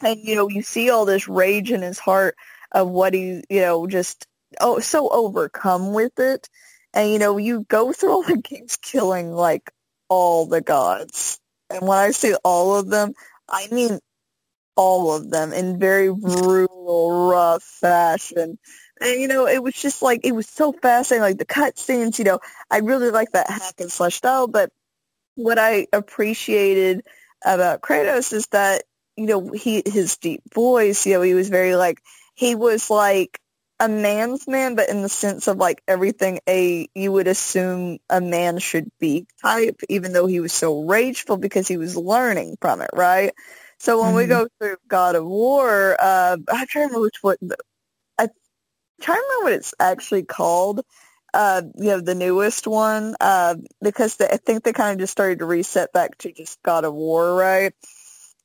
And, 0.03 0.19
you 0.21 0.35
know, 0.35 0.49
you 0.49 0.61
see 0.63 0.89
all 0.89 1.05
this 1.05 1.27
rage 1.27 1.71
in 1.71 1.81
his 1.81 1.99
heart 1.99 2.35
of 2.71 2.89
what 2.89 3.13
he, 3.13 3.43
you 3.49 3.61
know, 3.61 3.87
just, 3.87 4.27
oh, 4.61 4.79
so 4.79 5.09
overcome 5.09 5.93
with 5.93 6.19
it. 6.19 6.49
And, 6.93 7.11
you 7.11 7.19
know, 7.19 7.37
you 7.37 7.63
go 7.67 7.93
through 7.93 8.11
all 8.11 8.23
the 8.23 8.37
games 8.41 8.77
killing, 8.77 9.31
like, 9.31 9.71
all 10.09 10.45
the 10.47 10.61
gods. 10.61 11.39
And 11.69 11.87
when 11.87 11.97
I 11.97 12.11
say 12.11 12.35
all 12.43 12.77
of 12.77 12.89
them, 12.89 13.13
I 13.49 13.67
mean 13.71 13.99
all 14.75 15.15
of 15.15 15.29
them 15.29 15.53
in 15.53 15.79
very 15.79 16.13
brutal, 16.13 17.29
rough 17.29 17.63
fashion. 17.63 18.57
And 19.01 19.21
you 19.21 19.27
know, 19.27 19.47
it 19.47 19.61
was 19.63 19.73
just 19.73 20.01
like 20.01 20.21
it 20.23 20.33
was 20.33 20.47
so 20.47 20.71
fascinating, 20.71 21.21
like 21.21 21.37
the 21.37 21.45
cutscenes. 21.45 22.17
You 22.19 22.25
know, 22.25 22.39
I 22.71 22.79
really 22.79 23.11
like 23.11 23.31
that 23.31 23.49
hack 23.49 23.75
and 23.79 23.91
slash 23.91 24.15
style. 24.15 24.47
But 24.47 24.71
what 25.35 25.59
I 25.59 25.87
appreciated 25.93 27.05
about 27.43 27.81
Kratos 27.81 28.33
is 28.33 28.47
that 28.47 28.83
you 29.17 29.25
know 29.25 29.51
he 29.51 29.83
his 29.85 30.17
deep 30.17 30.41
voice. 30.53 31.05
You 31.05 31.15
know, 31.15 31.21
he 31.21 31.33
was 31.33 31.49
very 31.49 31.75
like 31.75 32.01
he 32.35 32.55
was 32.55 32.89
like 32.89 33.39
a 33.79 33.89
man's 33.89 34.47
man, 34.47 34.75
but 34.75 34.89
in 34.89 35.01
the 35.01 35.09
sense 35.09 35.47
of 35.47 35.57
like 35.57 35.83
everything 35.87 36.39
a 36.47 36.87
you 36.95 37.11
would 37.11 37.27
assume 37.27 37.99
a 38.09 38.21
man 38.21 38.59
should 38.59 38.89
be 38.99 39.27
type, 39.41 39.81
even 39.89 40.13
though 40.13 40.27
he 40.27 40.39
was 40.39 40.53
so 40.53 40.83
rageful 40.83 41.37
because 41.37 41.67
he 41.67 41.77
was 41.77 41.97
learning 41.97 42.57
from 42.61 42.81
it, 42.81 42.89
right? 42.93 43.33
So 43.79 44.01
when 44.01 44.15
we 44.15 44.25
Mhm. 44.25 44.29
go 44.29 44.47
through 44.59 44.77
God 44.87 45.15
of 45.15 45.25
War, 45.25 45.97
uh, 45.99 46.37
I 46.49 46.65
try 46.65 46.81
to 46.83 46.87
remember 46.87 47.01
which 47.01 47.17
what 47.21 47.39
I 48.19 48.29
try 49.01 49.15
to 49.15 49.21
remember 49.21 49.43
what 49.45 49.53
it's 49.53 49.73
actually 49.79 50.23
called. 50.23 50.81
Uh, 51.33 51.63
you 51.75 51.87
know, 51.87 51.99
the 52.01 52.15
newest 52.15 52.65
one, 52.65 53.15
uh, 53.19 53.55
because 53.81 54.15
they, 54.15 54.27
I 54.27 54.37
think 54.37 54.63
they 54.63 54.71
kind 54.73 54.93
of 54.93 54.99
just 54.99 55.11
started 55.11 55.39
to 55.39 55.45
reset 55.45 55.91
back 55.91 56.17
to 56.19 56.31
just 56.31 56.61
God 56.63 56.85
of 56.85 56.93
War, 56.93 57.35
right? 57.35 57.73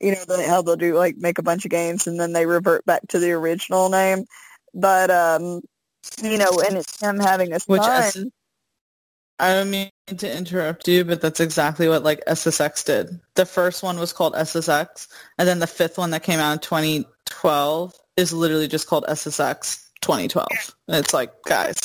You 0.01 0.13
know, 0.13 0.47
how 0.49 0.63
they'll 0.63 0.77
do 0.77 0.97
like 0.97 1.17
make 1.17 1.39
a 1.39 1.43
bunch 1.43 1.65
of 1.65 1.71
games 1.71 2.07
and 2.09 2.19
then 2.19 2.33
they 2.33 2.47
revert 2.47 2.85
back 2.87 3.03
to 3.09 3.21
the 3.21 3.33
original 3.33 3.91
name. 3.91 4.25
But 4.75 5.11
um, 5.11 5.61
you 6.23 6.39
know, 6.39 6.61
and 6.65 6.79
it's 6.79 7.01
him 7.01 7.19
having 7.19 7.53
a 7.53 7.61
Which 7.67 7.83
son. 7.83 8.03
S- 8.03 8.25
I 9.39 9.55
don't 9.55 9.71
mean 9.71 9.91
to 10.07 10.37
interrupt 10.37 10.87
you, 10.87 11.05
but 11.05 11.23
that's 11.23 11.41
exactly 11.41 11.89
what 11.89 12.03
like 12.03 12.23
SSX 12.27 12.85
did. 12.85 13.21
The 13.35 13.47
first 13.47 13.83
one 13.83 13.99
was 13.99 14.13
called 14.13 14.35
SSX, 14.35 15.09
and 15.39 15.49
then 15.49 15.61
the 15.61 15.67
fifth 15.67 15.97
one 15.97 16.11
that 16.11 16.23
came 16.23 16.39
out 16.39 16.53
in 16.53 16.59
2012 16.59 17.95
is 18.17 18.33
literally 18.33 18.69
just 18.69 18.87
called 18.87 19.05
SSX 19.09 19.83
2012. 20.03 20.75
And 20.89 20.97
it's 20.99 21.15
like, 21.15 21.33
guys, 21.47 21.81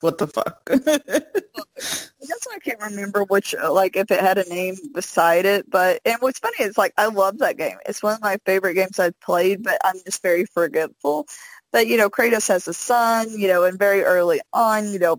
what 0.00 0.18
the 0.18 0.26
fuck? 0.26 0.62
That's 0.68 2.46
why 2.46 2.56
I 2.56 2.58
can't 2.62 2.80
remember 2.80 3.24
which, 3.24 3.54
uh, 3.54 3.72
like, 3.72 3.96
if 3.96 4.10
it 4.10 4.20
had 4.20 4.38
a 4.38 4.48
name 4.48 4.76
beside 4.92 5.46
it. 5.46 5.70
But 5.70 6.00
and 6.04 6.16
what's 6.20 6.38
funny 6.38 6.56
is, 6.60 6.76
like, 6.76 6.92
I 6.98 7.06
love 7.06 7.38
that 7.38 7.56
game. 7.56 7.78
It's 7.86 8.02
one 8.02 8.14
of 8.14 8.20
my 8.20 8.38
favorite 8.44 8.74
games 8.74 8.98
I've 8.98 9.18
played, 9.20 9.62
but 9.62 9.78
I'm 9.84 9.96
just 10.04 10.22
very 10.22 10.44
forgetful. 10.44 11.26
But 11.72 11.86
you 11.86 11.96
know, 11.96 12.10
Kratos 12.10 12.48
has 12.48 12.68
a 12.68 12.74
son. 12.74 13.30
You 13.38 13.48
know, 13.48 13.64
and 13.64 13.78
very 13.78 14.02
early 14.02 14.40
on, 14.52 14.92
you 14.92 14.98
know, 14.98 15.18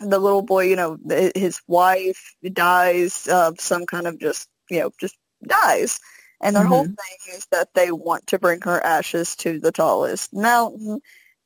the 0.00 0.18
little 0.18 0.42
boy, 0.42 0.64
you 0.64 0.76
know, 0.76 0.98
his 1.34 1.60
wife 1.66 2.34
dies 2.52 3.26
of 3.28 3.60
some 3.60 3.86
kind 3.86 4.06
of 4.06 4.18
just, 4.18 4.48
you 4.70 4.80
know, 4.80 4.90
just 5.00 5.16
dies. 5.46 6.00
And 6.40 6.54
their 6.54 6.64
whole 6.64 6.84
mm-hmm. 6.84 6.94
thing 6.94 7.36
is 7.36 7.46
that 7.50 7.74
they 7.74 7.90
want 7.90 8.28
to 8.28 8.38
bring 8.38 8.60
her 8.62 8.80
ashes 8.84 9.34
to 9.36 9.58
the 9.58 9.72
tallest 9.72 10.32
mountain. 10.32 11.00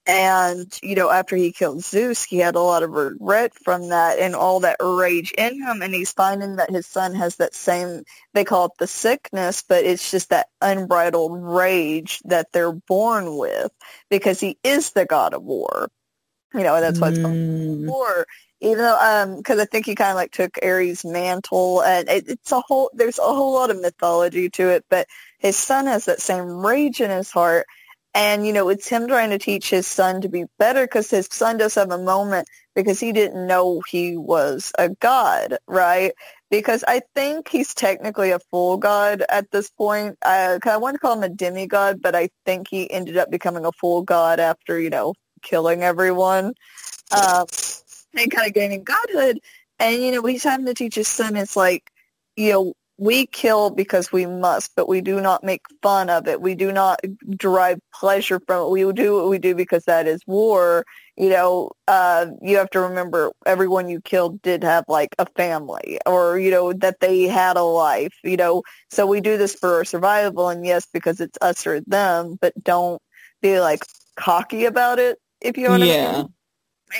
And, 0.07 0.77
you 0.83 0.97
know, 0.97 1.11
after 1.11 1.37
he 1.37 1.53
killed 1.53 1.85
Zeus, 1.85 2.24
he 2.24 2.39
had 2.39 2.57
a 2.57 2.61
lot 2.61 2.83
of 2.83 2.91
regret 2.91 3.53
from 3.55 3.89
that 3.91 4.19
and 4.19 4.35
all 4.35 4.61
that 4.61 4.77
rage 4.81 5.33
in 5.39 5.62
him. 5.62 5.81
And 5.83 5.95
he's 5.95 6.12
finding 6.12 6.57
that 6.57 6.70
his 6.70 6.87
son 6.87 7.15
has 7.15 7.37
that 7.37 7.55
same, 7.55 8.03
they 8.35 8.45
call 8.45 8.66
it 8.66 8.73
the 8.79 8.87
sickness, 8.89 9.62
but 9.62 9.85
it's 9.85 10.11
just 10.11 10.31
that 10.31 10.49
unbridled 10.61 11.33
rage 11.41 12.20
that 12.24 12.49
they're 12.53 12.73
born 12.73 13.37
with 13.39 13.70
because 14.11 14.41
he 14.41 14.59
is 14.65 14.91
the 14.91 15.07
god 15.07 15.35
of 15.35 15.43
war. 15.45 15.89
You 16.55 16.62
know, 16.62 16.81
that's 16.81 17.01
why 17.01 17.09
it's 17.09 17.19
called 17.19 17.39
Mm. 17.39 17.87
war. 17.87 18.27
Even 18.61 18.79
though, 18.79 18.99
um, 19.01 19.37
because 19.37 19.59
I 19.59 19.65
think 19.65 19.87
he 19.87 19.95
kind 19.95 20.11
of 20.11 20.16
like 20.16 20.33
took 20.33 20.59
Ares' 20.62 21.05
mantle, 21.05 21.83
and 21.83 22.09
it, 22.09 22.29
it's 22.29 22.53
a 22.53 22.61
whole. 22.61 22.91
There's 22.95 23.19
a 23.19 23.23
whole 23.23 23.53
lot 23.55 23.70
of 23.70 23.81
mythology 23.81 24.49
to 24.51 24.69
it, 24.70 24.85
but 24.89 25.07
his 25.39 25.57
son 25.57 25.87
has 25.87 26.05
that 26.05 26.20
same 26.20 26.65
rage 26.65 27.01
in 27.01 27.11
his 27.11 27.31
heart, 27.31 27.66
and 28.14 28.47
you 28.47 28.52
know, 28.52 28.68
it's 28.68 28.89
him 28.89 29.09
trying 29.09 29.30
to 29.30 29.39
teach 29.39 29.70
his 29.70 29.86
son 29.86 30.20
to 30.22 30.28
be 30.28 30.44
better 30.59 30.84
because 30.84 31.10
his 31.10 31.28
son 31.30 31.56
does 31.59 31.74
have 31.76 31.90
a 31.90 31.98
moment 31.98 32.48
because 32.74 33.01
he 33.01 33.12
didn't 33.12 33.47
know 33.47 33.82
he 33.89 34.16
was 34.16 34.72
a 34.78 34.89
god, 34.90 35.56
right? 35.66 36.12
Because 36.51 36.84
I 36.86 37.02
think 37.14 37.48
he's 37.48 37.74
technically 37.74 38.30
a 38.30 38.39
full 38.51 38.76
god 38.76 39.24
at 39.28 39.51
this 39.51 39.70
point. 39.70 40.18
Uh, 40.24 40.59
'cause 40.60 40.72
I 40.72 40.76
want 40.78 40.94
to 40.94 40.98
call 41.01 41.14
him 41.14 41.22
a 41.22 41.28
demigod, 41.28 42.01
but 42.02 42.14
I 42.14 42.28
think 42.47 42.68
he 42.68 42.90
ended 42.90 43.16
up 43.16 43.30
becoming 43.30 43.64
a 43.64 43.72
full 43.72 44.02
god 44.02 44.40
after 44.40 44.78
you 44.78 44.90
know 44.90 45.14
killing 45.43 45.82
everyone. 45.82 46.55
Um, 47.12 47.47
and 48.14 48.30
kind 48.30 48.48
of 48.48 48.55
gaining 48.55 48.84
godhood. 48.84 49.40
And, 49.78 50.02
you 50.02 50.12
know, 50.12 50.22
he's 50.24 50.44
having 50.44 50.66
to 50.66 50.74
teach 50.74 50.94
his 50.94 51.09
son, 51.09 51.36
it's 51.36 51.56
like, 51.56 51.90
you 52.36 52.52
know, 52.52 52.74
we 53.03 53.27
kill 53.27 53.70
because 53.70 54.12
we 54.12 54.27
must, 54.27 54.77
but 54.77 54.89
we 54.89 55.01
do 55.01 55.20
not 55.20 55.43
make 55.43 55.62
fun 55.83 56.09
of 56.09 56.29
it. 56.29 56.41
We 56.41 56.55
do 56.55 56.70
not 56.70 57.01
derive 57.31 57.81
pleasure 57.93 58.41
from 58.47 58.66
it. 58.66 58.70
We 58.70 58.93
do 58.93 59.16
what 59.16 59.29
we 59.29 59.41
do 59.41 59.57
because 59.57 59.85
that 59.87 60.07
is 60.07 60.20
war. 60.24 60.85
You 61.16 61.31
know, 61.31 61.73
uh, 61.89 62.27
you 62.41 62.59
have 62.59 62.70
to 62.70 62.81
remember 62.81 63.33
everyone 63.45 63.89
you 63.89 64.01
killed 64.01 64.41
did 64.41 64.62
have 64.62 64.85
like 64.87 65.16
a 65.19 65.27
family 65.27 65.99
or, 66.07 66.39
you 66.39 66.53
know, 66.53 66.73
that 66.74 67.01
they 67.01 67.23
had 67.23 67.57
a 67.57 67.65
life, 67.65 68.15
you 68.23 68.37
know, 68.37 68.62
so 68.89 69.05
we 69.05 69.20
do 69.20 69.37
this 69.37 69.57
for 69.57 69.79
our 69.79 69.85
survival. 69.85 70.49
And 70.49 70.65
yes, 70.65 70.87
because 70.93 71.20
it's 71.20 71.39
us 71.43 71.66
or 71.66 71.81
them, 71.81 72.39
but 72.41 72.55
don't 72.62 73.03
be 73.41 73.59
like 73.59 73.85
cocky 74.15 74.66
about 74.66 75.01
it, 75.01 75.19
if 75.41 75.57
you 75.57 75.65
know 75.65 75.70
what 75.70 75.83
I 75.83 75.87
yeah. 75.87 76.12
mean 76.19 76.35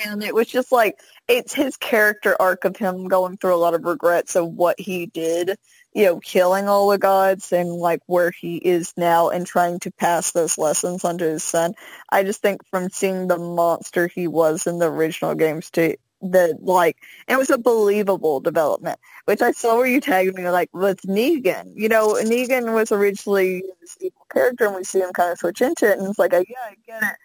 and 0.05 0.23
it 0.23 0.33
was 0.33 0.47
just 0.47 0.71
like 0.71 0.99
it's 1.27 1.53
his 1.53 1.77
character 1.77 2.35
arc 2.39 2.65
of 2.65 2.75
him 2.75 3.07
going 3.07 3.37
through 3.37 3.53
a 3.53 3.57
lot 3.57 3.75
of 3.75 3.83
regrets 3.83 4.35
of 4.35 4.47
what 4.47 4.79
he 4.79 5.05
did 5.05 5.55
you 5.93 6.05
know 6.05 6.19
killing 6.19 6.67
all 6.67 6.89
the 6.89 6.97
gods 6.97 7.51
and 7.51 7.69
like 7.69 8.01
where 8.07 8.31
he 8.31 8.57
is 8.57 8.93
now 8.97 9.29
and 9.29 9.45
trying 9.45 9.79
to 9.79 9.91
pass 9.91 10.31
those 10.31 10.57
lessons 10.57 11.03
on 11.03 11.17
to 11.19 11.25
his 11.25 11.43
son. 11.43 11.73
I 12.09 12.23
just 12.23 12.41
think 12.41 12.65
from 12.69 12.89
seeing 12.89 13.27
the 13.27 13.37
monster 13.37 14.07
he 14.07 14.27
was 14.27 14.67
in 14.67 14.79
the 14.79 14.91
original 14.91 15.35
games 15.35 15.69
to 15.71 15.95
the 16.21 16.57
like 16.61 16.97
it 17.27 17.37
was 17.37 17.49
a 17.49 17.57
believable 17.57 18.39
development 18.39 18.97
which 19.25 19.41
i 19.41 19.51
saw 19.51 19.75
where 19.75 19.85
you 19.85 19.99
tagged 19.99 20.33
me 20.35 20.49
like 20.49 20.69
with 20.73 21.01
negan. 21.01 21.73
You 21.75 21.89
know 21.89 22.13
negan 22.13 22.73
was 22.73 22.93
originally 22.93 23.61
this 23.81 23.97
evil 23.99 24.25
character 24.31 24.67
and 24.67 24.75
we 24.75 24.85
see 24.85 24.99
him 25.01 25.11
kind 25.11 25.33
of 25.33 25.37
switch 25.39 25.61
into 25.61 25.91
it 25.91 25.99
and 25.99 26.07
it's 26.07 26.17
like 26.19 26.31
yeah 26.31 26.39
i 26.39 26.75
get 26.87 27.03
it 27.03 27.17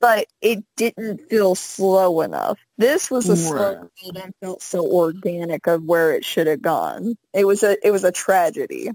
but 0.00 0.26
it 0.40 0.64
didn't 0.76 1.28
feel 1.28 1.54
slow 1.54 2.20
enough. 2.20 2.58
This 2.78 3.10
was 3.10 3.28
a 3.28 3.36
slow 3.36 3.74
Right. 3.74 3.90
build 4.02 4.16
and 4.16 4.34
felt 4.40 4.62
so 4.62 4.86
organic 4.86 5.66
of 5.66 5.84
where 5.84 6.12
it 6.12 6.24
should 6.24 6.46
have 6.46 6.62
gone. 6.62 7.16
It 7.34 7.46
was 7.46 7.62
a 7.62 7.76
it 7.86 7.90
was 7.90 8.04
a 8.04 8.12
tragedy. 8.12 8.90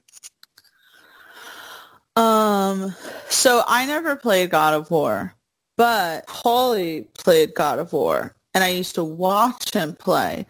Um, 2.15 2.95
so 3.29 3.63
I 3.67 3.85
never 3.85 4.15
played 4.15 4.51
God 4.51 4.75
of 4.75 4.91
War, 4.91 5.33
but 5.77 6.25
Holly 6.29 7.07
played 7.17 7.55
God 7.55 7.79
of 7.79 7.91
War, 7.91 8.35
and 8.53 8.63
I 8.63 8.69
used 8.69 8.95
to 8.95 9.03
watch 9.03 9.73
him 9.73 9.95
play, 9.95 10.45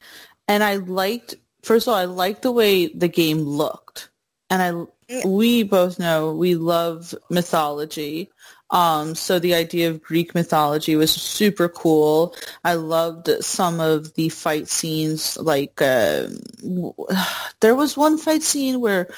and 0.47 0.63
I 0.63 0.75
liked. 0.75 1.35
First 1.63 1.87
of 1.87 1.93
all, 1.93 1.99
I 1.99 2.05
liked 2.05 2.41
the 2.41 2.51
way 2.51 2.87
the 2.87 3.07
game 3.07 3.39
looked, 3.39 4.09
and 4.49 4.61
I 4.61 5.25
we 5.25 5.63
both 5.63 5.99
know 5.99 6.33
we 6.33 6.55
love 6.55 7.15
mythology. 7.29 8.29
Um, 8.73 9.13
so 9.13 9.37
the 9.37 9.53
idea 9.53 9.89
of 9.91 10.01
Greek 10.01 10.33
mythology 10.33 10.95
was 10.95 11.13
super 11.13 11.69
cool. 11.69 12.35
I 12.63 12.73
loved 12.73 13.29
some 13.41 13.79
of 13.79 14.15
the 14.15 14.29
fight 14.29 14.67
scenes. 14.67 15.37
Like 15.37 15.79
uh, 15.81 16.27
there 17.61 17.75
was 17.75 17.95
one 17.95 18.17
fight 18.17 18.41
scene 18.41 18.81
where 18.81 19.13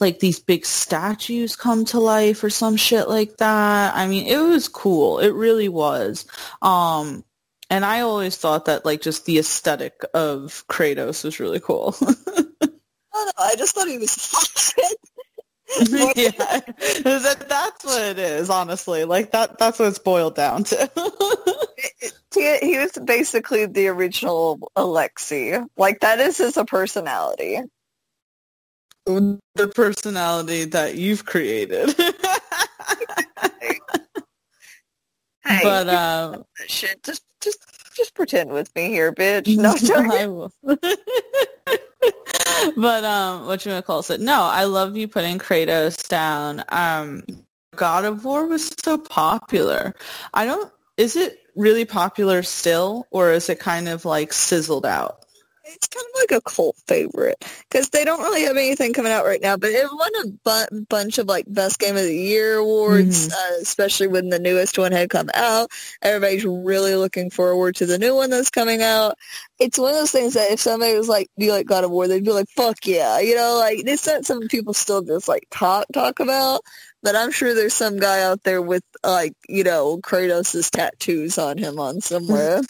like 0.00 0.18
these 0.18 0.38
big 0.38 0.66
statues 0.66 1.56
come 1.56 1.84
to 1.86 1.98
life 1.98 2.44
or 2.44 2.50
some 2.50 2.76
shit 2.76 3.08
like 3.08 3.38
that. 3.38 3.94
I 3.96 4.06
mean, 4.06 4.26
it 4.26 4.38
was 4.38 4.68
cool. 4.68 5.18
It 5.18 5.34
really 5.34 5.68
was. 5.68 6.26
Um, 6.60 7.24
and 7.70 7.84
I 7.84 8.00
always 8.00 8.36
thought 8.36 8.66
that 8.66 8.84
like 8.84 9.00
just 9.00 9.24
the 9.24 9.38
aesthetic 9.38 10.04
of 10.12 10.64
Kratos 10.68 11.24
was 11.24 11.40
really 11.40 11.60
cool. 11.60 11.96
I, 13.14 13.30
I 13.38 13.54
just 13.56 13.74
thought 13.74 13.88
he 13.88 13.98
was 13.98 14.10
yeah, 16.16 16.30
that, 16.30 17.44
that's 17.48 17.84
what 17.84 18.02
it 18.02 18.18
is. 18.18 18.50
Honestly, 18.50 19.04
like 19.04 19.30
that. 19.32 19.58
That's 19.58 19.78
what 19.78 19.88
it's 19.88 19.98
boiled 19.98 20.34
down 20.34 20.64
to. 20.64 20.90
he, 22.34 22.58
he 22.58 22.78
was 22.78 22.92
basically 23.04 23.66
the 23.66 23.88
original 23.88 24.70
Alexei. 24.74 25.60
Like 25.76 26.00
that 26.00 26.18
is 26.18 26.38
his 26.38 26.58
personality. 26.66 27.60
The 29.06 29.68
personality 29.74 30.64
that 30.66 30.96
you've 30.96 31.24
created. 31.24 31.94
hey, 31.96 33.78
but 35.62 35.88
um, 35.88 36.44
shit, 36.66 37.02
just 37.02 37.22
just 37.40 37.64
just 38.00 38.14
pretend 38.14 38.50
with 38.50 38.74
me 38.74 38.88
here, 38.88 39.12
bitch. 39.12 39.56
No, 39.60 39.74
I 40.12 40.26
will. 40.26 40.52
but 42.76 43.04
um, 43.04 43.46
what 43.46 43.64
you 43.64 43.70
gonna 43.70 43.82
call 43.82 44.00
it? 44.08 44.20
No, 44.20 44.42
I 44.42 44.64
love 44.64 44.96
you 44.96 45.06
putting 45.06 45.38
Kratos 45.38 46.08
down. 46.08 46.64
Um, 46.70 47.22
God 47.76 48.06
of 48.06 48.24
War 48.24 48.46
was 48.46 48.74
so 48.82 48.96
popular. 48.96 49.94
I 50.32 50.46
don't. 50.46 50.72
Is 50.96 51.16
it 51.16 51.38
really 51.56 51.84
popular 51.84 52.42
still, 52.42 53.06
or 53.10 53.32
is 53.32 53.50
it 53.50 53.60
kind 53.60 53.88
of 53.88 54.04
like 54.04 54.32
sizzled 54.32 54.86
out? 54.86 55.19
It's 55.74 55.88
kind 55.88 56.04
of 56.04 56.20
like 56.20 56.38
a 56.38 56.42
cult 56.42 56.76
favorite 56.86 57.44
because 57.68 57.88
they 57.90 58.04
don't 58.04 58.22
really 58.22 58.42
have 58.42 58.56
anything 58.56 58.92
coming 58.92 59.12
out 59.12 59.24
right 59.24 59.40
now. 59.40 59.56
But 59.56 59.70
it 59.70 59.86
won 59.92 60.10
a 60.24 60.28
bu- 60.28 60.84
bunch 60.86 61.18
of 61.18 61.26
like 61.26 61.46
best 61.48 61.78
game 61.78 61.96
of 61.96 62.02
the 62.02 62.14
year 62.14 62.56
awards, 62.56 63.28
mm-hmm. 63.28 63.34
uh, 63.34 63.60
especially 63.62 64.08
when 64.08 64.28
the 64.28 64.38
newest 64.38 64.78
one 64.78 64.92
had 64.92 65.10
come 65.10 65.30
out. 65.34 65.70
Everybody's 66.02 66.44
really 66.44 66.94
looking 66.94 67.30
forward 67.30 67.76
to 67.76 67.86
the 67.86 67.98
new 67.98 68.14
one 68.14 68.30
that's 68.30 68.50
coming 68.50 68.82
out. 68.82 69.16
It's 69.58 69.78
one 69.78 69.90
of 69.90 69.96
those 69.96 70.12
things 70.12 70.34
that 70.34 70.50
if 70.50 70.60
somebody 70.60 70.96
was 70.96 71.08
like, 71.08 71.28
"Do 71.38 71.46
you 71.46 71.52
like 71.52 71.66
God 71.66 71.84
of 71.84 71.90
War?" 71.90 72.08
They'd 72.08 72.24
be 72.24 72.32
like, 72.32 72.48
"Fuck 72.50 72.86
yeah!" 72.86 73.20
You 73.20 73.36
know, 73.36 73.56
like 73.58 73.82
it's 73.86 74.06
not 74.06 74.24
something 74.24 74.48
people 74.48 74.74
still 74.74 75.02
just 75.02 75.28
like 75.28 75.46
talk 75.50 75.86
talk 75.92 76.20
about. 76.20 76.62
But 77.02 77.16
I'm 77.16 77.30
sure 77.30 77.54
there's 77.54 77.72
some 77.72 77.98
guy 77.98 78.22
out 78.22 78.42
there 78.42 78.60
with 78.60 78.84
like 79.04 79.34
you 79.48 79.64
know 79.64 79.98
Kratos's 79.98 80.70
tattoos 80.70 81.38
on 81.38 81.58
him 81.58 81.78
on 81.78 82.00
somewhere. 82.00 82.60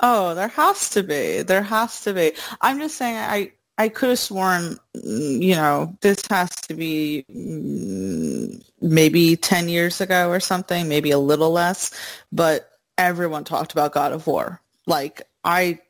Oh, 0.00 0.34
there 0.34 0.48
has 0.48 0.90
to 0.90 1.02
be. 1.02 1.42
There 1.42 1.62
has 1.62 2.02
to 2.02 2.12
be. 2.14 2.32
I'm 2.60 2.78
just 2.78 2.96
saying 2.96 3.16
I 3.16 3.52
I 3.78 3.88
could 3.88 4.10
have 4.10 4.18
sworn, 4.18 4.78
mm, 4.96 5.42
you 5.42 5.54
know, 5.54 5.96
this 6.00 6.22
has 6.30 6.50
to 6.68 6.74
be 6.74 7.24
mm, 7.30 8.62
maybe 8.80 9.36
10 9.36 9.68
years 9.68 10.00
ago 10.00 10.28
or 10.30 10.40
something, 10.40 10.88
maybe 10.88 11.10
a 11.10 11.18
little 11.18 11.50
less, 11.50 11.90
but 12.32 12.70
everyone 12.98 13.44
talked 13.44 13.72
about 13.72 13.92
God 13.92 14.12
of 14.12 14.26
War. 14.26 14.60
Like 14.86 15.22
I 15.44 15.80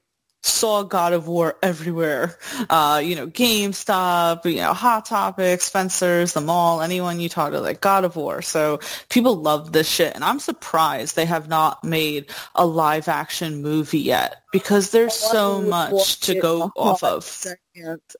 saw 0.46 0.82
God 0.82 1.12
of 1.12 1.26
War 1.26 1.56
everywhere. 1.62 2.38
Uh, 2.68 3.00
you 3.02 3.16
know, 3.16 3.26
GameStop, 3.26 4.44
you 4.44 4.58
know, 4.58 4.74
Hot 4.74 5.06
Topic, 5.06 5.60
Spencer's, 5.60 6.34
the 6.34 6.40
mall, 6.40 6.82
anyone 6.82 7.20
you 7.20 7.28
talk 7.28 7.52
to, 7.52 7.60
like 7.60 7.80
God 7.80 8.04
of 8.04 8.16
War. 8.16 8.42
So 8.42 8.80
people 9.08 9.36
love 9.36 9.72
this 9.72 9.88
shit. 9.88 10.14
And 10.14 10.22
I'm 10.22 10.38
surprised 10.38 11.16
they 11.16 11.24
have 11.24 11.48
not 11.48 11.82
made 11.82 12.26
a 12.54 12.66
live 12.66 13.08
action 13.08 13.62
movie 13.62 14.00
yet 14.00 14.42
because 14.52 14.90
there's 14.90 15.14
so 15.14 15.62
much 15.62 16.20
to 16.20 16.38
go 16.40 16.70
off 16.76 17.02
of. 17.02 17.46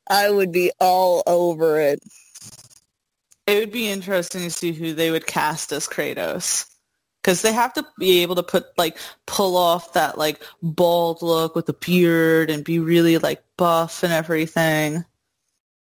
I 0.09 0.31
would 0.31 0.51
be 0.51 0.73
all 0.81 1.23
over 1.27 1.79
it. 1.81 2.03
It 3.47 3.59
would 3.59 3.73
be 3.73 3.91
interesting 3.91 4.43
to 4.43 4.51
see 4.51 4.73
who 4.73 4.95
they 4.95 5.11
would 5.11 5.27
cast 5.27 5.71
as 5.73 5.87
Kratos 5.87 6.74
because 7.25 7.41
they 7.41 7.53
have 7.55 7.73
to 7.73 7.87
be 7.99 8.21
able 8.21 8.35
to 8.35 8.43
put 8.43 8.67
like 8.77 8.99
pull 9.25 9.57
off 9.57 9.95
that 9.95 10.19
like 10.19 10.43
bald 10.63 11.23
look 11.23 11.57
with 11.57 11.65
the 11.65 11.73
beard 11.73 12.51
and 12.51 12.63
be 12.65 12.79
really 12.79 13.17
like 13.17 13.43
buff 13.57 14.03
and 14.03 14.13
everything. 14.13 15.07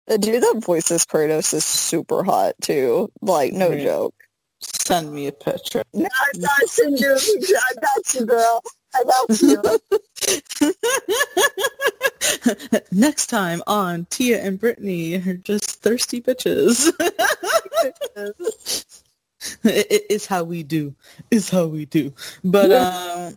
The 0.06 0.18
dude 0.18 0.40
that 0.40 0.62
voices 0.64 1.04
Kratos 1.04 1.52
is 1.52 1.64
super 1.64 2.22
hot 2.22 2.54
too. 2.62 3.10
Like 3.22 3.52
no 3.52 3.70
right. 3.70 3.82
joke. 3.82 4.14
Send 4.60 5.12
me 5.12 5.26
a 5.26 5.32
picture. 5.32 5.82
No, 5.92 6.08
not 6.36 6.68
sending 6.68 7.02
you 7.02 7.12
a 7.12 7.18
picture. 7.18 7.56
I 7.56 7.72
got 7.80 8.14
you, 8.14 8.24
girl. 8.24 8.62
I 8.94 9.02
got 9.04 9.42
you. 9.42 9.62
Next 12.92 13.26
time 13.26 13.62
on 13.66 14.06
Tia 14.10 14.40
and 14.40 14.60
Brittany 14.60 15.16
are 15.16 15.34
just 15.34 15.82
thirsty 15.82 16.20
bitches. 16.20 16.92
it 19.64 20.06
is 20.10 20.26
how 20.26 20.44
we 20.44 20.62
do. 20.62 20.94
Is 21.30 21.50
how 21.50 21.66
we 21.66 21.86
do. 21.86 22.12
But 22.44 22.72
um, 22.72 23.36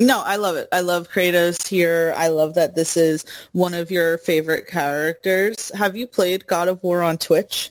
no, 0.00 0.22
I 0.22 0.36
love 0.36 0.56
it. 0.56 0.68
I 0.72 0.80
love 0.80 1.10
Kratos 1.10 1.66
here. 1.66 2.14
I 2.16 2.28
love 2.28 2.54
that 2.54 2.74
this 2.74 2.96
is 2.96 3.24
one 3.52 3.74
of 3.74 3.90
your 3.90 4.18
favorite 4.18 4.66
characters. 4.66 5.70
Have 5.74 5.96
you 5.96 6.06
played 6.06 6.46
God 6.46 6.68
of 6.68 6.82
War 6.82 7.02
on 7.02 7.18
Twitch? 7.18 7.70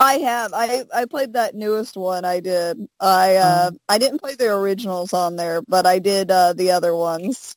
I 0.00 0.14
have. 0.14 0.52
I 0.52 0.84
I 0.94 1.04
played 1.04 1.34
that 1.34 1.54
newest 1.54 1.96
one. 1.96 2.24
I 2.24 2.40
did. 2.40 2.88
I 2.98 3.36
uh, 3.36 3.68
um, 3.68 3.78
I 3.88 3.98
didn't 3.98 4.20
play 4.20 4.34
the 4.34 4.52
originals 4.52 5.12
on 5.12 5.36
there, 5.36 5.62
but 5.62 5.86
I 5.86 6.00
did 6.00 6.30
uh, 6.30 6.52
the 6.52 6.72
other 6.72 6.94
ones. 6.94 7.56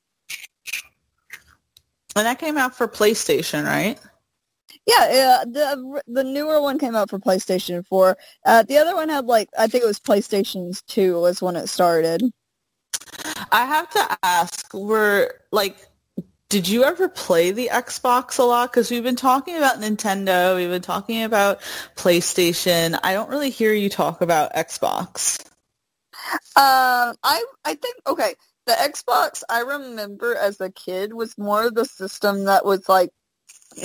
And 2.16 2.26
that 2.26 2.40
came 2.40 2.58
out 2.58 2.76
for 2.76 2.88
PlayStation, 2.88 3.66
right? 3.66 4.00
Yeah, 4.90 5.42
uh, 5.42 5.46
the 5.46 6.02
the 6.08 6.24
newer 6.24 6.62
one 6.62 6.80
came 6.80 6.96
out 6.96 7.12
for 7.12 7.20
PlayStation 7.20 7.86
4. 7.86 8.18
Uh, 8.44 8.64
the 8.64 8.78
other 8.78 8.96
one 8.96 9.10
had 9.10 9.26
like 9.26 9.50
I 9.58 9.68
think 9.68 9.84
it 9.84 9.88
was 9.88 10.00
PlayStation 10.00 10.82
2 10.88 11.22
was 11.22 11.42
when 11.42 11.56
it 11.56 11.68
started. 11.68 12.24
I 13.52 13.66
have 13.66 13.90
to 13.92 14.18
ask, 14.24 14.74
were 14.74 15.42
like 15.52 15.78
did 16.50 16.68
you 16.68 16.84
ever 16.84 17.08
play 17.08 17.52
the 17.52 17.70
Xbox 17.72 18.40
a 18.40 18.44
lot? 18.44 18.72
Because 18.72 18.90
we've 18.90 19.04
been 19.04 19.16
talking 19.16 19.56
about 19.56 19.80
Nintendo, 19.80 20.56
we've 20.56 20.72
been 20.72 20.82
talking 20.82 21.24
about 21.24 21.62
PlayStation. 21.96 22.98
I 23.04 23.14
don't 23.14 23.30
really 23.30 23.52
hear 23.52 23.72
you 23.72 23.90
talk 23.90 24.22
about 24.22 24.54
Xbox. 24.56 25.46
Um, 26.56 27.16
I 27.24 27.44
I 27.64 27.76
think 27.76 27.98
okay, 28.08 28.34
the 28.66 28.74
Xbox 28.74 29.44
I 29.50 29.62
remember 29.62 30.36
as 30.36 30.60
a 30.60 30.72
kid 30.72 31.14
was 31.14 31.38
more 31.38 31.68
of 31.68 31.76
the 31.76 31.86
system 31.86 32.46
that 32.46 32.66
was 32.66 32.90
like 32.90 33.12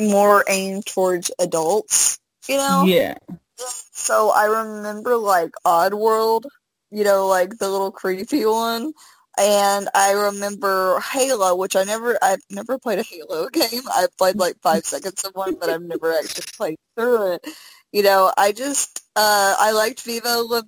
more 0.00 0.44
aimed 0.48 0.86
towards 0.86 1.30
adults, 1.38 2.18
you 2.48 2.56
know? 2.56 2.84
Yeah. 2.84 3.16
So 3.56 4.32
I 4.34 4.46
remember 4.46 5.16
like 5.16 5.52
Oddworld, 5.64 6.46
you 6.90 7.04
know, 7.04 7.26
like 7.26 7.58
the 7.58 7.68
little 7.68 7.92
creepy 7.92 8.44
one. 8.44 8.92
And 9.36 9.88
I 9.94 10.12
remember 10.12 11.00
Halo, 11.00 11.56
which 11.56 11.74
I 11.74 11.82
never, 11.82 12.16
I've 12.22 12.42
never 12.50 12.78
played 12.78 13.00
a 13.00 13.02
Halo 13.02 13.48
game. 13.52 13.82
I've 13.92 14.16
played 14.16 14.36
like 14.36 14.56
five 14.62 14.84
seconds 14.84 15.24
of 15.24 15.34
one, 15.34 15.56
but 15.58 15.70
I've 15.70 15.82
never 15.82 16.12
actually 16.12 16.44
played 16.56 16.78
through 16.96 17.32
it. 17.32 17.46
You 17.92 18.02
know, 18.02 18.32
I 18.36 18.52
just, 18.52 19.02
uh, 19.16 19.54
I 19.58 19.72
liked 19.72 20.02
Viva 20.02 20.40
La, 20.40 20.62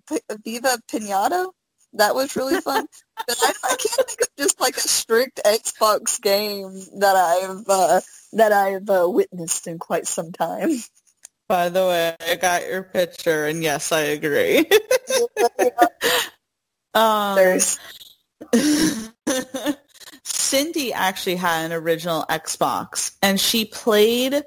Viva 0.44 0.78
Pinata. 0.90 1.50
That 1.92 2.14
was 2.14 2.36
really 2.36 2.60
fun. 2.60 2.86
but 3.26 3.36
I, 3.40 3.52
I 3.64 3.76
can't 3.76 4.08
think 4.08 4.20
of 4.20 4.28
just 4.38 4.60
like 4.60 4.76
a 4.76 4.80
strict 4.80 5.40
Xbox 5.44 6.20
game 6.20 6.72
that 6.98 7.16
I've 7.16 7.64
uh, 7.68 8.00
that 8.36 8.52
I've 8.52 8.88
uh, 8.88 9.08
witnessed 9.08 9.66
in 9.66 9.78
quite 9.78 10.06
some 10.06 10.30
time. 10.32 10.70
By 11.48 11.68
the 11.68 11.86
way, 11.86 12.16
I 12.20 12.34
got 12.36 12.66
your 12.66 12.82
picture, 12.82 13.46
and 13.46 13.62
yes, 13.62 13.92
I 13.92 14.00
agree. 14.00 14.68
um, 16.94 17.38
Cindy 20.24 20.92
actually 20.92 21.36
had 21.36 21.66
an 21.66 21.72
original 21.72 22.24
Xbox, 22.28 23.14
and 23.22 23.40
she 23.40 23.64
played 23.64 24.42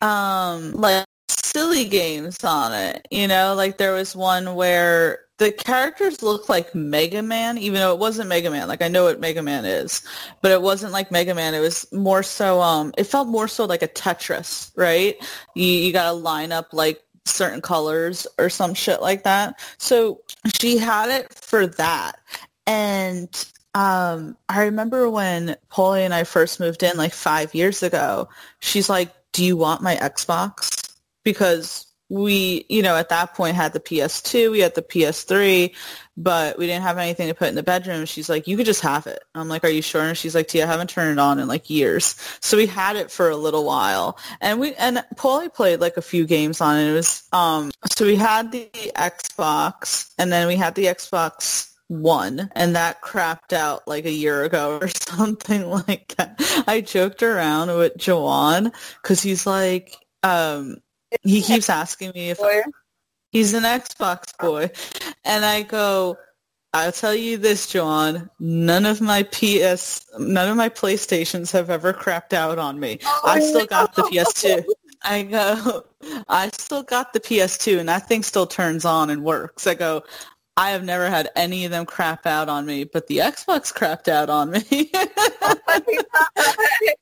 um, 0.00 0.72
like 0.72 1.04
silly 1.28 1.84
games 1.84 2.42
on 2.42 2.72
it. 2.72 3.06
You 3.10 3.28
know, 3.28 3.54
like 3.54 3.76
there 3.76 3.92
was 3.92 4.16
one 4.16 4.54
where 4.54 5.20
the 5.40 5.50
characters 5.50 6.22
look 6.22 6.50
like 6.50 6.74
Mega 6.74 7.22
Man, 7.22 7.56
even 7.56 7.80
though 7.80 7.94
it 7.94 7.98
wasn't 7.98 8.28
Mega 8.28 8.50
Man. 8.50 8.68
Like 8.68 8.82
I 8.82 8.88
know 8.88 9.04
what 9.04 9.20
Mega 9.20 9.42
Man 9.42 9.64
is, 9.64 10.06
but 10.42 10.52
it 10.52 10.60
wasn't 10.60 10.92
like 10.92 11.10
Mega 11.10 11.34
Man. 11.34 11.54
It 11.54 11.60
was 11.60 11.90
more 11.92 12.22
so. 12.22 12.60
Um, 12.60 12.92
it 12.98 13.04
felt 13.04 13.26
more 13.26 13.48
so 13.48 13.64
like 13.64 13.82
a 13.82 13.88
Tetris, 13.88 14.70
right? 14.76 15.16
You 15.54 15.64
you 15.64 15.92
got 15.94 16.04
to 16.04 16.12
line 16.12 16.52
up 16.52 16.74
like 16.74 17.02
certain 17.24 17.62
colors 17.62 18.26
or 18.38 18.50
some 18.50 18.74
shit 18.74 19.00
like 19.00 19.24
that. 19.24 19.58
So 19.78 20.20
she 20.60 20.76
had 20.76 21.08
it 21.08 21.32
for 21.32 21.66
that, 21.66 22.20
and 22.66 23.46
um, 23.74 24.36
I 24.50 24.64
remember 24.64 25.08
when 25.08 25.56
Polly 25.70 26.04
and 26.04 26.12
I 26.12 26.24
first 26.24 26.60
moved 26.60 26.82
in 26.82 26.98
like 26.98 27.14
five 27.14 27.54
years 27.54 27.82
ago. 27.82 28.28
She's 28.58 28.90
like, 28.90 29.10
do 29.32 29.42
you 29.42 29.56
want 29.56 29.80
my 29.80 29.96
Xbox? 29.96 30.94
Because 31.24 31.86
we, 32.10 32.66
you 32.68 32.82
know, 32.82 32.96
at 32.96 33.08
that 33.08 33.34
point 33.34 33.54
had 33.54 33.72
the 33.72 33.80
PS2, 33.80 34.50
we 34.50 34.58
had 34.58 34.74
the 34.74 34.82
PS3, 34.82 35.72
but 36.16 36.58
we 36.58 36.66
didn't 36.66 36.82
have 36.82 36.98
anything 36.98 37.28
to 37.28 37.34
put 37.34 37.48
in 37.48 37.54
the 37.54 37.62
bedroom. 37.62 38.04
She's 38.04 38.28
like, 38.28 38.48
you 38.48 38.56
could 38.56 38.66
just 38.66 38.82
have 38.82 39.06
it. 39.06 39.22
I'm 39.34 39.48
like, 39.48 39.62
are 39.62 39.70
you 39.70 39.80
sure? 39.80 40.02
And 40.02 40.18
she's 40.18 40.34
like, 40.34 40.48
Tia, 40.48 40.64
I 40.64 40.66
haven't 40.66 40.90
turned 40.90 41.12
it 41.12 41.20
on 41.20 41.38
in 41.38 41.46
like 41.46 41.70
years. 41.70 42.16
So 42.40 42.56
we 42.56 42.66
had 42.66 42.96
it 42.96 43.12
for 43.12 43.30
a 43.30 43.36
little 43.36 43.64
while 43.64 44.18
and 44.40 44.58
we, 44.58 44.74
and 44.74 45.04
Paulie 45.14 45.54
played 45.54 45.80
like 45.80 45.96
a 45.96 46.02
few 46.02 46.26
games 46.26 46.60
on 46.60 46.78
it. 46.78 46.90
It 46.90 46.94
was, 46.94 47.22
um, 47.32 47.70
so 47.96 48.04
we 48.04 48.16
had 48.16 48.50
the 48.50 48.68
Xbox 48.96 50.12
and 50.18 50.32
then 50.32 50.48
we 50.48 50.56
had 50.56 50.74
the 50.74 50.86
Xbox 50.86 51.70
one 51.86 52.50
and 52.56 52.74
that 52.74 53.02
crapped 53.02 53.52
out 53.52 53.86
like 53.86 54.04
a 54.04 54.12
year 54.12 54.42
ago 54.42 54.80
or 54.82 54.88
something 54.94 55.70
like 55.70 56.08
that. 56.16 56.34
I 56.66 56.80
joked 56.80 57.22
around 57.22 57.68
with 57.76 57.96
Jawan 57.98 58.74
because 59.00 59.22
he's 59.22 59.46
like, 59.46 59.96
um, 60.24 60.78
he 61.22 61.42
keeps 61.42 61.68
asking 61.68 62.12
me 62.14 62.30
if 62.30 62.38
Boy. 62.38 62.62
he's 63.32 63.54
an 63.54 63.64
Xbox 63.64 64.36
boy. 64.38 64.70
And 65.24 65.44
I 65.44 65.62
go, 65.62 66.16
I'll 66.72 66.92
tell 66.92 67.14
you 67.14 67.36
this, 67.36 67.66
John. 67.66 68.30
None 68.38 68.86
of 68.86 69.00
my 69.00 69.24
PS, 69.24 70.06
none 70.18 70.48
of 70.48 70.56
my 70.56 70.68
PlayStations 70.68 71.52
have 71.52 71.68
ever 71.70 71.92
crapped 71.92 72.32
out 72.32 72.58
on 72.58 72.78
me. 72.78 72.98
I 73.24 73.38
oh, 73.42 73.48
still 73.48 73.66
got 73.66 73.94
the 73.94 74.02
PS2. 74.02 74.64
I 75.02 75.22
go, 75.22 75.84
I 76.28 76.50
still 76.50 76.82
got 76.82 77.12
the 77.12 77.20
PS2 77.20 77.78
and 77.80 77.88
that 77.88 78.06
thing 78.06 78.22
still 78.22 78.46
turns 78.46 78.84
on 78.84 79.10
and 79.10 79.24
works. 79.24 79.66
I 79.66 79.74
go, 79.74 80.02
I 80.56 80.70
have 80.70 80.84
never 80.84 81.08
had 81.08 81.30
any 81.36 81.64
of 81.64 81.70
them 81.70 81.86
crap 81.86 82.26
out 82.26 82.48
on 82.50 82.66
me, 82.66 82.84
but 82.84 83.06
the 83.06 83.18
Xbox 83.18 83.72
crapped 83.72 84.08
out 84.08 84.28
on 84.28 84.50
me. 84.50 84.60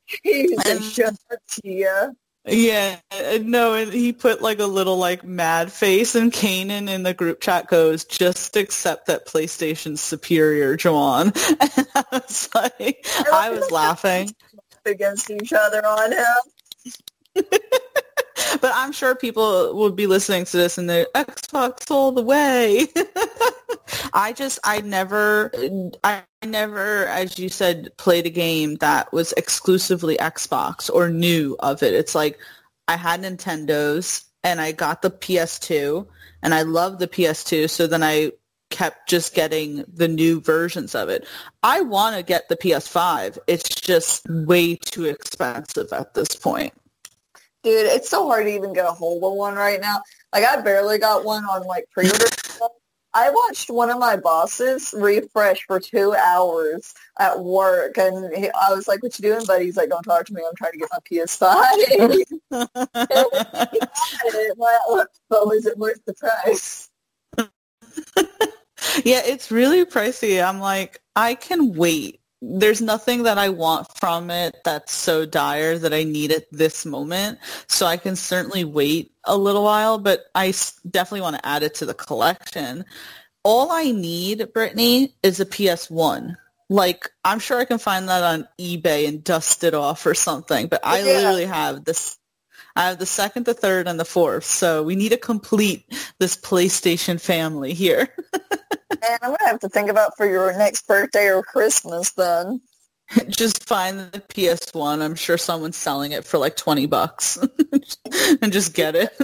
He's 0.22 0.64
a 0.64 0.70
And- 0.70 0.84
shut 0.84 1.14
Tia. 1.50 2.12
Yeah, 2.48 2.96
no, 3.42 3.74
and 3.74 3.92
he 3.92 4.12
put 4.12 4.40
like 4.42 4.58
a 4.58 4.66
little 4.66 4.96
like 4.96 5.24
mad 5.24 5.70
face, 5.70 6.14
and 6.14 6.32
Kanan 6.32 6.88
in 6.88 7.02
the 7.02 7.14
group 7.14 7.40
chat 7.40 7.66
goes, 7.66 8.04
"Just 8.04 8.56
accept 8.56 9.06
that 9.06 9.26
PlayStation's 9.26 10.00
superior, 10.00 10.76
Joanne." 10.76 11.32
And 11.76 11.86
I 11.94 12.04
was 12.12 12.48
like, 12.54 13.06
I 13.32 13.50
was 13.50 13.70
laughing, 13.70 14.34
against 14.84 15.30
each 15.30 15.52
other 15.52 15.84
on 15.84 16.12
him. 16.12 17.44
but 18.60 18.72
I'm 18.74 18.92
sure 18.92 19.14
people 19.14 19.74
would 19.76 19.96
be 19.96 20.06
listening 20.06 20.44
to 20.46 20.56
this 20.56 20.78
and 20.78 20.88
they're 20.88 21.06
Xbox 21.14 21.90
all 21.90 22.12
the 22.12 22.22
way. 22.22 22.88
I 24.12 24.32
just, 24.32 24.58
I 24.64 24.80
never, 24.80 25.50
I 26.04 26.22
never, 26.44 27.06
as 27.06 27.38
you 27.38 27.48
said, 27.48 27.90
played 27.96 28.26
a 28.26 28.30
game 28.30 28.76
that 28.76 29.12
was 29.12 29.32
exclusively 29.32 30.16
Xbox 30.16 30.90
or 30.92 31.08
knew 31.08 31.56
of 31.60 31.82
it. 31.82 31.94
It's 31.94 32.14
like 32.14 32.38
I 32.86 32.96
had 32.96 33.22
Nintendos 33.22 34.24
and 34.44 34.60
I 34.60 34.72
got 34.72 35.02
the 35.02 35.10
PS2 35.10 36.06
and 36.42 36.54
I 36.54 36.62
loved 36.62 37.00
the 37.00 37.08
PS2. 37.08 37.70
So 37.70 37.86
then 37.86 38.02
I 38.02 38.32
kept 38.70 39.08
just 39.08 39.34
getting 39.34 39.84
the 39.92 40.08
new 40.08 40.40
versions 40.40 40.94
of 40.94 41.08
it. 41.08 41.26
I 41.62 41.80
want 41.80 42.16
to 42.16 42.22
get 42.22 42.48
the 42.48 42.56
PS5. 42.56 43.38
It's 43.46 43.68
just 43.68 44.28
way 44.28 44.76
too 44.76 45.06
expensive 45.06 45.92
at 45.92 46.14
this 46.14 46.36
point. 46.36 46.74
Dude, 47.64 47.86
it's 47.86 48.08
so 48.08 48.26
hard 48.26 48.46
to 48.46 48.54
even 48.54 48.72
get 48.72 48.86
a 48.86 48.92
hold 48.92 49.24
of 49.24 49.32
one 49.32 49.54
right 49.54 49.80
now. 49.80 50.00
Like 50.32 50.44
I 50.44 50.60
barely 50.60 50.98
got 50.98 51.24
one 51.24 51.44
on 51.44 51.64
like 51.64 51.86
pre-order. 51.90 52.26
I 53.14 53.30
watched 53.30 53.70
one 53.70 53.90
of 53.90 53.98
my 53.98 54.16
bosses 54.16 54.94
refresh 54.96 55.64
for 55.66 55.80
two 55.80 56.14
hours 56.14 56.94
at 57.18 57.40
work, 57.40 57.96
and 57.96 58.36
he, 58.36 58.50
I 58.50 58.72
was 58.72 58.86
like, 58.86 59.02
"What 59.02 59.18
you 59.18 59.22
doing, 59.22 59.44
buddy?" 59.46 59.64
He's 59.64 59.76
like, 59.76 59.88
"Don't 59.88 60.02
talk 60.02 60.26
to 60.26 60.34
me. 60.34 60.42
I'm 60.46 60.54
trying 60.56 60.72
to 60.72 60.78
get 60.78 60.90
my 60.92 60.98
PS5." 61.10 62.48
Well, 64.56 65.06
but 65.28 65.46
was 65.46 65.66
it 65.66 65.78
worth 65.78 66.04
the 66.04 66.14
price? 66.14 66.88
yeah, 69.04 69.22
it's 69.24 69.50
really 69.50 69.84
pricey. 69.84 70.44
I'm 70.44 70.60
like, 70.60 71.00
I 71.16 71.34
can 71.34 71.74
wait. 71.74 72.20
There's 72.40 72.80
nothing 72.80 73.24
that 73.24 73.36
I 73.36 73.48
want 73.48 73.88
from 73.98 74.30
it 74.30 74.56
that's 74.64 74.92
so 74.92 75.26
dire 75.26 75.78
that 75.78 75.92
I 75.92 76.04
need 76.04 76.30
it 76.30 76.46
this 76.52 76.86
moment. 76.86 77.38
So 77.68 77.84
I 77.86 77.96
can 77.96 78.14
certainly 78.16 78.64
wait 78.64 79.12
a 79.24 79.36
little 79.36 79.64
while, 79.64 79.98
but 79.98 80.26
I 80.34 80.54
definitely 80.88 81.22
want 81.22 81.36
to 81.36 81.46
add 81.46 81.62
it 81.62 81.74
to 81.76 81.86
the 81.86 81.94
collection. 81.94 82.84
All 83.42 83.72
I 83.72 83.90
need, 83.90 84.52
Brittany, 84.52 85.14
is 85.22 85.40
a 85.40 85.46
PS1. 85.46 86.36
Like, 86.70 87.10
I'm 87.24 87.38
sure 87.38 87.58
I 87.58 87.64
can 87.64 87.78
find 87.78 88.08
that 88.08 88.22
on 88.22 88.46
eBay 88.60 89.08
and 89.08 89.24
dust 89.24 89.64
it 89.64 89.74
off 89.74 90.04
or 90.06 90.14
something, 90.14 90.68
but 90.68 90.80
I 90.84 90.98
Yeah. 91.00 91.04
literally 91.16 91.46
have 91.46 91.84
this 91.84 92.18
I 92.78 92.86
have 92.86 92.98
the 93.00 93.06
second, 93.06 93.44
the 93.44 93.54
third, 93.54 93.88
and 93.88 93.98
the 93.98 94.04
fourth. 94.04 94.44
So 94.44 94.84
we 94.84 94.94
need 94.94 95.08
to 95.08 95.16
complete 95.16 95.92
this 96.20 96.36
PlayStation 96.36 97.20
family 97.20 97.74
here. 97.74 98.08
And 98.90 99.18
I'm 99.22 99.30
gonna 99.30 99.50
have 99.50 99.60
to 99.60 99.68
think 99.68 99.90
about 99.90 100.16
for 100.16 100.28
your 100.28 100.56
next 100.56 100.88
birthday 100.88 101.28
or 101.28 101.42
Christmas 101.42 102.12
then. 102.12 102.60
just 103.28 103.68
find 103.68 104.00
the 104.00 104.20
PS1. 104.20 105.02
I'm 105.02 105.14
sure 105.14 105.38
someone's 105.38 105.76
selling 105.76 106.12
it 106.12 106.24
for 106.24 106.38
like 106.38 106.56
20 106.56 106.86
bucks 106.86 107.38
and 108.42 108.52
just 108.52 108.74
get 108.74 108.96
it. 108.96 109.16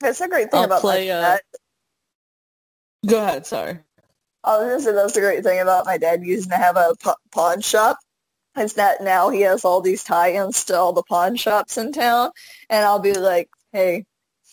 That's 0.00 0.20
a 0.22 0.28
great 0.28 0.50
thing 0.50 0.60
I'll 0.60 0.64
about 0.64 0.80
play, 0.80 1.08
my 1.08 1.14
uh. 1.14 1.38
Go 3.04 3.22
ahead, 3.22 3.46
sorry. 3.46 3.80
I 4.44 4.56
was 4.56 4.66
gonna 4.66 4.80
say 4.80 4.92
that's 4.92 5.12
the 5.12 5.20
great 5.20 5.44
thing 5.44 5.60
about 5.60 5.84
my 5.84 5.98
dad 5.98 6.22
using 6.24 6.50
to 6.50 6.56
have 6.56 6.76
a 6.76 6.94
pawn 7.30 7.60
shop. 7.60 7.98
Is 8.58 8.74
that 8.74 9.00
now 9.02 9.30
he 9.30 9.42
has 9.42 9.64
all 9.64 9.80
these 9.80 10.04
tie-ins 10.04 10.64
to 10.64 10.78
all 10.78 10.92
the 10.92 11.02
pawn 11.02 11.36
shops 11.36 11.78
in 11.78 11.92
town, 11.92 12.30
and 12.68 12.84
I'll 12.84 12.98
be 12.98 13.14
like, 13.14 13.48
"Hey, 13.72 14.04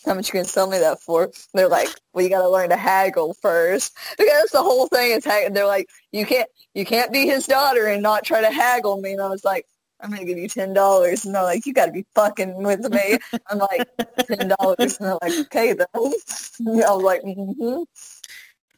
how 0.05 0.13
much 0.13 0.29
you 0.29 0.33
gonna 0.33 0.45
sell 0.45 0.67
me 0.69 0.79
that 0.79 1.01
for?" 1.01 1.31
They're 1.53 1.67
like, 1.67 1.89
"Well, 2.13 2.23
you 2.23 2.29
gotta 2.29 2.49
learn 2.49 2.69
to 2.69 2.77
haggle 2.77 3.33
first 3.41 3.93
because 4.17 4.51
the 4.51 4.63
whole 4.63 4.87
thing 4.87 5.11
is 5.11 5.25
hag- 5.25 5.53
They're 5.53 5.65
like, 5.67 5.89
"You 6.11 6.25
can't, 6.25 6.49
you 6.73 6.85
can't 6.85 7.11
be 7.11 7.25
his 7.27 7.45
daughter 7.45 7.87
and 7.87 8.01
not 8.01 8.23
try 8.23 8.41
to 8.41 8.51
haggle 8.51 9.01
me." 9.01 9.13
And 9.13 9.21
I 9.21 9.27
was 9.29 9.43
like, 9.43 9.65
"I'm 9.99 10.11
gonna 10.11 10.25
give 10.25 10.37
you 10.37 10.47
ten 10.47 10.73
dollars," 10.73 11.25
and 11.25 11.35
they're 11.35 11.43
like, 11.43 11.65
"You 11.65 11.73
gotta 11.73 11.91
be 11.91 12.05
fucking 12.15 12.63
with 12.63 12.89
me." 12.89 13.17
I'm 13.47 13.57
like, 13.59 13.87
ten 14.27 14.53
dollars, 14.59 14.97
and 14.97 15.07
they're 15.09 15.17
like, 15.21 15.33
"Okay, 15.47 15.73
then." 15.73 15.87
I 15.95 16.93
was 16.93 17.03
like, 17.03 17.21
mm-hmm. 17.23 17.83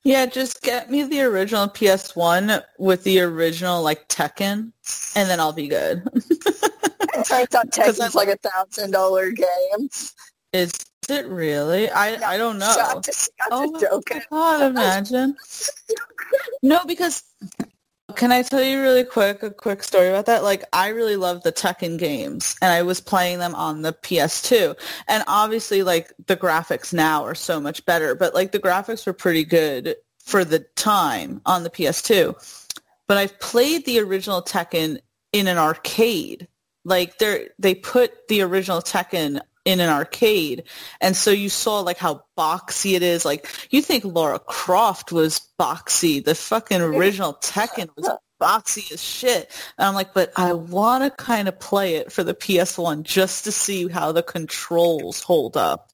Yeah, 0.03 0.25
just 0.25 0.63
get 0.63 0.89
me 0.91 1.03
the 1.03 1.21
original 1.21 1.67
PS1 1.67 2.63
with 2.79 3.03
the 3.03 3.21
original 3.21 3.83
like 3.83 4.07
Tekken, 4.07 4.73
and 5.15 5.29
then 5.29 5.39
I'll 5.39 5.53
be 5.53 5.67
good. 5.67 6.03
It 7.13 7.25
turns 7.25 7.55
out 7.55 7.69
Tekken's 7.71 8.15
like 8.15 8.29
a 8.29 8.37
thousand 8.37 8.91
dollar 8.91 9.31
game. 9.31 9.89
Is 10.53 10.73
it 11.09 11.27
really? 11.27 11.89
I 11.89 12.33
I 12.33 12.37
don't 12.37 12.57
know. 12.59 12.75
I'm 12.79 12.97
oh 12.97 13.01
just, 13.01 13.31
Oh 13.51 13.71
my 13.71 13.79
joking. 13.81 14.21
God, 14.31 14.61
imagine. 14.63 15.35
No, 16.63 16.85
because 16.85 17.23
can 18.21 18.31
I 18.31 18.43
tell 18.43 18.61
you 18.61 18.79
really 18.79 19.03
quick 19.03 19.41
a 19.41 19.49
quick 19.49 19.81
story 19.81 20.07
about 20.07 20.27
that? 20.27 20.43
Like 20.43 20.63
I 20.71 20.89
really 20.89 21.15
love 21.15 21.41
the 21.41 21.51
Tekken 21.51 21.97
games 21.97 22.55
and 22.61 22.71
I 22.71 22.83
was 22.83 23.01
playing 23.01 23.39
them 23.39 23.55
on 23.55 23.81
the 23.81 23.93
PS2. 23.93 24.77
And 25.07 25.23
obviously 25.25 25.81
like 25.81 26.13
the 26.27 26.37
graphics 26.37 26.93
now 26.93 27.23
are 27.25 27.33
so 27.33 27.59
much 27.59 27.83
better, 27.83 28.13
but 28.13 28.35
like 28.35 28.51
the 28.51 28.59
graphics 28.59 29.07
were 29.07 29.13
pretty 29.13 29.43
good 29.43 29.95
for 30.23 30.45
the 30.45 30.59
time 30.75 31.41
on 31.47 31.63
the 31.63 31.71
PS2. 31.71 32.69
But 33.07 33.17
I've 33.17 33.39
played 33.39 33.87
the 33.87 33.97
original 33.97 34.43
Tekken 34.43 34.99
in 35.33 35.47
an 35.47 35.57
arcade. 35.57 36.47
Like 36.85 37.17
they 37.17 37.47
they 37.57 37.73
put 37.73 38.27
the 38.27 38.43
original 38.43 38.83
Tekken 38.83 39.41
in 39.65 39.79
an 39.79 39.89
arcade. 39.89 40.63
And 40.99 41.15
so 41.15 41.31
you 41.31 41.49
saw 41.49 41.79
like 41.81 41.97
how 41.97 42.23
boxy 42.37 42.93
it 42.93 43.03
is. 43.03 43.25
Like 43.25 43.47
you 43.69 43.81
think 43.81 44.03
Laura 44.03 44.39
Croft 44.39 45.11
was 45.11 45.47
boxy. 45.59 46.23
The 46.23 46.35
fucking 46.35 46.81
original 46.81 47.33
Tekken 47.35 47.89
was 47.95 48.09
boxy 48.41 48.91
as 48.91 49.03
shit. 49.03 49.51
And 49.77 49.87
I'm 49.87 49.93
like 49.93 50.13
but 50.13 50.31
I 50.35 50.53
want 50.53 51.03
to 51.03 51.23
kind 51.23 51.47
of 51.47 51.59
play 51.59 51.95
it 51.95 52.11
for 52.11 52.23
the 52.23 52.33
PS1 52.33 53.03
just 53.03 53.43
to 53.43 53.51
see 53.51 53.87
how 53.87 54.11
the 54.11 54.23
controls 54.23 55.21
hold 55.21 55.57
up. 55.57 55.89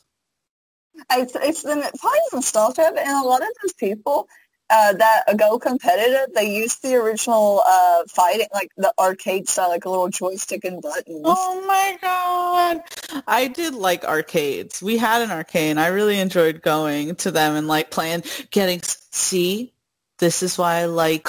It's, 1.12 1.36
it's 1.36 1.62
the 1.62 1.92
probably 2.00 2.20
nostalgia 2.34 2.88
and 2.88 3.24
a 3.24 3.28
lot 3.28 3.42
of 3.42 3.50
those 3.62 3.74
people 3.74 4.28
uh, 4.70 4.94
that 4.94 5.24
go 5.38 5.58
competitive, 5.58 6.34
they 6.36 6.54
used 6.56 6.82
the 6.82 6.96
original 6.96 7.64
uh, 7.66 8.04
fighting, 8.10 8.48
like 8.54 8.72
the 8.76 8.94
arcade 9.00 9.48
style, 9.48 9.70
like 9.70 9.86
a 9.86 9.90
little 9.90 10.10
joystick 10.10 10.66
and 10.66 10.82
buttons. 10.82 11.22
Oh 11.24 11.64
my 11.66 11.98
god. 12.02 12.82
I 13.28 13.48
did 13.48 13.74
like 13.74 14.04
arcades. 14.04 14.82
We 14.82 14.98
had 14.98 15.22
an 15.22 15.32
arcade 15.32 15.72
and 15.72 15.80
I 15.80 15.88
really 15.88 16.20
enjoyed 16.20 16.62
going 16.62 17.16
to 17.18 17.32
them 17.32 17.56
and 17.56 17.68
like 17.68 17.92
playing 17.92 18.24
getting 18.52 18.82
see 18.84 19.74
this 20.20 20.44
is 20.44 20.58
why 20.58 20.76
I 20.82 20.86
like 20.86 21.28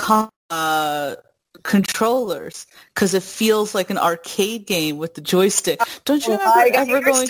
uh 0.50 1.16
controllers 1.62 2.66
cuz 2.94 3.14
it 3.14 3.22
feels 3.22 3.74
like 3.74 3.90
an 3.90 3.98
arcade 3.98 4.66
game 4.66 4.98
with 4.98 5.14
the 5.14 5.20
joystick. 5.20 5.80
Don't 6.04 6.26
you 6.26 6.34
Oh 6.34 6.54
remember 6.54 6.76
ever 6.76 7.00
going 7.00 7.28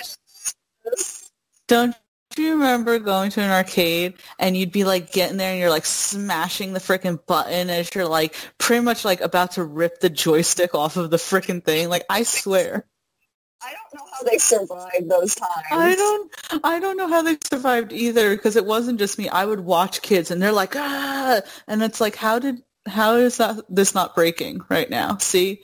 so- 1.69 1.93
Don't 2.39 2.45
you 2.45 2.53
remember 2.53 3.01
going 3.01 3.33
to 3.33 3.41
an 3.41 3.51
arcade 3.51 4.15
and 4.39 4.57
you'd 4.57 4.71
be 4.71 4.85
like 4.85 5.11
getting 5.11 5.39
there 5.39 5.51
and 5.51 5.59
you're 5.59 5.71
like 5.71 5.85
smashing 5.85 6.73
the 6.73 6.79
freaking 6.79 7.19
button 7.27 7.69
as 7.69 7.93
you're 7.93 8.07
like 8.07 8.37
pretty 8.59 8.81
much 8.85 9.05
like 9.05 9.21
about 9.21 9.51
to 9.53 9.65
rip 9.65 9.99
the 9.99 10.09
joystick 10.09 10.73
off 10.73 10.97
of 10.97 11.11
the 11.11 11.17
freaking 11.17 11.65
thing? 11.65 11.89
Like 11.89 12.05
I 12.09 12.23
swear. 12.23 12.87
I 13.61 13.73
don't 13.73 14.01
know 14.01 14.07
how 14.13 14.23
they 14.23 14.39
survived 14.39 15.11
those 15.11 15.35
times. 15.35 15.67
I 15.73 15.97
don't 15.97 16.33
I 16.63 16.79
don't 16.79 16.97
know 16.97 17.09
how 17.09 17.23
they 17.23 17.39
survived 17.43 17.93
either 17.93 18.37
because 18.37 18.55
it 18.55 18.67
wasn't 18.67 19.01
just 19.01 19.19
me. 19.19 19.29
I 19.29 19.45
would 19.45 19.61
watch 19.61 20.01
kids 20.03 20.31
and 20.31 20.41
they're 20.41 20.53
like 20.53 20.77
ah 20.77 21.41
and 21.67 21.83
it's 21.83 22.01
like 22.01 22.15
how 22.15 22.39
did 22.39 22.63
how 22.87 23.17
is 23.17 23.39
that 23.39 23.65
this 23.69 23.97
not 23.97 24.15
breaking 24.15 24.61
right 24.69 24.89
now? 24.89 25.17
See? 25.17 25.63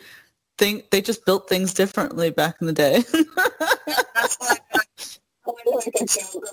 Think 0.58 0.90
they 0.90 1.02
just 1.02 1.24
built 1.24 1.48
things 1.48 1.72
differently 1.72 2.30
back 2.30 2.56
in 2.60 2.66
the 2.66 2.72
day. 2.72 3.04
That's 4.14 4.38
I, 4.40 4.58
I 5.46 5.50
would 5.66 5.84
make 5.84 6.00
a 6.00 6.06
joke 6.06 6.44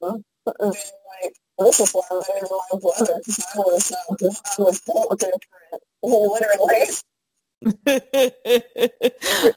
about 0.00 0.22
like, 0.46 0.58
like 0.60 1.34
this 1.58 1.80
is 1.80 1.92
why 1.92 2.02
I'm 2.10 2.22
in 2.36 2.48
my 2.50 2.78
brother 2.80 3.14
I 3.14 3.58
was 3.58 3.92
I 3.92 4.62
was 4.62 4.80
built 4.80 5.20
different, 5.20 5.82
literally. 6.02 6.86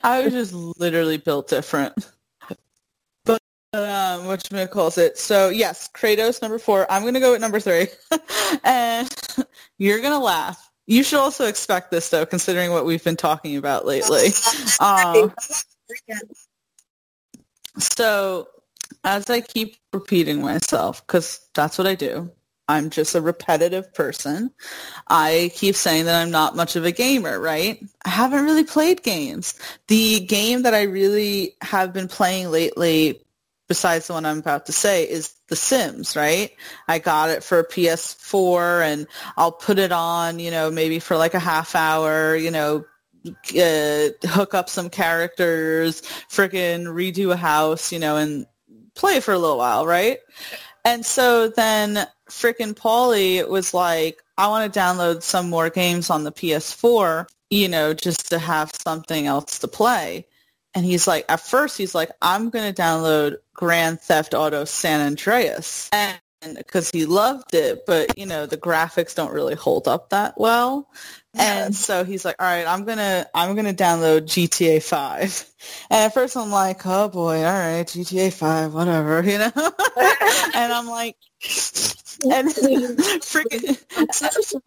I 0.04 0.22
was 0.24 0.34
just 0.34 0.54
literally 0.54 1.18
built 1.18 1.48
different. 1.48 1.94
But 3.26 3.42
um, 3.74 4.26
what 4.26 4.50
calls 4.72 4.98
it? 4.98 5.18
So 5.18 5.50
yes, 5.50 5.90
Kratos 5.94 6.42
number 6.42 6.60
four. 6.60 6.92
I'm 6.92 7.06
gonna 7.06 7.20
go 7.20 7.32
with 7.32 7.42
number 7.42 7.60
three, 7.60 7.88
and 8.64 9.10
you're 9.78 10.02
gonna 10.02 10.20
laugh. 10.20 10.70
You 10.88 11.04
should 11.04 11.20
also 11.20 11.46
expect 11.46 11.92
this 11.92 12.10
though, 12.10 12.26
considering 12.26 12.72
what 12.72 12.86
we've 12.86 13.04
been 13.04 13.16
talking 13.16 13.56
about 13.56 13.86
lately. 13.86 14.30
Um, 14.80 15.34
so 17.78 18.48
as 19.04 19.30
I 19.30 19.42
keep 19.42 19.78
repeating 19.94 20.42
myself, 20.42 21.06
because 21.06 21.48
that's 21.54 21.78
what 21.78 21.88
I 21.88 21.96
do, 21.96 22.32
I'm 22.68 22.90
just 22.90 23.16
a 23.16 23.22
repetitive 23.22 23.94
person. 23.94 24.52
I 25.10 25.52
keep 25.56 25.76
saying 25.76 26.06
that 26.06 26.22
I'm 26.22 26.32
not 26.32 26.56
much 26.56 26.76
of 26.76 26.86
a 26.86 26.92
gamer, 26.92 27.40
right? 27.40 27.84
I 28.06 28.10
haven't 28.10 28.46
really 28.46 28.64
played 28.64 29.04
games. 29.04 29.60
The 29.88 30.22
game 30.22 30.62
that 30.62 30.74
I 30.74 30.84
really 30.84 31.56
have 31.62 31.92
been 31.92 32.08
playing 32.08 32.50
lately, 32.50 33.22
besides 33.68 34.08
the 34.08 34.14
one 34.14 34.26
I'm 34.26 34.40
about 34.40 34.68
to 34.68 34.72
say, 34.72 35.04
is 35.10 35.34
The 35.50 35.56
Sims, 35.56 36.16
right? 36.16 36.52
I 36.88 37.00
got 37.00 37.30
it 37.30 37.44
for 37.44 37.60
a 37.60 37.68
PS4 37.68 38.86
and 38.86 39.08
I'll 39.36 39.52
put 39.52 39.78
it 39.78 39.92
on, 39.92 40.40
you 40.40 40.52
know, 40.52 40.72
maybe 40.72 41.00
for 41.00 41.18
like 41.18 41.34
a 41.34 41.40
half 41.40 41.76
hour, 41.76 42.36
you 42.36 42.52
know, 42.52 42.86
uh, 43.26 44.10
hook 44.28 44.54
up 44.54 44.70
some 44.70 44.90
characters, 44.90 46.02
freaking 46.30 46.86
redo 46.86 47.32
a 47.32 47.38
house, 47.38 47.92
you 47.92 48.00
know, 48.00 48.18
and 48.18 48.46
play 48.96 49.20
for 49.20 49.34
a 49.34 49.40
little 49.40 49.58
while, 49.58 49.86
right? 49.86 50.20
And 50.84 51.06
so 51.06 51.48
then 51.48 52.08
frickin' 52.30 52.74
Paulie 52.74 53.48
was 53.48 53.74
like, 53.74 54.22
I 54.38 54.48
want 54.48 54.72
to 54.72 54.80
download 54.80 55.22
some 55.22 55.50
more 55.50 55.70
games 55.70 56.10
on 56.10 56.24
the 56.24 56.32
PS4, 56.32 57.28
you 57.50 57.68
know, 57.68 57.94
just 57.94 58.30
to 58.30 58.40
have 58.40 58.72
something 58.84 59.28
else 59.28 59.60
to 59.60 59.68
play. 59.68 60.26
And 60.74 60.86
he's 60.86 61.06
like, 61.06 61.26
at 61.30 61.42
first 61.42 61.78
he's 61.78 61.94
like, 61.94 62.12
I'm 62.22 62.50
going 62.50 62.74
to 62.74 62.82
download 62.82 63.38
Grand 63.54 64.00
Theft 64.00 64.34
Auto 64.34 64.66
San 64.66 65.02
Andreas. 65.02 65.90
And 65.92 66.20
because 66.56 66.90
he 66.92 67.06
loved 67.06 67.54
it, 67.54 67.86
but 67.86 68.18
you 68.18 68.26
know, 68.26 68.46
the 68.46 68.58
graphics 68.58 69.16
don't 69.16 69.34
really 69.34 69.56
hold 69.56 69.88
up 69.88 70.10
that 70.10 70.34
well. 70.38 70.90
And 71.34 71.74
so 71.74 72.04
he's 72.04 72.26
like, 72.26 72.36
all 72.40 72.46
right, 72.46 72.68
I'm 72.68 72.84
going 72.84 72.98
to, 72.98 73.30
I'm 73.34 73.56
to 73.56 73.74
download 73.74 74.24
GTA 74.24 74.84
5. 74.84 75.52
And 75.90 76.06
at 76.06 76.14
first 76.14 76.36
I'm 76.36 76.52
like, 76.52 76.86
oh 76.86 77.08
boy, 77.08 77.38
all 77.38 77.54
right, 77.54 77.86
GTA 77.86 78.34
5, 78.34 78.74
whatever, 78.74 79.24
you 79.26 79.38
know? 79.38 79.52
and 79.56 80.74
I'm 80.74 80.88
like, 80.88 81.16
and 82.30 82.50
freaking, 83.22 83.78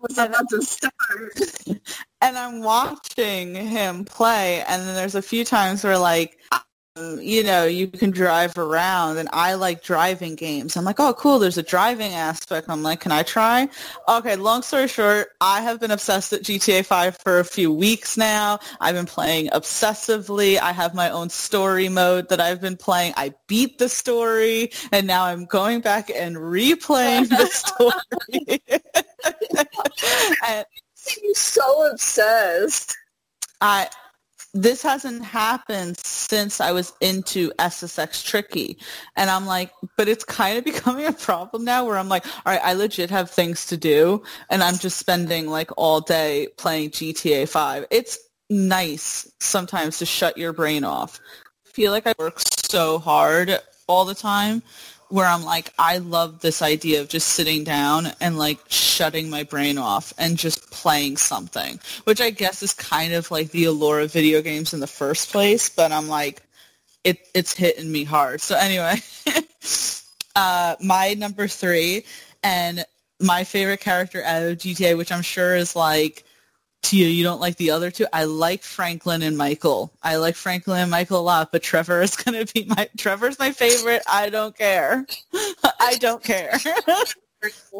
was 0.00 0.18
about 0.18 0.48
to 0.50 0.62
start. 0.62 1.80
And 2.20 2.38
I'm 2.38 2.62
watching 2.62 3.54
him 3.54 4.04
play, 4.04 4.62
and 4.66 4.82
then 4.82 4.94
there's 4.94 5.14
a 5.14 5.22
few 5.22 5.44
times 5.44 5.84
where 5.84 5.98
like 5.98 6.38
you 6.96 7.42
know, 7.42 7.64
you 7.64 7.88
can 7.88 8.12
drive 8.12 8.56
around 8.56 9.18
and 9.18 9.28
I 9.32 9.54
like 9.54 9.82
driving 9.82 10.36
games. 10.36 10.76
I'm 10.76 10.84
like, 10.84 11.00
oh, 11.00 11.12
cool. 11.14 11.40
There's 11.40 11.58
a 11.58 11.62
driving 11.62 12.12
aspect. 12.12 12.68
I'm 12.70 12.84
like, 12.84 13.00
can 13.00 13.10
I 13.10 13.24
try? 13.24 13.68
Okay. 14.08 14.36
Long 14.36 14.62
story 14.62 14.86
short, 14.86 15.30
I 15.40 15.60
have 15.60 15.80
been 15.80 15.90
obsessed 15.90 16.30
with 16.30 16.44
GTA 16.44 16.86
5 16.86 17.18
for 17.18 17.40
a 17.40 17.44
few 17.44 17.72
weeks 17.72 18.16
now. 18.16 18.60
I've 18.80 18.94
been 18.94 19.06
playing 19.06 19.48
obsessively. 19.48 20.56
I 20.58 20.70
have 20.70 20.94
my 20.94 21.10
own 21.10 21.30
story 21.30 21.88
mode 21.88 22.28
that 22.28 22.40
I've 22.40 22.60
been 22.60 22.76
playing. 22.76 23.14
I 23.16 23.34
beat 23.48 23.78
the 23.78 23.88
story 23.88 24.70
and 24.92 25.04
now 25.04 25.24
I'm 25.24 25.46
going 25.46 25.80
back 25.80 26.10
and 26.14 26.36
replaying 26.36 27.28
the 27.28 27.46
story. 27.50 28.62
and, 30.46 30.64
you 31.22 31.34
so 31.34 31.90
obsessed. 31.90 32.96
I 33.60 33.88
this 34.54 34.82
hasn't 34.82 35.24
happened 35.24 35.98
since 35.98 36.60
I 36.60 36.70
was 36.70 36.92
into 37.00 37.50
SSX 37.58 38.24
Tricky. 38.24 38.78
And 39.16 39.28
I'm 39.28 39.46
like, 39.46 39.72
but 39.96 40.08
it's 40.08 40.24
kind 40.24 40.56
of 40.56 40.64
becoming 40.72 41.06
a 41.06 41.12
problem 41.12 41.64
now 41.64 41.84
where 41.84 41.98
I'm 41.98 42.08
like, 42.08 42.24
all 42.24 42.52
right, 42.52 42.60
I 42.62 42.74
legit 42.74 43.10
have 43.10 43.30
things 43.30 43.66
to 43.66 43.76
do 43.76 44.22
and 44.48 44.62
I'm 44.62 44.78
just 44.78 44.96
spending 44.96 45.48
like 45.48 45.70
all 45.76 46.00
day 46.00 46.48
playing 46.56 46.90
GTA 46.90 47.48
5. 47.48 47.86
It's 47.90 48.18
nice 48.48 49.30
sometimes 49.40 49.98
to 49.98 50.06
shut 50.06 50.38
your 50.38 50.52
brain 50.52 50.84
off. 50.84 51.20
I 51.66 51.70
feel 51.70 51.90
like 51.90 52.06
I 52.06 52.14
work 52.18 52.38
so 52.38 53.00
hard 53.00 53.58
all 53.88 54.04
the 54.04 54.14
time 54.14 54.62
where 55.08 55.26
I'm 55.26 55.44
like, 55.44 55.72
I 55.78 55.98
love 55.98 56.40
this 56.40 56.62
idea 56.62 57.00
of 57.00 57.08
just 57.08 57.28
sitting 57.28 57.64
down 57.64 58.08
and 58.20 58.38
like 58.38 58.58
shutting 58.68 59.30
my 59.30 59.42
brain 59.42 59.78
off 59.78 60.12
and 60.18 60.36
just 60.36 60.70
playing 60.70 61.16
something, 61.16 61.80
which 62.04 62.20
I 62.20 62.30
guess 62.30 62.62
is 62.62 62.74
kind 62.74 63.12
of 63.12 63.30
like 63.30 63.50
the 63.50 63.64
allure 63.64 64.00
of 64.00 64.12
video 64.12 64.42
games 64.42 64.74
in 64.74 64.80
the 64.80 64.86
first 64.86 65.30
place. 65.30 65.68
But 65.68 65.92
I'm 65.92 66.08
like, 66.08 66.42
it, 67.04 67.28
it's 67.34 67.54
hitting 67.54 67.90
me 67.90 68.04
hard. 68.04 68.40
So 68.40 68.56
anyway, 68.56 68.96
uh, 70.36 70.76
my 70.80 71.14
number 71.14 71.48
three 71.48 72.04
and 72.42 72.84
my 73.20 73.44
favorite 73.44 73.80
character 73.80 74.22
out 74.22 74.42
of 74.42 74.58
GTA, 74.58 74.96
which 74.96 75.12
I'm 75.12 75.22
sure 75.22 75.54
is 75.54 75.76
like 75.76 76.24
Tia, 76.84 77.08
you 77.08 77.24
don't 77.24 77.40
like 77.40 77.56
the 77.56 77.70
other 77.70 77.90
two. 77.90 78.06
I 78.12 78.24
like 78.24 78.62
Franklin 78.62 79.22
and 79.22 79.38
Michael. 79.38 79.90
I 80.02 80.16
like 80.16 80.36
Franklin 80.36 80.82
and 80.82 80.90
Michael 80.90 81.18
a 81.18 81.22
lot, 81.22 81.50
but 81.50 81.62
Trevor 81.62 82.02
is 82.02 82.14
going 82.24 82.46
to 82.46 82.52
be 82.52 82.66
my 82.66 82.88
Trevor's 82.98 83.38
my 83.38 83.52
favorite. 83.52 84.02
I 84.06 84.28
don't 84.28 84.56
care. 84.56 85.06
I 85.80 85.96
don't 85.98 86.22
care. 86.22 86.58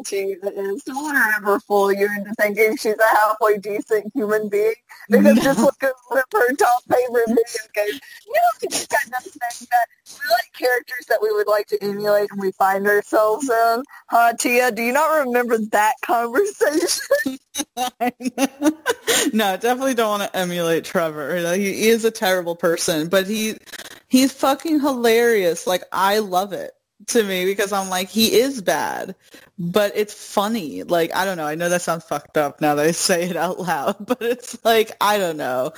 she 0.05 0.15
is. 0.17 0.83
Don't 0.83 1.05
let 1.05 1.15
her 1.15 1.37
ever 1.37 1.59
fool 1.61 1.91
you 1.91 2.07
into 2.17 2.33
thinking 2.35 2.77
she's 2.77 2.95
a 2.97 3.15
halfway 3.15 3.57
decent 3.57 4.11
human 4.13 4.49
being. 4.49 4.73
Because 5.09 5.37
just 5.37 5.59
look 5.59 5.81
at 5.83 5.93
her 6.11 6.55
top 6.55 6.83
favorite 6.83 7.27
video 7.27 7.43
games. 7.73 8.01
You 8.25 8.33
know, 8.33 8.69
just 8.69 8.89
got 8.89 9.23
saying 9.23 9.67
that 9.71 9.87
we 10.07 10.25
like 10.31 10.53
characters 10.53 11.05
that 11.09 11.19
we 11.21 11.31
would 11.31 11.47
like 11.47 11.67
to 11.67 11.83
emulate 11.83 12.29
and 12.31 12.41
we 12.41 12.51
find 12.53 12.87
ourselves 12.87 13.49
in. 13.49 13.83
Huh, 14.09 14.33
Tia? 14.39 14.71
Do 14.71 14.81
you 14.81 14.93
not 14.93 15.25
remember 15.25 15.57
that 15.71 15.93
conversation? 16.01 17.39
no, 19.33 19.57
definitely 19.57 19.93
don't 19.93 20.19
want 20.19 20.23
to 20.23 20.37
emulate 20.37 20.85
Trevor. 20.85 21.55
He 21.55 21.89
is 21.89 22.05
a 22.05 22.11
terrible 22.11 22.55
person, 22.55 23.07
but 23.09 23.27
he 23.27 23.55
he's 24.07 24.31
fucking 24.31 24.79
hilarious. 24.79 25.67
Like 25.67 25.83
I 25.91 26.19
love 26.19 26.53
it 26.53 26.74
to 27.07 27.23
me 27.23 27.45
because 27.45 27.71
I'm 27.71 27.89
like, 27.89 28.09
he 28.09 28.39
is 28.39 28.61
bad, 28.61 29.15
but 29.57 29.91
it's 29.95 30.13
funny. 30.13 30.83
Like, 30.83 31.15
I 31.15 31.25
don't 31.25 31.37
know. 31.37 31.47
I 31.47 31.55
know 31.55 31.69
that 31.69 31.81
sounds 31.81 32.03
fucked 32.03 32.37
up 32.37 32.61
now 32.61 32.75
that 32.75 32.85
I 32.85 32.91
say 32.91 33.29
it 33.29 33.35
out 33.35 33.59
loud, 33.59 33.95
but 34.05 34.21
it's 34.21 34.63
like, 34.63 34.91
I 35.01 35.17
don't 35.17 35.37
know. 35.37 35.73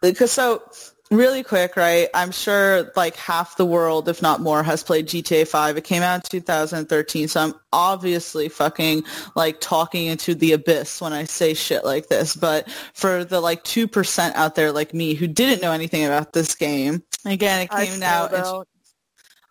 Because 0.00 0.32
so 0.32 0.62
really 1.10 1.42
quick, 1.42 1.76
right? 1.76 2.08
I'm 2.14 2.30
sure 2.30 2.90
like 2.94 3.16
half 3.16 3.56
the 3.56 3.66
world, 3.66 4.08
if 4.08 4.22
not 4.22 4.40
more, 4.40 4.62
has 4.62 4.82
played 4.82 5.06
GTA 5.06 5.46
5. 5.46 5.76
It 5.76 5.84
came 5.84 6.02
out 6.02 6.16
in 6.16 6.22
2013, 6.22 7.28
so 7.28 7.40
I'm 7.40 7.54
obviously 7.72 8.48
fucking 8.48 9.04
like 9.34 9.60
talking 9.60 10.06
into 10.06 10.34
the 10.34 10.52
abyss 10.52 11.00
when 11.00 11.12
I 11.12 11.24
say 11.24 11.54
shit 11.54 11.84
like 11.84 12.08
this. 12.08 12.36
But 12.36 12.70
for 12.94 13.24
the 13.24 13.40
like 13.40 13.64
2% 13.64 14.34
out 14.34 14.54
there 14.54 14.72
like 14.72 14.94
me 14.94 15.14
who 15.14 15.26
didn't 15.26 15.62
know 15.62 15.72
anything 15.72 16.04
about 16.04 16.32
this 16.32 16.54
game, 16.54 17.02
again, 17.24 17.60
it 17.60 17.70
came 17.70 18.02
out 18.02 18.32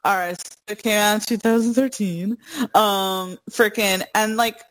all 0.03 0.15
right, 0.15 0.39
so 0.39 0.55
it 0.69 0.83
came 0.83 0.97
out 0.97 1.15
in 1.15 1.21
2013. 1.21 2.37
Um, 2.73 3.37
freaking, 3.49 4.03
and 4.15 4.37
like 4.37 4.61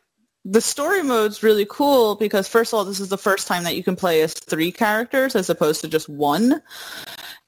the 0.44 0.60
story 0.60 1.02
mode's 1.02 1.42
really 1.42 1.66
cool 1.68 2.14
because 2.16 2.48
first 2.48 2.72
of 2.72 2.78
all, 2.78 2.84
this 2.84 3.00
is 3.00 3.08
the 3.08 3.18
first 3.18 3.46
time 3.46 3.64
that 3.64 3.76
you 3.76 3.84
can 3.84 3.96
play 3.96 4.22
as 4.22 4.32
three 4.32 4.72
characters 4.72 5.36
as 5.36 5.50
opposed 5.50 5.82
to 5.82 5.88
just 5.88 6.08
one. 6.08 6.62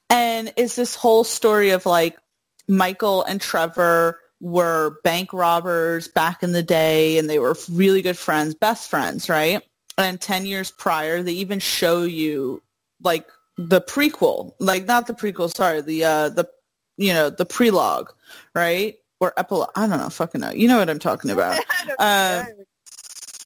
And 0.09 0.53
it's 0.57 0.75
this 0.75 0.93
whole 0.93 1.23
story 1.23 1.71
of 1.71 1.85
like 1.85 2.17
Michael 2.67 3.23
and 3.23 3.41
Trevor 3.41 4.19
were 4.39 4.99
bank 5.03 5.33
robbers 5.33 6.07
back 6.07 6.43
in 6.43 6.51
the 6.51 6.63
day 6.63 7.17
and 7.17 7.29
they 7.29 7.39
were 7.39 7.55
really 7.71 8.01
good 8.01 8.17
friends, 8.17 8.53
best 8.55 8.89
friends, 8.89 9.29
right? 9.29 9.61
And 9.97 10.19
10 10.19 10.45
years 10.45 10.71
prior, 10.71 11.23
they 11.23 11.33
even 11.33 11.59
show 11.59 12.03
you 12.03 12.61
like 13.01 13.27
the 13.57 13.81
prequel, 13.81 14.53
like 14.59 14.85
not 14.85 15.07
the 15.07 15.13
prequel, 15.13 15.53
sorry, 15.55 15.81
the 15.81 16.03
uh 16.03 16.29
the 16.29 16.47
you 16.97 17.13
know, 17.13 17.29
the 17.29 17.45
prelogue, 17.45 18.07
right? 18.55 18.95
Or 19.19 19.33
epilogue. 19.37 19.69
I 19.75 19.87
don't 19.87 19.99
know, 19.99 20.09
fucking 20.09 20.41
know. 20.41 20.51
You 20.51 20.67
know 20.67 20.77
what 20.77 20.89
I'm 20.89 20.99
talking 20.99 21.31
about. 21.31 21.59
Uh, 21.99 22.43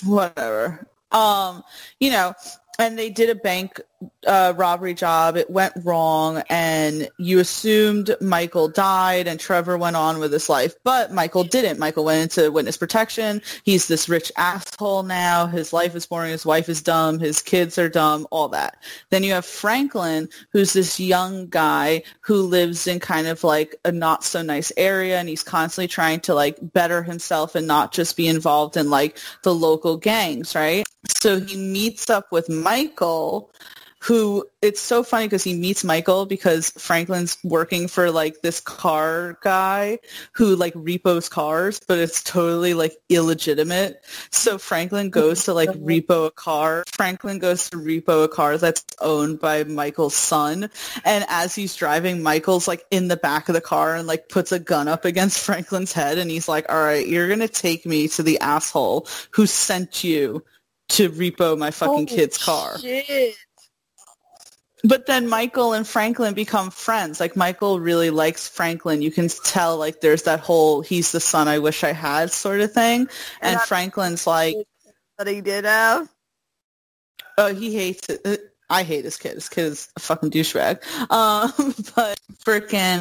whatever. 0.04 0.88
Um, 1.12 1.64
you 2.00 2.12
know, 2.12 2.34
and 2.80 2.97
they 2.97 3.10
did 3.10 3.30
a 3.30 3.35
bank 3.35 3.81
uh, 4.27 4.53
robbery 4.56 4.93
job. 4.93 5.38
It 5.38 5.49
went 5.49 5.73
wrong, 5.84 6.43
and 6.49 7.10
you 7.18 7.39
assumed 7.39 8.15
Michael 8.22 8.68
died, 8.68 9.27
and 9.27 9.39
Trevor 9.39 9.77
went 9.77 9.95
on 9.95 10.19
with 10.19 10.31
his 10.31 10.49
life. 10.49 10.76
But 10.84 11.11
Michael 11.11 11.43
didn't. 11.43 11.80
Michael 11.80 12.06
went 12.06 12.38
into 12.38 12.52
witness 12.52 12.77
protection. 12.77 13.41
He's 13.64 13.88
this 13.88 14.10
rich 14.10 14.31
asshole 14.38 15.03
now. 15.03 15.47
His 15.47 15.73
life 15.73 15.95
is 15.95 16.06
boring. 16.06 16.31
His 16.31 16.45
wife 16.45 16.69
is 16.69 16.81
dumb. 16.81 17.19
His 17.19 17.41
kids 17.41 17.77
are 17.77 17.89
dumb. 17.89 18.27
All 18.31 18.49
that. 18.49 18.77
Then 19.10 19.23
you 19.23 19.34
have 19.34 19.45
Franklin, 19.45 20.30
who's 20.52 20.73
this 20.73 20.99
young 20.99 21.47
guy 21.47 22.03
who 22.22 22.41
lives 22.41 22.88
in 22.88 22.99
kind 22.99 23.27
of 23.27 23.43
like 23.43 23.76
a 23.85 23.91
not 23.91 24.23
so 24.23 24.41
nice 24.41 24.72
area, 24.77 25.19
and 25.19 25.30
he's 25.30 25.43
constantly 25.43 25.88
trying 25.88 26.19
to 26.22 26.34
like 26.34 26.57
better 26.61 27.03
himself 27.03 27.56
and 27.56 27.68
not 27.68 27.93
just 27.93 28.18
be 28.18 28.27
involved 28.27 28.77
in 28.77 28.89
like 28.89 29.18
the 29.43 29.53
local 29.53 29.97
gangs, 29.97 30.56
right? 30.56 30.85
So 31.10 31.40
he 31.40 31.56
meets 31.56 32.10
up 32.10 32.32
with 32.32 32.49
Michael, 32.49 33.52
who 34.06 34.45
it's 34.61 34.82
so 34.82 35.02
funny 35.02 35.26
because 35.26 35.44
he 35.44 35.56
meets 35.56 35.84
Michael 35.84 36.27
because 36.27 36.69
Franklin's 36.72 37.40
working 37.44 37.88
for 37.88 38.11
like 38.11 38.41
this 38.44 38.60
car 38.60 39.40
guy 39.41 39.98
who 40.34 40.56
like 40.56 40.73
repos 40.76 41.27
cars, 41.27 41.80
but 41.88 41.98
it's 41.98 42.22
totally 42.22 42.76
like 42.76 42.95
illegitimate. 43.10 44.06
So 44.30 44.60
Franklin 44.60 45.10
goes 45.10 45.45
to 45.45 45.53
like 45.56 45.69
repo 45.72 46.27
a 46.27 46.32
car. 46.32 46.84
Franklin 46.94 47.40
goes 47.40 47.68
to 47.72 47.77
repo 47.77 48.26
a 48.26 48.27
car 48.27 48.60
that's 48.60 48.86
owned 49.02 49.40
by 49.40 49.64
Michael's 49.64 50.15
son. 50.15 50.69
And 51.03 51.26
as 51.27 51.56
he's 51.56 51.76
driving, 51.76 52.22
Michael's 52.22 52.68
like 52.68 52.86
in 52.91 53.07
the 53.07 53.18
back 53.18 53.49
of 53.49 53.56
the 53.56 53.61
car 53.61 53.95
and 53.95 54.07
like 54.07 54.30
puts 54.30 54.52
a 54.52 54.60
gun 54.60 54.88
up 54.88 55.06
against 55.06 55.40
Franklin's 55.44 55.94
head. 55.94 56.19
And 56.19 56.30
he's 56.30 56.48
like, 56.48 56.72
all 56.72 56.84
right, 56.84 57.07
you're 57.07 57.27
going 57.27 57.40
to 57.40 57.48
take 57.48 57.88
me 57.88 58.07
to 58.10 58.22
the 58.22 58.40
asshole 58.40 59.07
who 59.32 59.48
sent 59.48 60.03
you 60.03 60.44
to 60.90 61.10
repo 61.10 61.57
my 61.57 61.72
fucking 61.72 61.94
Holy 61.94 62.06
kid's 62.06 62.38
car. 62.38 62.78
Shit. 62.80 63.36
But 64.84 65.07
then 65.07 65.28
Michael 65.28 65.74
and 65.74 65.88
Franklin 65.88 66.36
become 66.36 66.70
friends. 66.70 67.20
Like 67.20 67.36
Michael 67.36 67.80
really 67.80 68.12
likes 68.12 68.48
Franklin. 68.48 69.02
You 69.02 69.10
can 69.10 69.30
tell 69.44 69.78
like 69.78 70.02
there's 70.02 70.24
that 70.24 70.41
whole 70.41 70.82
he's 70.82 71.12
the 71.12 71.20
son 71.20 71.48
I 71.48 71.57
wish 71.57 71.84
I 71.84 71.91
had 71.91 72.32
sort 72.32 72.62
of 72.62 72.72
thing. 72.72 73.07
And, 73.41 73.53
And 73.56 73.62
Franklin's 73.62 74.28
like, 74.28 74.56
That 75.18 75.26
he 75.28 75.41
did 75.41 75.66
have. 75.66 76.07
oh, 77.40 77.53
he 77.53 77.74
hates 77.76 78.07
it. 78.10 78.53
I 78.70 78.84
hate 78.84 79.06
his 79.06 79.18
kid. 79.18 79.34
His 79.34 79.49
kid 79.49 79.66
is 79.66 79.90
a 79.95 79.99
fucking 79.99 80.30
douchebag. 80.32 80.82
Um, 81.12 81.74
but 81.95 82.20
freaking, 82.45 82.99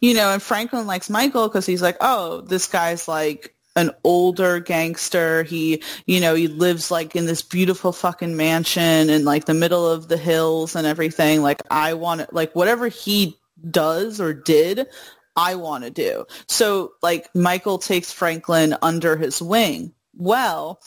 you 0.00 0.14
know, 0.14 0.30
and 0.32 0.40
Franklin 0.42 0.86
likes 0.86 1.10
Michael 1.10 1.48
because 1.48 1.66
he's 1.66 1.82
like, 1.82 1.96
oh, 2.00 2.42
this 2.42 2.68
guy's 2.68 3.08
like 3.08 3.54
an 3.76 3.90
older 4.04 4.60
gangster. 4.60 5.42
He, 5.44 5.82
you 6.06 6.20
know, 6.20 6.34
he 6.34 6.48
lives 6.48 6.90
like 6.90 7.14
in 7.14 7.26
this 7.26 7.42
beautiful 7.42 7.92
fucking 7.92 8.36
mansion 8.36 9.10
in 9.10 9.24
like 9.24 9.44
the 9.44 9.54
middle 9.54 9.88
of 9.88 10.08
the 10.08 10.16
hills 10.16 10.74
and 10.74 10.86
everything. 10.86 11.42
Like 11.42 11.62
I 11.70 11.94
want 11.94 12.22
to, 12.22 12.28
like 12.32 12.54
whatever 12.54 12.88
he 12.88 13.38
does 13.70 14.20
or 14.20 14.32
did, 14.32 14.86
I 15.36 15.54
want 15.54 15.84
to 15.84 15.90
do. 15.90 16.26
So 16.48 16.92
like 17.02 17.34
Michael 17.34 17.78
takes 17.78 18.12
Franklin 18.12 18.76
under 18.82 19.16
his 19.16 19.40
wing. 19.40 19.92
Well, 20.16 20.80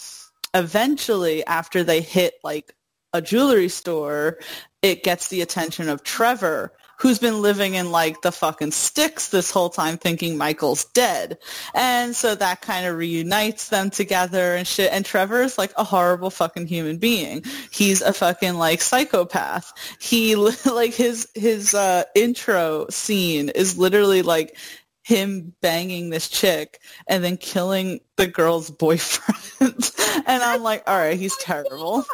eventually 0.53 1.45
after 1.45 1.83
they 1.83 2.01
hit 2.01 2.35
like 2.43 2.75
a 3.13 3.21
jewelry 3.21 3.69
store, 3.69 4.39
it 4.81 5.03
gets 5.03 5.29
the 5.29 5.41
attention 5.41 5.87
of 5.87 6.03
Trevor, 6.03 6.73
who's 7.03 7.19
been 7.19 7.41
living 7.41 7.73
in 7.75 7.91
like 7.91 8.21
the 8.21 8.31
fucking 8.31 8.71
sticks 8.71 9.27
this 9.27 9.51
whole 9.51 9.69
time 9.69 9.97
thinking 9.97 10.37
Michael's 10.37 10.85
dead. 10.85 11.37
And 11.75 12.15
so 12.15 12.33
that 12.33 12.61
kind 12.61 12.85
of 12.85 12.95
reunites 12.95 13.67
them 13.67 13.89
together 13.89 14.55
and 14.55 14.65
shit. 14.65 14.89
And 14.89 15.03
Trevor 15.03 15.41
is 15.41 15.57
like 15.57 15.73
a 15.75 15.83
horrible 15.83 16.29
fucking 16.29 16.65
human 16.65 16.99
being. 16.99 17.43
He's 17.71 18.01
a 18.01 18.13
fucking 18.13 18.53
like 18.53 18.81
psychopath. 18.81 19.73
He 19.99 20.35
like 20.65 20.93
his 20.93 21.27
his 21.35 21.73
uh 21.73 22.05
intro 22.15 22.87
scene 22.89 23.49
is 23.49 23.77
literally 23.77 24.21
like 24.21 24.57
him 25.03 25.53
banging 25.61 26.09
this 26.09 26.29
chick 26.29 26.79
and 27.07 27.21
then 27.21 27.35
killing 27.35 27.99
the 28.15 28.27
girl's 28.27 28.71
boyfriend. 28.71 29.91
and 30.25 30.41
I'm 30.41 30.63
like, 30.63 30.83
all 30.87 30.97
right, 30.97 31.19
he's 31.19 31.35
terrible. 31.35 32.05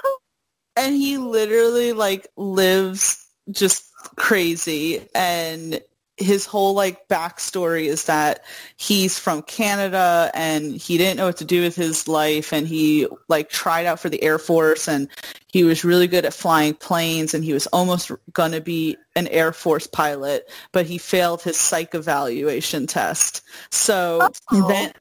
And 0.76 0.95
he 0.95 1.20
literally 1.20 1.94
like 1.94 2.28
lives 2.36 3.24
just 3.52 3.89
crazy 4.15 5.07
and 5.15 5.81
his 6.17 6.45
whole 6.45 6.73
like 6.73 7.07
backstory 7.07 7.85
is 7.85 8.05
that 8.05 8.43
he's 8.76 9.17
from 9.17 9.41
Canada 9.41 10.30
and 10.34 10.76
he 10.76 10.97
didn't 10.97 11.15
know 11.15 11.27
what 11.27 11.38
to 11.38 11.45
do 11.45 11.61
with 11.61 11.77
his 11.77 12.09
life 12.09 12.51
and 12.51 12.67
he 12.67 13.07
like 13.30 13.49
tried 13.49 13.85
out 13.85 14.01
for 14.01 14.09
the 14.09 14.21
Air 14.21 14.38
Force 14.38 14.89
and 14.89 15.07
he 15.47 15.63
was 15.63 15.85
really 15.85 16.07
good 16.07 16.26
at 16.26 16.34
flying 16.34 16.73
planes 16.73 17.34
and 17.34 17.43
he 17.45 17.53
was 17.53 17.67
almost 17.67 18.11
going 18.34 18.51
to 18.51 18.59
be 18.59 18.97
an 19.15 19.27
Air 19.30 19.53
Force 19.53 19.88
pilot 19.88 20.49
but 20.73 20.85
he 20.85 20.97
failed 20.97 21.41
his 21.41 21.55
psych 21.57 21.95
evaluation 21.95 22.85
test. 22.85 23.41
So 23.71 24.30
Oh. 24.51 24.67
then 24.67 24.91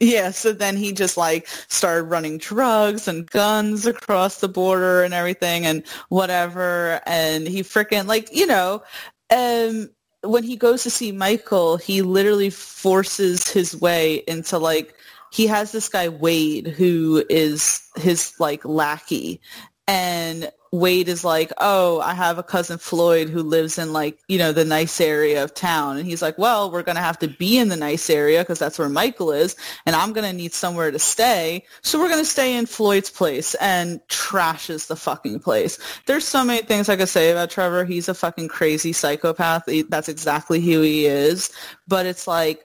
yeah, 0.00 0.30
so 0.30 0.52
then 0.52 0.76
he 0.76 0.92
just 0.92 1.16
like 1.16 1.46
started 1.68 2.04
running 2.04 2.38
drugs 2.38 3.08
and 3.08 3.28
guns 3.30 3.86
across 3.86 4.40
the 4.40 4.48
border 4.48 5.02
and 5.02 5.14
everything 5.14 5.66
and 5.66 5.86
whatever. 6.08 7.00
And 7.06 7.46
he 7.48 7.62
freaking 7.62 8.06
like, 8.06 8.28
you 8.34 8.46
know, 8.46 8.82
um, 9.30 9.90
when 10.22 10.44
he 10.44 10.56
goes 10.56 10.82
to 10.82 10.90
see 10.90 11.12
Michael, 11.12 11.76
he 11.76 12.02
literally 12.02 12.50
forces 12.50 13.48
his 13.48 13.80
way 13.80 14.16
into 14.26 14.58
like, 14.58 14.94
he 15.32 15.46
has 15.46 15.72
this 15.72 15.88
guy 15.88 16.08
Wade 16.08 16.66
who 16.66 17.24
is 17.28 17.82
his 17.96 18.32
like 18.38 18.64
lackey 18.64 19.40
and 19.86 20.50
Wade 20.70 21.08
is 21.08 21.24
like, 21.24 21.52
oh, 21.58 22.00
I 22.00 22.14
have 22.14 22.38
a 22.38 22.42
cousin 22.42 22.78
Floyd 22.78 23.28
who 23.28 23.42
lives 23.42 23.78
in 23.78 23.92
like, 23.92 24.18
you 24.28 24.38
know, 24.38 24.52
the 24.52 24.64
nice 24.64 25.00
area 25.00 25.42
of 25.42 25.54
town. 25.54 25.96
And 25.96 26.06
he's 26.06 26.22
like, 26.22 26.36
well, 26.36 26.70
we're 26.70 26.82
going 26.82 26.96
to 26.96 27.02
have 27.02 27.18
to 27.20 27.28
be 27.28 27.58
in 27.58 27.68
the 27.68 27.76
nice 27.76 28.10
area 28.10 28.40
because 28.40 28.58
that's 28.58 28.78
where 28.78 28.88
Michael 28.88 29.32
is. 29.32 29.56
And 29.86 29.96
I'm 29.96 30.12
going 30.12 30.30
to 30.30 30.36
need 30.36 30.52
somewhere 30.52 30.90
to 30.90 30.98
stay. 30.98 31.64
So 31.82 31.98
we're 31.98 32.08
going 32.08 32.22
to 32.22 32.30
stay 32.30 32.56
in 32.56 32.66
Floyd's 32.66 33.10
place 33.10 33.54
and 33.56 34.00
trashes 34.08 34.88
the 34.88 34.96
fucking 34.96 35.40
place. 35.40 35.78
There's 36.06 36.24
so 36.24 36.44
many 36.44 36.62
things 36.62 36.88
I 36.88 36.96
could 36.96 37.08
say 37.08 37.30
about 37.30 37.50
Trevor. 37.50 37.84
He's 37.84 38.08
a 38.08 38.14
fucking 38.14 38.48
crazy 38.48 38.92
psychopath. 38.92 39.64
That's 39.88 40.08
exactly 40.08 40.60
who 40.60 40.82
he 40.82 41.06
is. 41.06 41.50
But 41.86 42.06
it's 42.06 42.26
like 42.26 42.64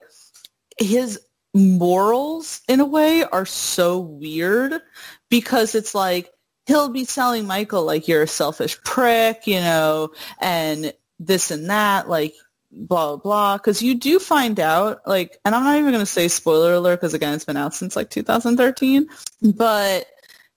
his 0.78 1.20
morals 1.54 2.62
in 2.68 2.80
a 2.80 2.86
way 2.86 3.24
are 3.24 3.46
so 3.46 4.00
weird 4.00 4.82
because 5.30 5.76
it's 5.76 5.94
like 5.94 6.32
he'll 6.65 6.90
be 6.90 7.06
telling 7.06 7.45
Michael 7.45 7.84
like 7.84 8.07
you're 8.07 8.23
a 8.23 8.27
selfish 8.27 8.81
prick, 8.84 9.48
you 9.48 9.60
know, 9.60 10.11
and 10.40 10.94
this 11.19 11.52
and 11.52 11.69
that, 11.69 12.10
like 12.10 12.34
blah 12.72 13.18
blah. 13.18 13.57
Because 13.57 13.81
you 13.81 13.95
do 13.95 14.19
find 14.19 14.60
out, 14.60 15.02
like, 15.06 15.38
and 15.45 15.56
I'm 15.56 15.64
not 15.64 15.77
even 15.77 15.91
gonna 15.91 16.06
say 16.06 16.27
spoiler 16.27 16.73
alert 16.73 17.02
because 17.02 17.14
again, 17.14 17.34
it's 17.34 17.45
been 17.45 17.57
out 17.57 17.73
since 17.73 17.95
like 17.95 18.10
2013, 18.10 19.07
but 19.56 20.06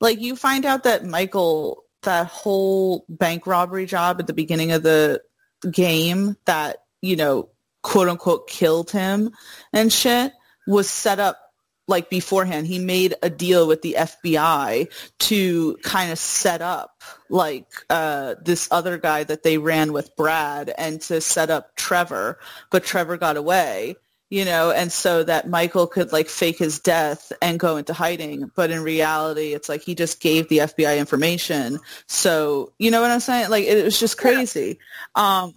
like 0.01 0.21
you 0.21 0.37
find 0.37 0.65
out 0.65 0.85
that 0.85 1.05
Michael, 1.05 1.85
that 2.03 2.27
whole 2.27 3.05
bank 3.09 3.47
robbery 3.47 3.87
job 3.87 4.21
at 4.21 4.27
the 4.27 4.33
beginning 4.33 4.73
of 4.73 4.83
the 4.83 5.23
game, 5.71 6.37
that 6.47 6.79
you 7.03 7.17
know, 7.17 7.49
quote 7.83 8.09
unquote, 8.09 8.49
killed 8.49 8.91
him 8.91 9.31
and 9.73 9.93
shit, 9.93 10.33
was 10.67 10.89
set 10.89 11.19
up 11.19 11.46
like 11.87 12.11
beforehand 12.11 12.67
he 12.67 12.79
made 12.79 13.15
a 13.23 13.31
deal 13.31 13.67
with 13.67 13.83
the 13.83 13.97
FBI 13.99 14.91
to 15.19 15.77
kind 15.83 16.11
of 16.11 16.19
set 16.19 16.63
up 16.63 17.03
like 17.29 17.67
uh 17.91 18.35
this 18.43 18.69
other 18.71 18.99
guy 18.99 19.25
that 19.25 19.43
they 19.43 19.59
ran 19.59 19.93
with 19.93 20.15
Brad 20.17 20.73
and 20.77 21.01
to 21.03 21.21
set 21.21 21.51
up 21.51 21.75
Trevor 21.77 22.39
but 22.71 22.85
Trevor 22.85 23.17
got 23.17 23.37
away 23.37 23.97
you 24.31 24.45
know 24.45 24.71
and 24.71 24.91
so 24.91 25.23
that 25.23 25.49
Michael 25.49 25.87
could 25.87 26.13
like 26.13 26.29
fake 26.29 26.59
his 26.59 26.81
death 26.81 27.33
and 27.41 27.61
go 27.61 27.77
into 27.77 27.93
hiding 27.93 28.51
but 28.55 28.71
in 28.71 28.83
reality 28.83 29.55
it's 29.55 29.69
like 29.69 29.83
he 29.83 29.95
just 29.95 30.21
gave 30.21 30.49
the 30.49 30.59
FBI 30.59 30.99
information. 30.99 31.79
So 32.07 32.73
you 32.79 32.91
know 32.91 33.01
what 33.01 33.11
I'm 33.11 33.21
saying? 33.21 33.51
Like 33.51 33.65
it 33.65 33.85
was 33.85 33.99
just 33.99 34.19
crazy. 34.19 34.79
Um 35.15 35.55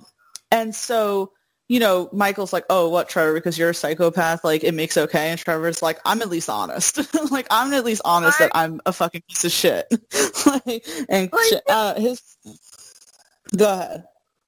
and 0.51 0.73
so 0.73 1.31
you 1.69 1.79
know, 1.79 2.09
Michael's 2.11 2.51
like, 2.51 2.65
oh, 2.69 2.89
what, 2.89 3.07
Trevor, 3.07 3.35
because 3.35 3.57
you're 3.57 3.69
a 3.69 3.75
psychopath, 3.75 4.43
like, 4.43 4.63
it 4.63 4.73
makes 4.73 4.97
okay. 4.97 5.29
And 5.29 5.39
Trevor's 5.39 5.83
like, 5.83 5.99
I'm 6.03 6.21
at 6.23 6.29
least 6.29 6.49
honest. 6.49 6.99
like, 7.31 7.45
I'm 7.51 7.71
at 7.73 7.85
least 7.85 8.01
honest 8.03 8.39
that 8.39 8.51
I'm 8.55 8.81
a 8.87 8.91
fucking 8.91 9.21
piece 9.29 9.45
of 9.45 9.51
shit. 9.51 9.85
like, 10.45 10.85
and 11.07 11.31
Like- 11.31 11.63
uh, 11.69 11.93
his, 11.99 12.21
go 13.55 13.71
ahead. 13.71 14.03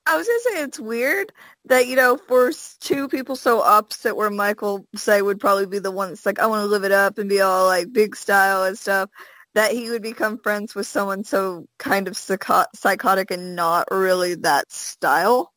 I 0.08 0.18
was 0.18 0.28
gonna 0.28 0.40
say 0.40 0.64
it's 0.64 0.80
weird 0.80 1.32
that 1.66 1.86
you 1.86 1.96
know 1.96 2.18
for 2.28 2.52
two 2.80 3.08
people 3.08 3.36
so 3.36 3.62
opposite, 3.62 4.16
where 4.16 4.32
Michael 4.32 4.88
say 4.96 5.22
would 5.22 5.40
probably 5.40 5.68
be 5.68 5.78
the 5.78 5.92
one 5.92 6.10
that's 6.10 6.26
like 6.26 6.40
I 6.40 6.48
want 6.48 6.64
to 6.64 6.68
live 6.68 6.84
it 6.84 6.92
up 6.92 7.20
and 7.20 7.30
be 7.30 7.40
all 7.40 7.68
like 7.68 7.94
big 7.94 8.16
style 8.16 8.64
and 8.64 8.78
stuff, 8.78 9.12
that 9.54 9.72
he 9.72 9.92
would 9.92 10.02
become 10.02 10.40
friends 10.40 10.74
with 10.74 10.88
someone 10.88 11.24
so 11.24 11.68
kind 11.78 12.08
of 12.08 12.18
psycho- 12.18 12.66
psychotic 12.74 13.30
and 13.30 13.56
not 13.56 13.90
really 13.92 14.34
that 14.36 14.72
style. 14.72 15.54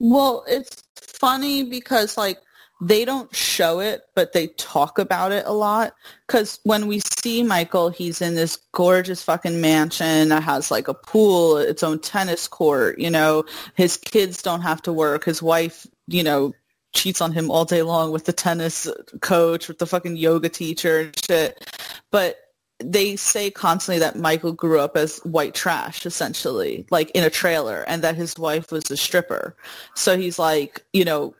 Well, 0.00 0.44
it's 0.48 0.82
funny 0.96 1.62
because 1.62 2.16
like 2.16 2.40
they 2.80 3.04
don't 3.04 3.34
show 3.36 3.80
it, 3.80 4.02
but 4.14 4.32
they 4.32 4.48
talk 4.48 4.98
about 4.98 5.32
it 5.32 5.44
a 5.46 5.52
lot. 5.52 5.94
Because 6.26 6.58
when 6.64 6.86
we 6.86 7.00
see 7.20 7.42
Michael, 7.42 7.90
he's 7.90 8.22
in 8.22 8.34
this 8.34 8.56
gorgeous 8.72 9.22
fucking 9.22 9.60
mansion 9.60 10.30
that 10.30 10.42
has 10.42 10.70
like 10.70 10.88
a 10.88 10.94
pool, 10.94 11.58
its 11.58 11.82
own 11.82 12.00
tennis 12.00 12.48
court. 12.48 12.98
You 12.98 13.10
know, 13.10 13.44
his 13.74 13.98
kids 13.98 14.42
don't 14.42 14.62
have 14.62 14.80
to 14.82 14.92
work. 14.92 15.24
His 15.24 15.42
wife, 15.42 15.86
you 16.06 16.22
know, 16.22 16.54
cheats 16.94 17.20
on 17.20 17.32
him 17.32 17.50
all 17.50 17.66
day 17.66 17.82
long 17.82 18.10
with 18.10 18.24
the 18.24 18.32
tennis 18.32 18.88
coach, 19.20 19.68
with 19.68 19.78
the 19.78 19.86
fucking 19.86 20.16
yoga 20.16 20.48
teacher 20.48 21.00
and 21.00 21.24
shit. 21.24 21.68
But 22.10 22.38
they 22.82 23.16
say 23.16 23.50
constantly 23.50 23.98
that 24.00 24.16
Michael 24.16 24.52
grew 24.52 24.80
up 24.80 24.96
as 24.96 25.18
white 25.18 25.54
trash, 25.54 26.06
essentially, 26.06 26.86
like 26.90 27.10
in 27.10 27.24
a 27.24 27.30
trailer, 27.30 27.84
and 27.86 28.02
that 28.02 28.16
his 28.16 28.38
wife 28.38 28.72
was 28.72 28.90
a 28.90 28.96
stripper. 28.96 29.56
So 29.94 30.16
he's 30.16 30.38
like, 30.38 30.84
you 30.92 31.04
know, 31.04 31.34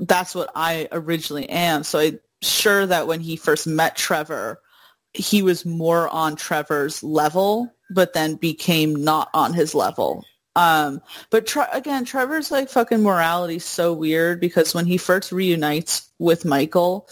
that's 0.00 0.34
what 0.34 0.50
I 0.54 0.88
originally 0.92 1.48
am. 1.48 1.84
So 1.84 1.98
I'm 1.98 2.20
sure 2.42 2.86
that 2.86 3.06
when 3.06 3.20
he 3.20 3.36
first 3.36 3.66
met 3.66 3.96
Trevor, 3.96 4.60
he 5.12 5.42
was 5.42 5.64
more 5.64 6.08
on 6.08 6.36
Trevor's 6.36 7.02
level, 7.02 7.72
but 7.90 8.12
then 8.12 8.34
became 8.34 8.94
not 8.94 9.28
on 9.34 9.54
his 9.54 9.74
level. 9.74 10.24
Um, 10.56 11.02
but 11.30 11.46
tre- 11.46 11.66
again, 11.72 12.04
Trevor's 12.04 12.50
like 12.50 12.70
fucking 12.70 13.02
morality 13.02 13.58
so 13.58 13.92
weird 13.92 14.40
because 14.40 14.74
when 14.74 14.86
he 14.86 14.96
first 14.96 15.30
reunites 15.30 16.10
with 16.18 16.46
Michael, 16.46 17.08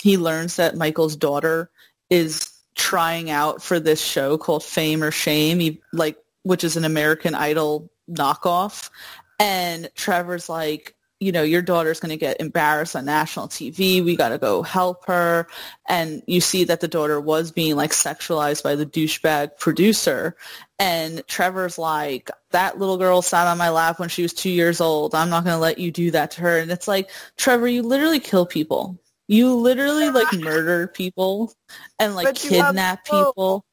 he 0.00 0.16
learns 0.16 0.56
that 0.56 0.76
Michael's 0.76 1.16
daughter 1.16 1.70
is 2.08 2.53
trying 2.74 3.30
out 3.30 3.62
for 3.62 3.78
this 3.78 4.02
show 4.02 4.36
called 4.36 4.64
Fame 4.64 5.02
or 5.02 5.10
Shame, 5.10 5.78
like 5.92 6.18
which 6.42 6.64
is 6.64 6.76
an 6.76 6.84
American 6.84 7.34
Idol 7.34 7.90
knockoff. 8.10 8.90
And 9.38 9.90
Trevor's 9.94 10.48
like, 10.48 10.94
you 11.20 11.32
know, 11.32 11.42
your 11.42 11.62
daughter's 11.62 12.00
going 12.00 12.10
to 12.10 12.16
get 12.16 12.40
embarrassed 12.40 12.94
on 12.94 13.06
national 13.06 13.48
TV. 13.48 14.04
We 14.04 14.14
got 14.14 14.28
to 14.30 14.38
go 14.38 14.62
help 14.62 15.06
her. 15.06 15.46
And 15.88 16.22
you 16.26 16.40
see 16.40 16.64
that 16.64 16.80
the 16.80 16.88
daughter 16.88 17.20
was 17.20 17.50
being 17.50 17.76
like 17.76 17.92
sexualized 17.92 18.62
by 18.62 18.74
the 18.74 18.84
douchebag 18.84 19.58
producer. 19.58 20.36
And 20.78 21.26
Trevor's 21.26 21.78
like, 21.78 22.30
that 22.50 22.78
little 22.78 22.98
girl 22.98 23.22
sat 23.22 23.46
on 23.46 23.58
my 23.58 23.70
lap 23.70 23.98
when 23.98 24.08
she 24.08 24.22
was 24.22 24.34
two 24.34 24.50
years 24.50 24.80
old. 24.80 25.14
I'm 25.14 25.30
not 25.30 25.44
going 25.44 25.56
to 25.56 25.60
let 25.60 25.78
you 25.78 25.90
do 25.90 26.10
that 26.10 26.32
to 26.32 26.42
her. 26.42 26.58
And 26.58 26.70
it's 26.70 26.88
like, 26.88 27.10
Trevor, 27.36 27.68
you 27.68 27.82
literally 27.82 28.20
kill 28.20 28.44
people. 28.44 28.98
You 29.26 29.54
literally 29.54 30.10
like 30.10 30.32
murder 30.34 30.86
people 30.86 31.52
and 31.98 32.14
like 32.14 32.34
kidnap 32.34 33.04
people. 33.04 33.64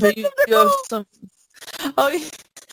But 0.00 0.16
you, 0.16 0.28
you 0.46 0.56
have 0.56 0.70
some. 0.88 1.06
Oh, 1.96 2.30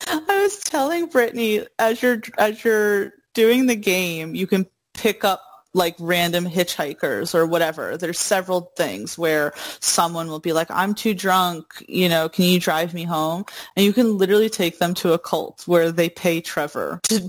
I 0.08 0.42
was 0.42 0.60
telling 0.60 1.08
Brittany 1.08 1.66
as 1.78 2.02
you're 2.02 2.22
as 2.38 2.64
you're 2.64 3.14
doing 3.34 3.68
the 3.68 3.76
game, 3.76 4.36
you 4.36 4.48
can 4.48 4.66
pick 4.94 5.24
up 5.24 5.42
like 5.76 5.96
random 6.00 6.46
hitchhikers 6.46 7.36
or 7.36 7.46
whatever. 7.46 7.98
There's 7.98 8.20
several 8.20 8.72
things 8.78 9.18
where 9.18 9.54
someone 9.82 10.30
will 10.30 10.40
be 10.40 10.54
like, 10.54 10.72
I'm 10.72 10.96
too 10.96 11.14
drunk, 11.14 11.66
you 11.88 12.08
know, 12.08 12.30
can 12.30 12.46
you 12.46 12.60
drive 12.62 12.94
me 12.94 13.04
home? 13.04 13.44
And 13.76 13.86
you 13.86 13.92
can 13.92 14.18
literally 14.18 14.50
take 14.50 14.80
them 14.80 14.94
to 14.96 15.12
a 15.12 15.20
cult 15.20 15.68
where 15.68 15.92
they 15.92 16.10
pay 16.10 16.40
Trevor 16.40 17.02
to 17.10 17.28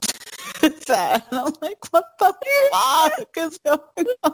that. 0.87 1.27
And 1.31 1.41
I'm 1.41 1.53
like, 1.61 1.79
what 1.91 2.05
the 2.19 2.35
fuck 2.73 3.37
is 3.37 3.59
going 3.59 3.79
on? 4.23 4.33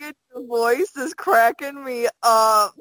Your 0.00 0.46
voice 0.46 0.96
is 0.96 1.14
cracking 1.14 1.82
me 1.82 2.08
up. 2.22 2.74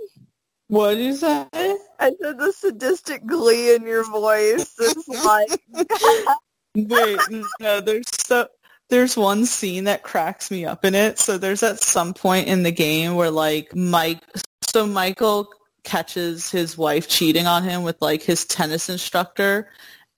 What 0.68 0.96
did 0.96 1.06
you 1.06 1.16
say? 1.16 1.46
I 1.54 2.12
said 2.22 2.38
the 2.38 2.54
sadistic 2.54 3.26
glee 3.26 3.76
in 3.76 3.84
your 3.84 4.10
voice 4.10 4.80
is 4.80 5.08
like 5.26 5.62
Wait, 6.76 7.20
no, 7.60 7.82
there's 7.82 8.06
so 8.26 8.48
there's 8.90 9.18
one 9.18 9.46
scene 9.46 9.84
that 9.84 10.04
cracks 10.04 10.50
me 10.50 10.66
up 10.66 10.86
in 10.86 10.96
it. 10.96 11.20
So 11.20 11.38
there's 11.38 11.64
at 11.64 11.82
some 11.82 12.14
point 12.14 12.48
in 12.48 12.64
the 12.64 12.72
game 12.72 13.16
where 13.16 13.32
like 13.32 13.76
Mike 13.76 14.22
so 14.70 14.88
Michael 14.88 15.50
catches 15.84 16.50
his 16.50 16.78
wife 16.78 17.10
cheating 17.10 17.48
on 17.48 17.64
him 17.64 17.84
with 17.84 18.02
like 18.02 18.22
his 18.22 18.46
tennis 18.46 18.88
instructor 18.88 19.70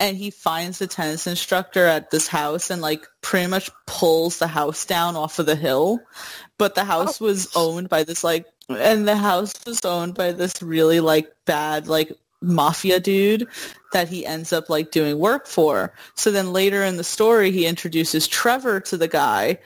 and 0.03 0.17
he 0.17 0.31
finds 0.31 0.79
the 0.79 0.85
tennis 0.85 1.27
instructor 1.27 1.85
at 1.85 2.11
this 2.11 2.27
house 2.27 2.69
and 2.69 2.81
like 2.81 3.07
pretty 3.21 3.47
much 3.47 3.71
pulls 3.87 4.37
the 4.37 4.47
house 4.47 4.85
down 4.85 5.15
off 5.15 5.39
of 5.39 5.45
the 5.45 5.55
hill. 5.55 6.01
But 6.57 6.75
the 6.75 6.83
house 6.83 7.21
oh. 7.21 7.25
was 7.25 7.49
owned 7.55 7.87
by 7.87 8.03
this 8.03 8.21
like 8.21 8.45
and 8.67 9.07
the 9.07 9.15
house 9.15 9.53
was 9.65 9.83
owned 9.85 10.15
by 10.15 10.33
this 10.33 10.61
really 10.61 10.99
like 10.99 11.33
bad 11.45 11.87
like 11.87 12.11
mafia 12.41 12.99
dude 12.99 13.47
that 13.93 14.09
he 14.09 14.25
ends 14.25 14.51
up 14.51 14.69
like 14.69 14.91
doing 14.91 15.19
work 15.19 15.47
for. 15.47 15.93
So 16.15 16.31
then 16.31 16.51
later 16.51 16.83
in 16.83 16.97
the 16.97 17.05
story, 17.05 17.51
he 17.51 17.65
introduces 17.65 18.27
Trevor 18.27 18.81
to 18.81 18.97
the 18.97 19.07
guy 19.07 19.57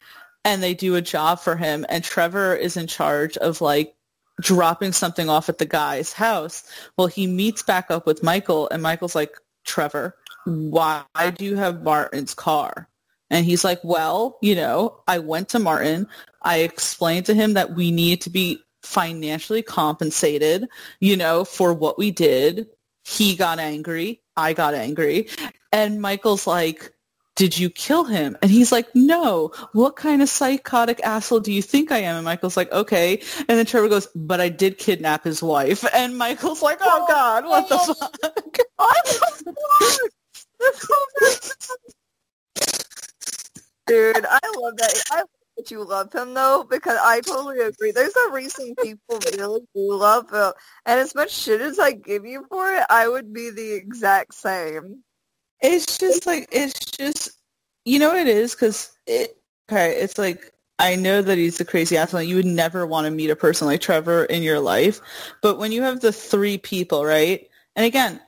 and 0.46 0.62
they 0.62 0.76
do 0.76 0.94
a 0.94 1.02
job 1.02 1.40
for 1.40 1.56
him. 1.56 1.84
And 1.90 2.04
Trevor 2.04 2.56
is 2.56 2.78
in 2.78 2.86
charge 2.86 3.38
of 3.38 3.60
like 3.60 3.96
dropping 4.40 4.92
something 4.92 5.30
off 5.30 5.50
at 5.50 5.58
the 5.58 5.66
guy's 5.66 6.14
house. 6.14 6.64
Well, 6.96 7.08
he 7.08 7.26
meets 7.26 7.64
back 7.64 7.90
up 7.90 8.06
with 8.06 8.22
Michael 8.22 8.70
and 8.70 8.84
Michael's 8.84 9.16
like, 9.16 9.32
Trevor, 9.68 10.16
why 10.48 11.04
do 11.36 11.46
you 11.46 11.56
have 11.56 11.84
Martin's 11.84 12.34
car? 12.34 12.90
And 13.30 13.46
he's 13.46 13.64
like, 13.64 13.80
well, 13.84 14.38
you 14.42 14.56
know, 14.56 15.02
I 15.08 15.20
went 15.20 15.50
to 15.50 15.60
Martin. 15.60 16.08
I 16.42 16.60
explained 16.60 17.26
to 17.26 17.34
him 17.34 17.54
that 17.54 17.76
we 17.76 17.92
need 17.92 18.22
to 18.22 18.30
be 18.30 18.62
financially 18.84 19.62
compensated, 19.62 20.70
you 21.02 21.18
know, 21.18 21.44
for 21.44 21.74
what 21.74 21.98
we 21.98 22.12
did. 22.12 22.68
He 23.04 23.36
got 23.36 23.60
angry. 23.60 24.22
I 24.38 24.54
got 24.54 24.74
angry. 24.74 25.28
And 25.72 26.02
Michael's 26.02 26.48
like, 26.48 26.94
did 27.36 27.58
you 27.58 27.70
kill 27.70 28.04
him? 28.06 28.36
And 28.42 28.50
he's 28.50 28.72
like, 28.72 28.88
no. 28.96 29.52
What 29.74 29.96
kind 29.96 30.22
of 30.22 30.30
psychotic 30.30 31.00
asshole 31.04 31.42
do 31.42 31.52
you 31.52 31.62
think 31.62 31.92
I 31.92 32.00
am? 32.00 32.16
And 32.16 32.26
Michael's 32.26 32.58
like, 32.58 32.72
okay. 32.72 33.22
And 33.40 33.58
then 33.58 33.66
Trevor 33.66 33.90
goes, 33.90 34.08
but 34.16 34.42
I 34.42 34.50
did 34.50 34.78
kidnap 34.78 35.24
his 35.24 35.44
wife. 35.44 35.86
And 35.94 36.18
Michael's 36.18 36.64
like, 36.64 36.80
oh 36.82 37.06
God, 37.08 37.46
what 37.46 37.70
the 37.70 37.78
fuck? 37.78 38.58
Dude, 43.88 44.26
I 44.26 44.40
love 44.58 44.78
that. 44.78 45.04
I 45.12 45.24
that 45.58 45.72
you 45.72 45.84
love 45.84 46.14
him 46.14 46.34
though, 46.34 46.66
because 46.70 46.98
I 47.02 47.22
totally 47.22 47.60
agree. 47.60 47.92
There's 47.92 48.16
a 48.16 48.32
reason 48.32 48.76
people 48.76 49.20
really 49.38 49.62
do 49.74 49.94
love 49.94 50.30
him, 50.32 50.54
and 50.86 51.00
as 51.00 51.16
much 51.16 51.32
shit 51.32 51.62
as 51.62 51.80
I 51.80 51.94
give 51.94 52.26
you 52.26 52.46
for 52.50 52.72
it, 52.74 52.84
I 52.90 53.08
would 53.08 53.34
be 53.34 53.50
the 53.50 53.74
exact 53.74 54.36
same. 54.36 55.04
It's 55.62 55.98
just 55.98 56.28
like 56.28 56.48
it's 56.52 56.80
just 56.92 57.32
you 57.86 58.00
know 58.00 58.10
what 58.10 58.18
it 58.20 58.28
is 58.28 58.54
because 58.54 58.92
it 59.08 59.38
okay. 59.72 60.00
It's 60.00 60.18
like 60.18 60.54
I 60.80 60.96
know 60.96 61.22
that 61.22 61.38
he's 61.38 61.60
a 61.60 61.66
crazy 61.66 61.98
athlete. 61.98 62.30
You 62.30 62.36
would 62.36 62.46
never 62.46 62.86
want 62.86 63.06
to 63.06 63.12
meet 63.12 63.32
a 63.32 63.36
person 63.36 63.68
like 63.68 63.82
Trevor 63.82 64.26
in 64.26 64.44
your 64.44 64.60
life, 64.60 65.02
but 65.42 65.58
when 65.58 65.72
you 65.72 65.82
have 65.82 66.02
the 66.02 66.12
three 66.12 66.60
people, 66.60 67.04
right? 67.04 67.48
And 67.76 67.86
again, 67.86 68.22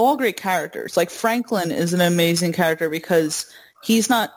all 0.00 0.16
great 0.16 0.36
characters. 0.36 0.96
Like 0.96 1.10
Franklin 1.10 1.70
is 1.70 1.92
an 1.92 2.00
amazing 2.00 2.52
character 2.52 2.88
because 2.88 3.46
he's 3.82 4.08
not 4.08 4.30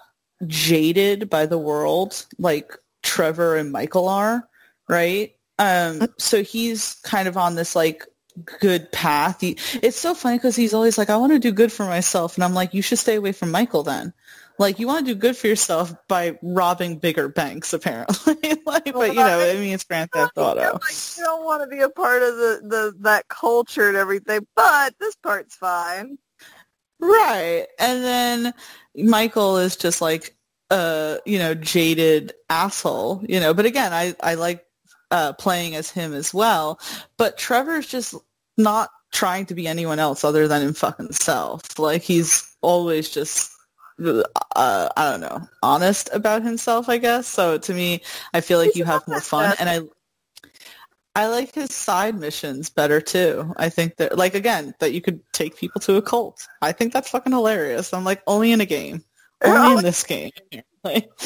jaded 0.46 1.30
by 1.30 1.46
the 1.46 1.58
world 1.58 2.26
like 2.38 2.78
Trevor 3.02 3.56
and 3.56 3.72
Michael 3.72 4.10
are, 4.10 4.48
right? 4.90 5.36
Um, 5.60 6.08
so 6.18 6.44
he's 6.44 6.96
kind 7.04 7.28
of 7.28 7.38
on 7.38 7.56
this 7.56 7.76
like 7.76 8.06
good 8.60 8.92
path. 8.92 9.40
He, 9.40 9.58
it's 9.82 10.00
so 10.00 10.14
funny 10.14 10.38
because 10.38 10.56
he's 10.56 10.74
always 10.74 10.98
like, 10.98 11.10
I 11.10 11.18
want 11.18 11.32
to 11.32 11.40
do 11.40 11.52
good 11.52 11.72
for 11.72 11.86
myself. 11.86 12.36
And 12.36 12.44
I'm 12.44 12.54
like, 12.54 12.74
you 12.74 12.82
should 12.82 13.00
stay 13.00 13.16
away 13.16 13.32
from 13.32 13.52
Michael 13.52 13.84
then. 13.84 14.14
Like 14.60 14.80
you 14.80 14.88
want 14.88 15.08
to 15.08 15.14
do 15.14 15.20
good 15.20 15.36
for 15.36 15.48
yourself 15.48 15.94
by 16.08 16.38
robbing 16.42 17.00
bigger 17.00 17.28
banks, 17.28 17.74
apparently. 17.74 18.36
like, 18.66 18.94
but 18.94 19.10
you 19.10 19.16
know, 19.16 19.40
I 19.40 19.54
mean, 19.56 19.74
it's 19.74 19.84
Grand 19.84 20.12
Theft 20.12 20.38
Auto. 20.38 20.74
Like, 20.74 21.18
you 21.18 21.24
don't 21.24 21.44
want 21.44 21.64
to 21.64 21.76
be 21.76 21.82
a 21.82 21.90
part 21.90 22.22
of 22.22 22.36
the, 22.36 22.62
the 22.64 22.94
that 23.02 23.28
culture 23.28 23.88
and 23.88 23.98
everything, 23.98 24.46
but 24.56 24.94
this 25.00 25.16
part's 25.16 25.56
fine. 25.56 26.18
Right. 27.00 27.68
And 27.80 28.04
then 28.04 28.54
Michael 28.96 29.58
is 29.58 29.76
just 29.76 30.02
like 30.02 30.36
a, 30.70 31.20
you 31.26 31.38
know, 31.40 31.54
jaded 31.54 32.34
asshole, 32.50 33.24
you 33.28 33.40
know, 33.40 33.54
but 33.54 33.66
again, 33.66 33.92
I, 33.92 34.16
I 34.22 34.36
like 34.36 34.66
uh, 35.12 35.34
playing 35.34 35.76
as 35.76 35.90
him 35.90 36.14
as 36.14 36.34
well. 36.34 36.80
But 37.18 37.38
Trevor's 37.38 37.88
just 37.88 38.16
not 38.58 38.90
trying 39.12 39.46
to 39.48 39.54
be 39.54 39.68
anyone 39.68 40.00
else 40.00 40.24
other 40.24 40.48
than 40.48 40.62
him 40.62 40.74
fucking 40.74 41.12
self. 41.12 41.78
Like 41.78 42.02
he's 42.02 42.56
always 42.62 43.10
just 43.10 43.52
uh, 44.00 44.90
I 44.96 45.12
don't 45.12 45.22
know, 45.22 45.48
honest 45.62 46.10
about 46.14 46.44
himself, 46.44 46.90
I 46.90 46.98
guess. 46.98 47.28
So 47.28 47.58
to 47.58 47.74
me, 47.74 48.02
I 48.34 48.42
feel 48.42 48.60
like 48.60 48.76
you 48.76 48.86
have 48.86 49.08
more 49.08 49.22
fun, 49.22 49.56
and 49.60 49.70
I 49.70 49.82
I 51.16 51.28
like 51.28 51.54
his 51.54 51.74
side 51.74 52.20
missions 52.20 52.72
better 52.72 53.00
too. 53.00 53.54
I 53.56 53.70
think 53.70 53.98
that, 53.98 54.18
like, 54.18 54.34
again, 54.34 54.74
that 54.80 54.94
you 54.94 55.02
could 55.02 55.22
take 55.32 55.58
people 55.58 55.80
to 55.82 55.98
a 55.98 56.02
cult. 56.02 56.48
I 56.62 56.72
think 56.72 56.92
that's 56.92 57.10
fucking 57.10 57.32
hilarious. 57.32 57.94
I'm 57.94 58.04
like, 58.04 58.24
only 58.26 58.52
in 58.52 58.62
a 58.62 58.66
game, 58.66 59.04
only 59.44 59.78
in 59.78 59.84
this 59.84 60.04
game. 60.04 60.32
Like, 60.84 61.12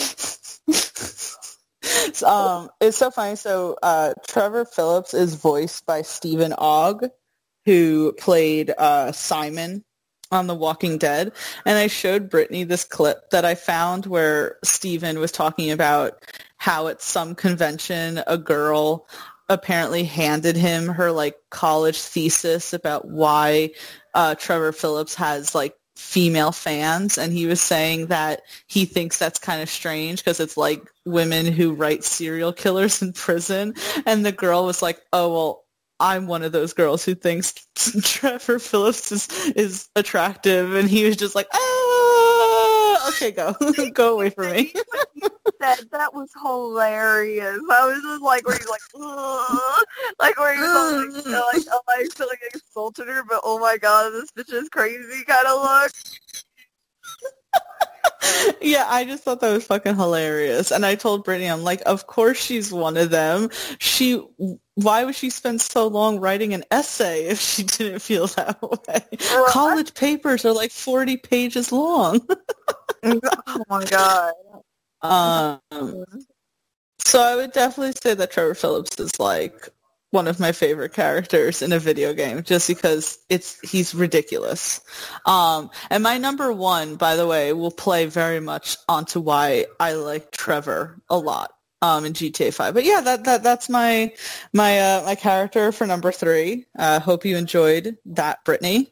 um, 2.24 2.70
it's 2.82 2.98
so 2.98 3.12
funny. 3.12 3.38
So 3.38 3.78
uh, 3.82 4.14
Trevor 4.28 4.66
Phillips 4.66 5.14
is 5.14 5.36
voiced 5.36 5.86
by 5.86 6.02
Steven 6.02 6.54
Ogg, 6.58 7.06
who 7.66 8.14
played 8.20 8.74
uh, 8.78 9.14
Simon 9.14 9.86
on 10.32 10.48
The 10.48 10.56
Walking 10.56 10.98
Dead, 10.98 11.32
and 11.66 11.78
I 11.78 11.88
showed 11.88 12.30
Brittany 12.30 12.64
this 12.64 12.84
clip 12.84 13.30
that 13.32 13.46
I 13.46 13.56
found 13.56 14.06
where 14.06 14.58
Steven 14.64 15.20
was 15.20 15.32
talking 15.32 15.72
about 15.72 16.24
how 16.58 16.88
at 16.88 17.02
some 17.02 17.36
convention 17.36 18.22
a 18.28 18.38
girl 18.38 19.08
apparently 19.50 20.04
handed 20.04 20.58
him 20.58 20.88
her 20.88 21.12
like 21.12 21.38
college 21.50 22.02
thesis 22.02 22.74
about 22.74 23.08
why 23.08 23.72
uh, 24.14 24.36
Trevor 24.36 24.72
Phillips 24.72 25.16
has 25.16 25.56
like 25.56 25.76
female 25.96 26.52
fans 26.52 27.18
and 27.18 27.34
he 27.34 27.48
was 27.48 27.60
saying 27.60 28.08
that 28.08 28.42
he 28.68 28.86
thinks 28.86 29.18
that's 29.18 29.40
kind 29.40 29.64
of 29.64 29.70
strange 29.70 30.20
because 30.20 30.40
it's 30.40 30.56
like 30.56 30.84
women 31.06 31.48
who 31.48 31.74
write 31.74 32.04
serial 32.04 32.54
killers 32.54 33.02
in 33.02 33.12
prison 33.14 33.74
and 34.06 34.24
the 34.24 34.32
girl 34.32 34.64
was 34.64 34.84
like 34.84 35.02
oh 35.12 35.34
well 35.34 35.64
I'm 36.00 36.28
one 36.28 36.44
of 36.44 36.52
those 36.52 36.74
girls 36.74 37.04
who 37.04 37.16
thinks 37.16 37.54
Trevor 38.02 38.60
Phillips 38.60 39.12
is, 39.12 39.28
is 39.56 39.90
attractive 39.96 40.76
and 40.76 40.90
he 40.90 41.06
was 41.06 41.16
just 41.16 41.36
like 41.36 41.48
ah 41.54 43.10
okay 43.10 43.32
go 43.32 43.56
go 43.94 44.14
away 44.14 44.30
from 44.30 44.52
me 44.52 44.74
that 45.60 45.82
that 45.92 46.14
was 46.14 46.30
hilarious. 46.42 47.60
I 47.72 47.86
was 47.88 48.02
just 48.02 48.22
like, 48.22 48.48
where 48.48 48.58
he's 48.58 48.70
like, 48.70 48.82
Ugh. 48.96 49.84
like 50.20 50.40
where 50.40 50.54
he's 50.54 51.26
like, 51.26 51.26
like, 51.26 51.64
oh, 51.72 51.82
I 51.90 52.06
feel 52.14 52.28
like 52.28 52.40
I 52.44 52.50
insulted 52.54 53.08
her, 53.08 53.24
but 53.28 53.42
oh 53.44 53.60
my 53.60 53.78
god, 53.78 54.12
this 54.12 54.32
bitch 54.32 54.54
is 54.54 54.70
crazy 54.70 55.24
kind 55.26 55.48
of 55.48 55.62
look. 55.62 55.92
Yeah, 58.62 58.86
I 58.88 59.06
just 59.06 59.24
thought 59.24 59.42
that 59.42 59.54
was 59.54 59.66
fucking 59.66 59.96
hilarious. 59.96 60.72
And 60.72 60.86
I 60.86 60.96
told 60.96 61.24
Brittany, 61.24 61.50
I'm 61.50 61.64
like, 61.64 61.82
of 61.86 62.08
course 62.08 62.38
she's 62.38 62.72
one 62.72 62.98
of 62.98 63.10
them. 63.10 63.50
She, 63.80 64.22
why 64.76 65.04
would 65.04 65.16
she 65.16 65.30
spend 65.30 65.62
so 65.62 65.88
long 65.88 66.20
writing 66.20 66.54
an 66.54 66.64
essay 66.72 67.26
if 67.28 67.40
she 67.40 67.64
didn't 67.64 68.00
feel 68.00 68.28
that 68.28 68.62
way? 68.62 69.18
College 69.50 69.94
papers 69.94 70.46
are 70.46 70.54
like 70.54 70.72
40 70.72 71.18
pages 71.18 71.72
long. 71.72 72.22
oh 73.04 73.64
my 73.70 73.86
god. 73.86 74.34
Um, 75.02 75.60
so 77.00 77.22
I 77.22 77.36
would 77.36 77.54
definitely 77.54 77.94
say 78.02 78.14
that 78.16 78.32
Trevor 78.32 78.56
Phillips 78.56 79.00
is 79.00 79.20
like 79.20 79.70
one 80.12 80.28
of 80.28 80.40
my 80.40 80.52
favorite 80.52 80.94
characters 80.94 81.62
in 81.62 81.74
a 81.74 81.80
video 81.80 82.14
game 82.14 82.42
just 82.44 82.68
because 82.68 83.20
it's 83.30 83.60
he's 83.60 83.94
ridiculous. 83.94 84.82
Um, 85.26 85.70
and 85.90 86.04
my 86.04 86.18
number 86.18 86.52
one, 86.54 86.96
by 86.96 87.16
the 87.16 87.28
way, 87.28 87.54
will 87.54 87.72
play 87.72 88.06
very 88.06 88.40
much 88.40 88.78
onto 88.88 89.20
why 89.20 89.66
I 89.80 89.94
like 89.94 90.32
Trevor 90.32 91.02
a 91.10 91.18
lot 91.18 91.52
um, 91.82 92.06
in 92.06 92.14
GTA 92.14 92.54
5. 92.54 92.74
But 92.74 92.86
yeah, 92.86 93.02
that, 93.02 93.26
that 93.26 93.44
that's 93.44 93.70
my 93.70 94.14
my 94.54 94.80
uh, 94.80 95.04
my 95.06 95.16
character 95.16 95.72
for 95.72 95.86
number 95.86 96.12
three. 96.12 96.66
Uh, 96.78 97.00
hope 97.00 97.26
you 97.26 97.38
enjoyed 97.38 97.98
that, 98.06 98.44
Brittany. 98.46 98.92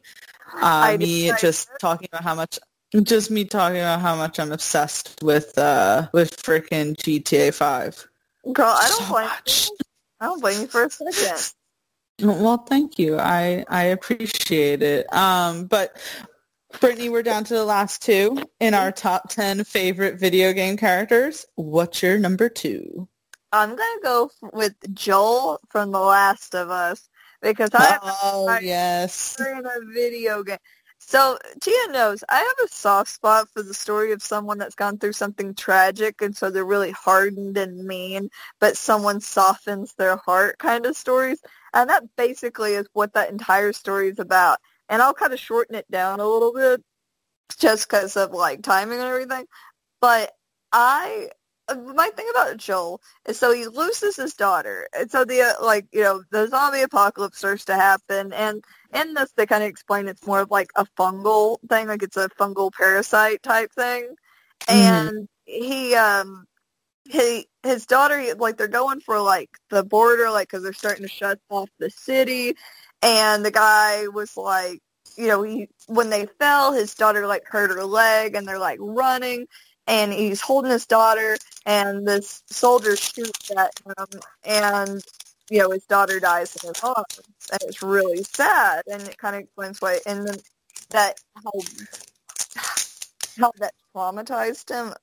Uh, 0.60 0.96
me 0.98 1.32
just 1.40 1.68
talking 1.80 2.08
about 2.12 2.22
how 2.22 2.34
much 2.34 2.58
just 3.02 3.30
me 3.30 3.44
talking 3.44 3.78
about 3.78 4.00
how 4.00 4.16
much 4.16 4.38
I'm 4.38 4.52
obsessed 4.52 5.18
with 5.22 5.56
uh 5.58 6.08
with 6.12 6.42
freaking 6.42 6.96
GTA 6.96 7.52
Five. 7.52 8.06
Girl, 8.52 8.66
I 8.66 8.88
don't 8.88 9.06
so 9.06 9.12
blame 9.12 9.26
much. 9.26 9.68
you. 9.68 9.76
I 10.20 10.26
don't 10.26 10.40
blame 10.40 10.62
you 10.62 10.66
for 10.66 10.84
a 10.84 10.90
second. 10.90 11.52
Well, 12.22 12.58
thank 12.58 12.98
you. 12.98 13.18
I 13.18 13.64
I 13.68 13.84
appreciate 13.84 14.82
it. 14.82 15.12
Um, 15.12 15.66
but 15.66 15.96
Brittany, 16.80 17.08
we're 17.08 17.22
down 17.22 17.44
to 17.44 17.54
the 17.54 17.64
last 17.64 18.02
two 18.02 18.42
in 18.60 18.74
our 18.74 18.90
top 18.90 19.28
ten 19.28 19.64
favorite 19.64 20.18
video 20.18 20.52
game 20.52 20.76
characters. 20.76 21.44
What's 21.56 22.02
your 22.02 22.18
number 22.18 22.48
two? 22.48 23.08
I'm 23.52 23.70
gonna 23.70 24.00
go 24.02 24.30
with 24.52 24.74
Joel 24.94 25.60
from 25.68 25.92
The 25.92 26.00
Last 26.00 26.54
of 26.54 26.70
Us 26.70 27.08
because 27.42 27.70
I 27.74 27.98
oh 28.02 28.58
yes 28.62 29.36
in 29.38 29.64
a 29.64 29.92
video 29.92 30.42
game. 30.42 30.58
So 31.08 31.38
Tia 31.62 31.86
knows 31.90 32.24
I 32.28 32.38
have 32.38 32.64
a 32.64 32.68
soft 32.68 33.10
spot 33.10 33.48
for 33.52 33.62
the 33.62 33.72
story 33.74 34.10
of 34.10 34.24
someone 34.24 34.58
that's 34.58 34.74
gone 34.74 34.98
through 34.98 35.12
something 35.12 35.54
tragic 35.54 36.20
and 36.20 36.36
so 36.36 36.50
they're 36.50 36.64
really 36.64 36.90
hardened 36.90 37.56
and 37.56 37.86
mean, 37.86 38.28
but 38.58 38.76
someone 38.76 39.20
softens 39.20 39.94
their 39.94 40.16
heart 40.16 40.58
kind 40.58 40.84
of 40.84 40.96
stories. 40.96 41.40
And 41.72 41.88
that 41.90 42.02
basically 42.16 42.72
is 42.74 42.88
what 42.92 43.12
that 43.14 43.30
entire 43.30 43.72
story 43.72 44.08
is 44.08 44.18
about. 44.18 44.58
And 44.88 45.00
I'll 45.00 45.14
kind 45.14 45.32
of 45.32 45.38
shorten 45.38 45.76
it 45.76 45.88
down 45.92 46.18
a 46.18 46.26
little 46.26 46.52
bit 46.52 46.82
just 47.56 47.88
because 47.88 48.16
of 48.16 48.32
like 48.32 48.62
timing 48.62 48.98
and 48.98 49.08
everything. 49.08 49.46
But 50.00 50.32
I 50.72 51.30
my 51.74 52.08
thing 52.10 52.26
about 52.30 52.56
Joel 52.56 53.00
is 53.26 53.38
so 53.38 53.52
he 53.52 53.66
loses 53.66 54.16
his 54.16 54.34
daughter, 54.34 54.88
and 54.96 55.10
so 55.10 55.24
the 55.24 55.42
uh, 55.42 55.64
like 55.64 55.86
you 55.92 56.02
know 56.02 56.22
the 56.30 56.48
zombie 56.48 56.82
apocalypse 56.82 57.38
starts 57.38 57.64
to 57.66 57.74
happen, 57.74 58.32
and 58.32 58.62
in 58.94 59.14
this 59.14 59.32
they 59.32 59.46
kind 59.46 59.62
of 59.62 59.68
explain 59.68 60.08
it's 60.08 60.26
more 60.26 60.42
of 60.42 60.50
like 60.50 60.70
a 60.76 60.86
fungal 60.98 61.58
thing, 61.68 61.88
like 61.88 62.02
it's 62.02 62.16
a 62.16 62.28
fungal 62.30 62.72
parasite 62.72 63.42
type 63.42 63.72
thing, 63.72 64.08
mm-hmm. 64.68 64.72
and 64.72 65.28
he 65.44 65.94
um 65.94 66.46
he 67.08 67.46
his 67.62 67.86
daughter 67.86 68.34
like 68.38 68.56
they're 68.56 68.68
going 68.68 69.00
for 69.00 69.20
like 69.20 69.50
the 69.70 69.82
border 69.82 70.30
like 70.30 70.48
because 70.48 70.62
they're 70.62 70.72
starting 70.72 71.02
to 71.02 71.08
shut 71.08 71.40
off 71.50 71.68
the 71.78 71.90
city, 71.90 72.54
and 73.02 73.44
the 73.44 73.50
guy 73.50 74.06
was 74.08 74.36
like 74.36 74.80
you 75.16 75.28
know, 75.28 75.42
he 75.42 75.68
when 75.86 76.10
they 76.10 76.26
fell, 76.38 76.72
his 76.72 76.94
daughter 76.94 77.26
like 77.26 77.44
hurt 77.46 77.70
her 77.70 77.84
leg, 77.84 78.34
and 78.34 78.46
they're 78.46 78.58
like 78.58 78.78
running, 78.80 79.46
and 79.86 80.12
he's 80.12 80.40
holding 80.40 80.70
his 80.70 80.86
daughter, 80.86 81.36
and 81.64 82.06
this 82.06 82.42
soldier 82.46 82.96
shoots 82.96 83.50
at 83.56 83.72
him, 83.84 84.20
and 84.44 85.04
you 85.50 85.60
know 85.60 85.70
his 85.70 85.84
daughter 85.84 86.20
dies 86.20 86.56
in 86.56 86.68
his 86.68 86.82
arms, 86.82 87.20
and 87.52 87.60
it's 87.62 87.82
really 87.82 88.22
sad, 88.22 88.82
and 88.90 89.02
it 89.02 89.18
kind 89.18 89.36
of 89.36 89.42
explains 89.42 89.80
why, 89.80 89.98
and 90.06 90.26
then 90.26 90.36
that 90.90 91.20
how 91.34 91.50
how 93.38 93.52
that 93.58 93.74
traumatized 93.94 94.70
him, 94.70 94.94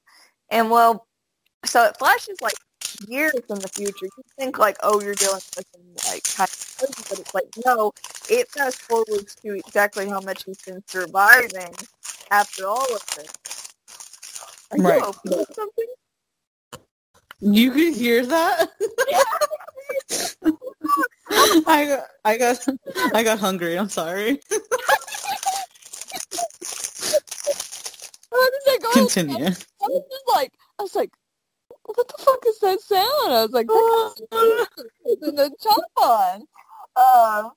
and 0.49 0.69
well, 0.69 1.07
so 1.65 1.85
it 1.85 1.97
flashes 1.97 2.41
like 2.41 2.55
years 3.07 3.33
in 3.49 3.59
the 3.59 3.67
future. 3.69 4.05
You 4.05 4.23
think 4.37 4.57
like, 4.57 4.77
oh, 4.83 5.01
you're 5.01 5.15
dealing 5.15 5.35
with 5.35 5.65
some 5.73 6.11
like 6.11 6.23
kind 6.23 6.49
of 6.49 7.09
but 7.09 7.19
it's 7.19 7.33
like 7.33 7.49
no, 7.65 7.93
it 8.29 8.49
fast 8.51 8.81
forwards 8.81 9.35
to 9.35 9.53
exactly 9.55 10.07
how 10.09 10.19
much 10.21 10.43
he's 10.45 10.61
been 10.61 10.83
surviving 10.87 11.73
after 12.31 12.67
all 12.67 12.93
of 12.93 13.05
this. 13.15 13.62
Are 14.73 14.81
right. 14.81 14.99
you 15.01 15.05
opening 15.05 15.45
something? 15.53 15.85
You 17.41 17.71
can 17.71 17.93
hear 17.93 18.25
that? 18.25 18.69
I 21.67 21.85
got, 21.85 22.05
I 22.25 22.37
got, 22.37 22.67
I 23.13 23.23
got 23.23 23.39
hungry. 23.39 23.77
I'm 23.77 23.89
sorry. 23.89 24.39
Continue. 28.93 29.45
I 29.45 29.49
was 29.81 30.03
just 30.11 30.23
like, 30.27 30.51
I 30.79 30.83
was 30.83 30.95
like, 30.95 31.11
what 31.83 32.07
the 32.07 32.23
fuck 32.23 32.43
is 32.47 32.59
that 32.59 32.81
sound? 32.81 33.33
I 33.33 33.43
was 33.43 33.51
like, 33.51 33.67
in 35.27 35.35
the 35.35 35.51
jump 35.61 35.83
on. 35.97 36.45
Uh, 36.95 37.49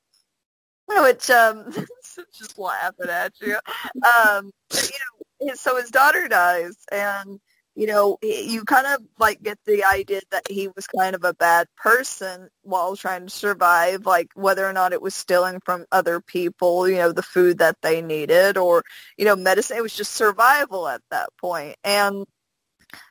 which 0.88 1.30
um, 1.30 1.72
just 2.32 2.59
laughing 2.59 3.09
at 3.09 3.32
you. 3.40 3.59
Um, 3.97 4.52
you 4.72 4.80
know, 4.80 5.15
so 5.55 5.77
his 5.77 5.91
daughter 5.91 6.29
dies 6.29 6.77
and 6.93 7.41
you 7.75 7.87
know 7.87 8.19
you 8.23 8.65
kind 8.65 8.87
of 8.87 9.03
like 9.19 9.43
get 9.43 9.59
the 9.67 9.85
idea 9.85 10.21
that 10.31 10.43
he 10.49 10.69
was 10.69 10.87
kind 10.87 11.15
of 11.15 11.25
a 11.25 11.35
bad 11.35 11.67
person 11.77 12.49
while 12.63 12.97
trying 12.97 13.27
to 13.27 13.31
survive 13.31 14.07
like 14.07 14.29
whether 14.35 14.67
or 14.67 14.73
not 14.73 14.93
it 14.93 15.03
was 15.03 15.15
stealing 15.15 15.61
from 15.65 15.85
other 15.93 16.21
people 16.21 16.89
you 16.89 16.97
know 16.97 17.13
the 17.13 17.23
food 17.23 17.59
that 17.59 17.77
they 17.83 18.01
needed 18.01 18.57
or 18.57 18.83
you 19.19 19.25
know 19.25 19.37
medicine 19.37 19.77
it 19.77 19.83
was 19.83 19.95
just 19.95 20.13
survival 20.13 20.89
at 20.89 21.03
that 21.11 21.29
point. 21.41 21.77
And 21.85 22.27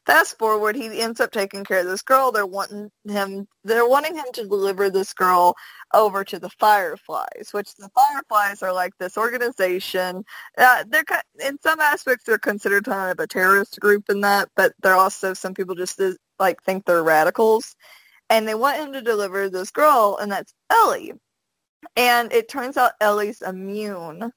Fast 0.06 0.38
forward, 0.38 0.76
he 0.76 1.02
ends 1.02 1.20
up 1.20 1.32
taking 1.32 1.64
care 1.64 1.80
of 1.80 1.88
this 1.88 2.02
girl. 2.02 2.32
They're 2.32 2.46
wanting 2.46 2.92
him. 3.08 3.48
They're 3.64 3.88
wanting 3.88 4.16
him 4.16 4.26
to 4.34 4.48
deliver 4.48 4.90
this 4.90 5.14
girl 5.14 5.56
over 5.94 6.24
to 6.24 6.40
the 6.40 6.50
Fireflies, 6.50 7.50
which 7.52 7.76
the 7.76 7.90
Fireflies 7.90 8.62
are 8.62 8.74
like 8.74 8.94
this 8.98 9.18
organization. 9.18 10.24
Uh, 10.58 10.84
they're 10.88 11.04
in 11.44 11.60
some 11.62 11.80
aspects 11.80 12.26
they're 12.26 12.38
considered 12.38 12.86
kind 12.86 13.12
of 13.12 13.20
a 13.20 13.28
terrorist 13.28 13.80
group 13.80 14.10
in 14.10 14.22
that, 14.22 14.50
but 14.56 14.74
they're 14.82 14.96
also 14.96 15.34
some 15.34 15.54
people 15.54 15.76
just 15.76 16.00
like 16.40 16.62
think 16.64 16.86
they're 16.86 17.04
radicals, 17.04 17.76
and 18.30 18.48
they 18.48 18.56
want 18.56 18.78
him 18.78 18.94
to 18.94 19.02
deliver 19.02 19.50
this 19.50 19.72
girl, 19.72 20.18
and 20.22 20.32
that's 20.32 20.54
Ellie. 20.70 21.14
And 21.96 22.32
it 22.32 22.50
turns 22.50 22.78
out 22.78 22.94
Ellie's 23.02 23.42
immune 23.42 24.32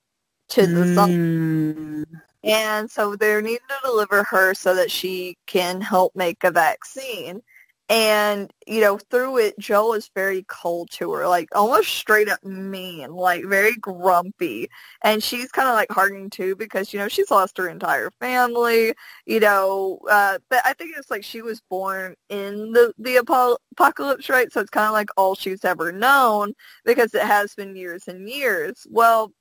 to 0.51 0.67
the 0.67 0.85
mm. 0.85 2.05
And 2.49 2.91
so 2.91 3.17
they're 3.17 3.43
needing 3.43 3.61
to 3.69 3.77
deliver 3.85 4.25
her 4.25 4.55
so 4.55 4.75
that 4.77 4.91
she 4.91 5.37
can 5.47 5.81
help 5.83 6.17
make 6.17 6.45
a 6.45 6.53
vaccine. 6.53 7.43
And, 7.91 8.53
you 8.67 8.83
know, 8.83 8.99
through 8.99 9.39
it, 9.39 9.59
Joe 9.59 9.95
is 9.95 10.11
very 10.15 10.45
cold 10.49 10.91
to 10.93 11.13
her, 11.15 11.29
like 11.29 11.49
almost 11.55 11.91
straight 11.95 12.29
up 12.31 12.45
mean, 12.45 13.13
like 13.13 13.45
very 13.47 13.77
grumpy. 13.77 14.69
And 15.05 15.23
she's 15.23 15.51
kind 15.53 15.69
of 15.69 15.75
like 15.75 15.91
hardening 15.93 16.31
too 16.31 16.57
because, 16.57 16.93
you 16.93 16.99
know, 17.01 17.09
she's 17.09 17.31
lost 17.31 17.59
her 17.59 17.69
entire 17.69 18.11
family, 18.21 18.95
you 19.27 19.41
know, 19.41 20.01
uh, 20.11 20.39
but 20.51 20.63
I 20.67 20.75
think 20.75 20.95
it's 20.99 21.11
like 21.11 21.25
she 21.25 21.43
was 21.43 21.63
born 21.71 22.15
in 22.31 22.73
the, 22.73 22.93
the 22.99 23.17
apocalypse, 23.17 24.29
right? 24.31 24.53
So 24.53 24.61
it's 24.63 24.71
kind 24.71 24.87
of 24.87 24.93
like 24.95 25.11
all 25.19 25.35
she's 25.35 25.65
ever 25.65 25.93
known 25.93 26.55
because 26.87 27.15
it 27.15 27.23
has 27.23 27.55
been 27.55 27.77
years 27.77 28.09
and 28.09 28.29
years. 28.29 28.87
Well, 28.91 29.33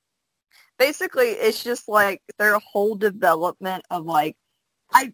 basically 0.78 1.28
it's 1.28 1.62
just 1.64 1.88
like 1.88 2.22
their 2.38 2.58
whole 2.58 2.94
development 2.96 3.84
of 3.90 4.06
like 4.06 4.36
I 4.92 5.12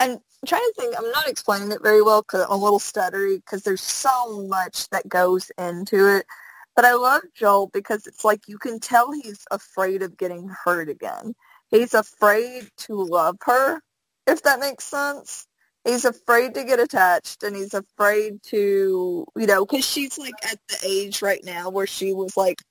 and 0.00 0.12
I'm 0.12 0.46
trying 0.46 0.62
to 0.62 0.74
think. 0.76 0.94
I'm 0.98 1.10
not 1.12 1.28
explaining 1.28 1.70
it 1.72 1.82
very 1.82 2.02
well 2.02 2.22
because 2.22 2.44
I'm 2.44 2.52
a 2.52 2.56
little 2.56 2.80
stuttery 2.80 3.36
because 3.36 3.62
there's 3.62 3.82
so 3.82 4.46
much 4.48 4.88
that 4.90 5.08
goes 5.08 5.50
into 5.58 6.16
it. 6.16 6.26
But 6.74 6.84
I 6.84 6.94
love 6.94 7.22
Joel 7.34 7.68
because 7.72 8.06
it's 8.06 8.24
like 8.24 8.48
you 8.48 8.58
can 8.58 8.80
tell 8.80 9.12
he's 9.12 9.44
afraid 9.50 10.02
of 10.02 10.16
getting 10.16 10.48
hurt 10.64 10.88
again. 10.88 11.34
He's 11.70 11.94
afraid 11.94 12.68
to 12.78 12.94
love 12.94 13.36
her, 13.44 13.80
if 14.26 14.42
that 14.42 14.60
makes 14.60 14.84
sense. 14.84 15.46
He's 15.84 16.04
afraid 16.04 16.54
to 16.54 16.64
get 16.64 16.80
attached 16.80 17.42
and 17.42 17.56
he's 17.56 17.74
afraid 17.74 18.42
to, 18.44 19.26
you 19.36 19.46
know, 19.46 19.64
because 19.64 19.84
she's 19.84 20.18
like 20.18 20.34
at 20.44 20.58
the 20.68 20.78
age 20.86 21.22
right 21.22 21.42
now 21.44 21.70
where 21.70 21.86
she 21.86 22.12
was 22.12 22.36
like 22.36 22.62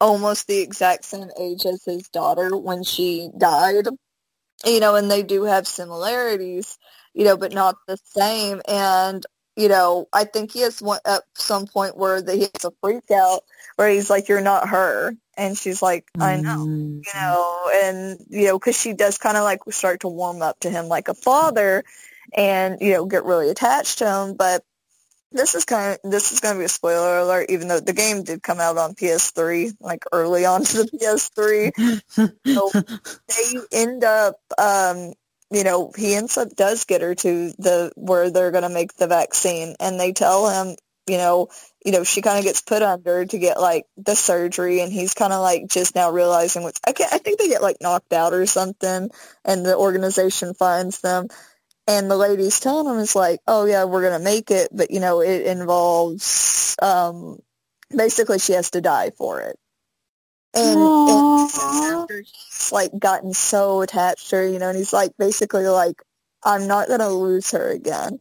almost 0.00 0.46
the 0.46 0.60
exact 0.60 1.04
same 1.04 1.30
age 1.38 1.66
as 1.66 1.84
his 1.84 2.08
daughter 2.08 2.56
when 2.56 2.82
she 2.84 3.30
died 3.36 3.88
you 4.64 4.80
know, 4.80 4.94
and 4.94 5.10
they 5.10 5.22
do 5.22 5.44
have 5.44 5.66
similarities, 5.66 6.78
you 7.14 7.24
know, 7.24 7.36
but 7.36 7.52
not 7.52 7.76
the 7.86 7.96
same. 8.04 8.60
And, 8.66 9.24
you 9.56 9.68
know, 9.68 10.08
I 10.12 10.24
think 10.24 10.52
he 10.52 10.60
has 10.60 10.82
one 10.82 11.00
at 11.04 11.22
some 11.34 11.66
point 11.66 11.96
where 11.96 12.20
the, 12.20 12.34
he 12.34 12.40
has 12.40 12.64
a 12.64 12.72
freak 12.80 13.10
out 13.10 13.42
where 13.76 13.88
he's 13.88 14.10
like, 14.10 14.28
you're 14.28 14.40
not 14.40 14.68
her. 14.68 15.14
And 15.36 15.56
she's 15.56 15.80
like, 15.80 16.06
I 16.18 16.36
know, 16.36 16.66
mm-hmm. 16.66 16.98
you 16.98 17.14
know, 17.14 17.70
and, 17.74 18.18
you 18.28 18.46
know, 18.46 18.58
because 18.58 18.80
she 18.80 18.92
does 18.92 19.18
kind 19.18 19.36
of 19.36 19.44
like 19.44 19.60
start 19.70 20.00
to 20.00 20.08
warm 20.08 20.42
up 20.42 20.58
to 20.60 20.70
him 20.70 20.86
like 20.86 21.08
a 21.08 21.14
father 21.14 21.84
and, 22.36 22.78
you 22.80 22.92
know, 22.92 23.06
get 23.06 23.24
really 23.24 23.48
attached 23.48 23.98
to 23.98 24.10
him. 24.10 24.34
But 24.34 24.64
this 25.32 25.54
is 25.54 25.64
kind 25.64 25.98
of 26.04 26.10
this 26.10 26.32
is 26.32 26.40
going 26.40 26.54
to 26.54 26.58
be 26.58 26.64
a 26.64 26.68
spoiler 26.68 27.18
alert, 27.18 27.50
even 27.50 27.68
though 27.68 27.80
the 27.80 27.92
game 27.92 28.22
did 28.22 28.42
come 28.42 28.60
out 28.60 28.78
on 28.78 28.94
PS3, 28.94 29.76
like 29.80 30.04
early 30.12 30.44
on 30.44 30.64
to 30.64 30.84
the 30.84 30.90
PS3. 30.90 32.32
so 32.46 32.70
they 33.28 33.78
end 33.78 34.04
up, 34.04 34.36
um, 34.58 35.12
you 35.50 35.64
know, 35.64 35.92
he 35.96 36.14
ends 36.14 36.38
up 36.38 36.54
does 36.56 36.84
get 36.84 37.02
her 37.02 37.14
to 37.14 37.52
the 37.58 37.92
where 37.96 38.30
they're 38.30 38.50
going 38.50 38.62
to 38.62 38.68
make 38.68 38.94
the 38.94 39.06
vaccine, 39.06 39.74
and 39.80 40.00
they 40.00 40.12
tell 40.12 40.48
him, 40.48 40.76
you 41.06 41.18
know, 41.18 41.48
you 41.84 41.92
know, 41.92 42.04
she 42.04 42.22
kind 42.22 42.38
of 42.38 42.44
gets 42.44 42.62
put 42.62 42.82
under 42.82 43.24
to 43.26 43.38
get 43.38 43.60
like 43.60 43.84
the 43.98 44.14
surgery, 44.14 44.80
and 44.80 44.92
he's 44.92 45.14
kind 45.14 45.32
of 45.32 45.42
like 45.42 45.68
just 45.68 45.94
now 45.94 46.10
realizing 46.10 46.62
what's. 46.62 46.80
I, 46.86 46.90
I 46.90 47.18
think 47.18 47.38
they 47.38 47.48
get 47.48 47.62
like 47.62 47.76
knocked 47.82 48.14
out 48.14 48.32
or 48.32 48.46
something, 48.46 49.10
and 49.44 49.66
the 49.66 49.76
organization 49.76 50.54
finds 50.54 51.00
them 51.00 51.28
and 51.88 52.10
the 52.10 52.16
lady's 52.18 52.60
telling 52.60 52.92
him 52.92 53.00
is 53.00 53.16
like, 53.16 53.40
oh 53.48 53.64
yeah, 53.66 53.84
we're 53.84 54.02
gonna 54.02 54.22
make 54.22 54.50
it, 54.52 54.68
but 54.72 54.92
you 54.92 55.00
know, 55.00 55.22
it 55.22 55.46
involves 55.46 56.76
um, 56.82 57.40
basically 57.96 58.38
she 58.38 58.52
has 58.52 58.70
to 58.72 58.82
die 58.82 59.10
for 59.18 59.40
it. 59.40 59.58
And, 60.54 60.92
and 61.08 61.50
after 62.02 62.20
he's 62.20 62.70
like 62.72 62.92
gotten 62.98 63.32
so 63.32 63.82
attached 63.82 64.30
to 64.30 64.36
her, 64.36 64.48
you 64.48 64.58
know, 64.58 64.68
and 64.68 64.78
he's 64.78 64.92
like 64.92 65.12
basically 65.18 65.66
like, 65.66 66.02
I'm 66.44 66.68
not 66.68 66.88
gonna 66.88 67.10
lose 67.10 67.52
her 67.52 67.70
again. 67.70 68.20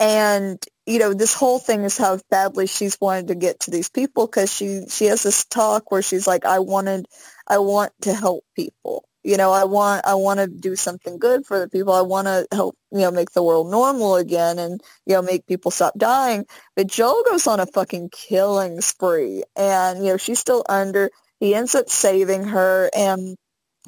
And 0.00 0.62
you 0.86 0.98
know, 0.98 1.14
this 1.14 1.34
whole 1.34 1.58
thing 1.60 1.84
is 1.84 1.98
how 1.98 2.18
badly 2.30 2.66
she's 2.66 2.98
wanted 3.00 3.28
to 3.28 3.34
get 3.36 3.60
to 3.60 3.70
these 3.70 3.90
people 3.90 4.26
because 4.26 4.52
she 4.52 4.84
she 4.88 5.06
has 5.06 5.22
this 5.22 5.44
talk 5.44 5.90
where 5.92 6.02
she's 6.02 6.26
like, 6.26 6.46
I 6.46 6.60
wanted, 6.60 7.06
I 7.46 7.58
want 7.58 7.92
to 8.02 8.14
help 8.14 8.44
people 8.56 9.04
you 9.22 9.36
know 9.36 9.52
i 9.52 9.64
want 9.64 10.04
i 10.06 10.14
want 10.14 10.40
to 10.40 10.46
do 10.46 10.76
something 10.76 11.18
good 11.18 11.46
for 11.46 11.58
the 11.58 11.68
people 11.68 11.92
i 11.92 12.00
want 12.00 12.26
to 12.26 12.46
help 12.52 12.76
you 12.90 13.00
know 13.00 13.10
make 13.10 13.30
the 13.32 13.42
world 13.42 13.70
normal 13.70 14.16
again 14.16 14.58
and 14.58 14.80
you 15.06 15.14
know 15.14 15.22
make 15.22 15.46
people 15.46 15.70
stop 15.70 15.94
dying 15.96 16.44
but 16.76 16.86
joel 16.86 17.22
goes 17.28 17.46
on 17.46 17.60
a 17.60 17.66
fucking 17.66 18.08
killing 18.10 18.80
spree 18.80 19.42
and 19.56 20.04
you 20.04 20.12
know 20.12 20.16
she's 20.16 20.38
still 20.38 20.64
under 20.68 21.10
he 21.40 21.54
ends 21.54 21.74
up 21.74 21.88
saving 21.88 22.44
her 22.44 22.90
and 22.94 23.36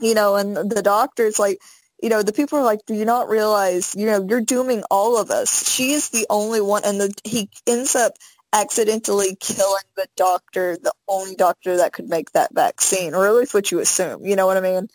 you 0.00 0.14
know 0.14 0.36
and 0.36 0.56
the 0.56 0.82
doctor's 0.82 1.38
like 1.38 1.58
you 2.02 2.08
know 2.08 2.22
the 2.22 2.32
people 2.32 2.58
are 2.58 2.64
like 2.64 2.80
do 2.86 2.94
you 2.94 3.04
not 3.04 3.28
realize 3.28 3.94
you 3.96 4.06
know 4.06 4.24
you're 4.28 4.40
dooming 4.40 4.82
all 4.90 5.20
of 5.20 5.30
us 5.30 5.68
she 5.70 5.92
is 5.92 6.10
the 6.10 6.26
only 6.30 6.60
one 6.60 6.82
and 6.84 7.00
the 7.00 7.12
he 7.24 7.48
ends 7.66 7.96
up 7.96 8.12
accidentally 8.54 9.36
killing 9.40 9.82
the 9.96 10.06
doctor, 10.16 10.78
the 10.80 10.92
only 11.08 11.34
doctor 11.34 11.76
that 11.76 11.92
could 11.92 12.08
make 12.08 12.30
that 12.32 12.54
vaccine, 12.54 13.12
or 13.12 13.26
at 13.26 13.34
least 13.34 13.52
what 13.52 13.70
you 13.72 13.80
assume. 13.80 14.24
You 14.24 14.36
know 14.36 14.46
what 14.46 14.56
I 14.56 14.60
mean? 14.60 14.88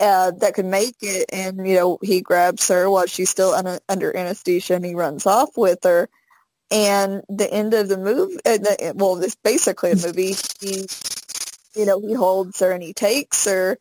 Uh, 0.00 0.32
that 0.38 0.54
could 0.54 0.66
make 0.66 0.96
it. 1.02 1.26
And, 1.32 1.66
you 1.66 1.76
know, 1.76 1.98
he 2.02 2.22
grabs 2.22 2.66
her 2.68 2.90
while 2.90 3.06
she's 3.06 3.30
still 3.30 3.52
un- 3.52 3.80
under 3.88 4.16
anesthesia 4.16 4.74
and 4.74 4.84
he 4.84 4.94
runs 4.94 5.26
off 5.26 5.50
with 5.56 5.84
her. 5.84 6.08
And 6.70 7.22
the 7.28 7.52
end 7.52 7.74
of 7.74 7.88
the 7.88 7.98
movie, 7.98 8.36
uh, 8.46 8.58
the, 8.58 8.92
well, 8.96 9.22
it's 9.22 9.36
basically 9.36 9.92
a 9.92 9.96
movie. 9.96 10.34
He, 10.60 10.86
you 11.74 11.84
know, 11.84 12.00
he 12.00 12.14
holds 12.14 12.60
her 12.60 12.70
and 12.70 12.82
he 12.82 12.92
takes 12.92 13.44
her 13.44 13.76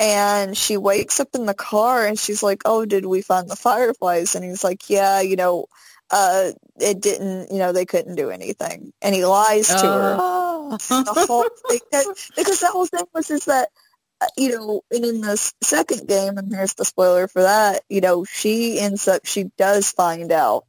and 0.00 0.56
she 0.56 0.76
wakes 0.76 1.20
up 1.20 1.28
in 1.34 1.46
the 1.46 1.54
car 1.54 2.06
and 2.06 2.18
she's 2.18 2.42
like, 2.42 2.62
oh, 2.64 2.84
did 2.84 3.06
we 3.06 3.22
find 3.22 3.48
the 3.48 3.56
fireflies? 3.56 4.34
And 4.34 4.44
he's 4.44 4.64
like, 4.64 4.90
yeah, 4.90 5.20
you 5.20 5.36
know, 5.36 5.66
uh, 6.10 6.50
it 6.80 7.00
didn't, 7.00 7.52
you 7.52 7.58
know, 7.58 7.72
they 7.72 7.86
couldn't 7.86 8.16
do 8.16 8.30
anything. 8.30 8.92
And 9.00 9.14
he 9.14 9.24
lies 9.24 9.68
to 9.68 9.80
oh. 9.84 10.70
her. 10.72 11.02
the 11.04 11.26
whole 11.26 11.48
thing, 11.68 12.14
because 12.36 12.60
the 12.60 12.68
whole 12.68 12.86
thing 12.86 13.04
was 13.14 13.30
is 13.30 13.44
that 13.44 13.68
Uh, 14.22 14.26
you 14.36 14.50
know, 14.50 14.82
and 14.92 15.04
in 15.04 15.20
the 15.20 15.36
second 15.62 16.06
game, 16.06 16.38
and 16.38 16.54
here's 16.54 16.74
the 16.74 16.84
spoiler 16.84 17.26
for 17.26 17.42
that, 17.42 17.82
you 17.88 18.00
know, 18.00 18.24
she 18.24 18.78
ends 18.78 19.08
up, 19.08 19.22
she 19.24 19.50
does 19.58 19.90
find 19.90 20.30
out 20.30 20.64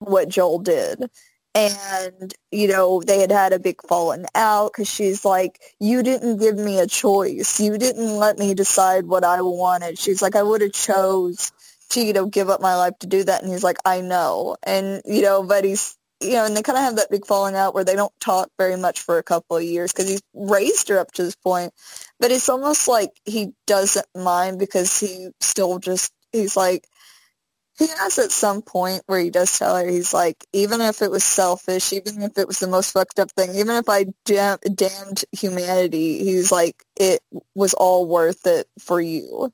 what 0.00 0.28
Joel 0.28 0.58
did. 0.58 1.08
And, 1.54 2.34
you 2.50 2.68
know, 2.68 3.00
they 3.00 3.20
had 3.20 3.30
had 3.30 3.52
a 3.52 3.58
big 3.58 3.80
falling 3.88 4.26
out 4.34 4.72
because 4.72 4.88
she's 4.88 5.24
like, 5.24 5.60
you 5.78 6.02
didn't 6.02 6.38
give 6.38 6.56
me 6.56 6.80
a 6.80 6.86
choice. 6.86 7.60
You 7.60 7.78
didn't 7.78 8.16
let 8.16 8.38
me 8.38 8.54
decide 8.54 9.06
what 9.06 9.24
I 9.24 9.42
wanted. 9.42 9.98
She's 9.98 10.22
like, 10.22 10.36
I 10.36 10.42
would 10.42 10.60
have 10.60 10.72
chose 10.72 11.52
to, 11.90 12.00
you 12.00 12.12
know, 12.12 12.26
give 12.26 12.50
up 12.50 12.60
my 12.60 12.76
life 12.76 12.98
to 13.00 13.06
do 13.06 13.24
that. 13.24 13.42
And 13.42 13.50
he's 13.52 13.64
like, 13.64 13.78
I 13.84 14.00
know. 14.00 14.56
And, 14.64 15.02
you 15.04 15.22
know, 15.22 15.44
but 15.44 15.64
he's 15.64 15.96
you 16.20 16.32
know, 16.32 16.46
and 16.46 16.56
they 16.56 16.62
kind 16.62 16.76
of 16.76 16.84
have 16.84 16.96
that 16.96 17.10
big 17.10 17.26
falling 17.26 17.54
out 17.54 17.74
where 17.74 17.84
they 17.84 17.94
don't 17.94 18.12
talk 18.20 18.50
very 18.58 18.76
much 18.76 19.00
for 19.02 19.18
a 19.18 19.22
couple 19.22 19.56
of 19.56 19.62
years 19.62 19.92
because 19.92 20.08
he's 20.08 20.22
raised 20.34 20.88
her 20.88 20.98
up 20.98 21.12
to 21.12 21.22
this 21.22 21.36
point. 21.36 21.72
But 22.20 22.32
it's 22.32 22.48
almost 22.48 22.88
like 22.88 23.10
he 23.24 23.52
doesn't 23.66 24.06
mind 24.14 24.58
because 24.58 24.98
he 24.98 25.28
still 25.40 25.78
just, 25.78 26.12
he's 26.32 26.56
like, 26.56 26.86
he 27.78 27.86
has 27.86 28.18
at 28.18 28.32
some 28.32 28.60
point 28.60 29.02
where 29.06 29.20
he 29.20 29.30
does 29.30 29.56
tell 29.56 29.76
her, 29.76 29.86
he's 29.86 30.12
like, 30.12 30.44
even 30.52 30.80
if 30.80 31.00
it 31.00 31.12
was 31.12 31.22
selfish, 31.22 31.92
even 31.92 32.22
if 32.22 32.36
it 32.36 32.48
was 32.48 32.58
the 32.58 32.66
most 32.66 32.90
fucked 32.92 33.20
up 33.20 33.30
thing, 33.30 33.50
even 33.54 33.76
if 33.76 33.88
I 33.88 34.06
dam- 34.24 34.58
damned 34.74 35.24
humanity, 35.30 36.24
he's 36.24 36.50
like, 36.50 36.82
it 36.98 37.20
was 37.54 37.74
all 37.74 38.06
worth 38.06 38.46
it 38.46 38.66
for 38.80 39.00
you. 39.00 39.52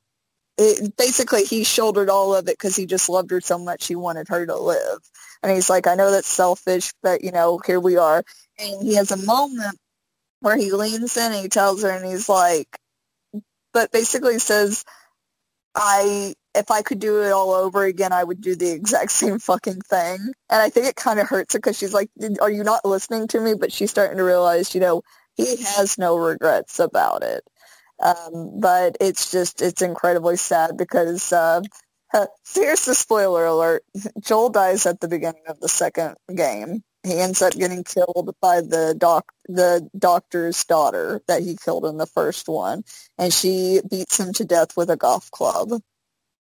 It, 0.57 0.97
basically, 0.97 1.43
he 1.43 1.63
shouldered 1.63 2.09
all 2.09 2.33
of 2.33 2.47
it 2.47 2.57
because 2.57 2.75
he 2.75 2.87
just 2.87 3.09
loved 3.09 3.29
her 3.29 3.41
so 3.41 3.59
much 3.59 3.85
he 3.87 3.95
wanted 3.95 4.27
her 4.29 4.45
to 4.45 4.55
live. 4.55 4.99
And 5.43 5.51
he's 5.51 5.69
like, 5.69 5.85
I 5.85 5.93
know 5.93 6.09
that's 6.09 6.27
selfish, 6.27 6.93
but, 7.03 7.23
you 7.23 7.31
know, 7.31 7.59
here 7.63 7.79
we 7.79 7.97
are. 7.97 8.23
And 8.57 8.81
he 8.81 8.95
has 8.95 9.11
a 9.11 9.17
moment 9.17 9.77
where 10.45 10.55
he 10.55 10.71
leans 10.71 11.17
in 11.17 11.31
and 11.31 11.41
he 11.41 11.49
tells 11.49 11.81
her 11.81 11.89
and 11.89 12.05
he's 12.05 12.29
like, 12.29 12.77
but 13.73 13.91
basically 13.91 14.37
says, 14.37 14.85
I, 15.73 16.35
if 16.53 16.69
I 16.69 16.83
could 16.83 16.99
do 16.99 17.23
it 17.23 17.31
all 17.31 17.51
over 17.51 17.83
again, 17.83 18.13
I 18.13 18.23
would 18.23 18.41
do 18.41 18.55
the 18.55 18.69
exact 18.69 19.11
same 19.23 19.39
fucking 19.39 19.81
thing. 19.81 20.19
And 20.51 20.61
I 20.61 20.69
think 20.69 20.85
it 20.85 20.95
kind 20.95 21.19
of 21.19 21.27
hurts 21.27 21.53
her 21.53 21.59
because 21.59 21.79
she's 21.79 21.95
like, 21.95 22.11
are 22.39 22.51
you 22.51 22.63
not 22.63 22.85
listening 22.85 23.27
to 23.29 23.41
me? 23.41 23.55
But 23.55 23.73
she's 23.73 23.89
starting 23.89 24.17
to 24.17 24.23
realize, 24.23 24.75
you 24.75 24.81
know, 24.81 25.01
he 25.33 25.57
has 25.63 25.97
no 25.97 26.15
regrets 26.15 26.79
about 26.79 27.23
it. 27.23 27.43
Um, 28.03 28.59
but 28.59 28.97
it's 29.01 29.31
just, 29.31 29.63
it's 29.63 29.81
incredibly 29.81 30.37
sad 30.37 30.77
because, 30.77 31.33
uh, 31.33 31.61
here's 32.53 32.85
the 32.85 32.93
spoiler 32.93 33.45
alert. 33.45 33.83
Joel 34.21 34.49
dies 34.49 34.85
at 34.85 34.99
the 34.99 35.07
beginning 35.07 35.43
of 35.47 35.59
the 35.59 35.69
second 35.69 36.17
game. 36.35 36.83
He 37.05 37.19
ends 37.19 37.41
up 37.41 37.53
getting 37.53 37.83
killed 37.83 38.35
by 38.41 38.61
the 38.61 38.95
doc 38.97 39.31
the 39.47 39.87
doctor's 39.97 40.63
daughter 40.65 41.21
that 41.27 41.43
he 41.43 41.55
killed 41.55 41.85
in 41.85 41.97
the 41.97 42.07
first 42.07 42.47
one. 42.47 42.83
And 43.17 43.31
she 43.31 43.81
beats 43.89 44.19
him 44.19 44.33
to 44.33 44.45
death 44.45 44.75
with 44.75 44.89
a 44.89 44.97
golf 44.97 45.29
club. 45.29 45.81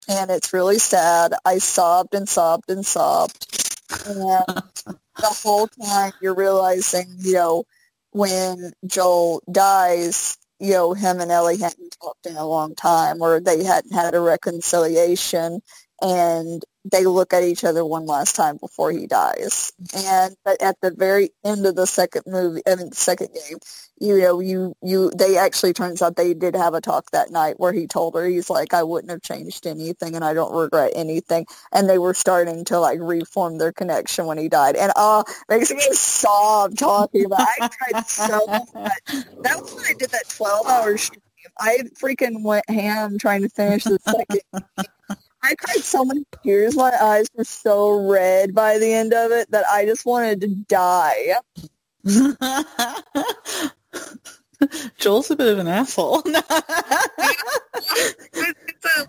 And 0.09 0.31
it's 0.31 0.53
really 0.53 0.79
sad. 0.79 1.34
I 1.45 1.59
sobbed 1.59 2.15
and 2.15 2.27
sobbed 2.27 2.71
and 2.71 2.85
sobbed. 2.85 3.45
And 4.07 4.17
the 4.88 5.35
whole 5.43 5.67
time 5.67 6.13
you're 6.21 6.34
realizing, 6.34 7.07
you 7.19 7.34
know, 7.34 7.63
when 8.11 8.71
Joel 8.85 9.43
dies, 9.51 10.38
you 10.59 10.71
know, 10.73 10.93
him 10.93 11.19
and 11.19 11.31
Ellie 11.31 11.57
hadn't 11.57 11.97
talked 12.01 12.25
in 12.25 12.35
a 12.35 12.47
long 12.47 12.73
time 12.73 13.21
or 13.21 13.39
they 13.39 13.63
hadn't 13.63 13.93
had 13.93 14.15
a 14.15 14.19
reconciliation 14.19 15.61
and 16.02 16.64
they 16.90 17.06
look 17.06 17.34
at 17.34 17.44
each 17.44 17.64
other 17.64 17.84
one 17.86 18.06
last 18.06 18.36
time 18.36 18.57
before 18.57 18.91
he 18.91 19.07
dies. 19.07 19.74
And 19.95 20.36
at 20.61 20.80
the 20.82 20.91
very 20.91 21.32
end 21.44 21.65
of 21.65 21.76
the 21.76 21.88
second 21.88 22.24
movie, 22.28 22.61
I 22.65 22.76
mean, 22.76 22.90
the 22.90 22.95
second 22.95 23.30
game, 23.34 23.57
you 23.99 24.19
know, 24.19 24.40
you 24.40 24.74
you 24.82 25.11
they 25.11 25.38
actually 25.38 25.74
turns 25.74 26.02
out 26.02 26.15
they 26.15 26.34
did 26.34 26.56
have 26.56 26.74
a 26.74 26.82
talk 26.82 27.11
that 27.11 27.32
night 27.32 27.60
where 27.60 27.74
he 27.74 27.88
told 27.88 28.15
her 28.15 28.26
he's 28.26 28.49
like, 28.49 28.74
I 28.74 28.84
wouldn't 28.84 29.11
have 29.11 29.22
changed 29.22 29.68
anything, 29.68 30.15
and 30.15 30.24
I 30.24 30.34
don't 30.34 30.56
regret 30.56 30.94
anything. 30.95 31.45
And 31.74 31.90
they 31.90 31.98
were 31.98 32.14
starting 32.14 32.64
to 32.65 32.80
like 32.80 32.99
reform 33.02 33.57
their 33.57 33.74
connection 33.74 34.26
when 34.28 34.38
he 34.38 34.48
died, 34.48 34.76
and 34.76 34.94
uh 34.95 35.24
makes 35.49 35.72
me 35.72 35.82
sob 35.91 36.76
talking 36.76 37.26
about. 37.26 37.41
It. 37.41 37.64
I 37.64 37.91
tried 37.91 38.07
so 38.07 38.45
much. 38.48 39.26
That 39.41 39.61
was 39.61 39.74
when 39.76 39.86
I 39.86 39.94
did 39.98 40.11
that 40.11 40.30
twelve 40.30 40.68
hour 40.68 40.98
stream 40.98 41.22
I 41.60 41.84
freaking 42.02 42.44
went 42.44 42.69
ham 42.69 43.18
trying 43.18 43.41
to 43.41 43.49
finish 43.49 43.84
the 43.84 43.99
second. 43.99 44.41
I 45.48 45.56
cried 45.56 45.84
so 45.84 46.03
many 46.03 46.26
tears. 46.44 46.76
My 46.76 46.91
eyes 47.02 47.28
were 47.36 47.45
so 47.45 48.10
red 48.10 48.53
by 48.53 48.78
the 48.80 48.91
end 48.94 49.14
of 49.14 49.32
it 49.32 49.49
that 49.52 49.64
I 49.72 49.86
just 49.86 50.06
wanted 50.06 50.41
to 50.41 50.48
die. 50.48 51.36
Joel's 54.98 55.32
a 55.32 55.36
bit 55.38 55.53
of 55.53 55.60
an 55.60 55.68
asshole. 55.68 56.22
the 56.24 56.44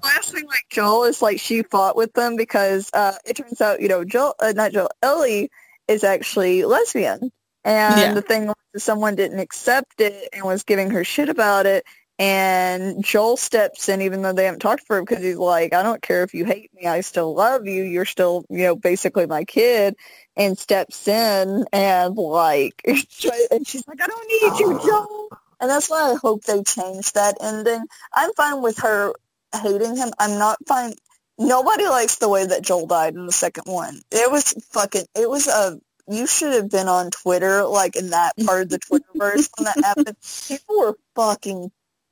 last 0.05 0.32
thing 0.32 0.47
like 0.47 0.66
Joel 0.70 1.05
is 1.05 1.20
like 1.23 1.40
she 1.40 1.62
fought 1.65 1.97
with 1.97 2.12
them 2.12 2.36
because 2.36 2.89
uh, 2.93 3.15
it 3.27 3.36
turns 3.36 3.60
out 3.60 3.81
you 3.81 3.89
know 3.89 4.05
Joel 4.05 4.35
uh, 4.40 4.52
not 4.55 4.70
Joel 4.73 4.90
Ellie 5.02 5.51
is 5.89 6.05
actually 6.05 6.65
lesbian 6.65 7.31
and 7.65 8.01
Yeah. 8.01 8.15
the 8.15 8.23
thing 8.23 8.47
was 8.47 8.85
someone 8.85 9.16
didn't 9.16 9.40
accept 9.40 10.01
it 10.01 10.28
and 10.32 10.44
was 10.44 10.62
giving 10.62 10.90
her 10.90 11.02
shit 11.05 11.28
about 11.28 11.66
it 11.66 11.85
and 12.19 13.05
Joel 13.05 13.36
steps 13.36 13.89
in 13.89 14.03
even 14.03 14.23
though 14.23 14.32
they 14.32 14.45
haven't 14.45 14.61
talked 14.61 14.86
for 14.86 14.97
her 14.97 15.03
because 15.03 15.23
he's 15.23 15.36
like 15.36 15.73
I 15.73 15.82
don't 15.82 16.03
care 16.03 16.23
if 16.23 16.35
you 16.35 16.45
hate 16.45 16.73
me 16.74 16.86
I 16.86 17.01
still 17.01 17.35
love 17.35 17.66
you 17.66 17.82
you're 17.82 18.05
still 18.05 18.45
you 18.51 18.65
know 18.65 18.77
basically 18.77 19.27
my 19.27 19.45
kid 19.45 19.95
and 20.36 20.59
steps 20.59 21.07
in 21.07 21.65
and 21.73 22.16
like 22.16 22.82
and 22.86 23.66
she's 23.66 23.86
like 23.86 24.01
I 24.01 24.07
don't 24.07 24.28
need 24.28 24.61
you 24.61 24.78
oh. 24.81 24.86
Joel 24.86 25.39
and 25.61 25.70
that's 25.70 25.90
why 25.90 26.12
I 26.12 26.15
hope 26.15 26.45
they 26.45 26.62
change 26.62 27.12
that 27.12 27.36
ending. 27.40 27.85
I'm 28.15 28.32
fine 28.35 28.62
with 28.62 28.78
her 28.78 29.12
hating 29.55 29.97
him. 29.97 30.11
I'm 30.19 30.39
not 30.39 30.59
fine. 30.66 30.95
Nobody 31.36 31.86
likes 31.86 32.16
the 32.16 32.28
way 32.28 32.47
that 32.47 32.62
Joel 32.62 32.86
died 32.86 33.15
in 33.15 33.27
the 33.27 33.32
second 33.32 33.65
one. 33.66 34.01
It 34.11 34.31
was 34.31 34.55
fucking. 34.70 35.05
It 35.15 35.28
was 35.28 35.49
a. 35.49 35.81
You 36.11 36.27
should 36.27 36.55
have 36.55 36.70
been 36.70 36.89
on 36.89 37.11
Twitter, 37.11 37.65
like 37.65 37.95
in 37.95 38.11
that 38.11 38.32
part 38.47 38.62
of 38.62 38.69
the 38.70 38.78
Twitterverse 38.78 39.51
when 39.57 39.65
that 39.65 39.85
happened. 39.85 40.16
People 40.49 40.78
were 40.78 40.99
fucking 41.15 41.70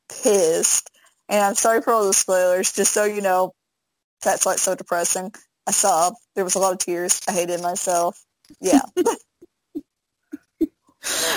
pissed. 0.09 0.91
And 1.29 1.43
I'm 1.43 1.55
sorry 1.55 1.83
for 1.83 1.93
all 1.93 2.07
the 2.07 2.13
spoilers. 2.13 2.73
Just 2.73 2.93
so 2.93 3.05
you 3.05 3.21
know, 3.21 3.53
that's 4.23 4.47
like 4.47 4.59
so 4.59 4.75
depressing. 4.75 5.33
I 5.67 5.73
saw 5.73 6.11
there 6.35 6.45
was 6.45 6.55
a 6.55 6.59
lot 6.59 6.73
of 6.73 6.79
tears. 6.79 7.21
I 7.29 7.33
hated 7.33 7.61
myself. 7.61 8.23
Yeah. 8.61 8.83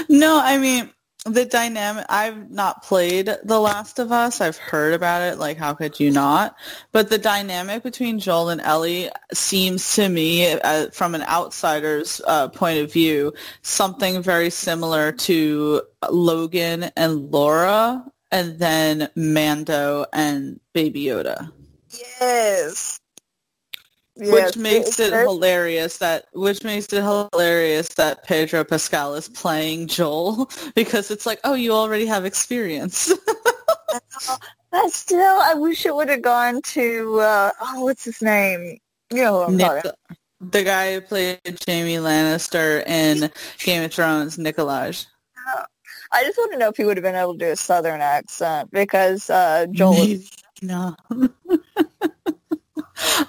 no, 0.10 0.40
I 0.42 0.58
mean 0.58 0.92
the 1.26 1.46
dynamic. 1.46 2.06
I've 2.10 2.50
not 2.50 2.84
played 2.84 3.30
The 3.44 3.60
Last 3.60 4.00
of 4.00 4.12
Us. 4.12 4.42
I've 4.42 4.58
heard 4.58 4.94
about 4.94 5.22
it. 5.22 5.38
Like, 5.38 5.58
how 5.58 5.74
could 5.74 6.00
you 6.00 6.12
not? 6.12 6.56
But 6.92 7.10
the 7.10 7.18
dynamic 7.18 7.84
between 7.84 8.20
Joel 8.20 8.50
and 8.50 8.62
Ellie 8.62 9.10
seems 9.34 9.96
to 9.96 10.08
me, 10.08 10.52
uh, 10.52 10.90
from 10.92 11.16
an 11.16 11.24
outsider's 11.24 12.22
uh, 12.26 12.48
point 12.50 12.80
of 12.80 12.92
view, 12.92 13.34
something 13.62 14.22
very 14.22 14.50
similar 14.50 15.12
to 15.12 15.82
Logan 16.10 16.92
and 16.96 17.32
Laura, 17.32 18.06
and 18.32 18.60
then 18.60 19.10
Mando 19.16 20.06
and 20.14 20.60
Baby 20.74 21.06
Yoda. 21.06 21.52
yes. 22.20 23.00
Yes, 24.16 24.34
which 24.34 24.58
makes 24.58 25.00
it 25.00 25.14
hilarious 25.14 26.00
that 26.00 26.26
which 26.34 26.66
makes 26.66 26.92
it 26.92 27.02
hilarious 27.04 27.88
that 27.90 28.26
Pedro 28.26 28.66
Pascal 28.66 29.16
is 29.16 29.30
playing 29.30 29.88
Joel 29.88 30.50
because 30.76 31.10
it's 31.10 31.26
like, 31.26 31.40
oh, 31.46 31.54
you 31.54 31.72
already 31.72 32.06
have 32.06 32.26
experience. 32.26 33.14
But 34.72 34.92
still, 34.92 35.40
I 35.42 35.56
wish 35.56 35.86
it 35.86 35.96
would 35.96 36.10
have 36.10 36.22
gone 36.22 36.62
to 36.62 37.20
uh, 37.22 37.52
oh, 37.60 37.84
what's 37.86 38.06
his 38.06 38.22
name? 38.22 38.78
You 39.12 39.24
know 39.24 39.34
who 39.34 39.54
I'm 39.54 39.58
talking. 39.58 39.92
the 40.40 40.64
guy 40.64 40.94
who 40.94 41.02
played 41.02 41.40
Jaime 41.68 41.96
Lannister 41.96 42.86
in 42.86 43.32
Game 43.60 43.84
of 43.84 43.92
Thrones, 43.92 44.38
Nikolaj. 44.38 45.08
I 46.12 46.24
just 46.24 46.38
want 46.38 46.52
to 46.54 46.58
know 46.58 46.70
if 46.70 46.78
he 46.78 46.84
would 46.86 46.98
have 46.98 47.04
been 47.04 47.16
able 47.16 47.34
to 47.34 47.40
do 47.40 47.52
a 47.52 47.56
southern 47.56 48.02
accent 48.02 48.72
because 48.72 49.30
uh, 49.30 49.68
Joel 49.72 50.02
is 50.02 50.32
No. 50.62 50.96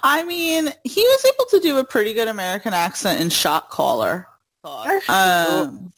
I 0.03 0.23
mean, 0.23 0.69
he 0.83 1.01
was 1.01 1.25
able 1.25 1.45
to 1.51 1.59
do 1.59 1.77
a 1.77 1.83
pretty 1.83 2.13
good 2.13 2.27
American 2.27 2.73
accent 2.73 3.21
in 3.21 3.29
Shot 3.29 3.69
Caller. 3.69 4.27
Um, 5.07 5.93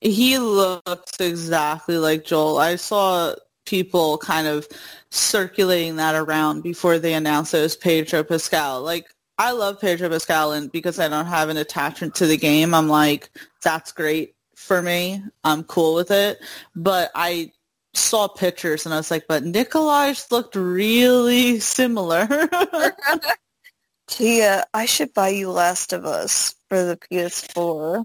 he 0.00 0.38
looks 0.38 1.20
exactly 1.20 1.98
like 1.98 2.24
Joel. 2.24 2.58
I 2.58 2.76
saw 2.76 3.34
people 3.66 4.18
kind 4.18 4.46
of 4.46 4.66
circulating 5.10 5.96
that 5.96 6.14
around 6.14 6.62
before 6.62 6.98
they 6.98 7.14
announced 7.14 7.52
it 7.54 7.60
was 7.60 7.76
Pedro 7.76 8.24
Pascal. 8.24 8.82
Like, 8.82 9.06
I 9.36 9.52
love 9.52 9.80
Pedro 9.80 10.08
Pascal, 10.08 10.52
and 10.52 10.72
because 10.72 10.98
I 10.98 11.08
don't 11.08 11.26
have 11.26 11.48
an 11.50 11.56
attachment 11.56 12.14
to 12.16 12.26
the 12.26 12.36
game, 12.36 12.74
I'm 12.74 12.88
like, 12.88 13.30
that's 13.62 13.92
great 13.92 14.34
for 14.70 14.80
me. 14.80 15.20
I'm 15.42 15.64
cool 15.64 15.96
with 15.96 16.12
it. 16.12 16.38
But 16.76 17.10
I 17.12 17.50
saw 17.92 18.28
pictures 18.28 18.86
and 18.86 18.94
I 18.94 18.98
was 18.98 19.10
like, 19.10 19.26
but 19.26 19.42
Nikolaj 19.42 20.30
looked 20.30 20.54
really 20.54 21.58
similar. 21.58 22.28
Tia. 24.06 24.64
I 24.72 24.86
should 24.86 25.12
buy 25.12 25.30
you 25.30 25.50
Last 25.50 25.92
of 25.92 26.04
Us 26.04 26.54
for 26.68 26.84
the 26.84 26.96
PS4. 26.96 28.04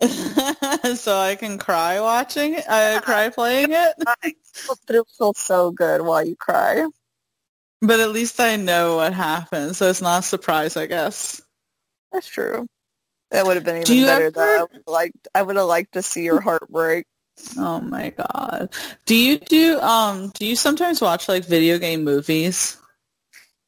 so 0.96 1.18
I 1.18 1.34
can 1.34 1.58
cry 1.58 2.00
watching 2.00 2.54
it, 2.54 2.64
uh, 2.68 3.00
cry 3.02 3.28
playing 3.34 3.72
it. 3.72 3.94
But 4.04 4.34
it'll 4.88 5.04
feel 5.18 5.34
so 5.34 5.72
good 5.72 6.02
while 6.02 6.24
you 6.24 6.36
cry. 6.36 6.86
But 7.80 7.98
at 7.98 8.12
least 8.12 8.38
I 8.38 8.54
know 8.54 8.98
what 8.98 9.14
happened, 9.14 9.74
so 9.74 9.90
it's 9.90 10.00
not 10.00 10.20
a 10.20 10.22
surprise, 10.22 10.76
I 10.76 10.86
guess. 10.86 11.42
That's 12.12 12.28
true. 12.28 12.68
That 13.32 13.44
would 13.46 13.56
have 13.56 13.64
been 13.64 13.78
even 13.82 14.04
better. 14.06 14.26
ever- 14.26 14.30
Though 14.30 14.42
I 14.42 14.62
would 14.72 14.82
like. 14.86 15.12
I 15.34 15.42
would 15.42 15.56
have 15.56 15.66
liked 15.66 15.94
to 15.94 16.02
see 16.02 16.22
your 16.22 16.40
heart 16.40 16.68
break. 16.70 17.06
Oh 17.58 17.80
my 17.80 18.10
god. 18.10 18.68
Do 19.06 19.16
you 19.16 19.38
do 19.38 19.80
um 19.80 20.30
do 20.38 20.46
you 20.46 20.54
sometimes 20.54 21.00
watch 21.00 21.28
like 21.28 21.44
video 21.44 21.78
game 21.78 22.04
movies? 22.04 22.76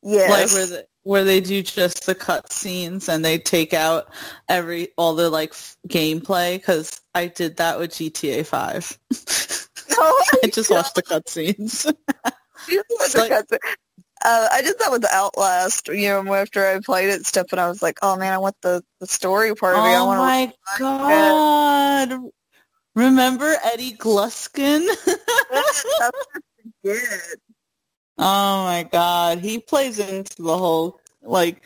Yes. 0.02 0.30
Like 0.30 0.52
where 0.52 0.66
the, 0.66 0.86
where 1.02 1.24
they 1.24 1.40
do 1.40 1.62
just 1.62 2.04
the 2.06 2.14
cut 2.14 2.52
scenes 2.52 3.08
and 3.08 3.24
they 3.24 3.38
take 3.38 3.72
out 3.72 4.12
every 4.50 4.88
all 4.98 5.14
the 5.14 5.30
like 5.30 5.50
f- 5.52 5.76
gameplay 5.88 6.62
cuz 6.62 7.00
I 7.14 7.26
did 7.28 7.56
that 7.56 7.78
with 7.78 7.90
GTA 7.92 8.46
5. 8.46 8.98
Oh 9.96 10.24
I 10.42 10.48
just 10.48 10.70
watched 10.70 10.96
the 10.96 11.02
cut 11.02 11.28
scenes. 11.28 11.86
Like- 13.14 13.30
uh, 14.24 14.48
I 14.51 14.62
did 14.62 14.78
that 14.78 14.90
with 14.90 15.05
Outlast. 15.12 15.88
You 15.88 16.09
know, 16.09 16.34
after 16.34 16.66
I 16.66 16.80
played 16.80 17.10
it 17.10 17.16
and 17.16 17.26
stuff, 17.26 17.46
and 17.52 17.60
I 17.60 17.68
was 17.68 17.82
like, 17.82 17.98
"Oh 18.02 18.16
man, 18.16 18.32
I 18.32 18.38
want 18.38 18.56
the, 18.62 18.82
the 19.01 19.06
story 19.06 19.55
part 19.55 19.76
of 19.76 19.84
it. 19.84 19.88
I 19.88 19.96
oh 19.96 20.06
my 20.06 20.55
god. 20.78 22.30
Remember 22.94 23.55
Eddie 23.64 23.92
Gluskin? 23.92 24.86
forget." 26.82 27.20
Oh 28.16 28.64
my 28.64 28.88
god, 28.90 29.38
he 29.38 29.59
plays 29.59 29.98
into 29.98 30.42
the 30.42 30.56
whole 30.56 31.01
like 31.22 31.62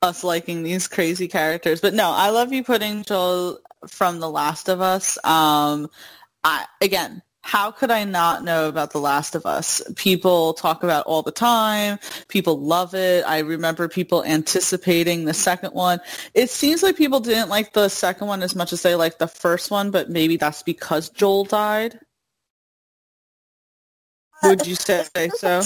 us 0.00 0.22
liking 0.22 0.62
these 0.62 0.86
crazy 0.86 1.28
characters. 1.28 1.80
But 1.80 1.94
no, 1.94 2.10
I 2.10 2.30
love 2.30 2.52
you 2.52 2.62
putting 2.62 3.02
Joel 3.02 3.58
from 3.86 4.20
The 4.20 4.30
Last 4.30 4.68
of 4.68 4.80
Us. 4.80 5.18
Um, 5.24 5.88
I 6.44 6.66
again, 6.80 7.22
how 7.48 7.70
could 7.70 7.90
I 7.90 8.04
not 8.04 8.44
know 8.44 8.68
about 8.68 8.90
The 8.90 9.00
Last 9.00 9.34
of 9.34 9.46
Us? 9.46 9.80
People 9.96 10.52
talk 10.52 10.82
about 10.82 11.00
it 11.00 11.06
all 11.06 11.22
the 11.22 11.32
time. 11.32 11.98
People 12.28 12.60
love 12.60 12.94
it. 12.94 13.24
I 13.26 13.38
remember 13.38 13.88
people 13.88 14.22
anticipating 14.22 15.24
the 15.24 15.32
second 15.32 15.72
one. 15.72 16.00
It 16.34 16.50
seems 16.50 16.82
like 16.82 16.98
people 16.98 17.20
didn't 17.20 17.48
like 17.48 17.72
the 17.72 17.88
second 17.88 18.26
one 18.26 18.42
as 18.42 18.54
much 18.54 18.74
as 18.74 18.82
they 18.82 18.94
liked 18.94 19.18
the 19.18 19.26
first 19.26 19.70
one, 19.70 19.90
but 19.90 20.10
maybe 20.10 20.36
that's 20.36 20.62
because 20.62 21.08
Joel 21.08 21.46
died. 21.46 21.98
Would 24.42 24.66
you 24.66 24.74
say 24.74 25.06
so? 25.34 25.62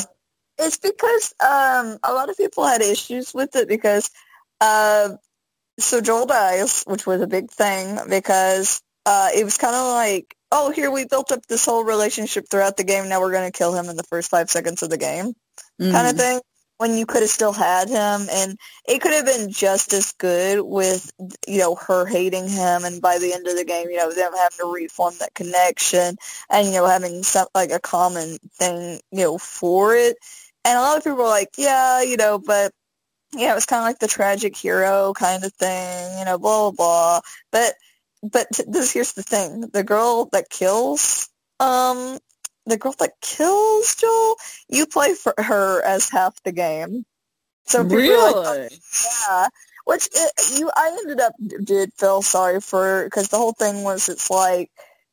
It's 0.59 0.79
because 0.79 1.35
um, 1.41 1.99
a 2.05 2.13
lot 2.13 2.31
of 2.31 2.37
people 2.37 2.65
had 2.65 2.81
issues 2.81 3.35
with 3.35 3.57
it 3.57 3.67
because 3.67 4.09
uh, 4.61 5.17
so 5.81 6.01
Joel 6.01 6.27
dies, 6.27 6.85
which 6.87 7.09
was 7.09 7.23
a 7.23 7.27
big 7.27 7.51
thing 7.51 7.99
because 8.09 8.81
uh, 9.07 9.29
it 9.35 9.45
was 9.45 9.59
kind 9.59 9.75
of 9.75 9.87
like, 9.87 10.37
oh, 10.51 10.71
here 10.71 10.91
we 10.91 11.07
built 11.07 11.33
up 11.33 11.47
this 11.47 11.65
whole 11.65 11.85
relationship 11.85 12.47
throughout 12.51 12.77
the 12.77 12.85
game. 12.85 13.09
Now 13.09 13.21
we're 13.21 13.33
going 13.33 13.51
to 13.51 13.57
kill 13.57 13.75
him 13.75 13.87
in 13.89 13.97
the 13.97 14.05
first 14.05 14.31
five 14.31 14.51
seconds 14.51 14.83
of 14.83 14.91
the 14.91 14.99
game, 14.99 15.35
kind 15.91 16.07
Mhm. 16.07 16.11
of 16.11 16.17
thing. 16.17 16.41
When 16.79 16.97
you 16.97 17.07
could 17.07 17.23
have 17.23 17.31
still 17.31 17.53
had 17.53 17.89
him, 17.89 18.27
and 18.29 18.59
it 18.89 19.01
could 19.01 19.13
have 19.13 19.25
been 19.25 19.53
just 19.53 19.93
as 19.93 20.13
good 20.19 20.61
with 20.63 21.13
you 21.47 21.59
know 21.59 21.77
her 21.77 22.07
hating 22.07 22.49
him, 22.49 22.85
and 22.85 23.01
by 23.01 23.19
the 23.19 23.33
end 23.33 23.47
of 23.47 23.57
the 23.57 23.65
game, 23.65 23.89
you 23.89 23.99
know 23.99 24.13
them 24.13 24.33
having 24.35 24.59
to 24.59 24.73
reform 24.73 25.15
that 25.21 25.33
connection, 25.35 26.17
and 26.51 26.67
you 26.67 26.73
know 26.75 26.87
having 26.87 27.23
some 27.23 27.47
like 27.55 27.71
a 27.71 27.79
common 27.79 28.39
thing 28.59 29.01
you 29.13 29.25
know 29.25 29.39
for 29.39 29.95
it. 29.95 30.17
And 30.65 30.77
a 30.77 30.81
lot 30.81 30.97
of 30.99 31.05
people 31.05 31.19
were 31.19 31.25
like, 31.25 31.51
yeah, 31.57 32.03
you 32.03 32.17
know, 32.17 32.39
but 32.39 32.73
yeah, 33.33 33.53
it 33.53 33.55
was 33.55 33.67
kind 33.67 33.81
of 33.81 33.87
like 33.87 33.99
the 33.99 34.09
tragic 34.09 34.57
hero 34.57 35.13
kind 35.15 35.45
of 35.45 35.53
thing, 35.55 36.19
you 36.19 36.25
know, 36.25 36.39
blah 36.39 36.71
blah 36.71 36.73
blah. 36.73 37.21
But 37.51 37.75
but 38.23 38.47
this 38.67 38.93
here's 38.93 39.13
the 39.13 39.23
thing: 39.23 39.69
the 39.73 39.83
girl 39.85 40.29
that 40.33 40.49
kills, 40.49 41.29
um, 41.61 42.19
the 42.67 42.77
girl 42.77 42.95
that 42.99 43.13
kills 43.21 43.97
Joel, 43.97 44.37
you 44.69 44.87
play 44.87 45.15
for 45.15 45.35
her 45.39 45.83
as 45.85 46.09
half 46.09 46.41
the 46.45 46.53
game. 46.53 47.05
So 47.65 47.81
are 47.81 47.85
like, 47.85 47.97
Really? 47.97 48.81
yeah, 49.29 49.49
which 49.85 50.09
it, 50.13 50.33
you 50.59 50.71
I 50.75 50.97
ended 51.03 51.21
up 51.21 51.35
did 51.65 51.93
feel 51.95 52.23
sorry 52.23 52.61
for 52.61 53.05
because 53.05 53.29
the 53.29 53.39
whole 53.39 53.53
thing 53.53 53.83
was 53.83 54.09
it's 54.09 54.31
like 54.31 54.71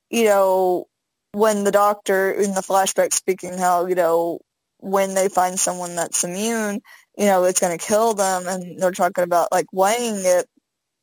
you 0.10 0.26
know 0.26 0.86
when 1.32 1.64
the 1.64 1.72
doctor 1.72 2.32
in 2.32 2.54
the 2.54 2.62
flashback 2.62 3.14
speaking 3.14 3.58
how 3.58 3.86
you 3.86 3.96
know 3.96 4.40
when 4.80 5.14
they 5.14 5.30
find 5.30 5.60
someone 5.60 5.96
that's 5.96 6.24
immune, 6.24 6.82
you 7.18 7.26
know 7.26 7.44
it's 7.44 7.60
going 7.60 7.78
to 7.78 7.84
kill 7.84 8.14
them, 8.14 8.48
and 8.48 8.80
they're 8.80 8.92
talking 8.92 9.24
about 9.24 9.52
like 9.52 9.68
weighing 9.74 10.22
it 10.26 10.48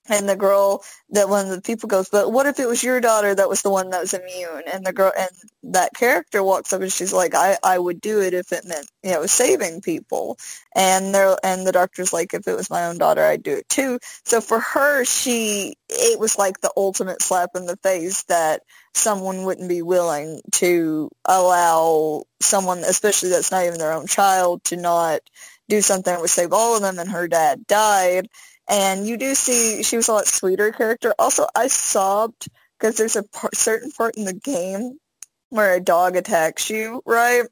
and 0.08 0.28
the 0.28 0.36
girl 0.36 0.82
that 1.10 1.28
one 1.28 1.46
of 1.46 1.50
the 1.50 1.62
people 1.62 1.88
goes, 1.88 2.08
but 2.08 2.32
what 2.32 2.46
if 2.46 2.58
it 2.58 2.66
was 2.66 2.82
your 2.82 3.00
daughter 3.00 3.34
that 3.34 3.48
was 3.48 3.62
the 3.62 3.70
one 3.70 3.90
that 3.90 4.00
was 4.00 4.14
immune? 4.14 4.62
And 4.72 4.84
the 4.84 4.92
girl 4.92 5.12
and 5.16 5.30
that 5.64 5.94
character 5.94 6.42
walks 6.42 6.72
up 6.72 6.82
and 6.82 6.92
she's 6.92 7.12
like, 7.12 7.34
I, 7.34 7.56
I 7.62 7.78
would 7.78 8.00
do 8.00 8.20
it 8.20 8.34
if 8.34 8.52
it 8.52 8.64
meant, 8.66 8.90
you 9.02 9.12
know, 9.12 9.26
saving 9.26 9.82
people. 9.82 10.38
And 10.74 11.14
they're 11.14 11.36
and 11.44 11.66
the 11.66 11.72
doctor's 11.72 12.12
like, 12.12 12.34
if 12.34 12.46
it 12.46 12.56
was 12.56 12.70
my 12.70 12.86
own 12.86 12.98
daughter, 12.98 13.24
I'd 13.24 13.42
do 13.42 13.54
it 13.56 13.68
too. 13.68 13.98
So 14.24 14.40
for 14.40 14.60
her, 14.60 15.04
she 15.04 15.76
it 15.88 16.18
was 16.18 16.38
like 16.38 16.60
the 16.60 16.72
ultimate 16.76 17.22
slap 17.22 17.50
in 17.54 17.66
the 17.66 17.76
face 17.76 18.24
that 18.24 18.62
someone 18.94 19.44
wouldn't 19.44 19.68
be 19.68 19.82
willing 19.82 20.40
to 20.52 21.10
allow 21.24 22.24
someone, 22.40 22.78
especially 22.78 23.30
that's 23.30 23.50
not 23.50 23.64
even 23.64 23.78
their 23.78 23.92
own 23.92 24.06
child, 24.06 24.64
to 24.64 24.76
not 24.76 25.20
do 25.68 25.80
something 25.80 26.12
that 26.12 26.20
would 26.20 26.30
save 26.30 26.52
all 26.52 26.76
of 26.76 26.82
them. 26.82 26.98
And 26.98 27.10
her 27.10 27.28
dad 27.28 27.66
died 27.66 28.28
and 28.68 29.06
you 29.06 29.16
do 29.16 29.34
see 29.34 29.82
she 29.82 29.96
was 29.96 30.08
a 30.08 30.12
lot 30.12 30.26
sweeter 30.26 30.72
character. 30.72 31.14
Also, 31.18 31.46
I 31.54 31.68
sobbed 31.68 32.48
because 32.78 32.96
there's 32.96 33.16
a 33.16 33.22
part, 33.22 33.56
certain 33.56 33.90
part 33.92 34.16
in 34.16 34.24
the 34.24 34.34
game 34.34 34.98
where 35.50 35.74
a 35.74 35.80
dog 35.80 36.16
attacks 36.16 36.68
you, 36.68 37.02
right? 37.06 37.44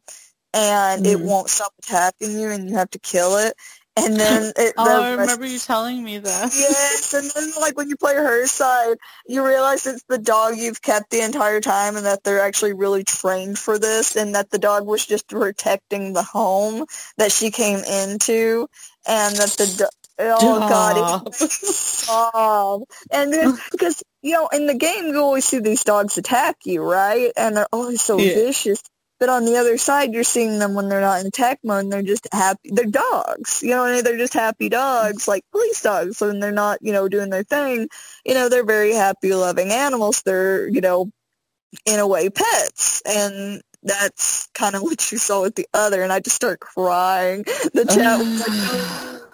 And 0.52 1.04
mm. 1.04 1.10
it 1.10 1.20
won't 1.20 1.48
stop 1.48 1.72
attacking 1.82 2.38
you, 2.38 2.50
and 2.50 2.68
you 2.68 2.76
have 2.76 2.90
to 2.90 2.98
kill 2.98 3.36
it. 3.38 3.54
And 3.96 4.16
then 4.16 4.52
it, 4.56 4.74
oh, 4.76 5.02
I 5.02 5.12
remember 5.12 5.46
you 5.46 5.58
telling 5.58 6.02
me 6.02 6.18
that. 6.18 6.52
Yes, 6.54 7.14
and 7.16 7.30
then 7.30 7.52
like 7.60 7.76
when 7.76 7.88
you 7.88 7.96
play 7.96 8.14
her 8.14 8.46
side, 8.46 8.96
you 9.26 9.46
realize 9.46 9.86
it's 9.86 10.04
the 10.08 10.18
dog 10.18 10.56
you've 10.56 10.82
kept 10.82 11.10
the 11.10 11.20
entire 11.20 11.60
time, 11.60 11.96
and 11.96 12.06
that 12.06 12.24
they're 12.24 12.42
actually 12.42 12.72
really 12.72 13.04
trained 13.04 13.58
for 13.58 13.78
this, 13.78 14.16
and 14.16 14.34
that 14.34 14.50
the 14.50 14.58
dog 14.58 14.86
was 14.86 15.06
just 15.06 15.28
protecting 15.28 16.12
the 16.12 16.22
home 16.22 16.86
that 17.18 17.32
she 17.32 17.50
came 17.50 17.78
into, 17.78 18.68
and 19.06 19.36
that 19.36 19.54
the 19.58 19.90
Oh 20.18 20.68
God! 20.68 21.26
Oh, 22.08 22.86
and 23.10 23.32
then 23.32 23.58
because 23.72 24.02
you 24.22 24.32
know 24.32 24.48
in 24.52 24.66
the 24.66 24.74
game 24.74 25.06
you 25.06 25.18
always 25.18 25.44
see 25.44 25.58
these 25.58 25.84
dogs 25.84 26.18
attack 26.18 26.56
you, 26.64 26.82
right? 26.82 27.32
And 27.36 27.56
they're 27.56 27.68
always 27.72 28.00
so 28.00 28.18
yeah. 28.18 28.34
vicious. 28.34 28.82
But 29.20 29.28
on 29.28 29.44
the 29.44 29.56
other 29.56 29.78
side, 29.78 30.12
you're 30.12 30.24
seeing 30.24 30.58
them 30.58 30.74
when 30.74 30.88
they're 30.88 31.00
not 31.00 31.20
in 31.20 31.26
attack 31.28 31.60
mode. 31.64 31.84
And 31.84 31.92
they're 31.92 32.02
just 32.02 32.28
happy. 32.32 32.70
They're 32.72 32.84
dogs, 32.84 33.62
you 33.62 33.70
know. 33.70 34.02
They're 34.02 34.18
just 34.18 34.34
happy 34.34 34.68
dogs, 34.68 35.22
mm-hmm. 35.22 35.30
like 35.30 35.44
police 35.52 35.80
dogs. 35.82 36.20
When 36.20 36.40
they're 36.40 36.50
not, 36.52 36.78
you 36.82 36.92
know, 36.92 37.08
doing 37.08 37.30
their 37.30 37.44
thing, 37.44 37.88
you 38.24 38.34
know, 38.34 38.48
they're 38.48 38.66
very 38.66 38.92
happy, 38.92 39.32
loving 39.32 39.70
animals. 39.70 40.22
They're, 40.22 40.68
you 40.68 40.80
know, 40.80 41.10
in 41.86 42.00
a 42.00 42.06
way, 42.08 42.28
pets. 42.28 43.02
And 43.06 43.62
that's 43.84 44.48
kind 44.52 44.74
of 44.74 44.82
what 44.82 45.10
you 45.12 45.18
saw 45.18 45.42
with 45.42 45.54
the 45.54 45.68
other. 45.72 46.02
And 46.02 46.12
I 46.12 46.20
just 46.20 46.36
start 46.36 46.60
crying. 46.60 47.44
The 47.44 47.86
chat 47.88 48.18
was 48.18 48.40
like. 48.48 49.20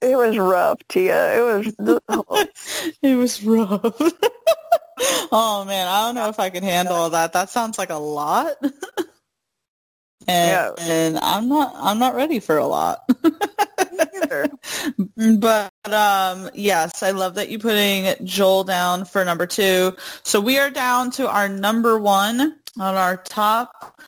It 0.00 0.16
was 0.16 0.38
rough, 0.38 0.78
Tia. 0.88 1.38
It 1.38 1.42
was. 1.78 2.98
it 3.02 3.16
was 3.16 3.42
rough. 3.42 3.80
oh 5.32 5.64
man, 5.66 5.88
I 5.88 6.06
don't 6.06 6.14
know 6.14 6.28
if 6.28 6.38
I 6.38 6.50
can 6.50 6.62
handle 6.62 6.94
all 6.94 7.10
that. 7.10 7.32
That 7.32 7.50
sounds 7.50 7.78
like 7.78 7.90
a 7.90 7.96
lot. 7.96 8.54
and, 8.62 8.68
yeah. 10.28 10.70
and 10.78 11.18
I'm 11.18 11.48
not. 11.48 11.74
I'm 11.76 11.98
not 11.98 12.14
ready 12.14 12.38
for 12.38 12.58
a 12.58 12.66
lot. 12.66 13.00
but 15.38 15.72
um, 15.92 16.50
yes, 16.54 17.02
I 17.02 17.10
love 17.10 17.34
that 17.34 17.48
you 17.48 17.58
putting 17.58 18.14
Joel 18.24 18.64
down 18.64 19.04
for 19.04 19.24
number 19.24 19.46
two. 19.46 19.96
So 20.22 20.40
we 20.40 20.58
are 20.58 20.70
down 20.70 21.10
to 21.12 21.28
our 21.28 21.48
number 21.48 21.98
one 21.98 22.60
on 22.78 22.94
our 22.94 23.16
top 23.16 24.00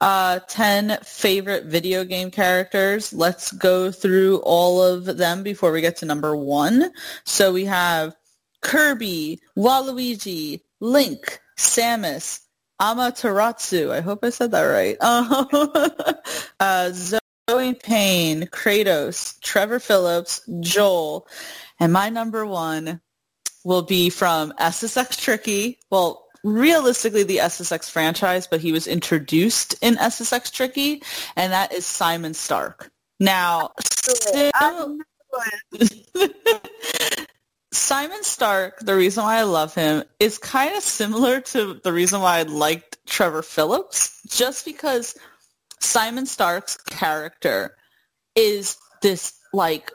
uh, 0.00 0.40
10 0.48 0.98
favorite 1.02 1.66
video 1.66 2.04
game 2.04 2.30
characters. 2.30 3.12
Let's 3.12 3.52
go 3.52 3.90
through 3.90 4.38
all 4.38 4.82
of 4.82 5.04
them 5.04 5.42
before 5.42 5.72
we 5.72 5.80
get 5.80 5.96
to 5.98 6.06
number 6.06 6.34
one. 6.34 6.92
So 7.24 7.52
we 7.52 7.66
have 7.66 8.14
Kirby, 8.62 9.40
Waluigi, 9.56 10.62
Link, 10.80 11.40
Samus, 11.58 12.40
Amaterasu. 12.80 13.90
I 13.90 14.00
hope 14.00 14.24
I 14.24 14.30
said 14.30 14.52
that 14.52 14.62
right. 14.62 14.96
uh, 16.60 16.90
Zoe 16.92 17.74
Payne, 17.74 18.46
Kratos, 18.46 19.38
Trevor 19.40 19.80
Phillips, 19.80 20.40
Joel, 20.60 21.26
and 21.78 21.92
my 21.92 22.08
number 22.08 22.46
one 22.46 23.00
will 23.64 23.82
be 23.82 24.08
from 24.08 24.52
SSX 24.58 25.20
Tricky. 25.20 25.78
Well, 25.90 26.26
realistically 26.44 27.22
the 27.22 27.38
SSX 27.38 27.90
franchise, 27.90 28.46
but 28.46 28.60
he 28.60 28.72
was 28.72 28.86
introduced 28.86 29.74
in 29.80 29.96
SSX 29.96 30.50
Tricky, 30.52 31.02
and 31.36 31.52
that 31.52 31.72
is 31.72 31.86
Simon 31.86 32.34
Stark. 32.34 32.90
Now, 33.18 33.72
Simon 37.72 38.22
Stark, 38.24 38.80
the 38.80 38.96
reason 38.96 39.24
why 39.24 39.36
I 39.36 39.42
love 39.42 39.74
him 39.74 40.04
is 40.18 40.38
kind 40.38 40.74
of 40.74 40.82
similar 40.82 41.40
to 41.40 41.74
the 41.84 41.92
reason 41.92 42.20
why 42.20 42.38
I 42.38 42.42
liked 42.42 42.98
Trevor 43.06 43.42
Phillips, 43.42 44.20
just 44.28 44.64
because 44.64 45.14
Simon 45.80 46.26
Stark's 46.26 46.76
character 46.78 47.76
is 48.34 48.76
this 49.02 49.34
like 49.52 49.92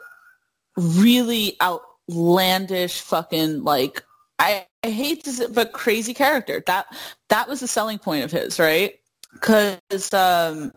really 0.78 1.58
outlandish 1.62 3.02
fucking 3.02 3.64
like 3.64 4.04
I, 4.40 4.68
I 4.84 4.90
hate 4.90 5.24
this, 5.24 5.46
but 5.48 5.72
crazy 5.72 6.14
character. 6.14 6.64
That 6.66 6.88
that 7.30 7.48
was 7.48 7.60
the 7.62 7.68
selling 7.68 8.00
point 8.00 8.24
of 8.24 8.32
his, 8.32 8.60
right? 8.60 8.96
Because 9.34 10.14
um, 10.14 10.72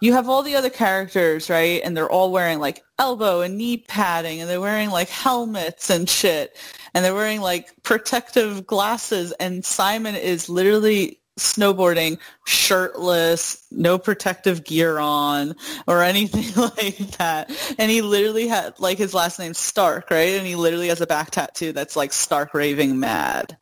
you 0.00 0.12
have 0.12 0.28
all 0.28 0.42
the 0.42 0.56
other 0.56 0.70
characters, 0.70 1.48
right? 1.48 1.80
And 1.84 1.96
they're 1.96 2.10
all 2.10 2.32
wearing 2.32 2.58
like 2.58 2.82
elbow 2.98 3.40
and 3.42 3.56
knee 3.56 3.78
padding, 3.88 4.40
and 4.40 4.50
they're 4.50 4.60
wearing 4.60 4.90
like 4.90 5.08
helmets 5.08 5.90
and 5.90 6.08
shit, 6.08 6.56
and 6.94 7.04
they're 7.04 7.14
wearing 7.14 7.40
like 7.40 7.72
protective 7.82 8.66
glasses. 8.66 9.32
And 9.32 9.64
Simon 9.64 10.16
is 10.16 10.48
literally 10.48 11.20
snowboarding 11.38 12.18
shirtless, 12.46 13.66
no 13.70 13.98
protective 13.98 14.64
gear 14.64 14.98
on 14.98 15.54
or 15.86 16.02
anything 16.02 16.62
like 16.76 16.98
that. 17.18 17.50
And 17.78 17.90
he 17.90 18.02
literally 18.02 18.48
had 18.48 18.78
like 18.80 18.98
his 18.98 19.14
last 19.14 19.38
name 19.38 19.54
Stark, 19.54 20.10
right? 20.10 20.34
And 20.34 20.46
he 20.46 20.56
literally 20.56 20.88
has 20.88 21.00
a 21.00 21.06
back 21.06 21.30
tattoo 21.30 21.72
that's 21.72 21.96
like 21.96 22.12
Stark 22.12 22.54
raving 22.54 22.98
mad. 22.98 23.56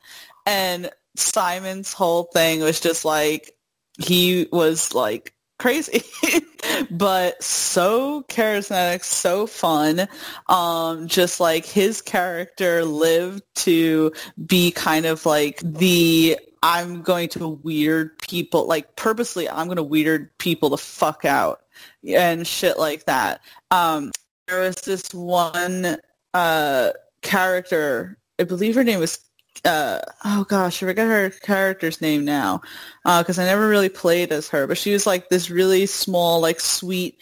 And 0.47 0.91
Simon's 1.17 1.93
whole 1.93 2.25
thing 2.25 2.61
was 2.61 2.81
just 2.81 3.05
like 3.05 3.53
he 3.99 4.49
was 4.51 4.95
like 4.95 5.35
crazy 5.59 6.03
but 6.91 7.41
so 7.43 8.25
charismatic 8.29 9.05
so 9.05 9.47
fun 9.47 10.09
um 10.49 11.07
just 11.07 11.39
like 11.39 11.65
his 11.65 12.03
character 12.03 12.85
lived 12.85 13.43
to 13.55 14.13
be 14.45 14.73
kind 14.73 15.07
of 15.07 15.25
like 15.25 15.61
the 15.61 16.37
I'm 16.65 17.03
going 17.03 17.29
to 17.29 17.47
weird 17.47 18.19
people, 18.21 18.67
like 18.67 18.97
purposely, 18.97 19.47
I'm 19.47 19.67
going 19.67 19.77
to 19.77 19.83
weird 19.83 20.37
people 20.39 20.71
the 20.71 20.79
fuck 20.79 21.27
out 21.27 21.61
and 22.09 22.47
shit 22.47 22.79
like 22.79 23.05
that. 23.05 23.43
Um, 23.71 24.13
there 24.49 24.61
was 24.61 24.77
this 24.77 25.13
one 25.13 25.99
uh, 26.33 26.91
character, 27.21 28.17
I 28.41 28.45
believe 28.45 28.77
her 28.77 28.83
name 28.83 28.99
was, 28.99 29.19
uh, 29.67 29.99
oh 30.25 30.45
gosh, 30.45 30.83
I 30.83 30.87
forget 30.87 31.07
her 31.07 31.29
character's 31.29 32.01
name 32.01 32.25
now, 32.25 32.63
because 33.05 33.39
uh, 33.39 33.43
I 33.43 33.45
never 33.45 33.69
really 33.69 33.91
played 33.91 34.33
as 34.33 34.49
her, 34.49 34.67
but 34.67 34.79
she 34.79 34.95
was 34.95 35.07
like 35.07 35.29
this 35.29 35.51
really 35.51 35.85
small, 35.85 36.41
like 36.41 36.61
sweet, 36.61 37.21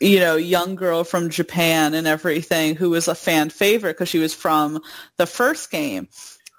you 0.00 0.20
know, 0.20 0.36
young 0.36 0.74
girl 0.74 1.02
from 1.04 1.30
Japan 1.30 1.94
and 1.94 2.06
everything 2.06 2.76
who 2.76 2.90
was 2.90 3.08
a 3.08 3.14
fan 3.14 3.48
favorite 3.48 3.94
because 3.94 4.10
she 4.10 4.18
was 4.18 4.34
from 4.34 4.82
the 5.16 5.26
first 5.26 5.70
game 5.70 6.08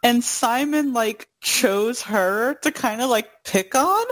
and 0.04 0.24
Simon 0.24 0.94
like 0.94 1.28
chose 1.42 2.02
her 2.04 2.56
to 2.56 2.72
kind 2.72 3.02
of 3.02 3.10
like 3.10 3.30
pick 3.44 3.76
on 3.76 4.06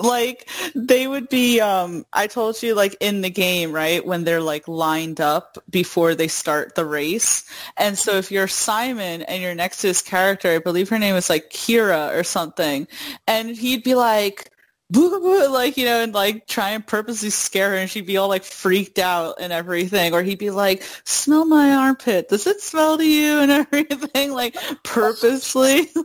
like 0.00 0.48
they 0.74 1.06
would 1.06 1.28
be 1.28 1.60
um 1.60 2.04
I 2.12 2.26
told 2.26 2.62
you 2.62 2.74
like 2.74 2.96
in 3.00 3.20
the 3.20 3.30
game, 3.30 3.72
right, 3.72 4.04
when 4.04 4.24
they're 4.24 4.40
like 4.40 4.68
lined 4.68 5.20
up 5.20 5.58
before 5.70 6.14
they 6.14 6.28
start 6.28 6.74
the 6.74 6.84
race. 6.84 7.44
And 7.76 7.98
so 7.98 8.16
if 8.16 8.30
you're 8.30 8.48
Simon 8.48 9.22
and 9.22 9.42
you're 9.42 9.54
next 9.54 9.78
to 9.78 9.88
his 9.88 10.02
character, 10.02 10.50
I 10.50 10.58
believe 10.58 10.88
her 10.88 10.98
name 10.98 11.14
was 11.14 11.30
like 11.30 11.50
Kira 11.50 12.18
or 12.18 12.24
something, 12.24 12.86
and 13.26 13.56
he'd 13.56 13.82
be 13.82 13.94
like 13.94 14.50
boo, 14.90 15.20
boo, 15.20 15.48
like 15.48 15.76
you 15.76 15.84
know 15.84 16.02
and 16.02 16.14
like 16.14 16.46
try 16.46 16.70
and 16.70 16.86
purposely 16.86 17.30
scare 17.30 17.70
her 17.70 17.76
and 17.76 17.90
she'd 17.90 18.06
be 18.06 18.16
all 18.16 18.28
like 18.28 18.44
freaked 18.44 18.98
out 18.98 19.36
and 19.40 19.52
everything. 19.52 20.14
Or 20.14 20.22
he'd 20.22 20.38
be 20.38 20.50
like 20.50 20.82
smell 21.04 21.44
my 21.44 21.72
armpit. 21.72 22.28
Does 22.28 22.46
it 22.46 22.60
smell 22.60 22.98
to 22.98 23.04
you? 23.04 23.38
and 23.40 23.50
everything 23.72 24.32
like 24.32 24.56
purposely. 24.82 25.88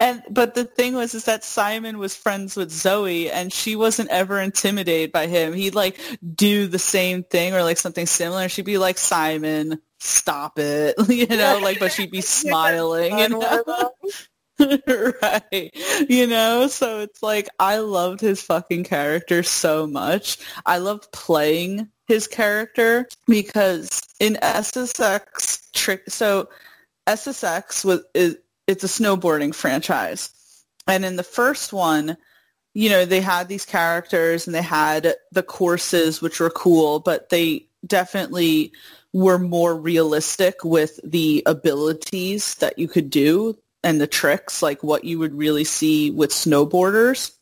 And 0.00 0.22
but 0.28 0.54
the 0.54 0.64
thing 0.64 0.94
was 0.94 1.14
is 1.14 1.24
that 1.24 1.44
simon 1.44 1.98
was 1.98 2.16
friends 2.16 2.56
with 2.56 2.70
zoe 2.70 3.30
and 3.30 3.52
she 3.52 3.76
wasn't 3.76 4.10
ever 4.10 4.40
intimidated 4.40 5.12
by 5.12 5.28
him. 5.28 5.52
He'd 5.52 5.76
like 5.76 6.00
do 6.34 6.66
the 6.66 6.80
same 6.80 7.22
thing 7.22 7.54
or 7.54 7.62
like 7.62 7.78
something 7.78 8.06
similar. 8.06 8.48
She'd 8.48 8.64
be 8.64 8.76
like 8.76 8.98
simon 8.98 9.80
stop 10.00 10.58
it. 10.58 10.96
You 11.08 11.26
know 11.28 11.60
like 11.62 11.78
but 11.78 11.92
she'd 11.92 12.10
be 12.10 12.20
smiling 12.20 13.16
know 13.30 13.92
right. 15.22 15.70
You 16.08 16.26
know, 16.26 16.68
so 16.68 17.00
it's 17.00 17.22
like 17.22 17.48
I 17.58 17.78
loved 17.78 18.20
his 18.20 18.40
fucking 18.42 18.84
character 18.84 19.42
so 19.42 19.86
much. 19.86 20.38
I 20.64 20.78
loved 20.78 21.10
playing 21.12 21.88
his 22.06 22.26
character 22.26 23.08
because 23.26 24.00
in 24.20 24.34
SSX 24.34 25.72
trick 25.72 26.02
so 26.08 26.48
SSX 27.06 27.84
was 27.84 28.04
is 28.14 28.36
it's 28.66 28.84
a 28.84 28.86
snowboarding 28.86 29.54
franchise. 29.54 30.30
And 30.86 31.04
in 31.04 31.16
the 31.16 31.22
first 31.22 31.72
one, 31.72 32.16
you 32.74 32.90
know, 32.90 33.04
they 33.04 33.20
had 33.20 33.48
these 33.48 33.64
characters 33.64 34.46
and 34.46 34.54
they 34.54 34.62
had 34.62 35.14
the 35.32 35.42
courses 35.42 36.20
which 36.20 36.40
were 36.40 36.50
cool, 36.50 37.00
but 37.00 37.28
they 37.28 37.68
definitely 37.86 38.72
were 39.12 39.38
more 39.38 39.76
realistic 39.76 40.64
with 40.64 40.98
the 41.04 41.42
abilities 41.46 42.56
that 42.56 42.78
you 42.78 42.88
could 42.88 43.10
do 43.10 43.56
and 43.84 44.00
the 44.00 44.06
tricks, 44.06 44.62
like 44.62 44.82
what 44.82 45.04
you 45.04 45.18
would 45.20 45.36
really 45.36 45.64
see 45.64 46.10
with 46.10 46.30
snowboarders. 46.30 47.32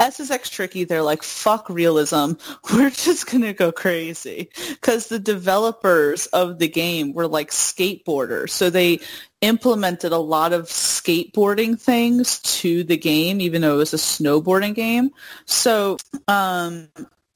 SSX 0.00 0.50
Tricky, 0.50 0.82
they're 0.82 1.02
like, 1.02 1.22
fuck 1.22 1.70
realism. 1.70 2.32
We're 2.72 2.90
just 2.90 3.30
going 3.30 3.42
to 3.42 3.52
go 3.52 3.70
crazy. 3.70 4.50
Because 4.70 5.06
the 5.06 5.20
developers 5.20 6.26
of 6.26 6.58
the 6.58 6.66
game 6.66 7.12
were 7.12 7.28
like 7.28 7.50
skateboarders. 7.50 8.50
So 8.50 8.70
they 8.70 9.00
implemented 9.40 10.12
a 10.12 10.18
lot 10.18 10.52
of 10.52 10.64
skateboarding 10.64 11.80
things 11.80 12.40
to 12.40 12.82
the 12.82 12.96
game, 12.96 13.40
even 13.40 13.62
though 13.62 13.74
it 13.74 13.78
was 13.78 13.94
a 13.94 13.98
snowboarding 13.98 14.74
game. 14.74 15.10
So 15.46 15.98
um, 16.26 16.88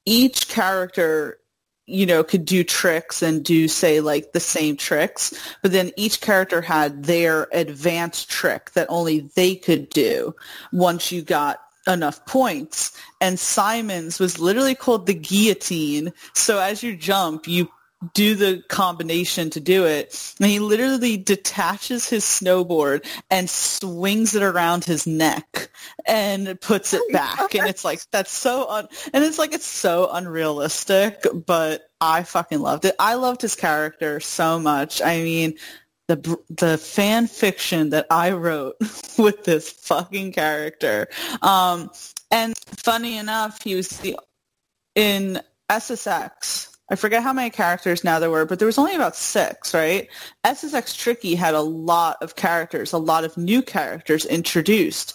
each 0.04 0.48
character 0.48 1.37
you 1.88 2.04
know, 2.04 2.22
could 2.22 2.44
do 2.44 2.62
tricks 2.62 3.22
and 3.22 3.42
do 3.44 3.66
say 3.66 4.00
like 4.00 4.32
the 4.32 4.40
same 4.40 4.76
tricks, 4.76 5.32
but 5.62 5.72
then 5.72 5.90
each 5.96 6.20
character 6.20 6.60
had 6.60 7.04
their 7.04 7.48
advanced 7.52 8.30
trick 8.30 8.72
that 8.72 8.86
only 8.90 9.20
they 9.34 9.54
could 9.54 9.88
do 9.88 10.34
once 10.70 11.10
you 11.10 11.22
got 11.22 11.60
enough 11.86 12.24
points. 12.26 12.92
And 13.20 13.40
Simon's 13.40 14.20
was 14.20 14.38
literally 14.38 14.74
called 14.74 15.06
the 15.06 15.14
guillotine. 15.14 16.12
So 16.34 16.58
as 16.58 16.82
you 16.82 16.94
jump, 16.94 17.48
you 17.48 17.70
do 18.14 18.34
the 18.34 18.62
combination 18.68 19.50
to 19.50 19.60
do 19.60 19.84
it. 19.84 20.34
And 20.38 20.48
he 20.48 20.60
literally 20.60 21.16
detaches 21.16 22.08
his 22.08 22.24
snowboard 22.24 23.04
and 23.30 23.50
swings 23.50 24.34
it 24.34 24.42
around 24.42 24.84
his 24.84 25.06
neck 25.06 25.70
and 26.06 26.60
puts 26.60 26.94
it 26.94 27.02
back. 27.12 27.54
And 27.54 27.68
it's 27.68 27.84
like, 27.84 28.00
that's 28.10 28.30
so, 28.30 28.68
un- 28.68 28.88
and 29.12 29.24
it's 29.24 29.38
like, 29.38 29.52
it's 29.52 29.66
so 29.66 30.08
unrealistic, 30.12 31.24
but 31.46 31.90
I 32.00 32.22
fucking 32.22 32.60
loved 32.60 32.84
it. 32.84 32.94
I 32.98 33.14
loved 33.14 33.42
his 33.42 33.56
character 33.56 34.20
so 34.20 34.60
much. 34.60 35.02
I 35.02 35.22
mean, 35.22 35.54
the 36.06 36.38
the 36.48 36.78
fan 36.78 37.26
fiction 37.26 37.90
that 37.90 38.06
I 38.10 38.30
wrote 38.30 38.76
with 39.18 39.44
this 39.44 39.70
fucking 39.70 40.32
character. 40.32 41.08
Um, 41.42 41.90
and 42.30 42.56
funny 42.58 43.18
enough, 43.18 43.62
he 43.62 43.74
was 43.74 43.90
the 43.98 44.16
in 44.94 45.40
SSX 45.68 46.77
I 46.90 46.96
forget 46.96 47.22
how 47.22 47.32
many 47.32 47.50
characters 47.50 48.02
now 48.02 48.18
there 48.18 48.30
were, 48.30 48.46
but 48.46 48.58
there 48.58 48.66
was 48.66 48.78
only 48.78 48.94
about 48.94 49.16
six, 49.16 49.74
right? 49.74 50.08
SSX 50.44 50.96
Tricky 50.96 51.34
had 51.34 51.54
a 51.54 51.60
lot 51.60 52.16
of 52.22 52.36
characters, 52.36 52.92
a 52.92 52.98
lot 52.98 53.24
of 53.24 53.36
new 53.36 53.60
characters 53.60 54.24
introduced. 54.24 55.14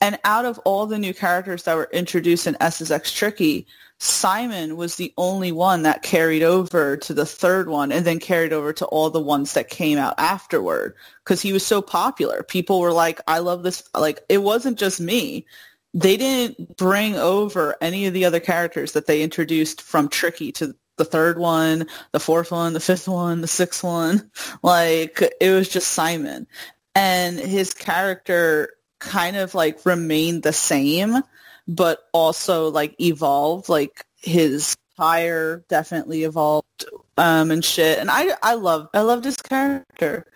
And 0.00 0.18
out 0.24 0.44
of 0.44 0.58
all 0.60 0.86
the 0.86 0.98
new 0.98 1.14
characters 1.14 1.62
that 1.62 1.76
were 1.76 1.88
introduced 1.92 2.46
in 2.46 2.54
SSX 2.56 3.14
Tricky, 3.14 3.66
Simon 3.98 4.76
was 4.76 4.96
the 4.96 5.14
only 5.16 5.50
one 5.50 5.82
that 5.84 6.02
carried 6.02 6.42
over 6.42 6.96
to 6.98 7.14
the 7.14 7.24
third 7.24 7.70
one 7.70 7.90
and 7.90 8.04
then 8.04 8.18
carried 8.18 8.52
over 8.52 8.72
to 8.74 8.84
all 8.86 9.08
the 9.08 9.20
ones 9.20 9.54
that 9.54 9.70
came 9.70 9.96
out 9.96 10.14
afterward 10.18 10.94
because 11.24 11.40
he 11.40 11.54
was 11.54 11.64
so 11.64 11.80
popular. 11.80 12.42
People 12.42 12.80
were 12.80 12.92
like, 12.92 13.20
I 13.26 13.38
love 13.38 13.62
this. 13.62 13.82
Like, 13.96 14.20
it 14.28 14.42
wasn't 14.42 14.78
just 14.78 15.00
me 15.00 15.46
they 15.94 16.16
didn't 16.16 16.76
bring 16.76 17.14
over 17.14 17.76
any 17.80 18.06
of 18.06 18.12
the 18.12 18.24
other 18.24 18.40
characters 18.40 18.92
that 18.92 19.06
they 19.06 19.22
introduced 19.22 19.80
from 19.80 20.08
Tricky 20.08 20.50
to 20.50 20.74
the 20.96 21.04
third 21.04 21.38
one, 21.38 21.86
the 22.12 22.20
fourth 22.20 22.50
one, 22.52 22.72
the 22.72 22.80
fifth 22.80 23.08
one, 23.08 23.40
the 23.40 23.48
sixth 23.48 23.82
one. 23.82 24.30
Like 24.62 25.22
it 25.40 25.50
was 25.50 25.68
just 25.68 25.88
Simon. 25.88 26.46
And 26.94 27.38
his 27.38 27.74
character 27.74 28.70
kind 28.98 29.36
of 29.36 29.54
like 29.54 29.84
remained 29.84 30.42
the 30.42 30.52
same, 30.52 31.22
but 31.68 32.08
also 32.12 32.70
like 32.70 32.98
evolved. 33.00 33.68
Like 33.68 34.04
his 34.16 34.76
tire 34.96 35.64
definitely 35.68 36.24
evolved 36.24 36.84
um 37.18 37.50
and 37.50 37.64
shit. 37.64 37.98
And 37.98 38.10
I 38.10 38.34
I 38.42 38.54
love 38.54 38.88
I 38.94 39.00
loved 39.00 39.24
his 39.24 39.36
character. 39.36 40.26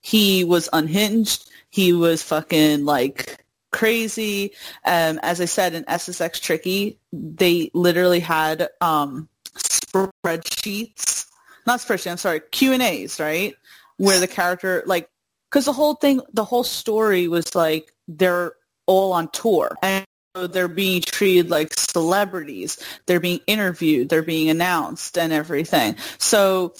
He 0.00 0.44
was 0.44 0.68
unhinged. 0.72 1.50
He 1.70 1.92
was 1.92 2.22
fucking 2.22 2.84
like 2.84 3.44
crazy. 3.72 4.52
Um, 4.84 5.18
as 5.22 5.40
I 5.40 5.46
said 5.46 5.74
in 5.74 5.84
SSX 5.84 6.40
Tricky, 6.40 6.98
they 7.12 7.70
literally 7.74 8.20
had 8.20 8.68
um 8.80 9.28
spreadsheets, 9.94 11.26
not 11.66 11.80
spreadsheets. 11.80 12.10
I'm 12.10 12.16
sorry, 12.16 12.40
Q 12.50 12.72
and 12.72 12.82
A's, 12.82 13.20
right? 13.20 13.54
Where 13.96 14.20
the 14.20 14.28
character 14.28 14.82
like, 14.86 15.08
because 15.50 15.66
the 15.66 15.72
whole 15.72 15.94
thing, 15.94 16.20
the 16.32 16.44
whole 16.44 16.64
story 16.64 17.28
was 17.28 17.54
like 17.54 17.92
they're 18.08 18.52
all 18.86 19.12
on 19.12 19.28
tour 19.28 19.76
and 19.82 20.04
they're 20.34 20.68
being 20.68 21.00
treated 21.00 21.50
like 21.50 21.72
celebrities. 21.74 22.78
They're 23.06 23.20
being 23.20 23.40
interviewed. 23.46 24.08
They're 24.08 24.22
being 24.22 24.50
announced 24.50 25.16
and 25.16 25.32
everything. 25.32 25.96
So 26.18 26.74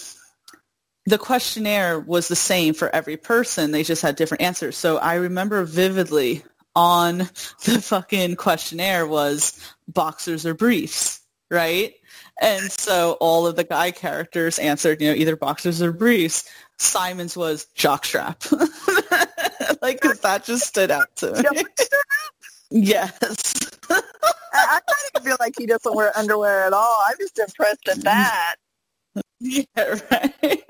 the 1.07 1.19
questionnaire 1.19 2.01
was 2.01 2.29
the 2.29 2.37
same 2.37 2.75
for 2.75 2.95
every 2.95 3.17
person. 3.17 3.71
They 3.71 3.85
just 3.85 4.03
had 4.03 4.17
different 4.17 4.43
answers. 4.43 4.77
So 4.77 4.97
I 4.97 5.15
remember 5.15 5.65
vividly 5.65 6.43
on 6.75 7.19
the 7.65 7.81
fucking 7.81 8.37
questionnaire 8.37 9.07
was 9.07 9.59
boxers 9.87 10.47
or 10.47 10.55
briefs, 10.55 11.21
right? 11.51 11.95
And 12.41 12.71
so 12.73 13.17
all 13.21 13.47
of 13.47 13.57
the 13.57 13.65
guy 13.65 13.91
characters 13.91 14.59
answered, 14.59 15.01
you 15.01 15.09
know, 15.09 15.15
either 15.15 15.37
boxers 15.37 15.81
or 15.81 15.93
briefs. 15.93 16.49
Simon's 16.79 17.37
was 17.37 17.67
jockstrap. 17.77 18.51
like, 19.83 20.01
cause 20.01 20.21
that 20.21 20.45
just 20.45 20.67
stood 20.67 20.91
out 20.91 21.15
to 21.17 21.33
me. 21.33 21.63
yes. 22.71 23.71
I, 23.89 24.01
I 24.53 24.81
kind 24.81 25.11
of 25.15 25.23
feel 25.23 25.37
like 25.39 25.55
he 25.57 25.67
doesn't 25.67 25.95
wear 25.95 26.17
underwear 26.17 26.65
at 26.65 26.73
all. 26.73 27.03
I'm 27.07 27.17
just 27.21 27.39
impressed 27.39 27.89
at 27.89 28.03
that. 28.03 28.57
Yeah, 29.41 29.99
right. 30.11 30.63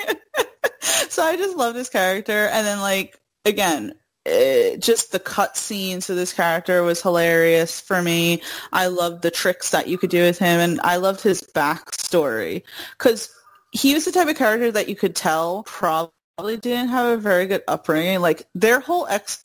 so 0.82 1.22
I 1.22 1.36
just 1.36 1.56
love 1.56 1.74
this 1.74 1.88
character. 1.88 2.48
And 2.48 2.66
then, 2.66 2.80
like, 2.80 3.18
again, 3.44 3.94
it, 4.24 4.80
just 4.80 5.12
the 5.12 5.18
cut 5.18 5.56
scenes 5.56 6.08
of 6.08 6.16
this 6.16 6.32
character 6.32 6.82
was 6.82 7.02
hilarious 7.02 7.80
for 7.80 8.02
me. 8.02 8.42
I 8.72 8.86
loved 8.86 9.22
the 9.22 9.30
tricks 9.30 9.70
that 9.70 9.88
you 9.88 9.98
could 9.98 10.10
do 10.10 10.22
with 10.22 10.38
him, 10.38 10.60
and 10.60 10.80
I 10.80 10.96
loved 10.96 11.20
his 11.20 11.42
backstory 11.42 12.62
because 12.98 13.30
he 13.72 13.92
was 13.94 14.04
the 14.04 14.12
type 14.12 14.28
of 14.28 14.36
character 14.36 14.70
that 14.72 14.88
you 14.88 14.96
could 14.96 15.14
tell 15.14 15.62
probably 15.64 16.56
didn't 16.56 16.88
have 16.88 17.18
a 17.18 17.20
very 17.20 17.46
good 17.46 17.64
upbringing. 17.68 18.20
Like 18.20 18.46
their 18.54 18.80
whole 18.80 19.06
ex, 19.08 19.42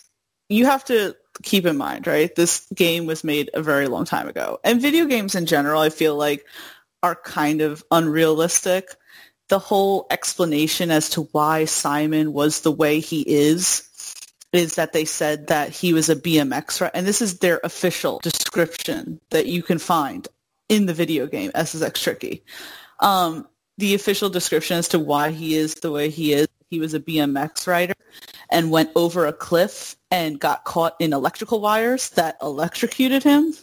you 0.48 0.66
have 0.66 0.86
to 0.86 1.16
keep 1.44 1.66
in 1.66 1.78
mind, 1.78 2.08
right? 2.08 2.34
This 2.34 2.66
game 2.74 3.06
was 3.06 3.24
made 3.24 3.50
a 3.54 3.62
very 3.62 3.88
long 3.88 4.06
time 4.06 4.30
ago, 4.30 4.60
and 4.64 4.82
video 4.82 5.06
games 5.06 5.36
in 5.36 5.46
general, 5.46 5.82
I 5.82 5.90
feel 5.90 6.16
like, 6.16 6.46
are 7.04 7.16
kind 7.16 7.62
of 7.62 7.84
unrealistic. 7.92 8.96
The 9.50 9.60
whole 9.60 10.06
explanation 10.12 10.92
as 10.92 11.10
to 11.12 11.24
why 11.32 11.66
Simon 11.66 12.34
was 12.34 12.62
the 12.62 12.72
way 12.72 13.00
he 13.00 13.22
is 13.22 13.89
is 14.52 14.76
that 14.76 14.94
they 14.94 15.06
said 15.06 15.48
that 15.48 15.70
he 15.70 15.94
was 15.94 16.10
a 16.10 16.16
BMX 16.16 16.82
rider, 16.82 16.92
and 16.94 17.06
this 17.06 17.22
is 17.22 17.40
their 17.40 17.60
official 17.64 18.20
description 18.20 19.20
that 19.30 19.46
you 19.46 19.62
can 19.62 19.78
find 19.78 20.28
in 20.70 20.86
the 20.86 20.94
video 20.94 21.28
game 21.28 21.52
SSX 21.52 22.02
Tricky. 22.02 22.44
Um, 23.00 23.48
the 23.78 23.94
official 23.94 24.30
description 24.30 24.78
as 24.78 24.88
to 24.90 25.00
why 25.00 25.32
he 25.32 25.56
is 25.56 25.76
the 25.76 25.92
way 25.92 26.10
he 26.10 26.34
is, 26.34 26.48
he 26.70 26.80
was 26.80 26.94
a 26.94 27.00
BMX 27.00 27.66
rider 27.68 27.94
and 28.50 28.72
went 28.72 28.92
over 28.96 29.26
a 29.26 29.34
cliff 29.34 29.96
and 30.12 30.40
got 30.40 30.66
caught 30.66 30.96
in 31.00 31.14
electrical 31.14 31.62
wires 31.62 32.10
that 32.12 32.38
electrocuted 32.42 33.24
him, 33.24 33.54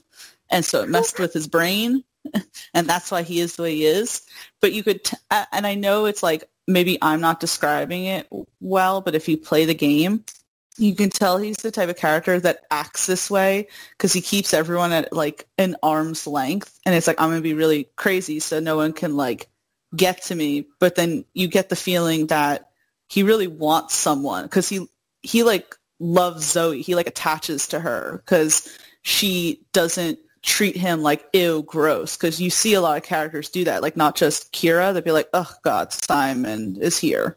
and 0.50 0.64
so 0.64 0.82
it 0.82 0.88
messed 0.88 1.18
with 1.18 1.32
his 1.32 1.48
brain, 1.48 2.04
and 2.74 2.86
that's 2.86 3.10
why 3.10 3.22
he 3.22 3.40
is 3.40 3.56
the 3.56 3.62
way 3.62 3.74
he 3.74 3.86
is. 3.86 4.22
But 4.60 4.72
you 4.72 4.84
could, 4.84 5.04
t- 5.04 5.16
and 5.30 5.66
I 5.66 5.74
know 5.74 6.06
it's 6.06 6.22
like 6.22 6.48
maybe 6.68 6.98
I'm 7.02 7.20
not 7.20 7.40
describing 7.40 8.04
it 8.04 8.28
well, 8.60 9.00
but 9.00 9.14
if 9.14 9.28
you 9.28 9.36
play 9.36 9.64
the 9.64 9.74
game, 9.74 10.24
you 10.78 10.94
can 10.94 11.10
tell 11.10 11.38
he's 11.38 11.56
the 11.58 11.70
type 11.70 11.88
of 11.88 11.96
character 11.96 12.38
that 12.40 12.60
acts 12.70 13.06
this 13.06 13.30
way 13.30 13.68
because 13.92 14.12
he 14.12 14.20
keeps 14.20 14.52
everyone 14.52 14.92
at 14.92 15.12
like 15.12 15.46
an 15.58 15.76
arm's 15.82 16.26
length 16.26 16.78
and 16.84 16.94
it's 16.94 17.06
like 17.06 17.20
i'm 17.20 17.30
gonna 17.30 17.40
be 17.40 17.54
really 17.54 17.88
crazy 17.96 18.40
so 18.40 18.60
no 18.60 18.76
one 18.76 18.92
can 18.92 19.16
like 19.16 19.48
get 19.94 20.22
to 20.24 20.34
me. 20.34 20.66
But 20.78 20.94
then 20.94 21.24
you 21.34 21.48
get 21.48 21.68
the 21.68 21.76
feeling 21.76 22.26
that 22.28 22.70
he 23.08 23.22
really 23.22 23.46
wants 23.46 23.94
someone 23.94 24.44
because 24.44 24.68
he 24.68 24.86
he 25.22 25.42
like 25.42 25.76
loves 25.98 26.44
zoe. 26.44 26.82
He 26.82 26.94
like 26.94 27.06
attaches 27.06 27.68
to 27.68 27.80
her 27.80 28.22
because 28.24 28.76
she 29.02 29.62
doesn't 29.72 30.18
treat 30.42 30.76
him 30.76 31.02
like 31.02 31.26
ew 31.32 31.62
gross 31.62 32.16
because 32.16 32.40
you 32.40 32.50
see 32.50 32.74
a 32.74 32.80
lot 32.80 32.96
of 32.96 33.02
characters 33.02 33.48
do 33.48 33.64
that 33.64 33.82
like 33.82 33.96
not 33.96 34.14
just 34.14 34.52
kira. 34.52 34.94
They'd 34.94 35.02
be 35.02 35.10
like 35.10 35.28
oh 35.32 35.50
god 35.64 35.92
simon 35.92 36.76
is 36.80 36.98
here 36.98 37.36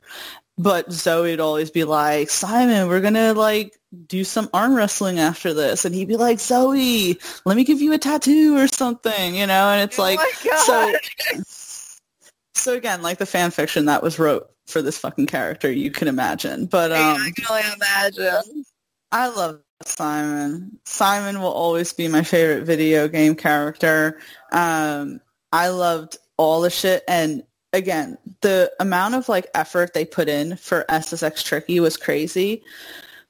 but 0.59 0.91
Zoe 0.91 1.31
would 1.31 1.39
always 1.39 1.71
be 1.71 1.85
like, 1.85 2.29
Simon, 2.29 2.89
we're 2.89 2.99
gonna 2.99 3.33
like 3.33 3.79
do 4.07 4.25
some 4.25 4.49
arm 4.53 4.75
wrestling 4.75 5.17
after 5.17 5.53
this. 5.53 5.85
And 5.85 5.95
he'd 5.95 6.09
be 6.09 6.17
like, 6.17 6.39
Zoe, 6.41 7.17
let 7.45 7.55
me 7.55 7.63
give 7.63 7.81
you 7.81 7.93
a 7.93 7.97
tattoo 7.97 8.57
or 8.57 8.67
something, 8.67 9.35
you 9.35 9.47
know? 9.47 9.69
And 9.69 9.81
it's 9.89 9.97
Oh 9.97 10.03
like, 10.03 10.19
so, 10.19 10.93
so 12.53 12.75
again, 12.75 13.01
like 13.01 13.19
the 13.19 13.25
fan 13.25 13.51
fiction 13.51 13.85
that 13.85 14.03
was 14.03 14.19
wrote 14.19 14.51
for 14.67 14.81
this 14.81 14.97
fucking 14.97 15.27
character, 15.27 15.71
you 15.71 15.91
can 15.91 16.09
imagine. 16.09 16.65
But, 16.65 16.91
Yeah, 16.91 17.13
um, 17.13 17.21
I 17.21 17.31
can 17.33 17.45
only 17.49 17.63
imagine. 17.75 18.65
I 19.13 19.29
love 19.29 19.61
Simon. 19.85 20.77
Simon 20.83 21.39
will 21.39 21.53
always 21.53 21.93
be 21.93 22.09
my 22.09 22.21
favorite 22.21 22.65
video 22.65 23.07
game 23.07 23.33
character. 23.33 24.19
Um, 24.51 25.21
I 25.53 25.69
loved 25.69 26.17
all 26.37 26.59
the 26.59 26.69
shit. 26.69 27.03
And 27.07 27.43
again, 27.73 28.17
the 28.41 28.71
amount 28.79 29.15
of 29.15 29.29
like 29.29 29.47
effort 29.53 29.93
they 29.93 30.05
put 30.05 30.29
in 30.29 30.55
for 30.55 30.85
SSX 30.89 31.43
Tricky 31.43 31.79
was 31.79 31.97
crazy 31.97 32.63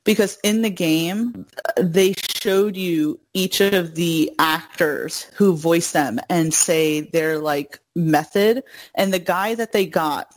because 0.03 0.40
in 0.44 0.61
the 0.61 0.70
game, 0.70 1.45
they 1.78 2.14
showed 2.41 2.76
you 2.78 3.20
each 3.34 3.61
of 3.61 3.95
the 3.95 4.32
actors 4.40 5.24
who 5.36 5.56
voice 5.56 5.91
them 5.91 6.20
and 6.30 6.53
say 6.53 7.02
their 7.02 7.40
like 7.40 7.80
method. 7.95 8.64
And 8.95 9.14
the 9.14 9.20
guy 9.20 9.56
that 9.56 9.72
they 9.72 9.86
got 9.86 10.34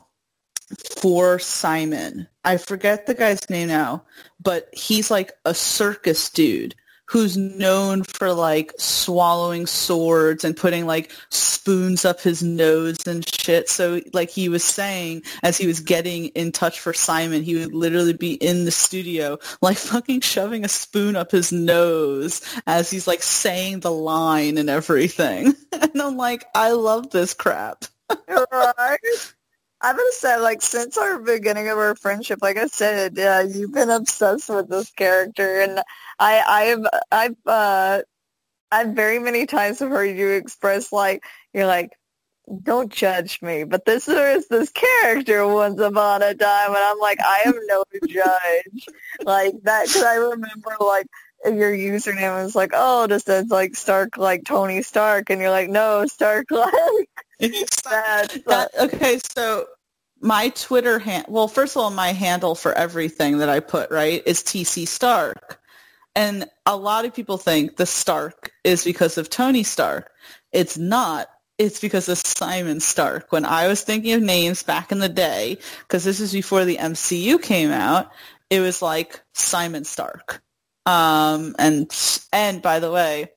for 0.98 1.38
Simon, 1.38 2.26
I 2.44 2.56
forget 2.56 3.06
the 3.06 3.14
guy's 3.14 3.48
name 3.48 3.68
now, 3.68 4.04
but 4.40 4.68
he's 4.72 5.10
like 5.10 5.32
a 5.44 5.54
circus 5.54 6.28
dude 6.28 6.74
who's 7.06 7.36
known 7.36 8.04
for 8.04 8.32
like 8.32 8.72
swallowing 8.78 9.66
swords 9.66 10.44
and 10.44 10.56
putting 10.56 10.86
like 10.86 11.10
spoons 11.30 12.04
up 12.04 12.20
his 12.20 12.42
nose 12.42 13.06
and 13.06 13.28
shit. 13.28 13.68
So 13.68 14.00
like 14.12 14.30
he 14.30 14.48
was 14.48 14.64
saying 14.64 15.22
as 15.42 15.58
he 15.58 15.66
was 15.66 15.80
getting 15.80 16.26
in 16.28 16.52
touch 16.52 16.80
for 16.80 16.92
Simon, 16.92 17.42
he 17.42 17.56
would 17.56 17.74
literally 17.74 18.14
be 18.14 18.34
in 18.34 18.64
the 18.64 18.70
studio 18.70 19.38
like 19.60 19.76
fucking 19.76 20.20
shoving 20.20 20.64
a 20.64 20.68
spoon 20.68 21.16
up 21.16 21.30
his 21.30 21.52
nose 21.52 22.40
as 22.66 22.90
he's 22.90 23.06
like 23.06 23.22
saying 23.22 23.80
the 23.80 23.92
line 23.92 24.58
and 24.58 24.70
everything. 24.70 25.54
And 25.72 26.00
I'm 26.00 26.16
like, 26.16 26.46
I 26.54 26.72
love 26.72 27.10
this 27.10 27.34
crap. 27.34 27.84
right? 28.28 28.98
I've 29.82 29.96
been 29.96 30.12
said 30.12 30.36
like 30.38 30.62
since 30.62 30.96
our 30.96 31.18
beginning 31.18 31.68
of 31.68 31.76
our 31.76 31.96
friendship, 31.96 32.38
like 32.40 32.56
I 32.56 32.66
said, 32.68 33.14
yeah, 33.16 33.42
you've 33.42 33.72
been 33.72 33.90
obsessed 33.90 34.48
with 34.48 34.68
this 34.68 34.90
character, 34.92 35.60
and 35.60 35.80
I, 36.20 36.40
I've, 36.46 37.00
I've, 37.10 37.36
uh, 37.46 38.02
I've 38.70 38.90
very 38.94 39.18
many 39.18 39.46
times 39.46 39.80
have 39.80 39.90
heard 39.90 40.16
you 40.16 40.30
express 40.30 40.92
like 40.92 41.24
you're 41.52 41.66
like, 41.66 41.90
don't 42.62 42.92
judge 42.92 43.42
me, 43.42 43.64
but 43.64 43.84
this 43.84 44.08
is 44.08 44.48
this 44.48 44.70
character 44.70 45.46
once 45.46 45.80
upon 45.80 46.22
a 46.22 46.34
time, 46.34 46.68
and 46.68 46.76
I'm 46.78 46.98
like, 46.98 47.18
I 47.20 47.42
am 47.46 47.54
no 47.66 47.84
judge, 48.06 48.86
like 49.24 49.54
that 49.64 49.86
because 49.88 50.04
I 50.04 50.14
remember 50.14 50.76
like 50.80 51.06
your 51.44 51.72
username 51.72 52.44
was 52.44 52.54
like, 52.54 52.70
oh, 52.74 53.06
just 53.08 53.28
is 53.28 53.50
like 53.50 53.74
Stark, 53.74 54.16
like 54.16 54.44
Tony 54.44 54.82
Stark, 54.82 55.30
and 55.30 55.40
you're 55.40 55.50
like, 55.50 55.70
no, 55.70 56.06
Stark, 56.06 56.46
like 56.50 57.08
that. 57.84 58.42
That- 58.46 58.70
okay, 58.78 59.18
so 59.36 59.66
my 60.20 60.50
Twitter 60.50 60.98
hand 60.98 61.26
well, 61.28 61.48
first 61.48 61.76
of 61.76 61.82
all, 61.82 61.90
my 61.90 62.12
handle 62.12 62.54
for 62.54 62.72
everything 62.72 63.38
that 63.38 63.48
I 63.48 63.60
put, 63.60 63.90
right, 63.90 64.22
is 64.26 64.42
TC 64.42 64.86
Stark. 64.86 65.58
And 66.14 66.46
a 66.66 66.76
lot 66.76 67.04
of 67.04 67.14
people 67.14 67.38
think 67.38 67.76
the 67.76 67.86
Stark 67.86 68.52
is 68.64 68.84
because 68.84 69.18
of 69.18 69.30
Tony 69.30 69.62
Stark. 69.62 70.10
It's 70.52 70.78
not. 70.78 71.28
It's 71.58 71.80
because 71.80 72.08
of 72.08 72.18
Simon 72.18 72.80
Stark. 72.80 73.32
When 73.32 73.44
I 73.44 73.68
was 73.68 73.82
thinking 73.82 74.12
of 74.12 74.22
names 74.22 74.62
back 74.62 74.92
in 74.92 74.98
the 74.98 75.08
day, 75.08 75.58
because 75.80 76.04
this 76.04 76.20
is 76.20 76.32
before 76.32 76.64
the 76.64 76.76
MCU 76.76 77.42
came 77.42 77.70
out, 77.70 78.10
it 78.50 78.60
was 78.60 78.82
like 78.82 79.22
Simon 79.34 79.84
Stark. 79.84 80.42
Um, 80.86 81.54
and 81.58 81.90
and 82.32 82.62
by 82.62 82.78
the 82.78 82.90
way, 82.90 83.30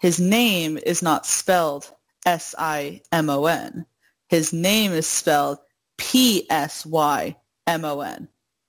his 0.00 0.20
name 0.20 0.78
is 0.78 1.02
not 1.02 1.26
spelled 1.26 1.90
S-I-M-O-N. 2.26 3.86
His 4.28 4.52
name 4.52 4.92
is 4.92 5.06
spelled 5.06 5.58
P-S-Y-M-O-N. 5.96 7.38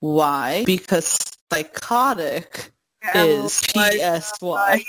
Why? 0.00 0.64
Because 0.64 1.36
psychotic 1.52 2.72
is 3.14 3.62
P-S-Y. 3.74 4.84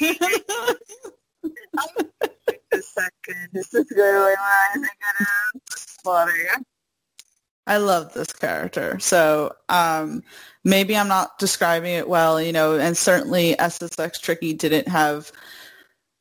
a 2.73 2.81
second. 2.81 3.49
This 3.53 3.73
is 3.73 3.85
really 3.91 4.31
what 4.31 4.39
I 4.39 4.73
think 4.73 4.85
it 4.85 5.27
is. 5.65 5.85
Funny. 6.03 6.43
I 7.67 7.77
love 7.77 8.13
this 8.13 8.33
character. 8.33 8.97
So 8.99 9.55
um, 9.69 10.23
maybe 10.63 10.97
I'm 10.97 11.07
not 11.07 11.37
describing 11.37 11.93
it 11.93 12.09
well, 12.09 12.41
you 12.41 12.51
know, 12.51 12.77
and 12.77 12.97
certainly 12.97 13.55
SSX 13.55 14.19
Tricky 14.19 14.53
didn't 14.53 14.87
have, 14.87 15.31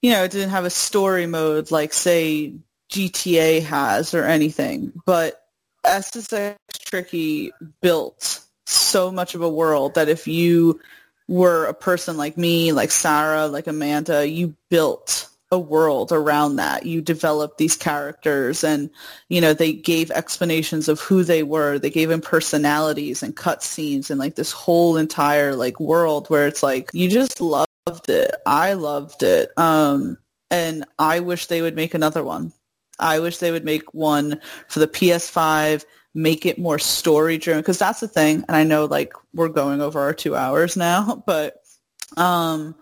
you 0.03 0.11
know, 0.11 0.25
it 0.25 0.31
didn't 0.31 0.51
have 0.51 0.65
a 0.65 0.71
story 0.71 1.27
mode 1.27 1.71
like, 1.71 1.93
say, 1.93 2.55
GTA 2.91 3.63
has 3.63 4.15
or 4.15 4.25
anything. 4.25 4.93
But 5.07 5.43
SSX 5.85 6.57
Tricky 6.85 7.53
built 7.81 8.41
so 8.67 9.11
much 9.11 9.35
of 9.35 9.43
a 9.43 9.49
world 9.49 9.95
that 9.95 10.09
if 10.09 10.27
you 10.27 10.81
were 11.29 11.67
a 11.67 11.75
person 11.75 12.17
like 12.17 12.37
me, 12.37 12.73
like 12.73 12.91
Sarah, 12.91 13.47
like 13.47 13.67
Amanda, 13.67 14.29
you 14.29 14.55
built 14.69 15.29
a 15.53 15.59
world 15.59 16.13
around 16.13 16.57
that. 16.57 16.87
You 16.87 17.01
developed 17.01 17.59
these 17.59 17.77
characters 17.77 18.63
and, 18.63 18.89
you 19.29 19.41
know, 19.41 19.53
they 19.53 19.73
gave 19.73 20.11
explanations 20.13 20.89
of 20.89 21.01
who 21.01 21.25
they 21.25 21.43
were. 21.43 21.79
They 21.79 21.91
gave 21.91 22.09
them 22.09 22.21
personalities 22.21 23.23
and 23.23 23.35
cutscenes 23.35 24.11
and 24.11 24.21
like 24.21 24.37
this 24.37 24.53
whole 24.53 24.97
entire 24.97 25.57
like 25.57 25.81
world 25.81 26.29
where 26.29 26.47
it's 26.47 26.63
like, 26.63 26.91
you 26.93 27.09
just 27.09 27.41
loved 27.87 28.09
it. 28.09 28.35
I 28.47 28.75
loved 28.75 29.23
it. 29.23 29.51
Um, 29.57 30.19
and 30.51 30.85
I 30.99 31.21
wish 31.21 31.47
they 31.47 31.63
would 31.63 31.77
make 31.77 31.95
another 31.95 32.25
one. 32.25 32.53
I 32.99 33.19
wish 33.21 33.39
they 33.39 33.51
would 33.51 33.65
make 33.65 33.95
one 33.95 34.41
for 34.69 34.81
the 34.81 34.89
PS5, 34.89 35.85
make 36.15 36.45
it 36.45 36.59
more 36.59 36.79
story 36.79 37.39
driven 37.39 37.63
because 37.63 37.79
that's 37.79 38.01
the 38.01 38.09
thing. 38.09 38.45
And 38.49 38.57
I 38.57 38.65
know 38.65 38.85
like 38.85 39.13
we're 39.33 39.49
going 39.49 39.81
over 39.81 40.01
our 40.01 40.13
two 40.13 40.37
hours 40.37 40.77
now, 40.77 41.23
but 41.27 41.63
um, 42.17 42.75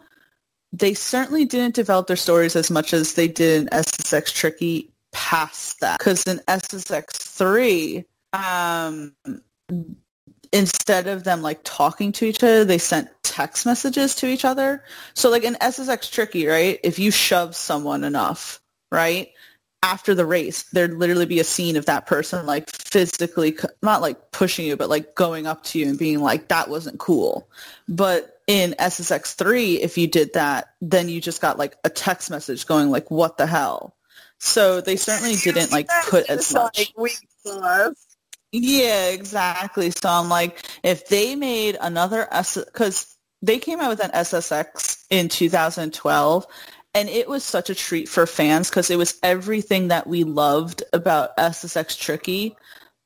they 0.72 0.94
certainly 0.94 1.44
didn't 1.44 1.74
develop 1.74 2.06
their 2.06 2.16
stories 2.16 2.56
as 2.56 2.70
much 2.70 2.92
as 2.92 3.14
they 3.14 3.28
did 3.28 3.62
in 3.62 3.68
SSX 3.68 4.32
Tricky 4.32 4.90
past 5.12 5.80
that. 5.80 5.98
Because 5.98 6.24
in 6.24 6.38
SSX 6.48 7.04
3, 7.16 8.04
um, 8.32 9.14
instead 10.52 11.06
of 11.06 11.24
them 11.24 11.42
like 11.42 11.60
talking 11.64 12.12
to 12.12 12.24
each 12.24 12.42
other, 12.42 12.64
they 12.64 12.78
sent 12.78 13.08
text 13.22 13.66
messages 13.66 14.14
to 14.16 14.26
each 14.26 14.44
other. 14.44 14.82
So 15.14 15.30
like 15.30 15.44
in 15.44 15.54
SSX 15.54 16.10
Tricky, 16.10 16.46
right? 16.46 16.80
If 16.82 16.98
you 16.98 17.10
shove 17.10 17.54
someone 17.54 18.04
enough, 18.04 18.60
right? 18.90 19.30
After 19.82 20.14
the 20.14 20.26
race, 20.26 20.64
there'd 20.72 20.94
literally 20.94 21.26
be 21.26 21.38
a 21.38 21.44
scene 21.44 21.76
of 21.76 21.86
that 21.86 22.06
person 22.06 22.46
like 22.46 22.68
physically, 22.70 23.56
not 23.82 24.00
like 24.00 24.32
pushing 24.32 24.66
you, 24.66 24.76
but 24.76 24.88
like 24.88 25.14
going 25.14 25.46
up 25.46 25.62
to 25.64 25.78
you 25.78 25.88
and 25.88 25.98
being 25.98 26.20
like, 26.20 26.48
that 26.48 26.68
wasn't 26.68 26.98
cool. 26.98 27.48
But 27.88 28.40
in 28.48 28.74
SSX 28.80 29.34
3, 29.34 29.74
if 29.76 29.96
you 29.96 30.08
did 30.08 30.32
that, 30.32 30.74
then 30.80 31.08
you 31.08 31.20
just 31.20 31.40
got 31.40 31.58
like 31.58 31.76
a 31.84 31.90
text 31.90 32.30
message 32.30 32.66
going 32.66 32.90
like, 32.90 33.10
what 33.10 33.36
the 33.36 33.46
hell? 33.46 33.94
So 34.38 34.80
they 34.80 34.96
certainly 34.96 35.36
didn't 35.36 35.70
like 35.70 35.88
put 36.08 36.28
as 36.28 36.52
much. 36.52 36.92
Like. 36.96 37.94
Yeah, 38.52 39.08
exactly. 39.08 39.90
So 39.90 40.08
I'm 40.08 40.28
like, 40.28 40.64
if 40.82 41.08
they 41.08 41.34
made 41.36 41.76
another 41.80 42.26
S, 42.32 42.56
because 42.56 43.16
they 43.42 43.58
came 43.58 43.80
out 43.80 43.90
with 43.90 44.00
an 44.04 44.10
SSX 44.14 45.04
in 45.10 45.28
2012, 45.28 46.46
and 46.94 47.08
it 47.08 47.28
was 47.28 47.44
such 47.44 47.68
a 47.68 47.74
treat 47.74 48.08
for 48.08 48.26
fans 48.26 48.70
because 48.70 48.90
it 48.90 48.96
was 48.96 49.18
everything 49.22 49.88
that 49.88 50.06
we 50.06 50.24
loved 50.24 50.82
about 50.92 51.36
SSX 51.36 51.98
Tricky, 51.98 52.56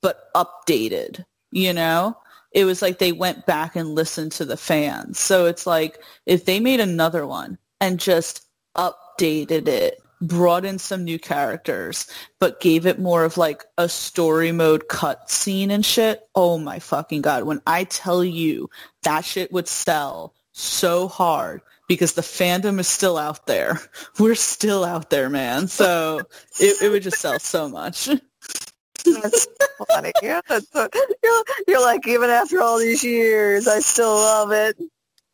but 0.01 0.33
updated. 0.35 1.25
You 1.51 1.73
know, 1.73 2.17
it 2.53 2.65
was 2.65 2.81
like 2.81 2.99
they 2.99 3.13
went 3.13 3.45
back 3.45 3.75
and 3.77 3.95
listened 3.95 4.33
to 4.33 4.45
the 4.45 4.57
fans. 4.57 5.19
So 5.19 5.47
it's 5.47 5.67
like 5.67 5.99
if 6.25 6.45
they 6.45 6.61
made 6.61 6.81
another 6.81 7.27
one 7.27 7.59
and 7.81 7.99
just 7.99 8.47
updated 8.77 9.67
it 9.69 10.02
brought 10.23 10.65
in 10.65 10.79
some 10.79 11.05
new 11.05 11.19
characters, 11.19 12.07
but 12.39 12.61
gave 12.61 12.87
it 12.87 12.99
more 12.99 13.25
of 13.25 13.37
like 13.37 13.65
a 13.77 13.89
story 13.89 14.53
mode 14.53 14.89
cut 14.89 15.31
scene 15.31 15.71
and 15.71 15.85
shit. 15.85 16.27
Oh 16.35 16.59
my 16.59 16.79
fucking 16.79 17.23
god. 17.23 17.45
When 17.45 17.61
I 17.67 17.85
tell 17.85 18.25
you 18.25 18.71
that 19.03 19.25
shit 19.25 19.53
would 19.53 19.69
sell 19.69 20.35
so 20.53 21.09
hard 21.09 21.63
because 21.89 22.15
the 22.15 22.23
fandom 22.23 22.79
is 22.79 22.89
still 22.89 23.19
out 23.19 23.47
there. 23.47 23.81
We're 24.19 24.35
still 24.35 24.85
out 24.85 25.11
there, 25.11 25.29
man. 25.29 25.69
So 25.69 26.21
it, 26.61 26.83
it 26.83 26.89
would 26.91 27.03
just 27.03 27.19
sell 27.19 27.39
so 27.39 27.69
much. 27.69 28.09
That's 29.05 29.49
funny. 29.89 30.13
Yeah, 30.23 30.41
that's 30.49 30.71
so, 30.73 30.89
you're, 31.25 31.45
you're 31.67 31.81
like, 31.81 32.07
even 32.07 32.31
after 32.31 32.61
all 32.61 32.79
these 32.79 33.03
years, 33.03 33.67
I 33.67 33.81
still 33.81 34.15
love 34.15 34.53
it. 34.53 34.77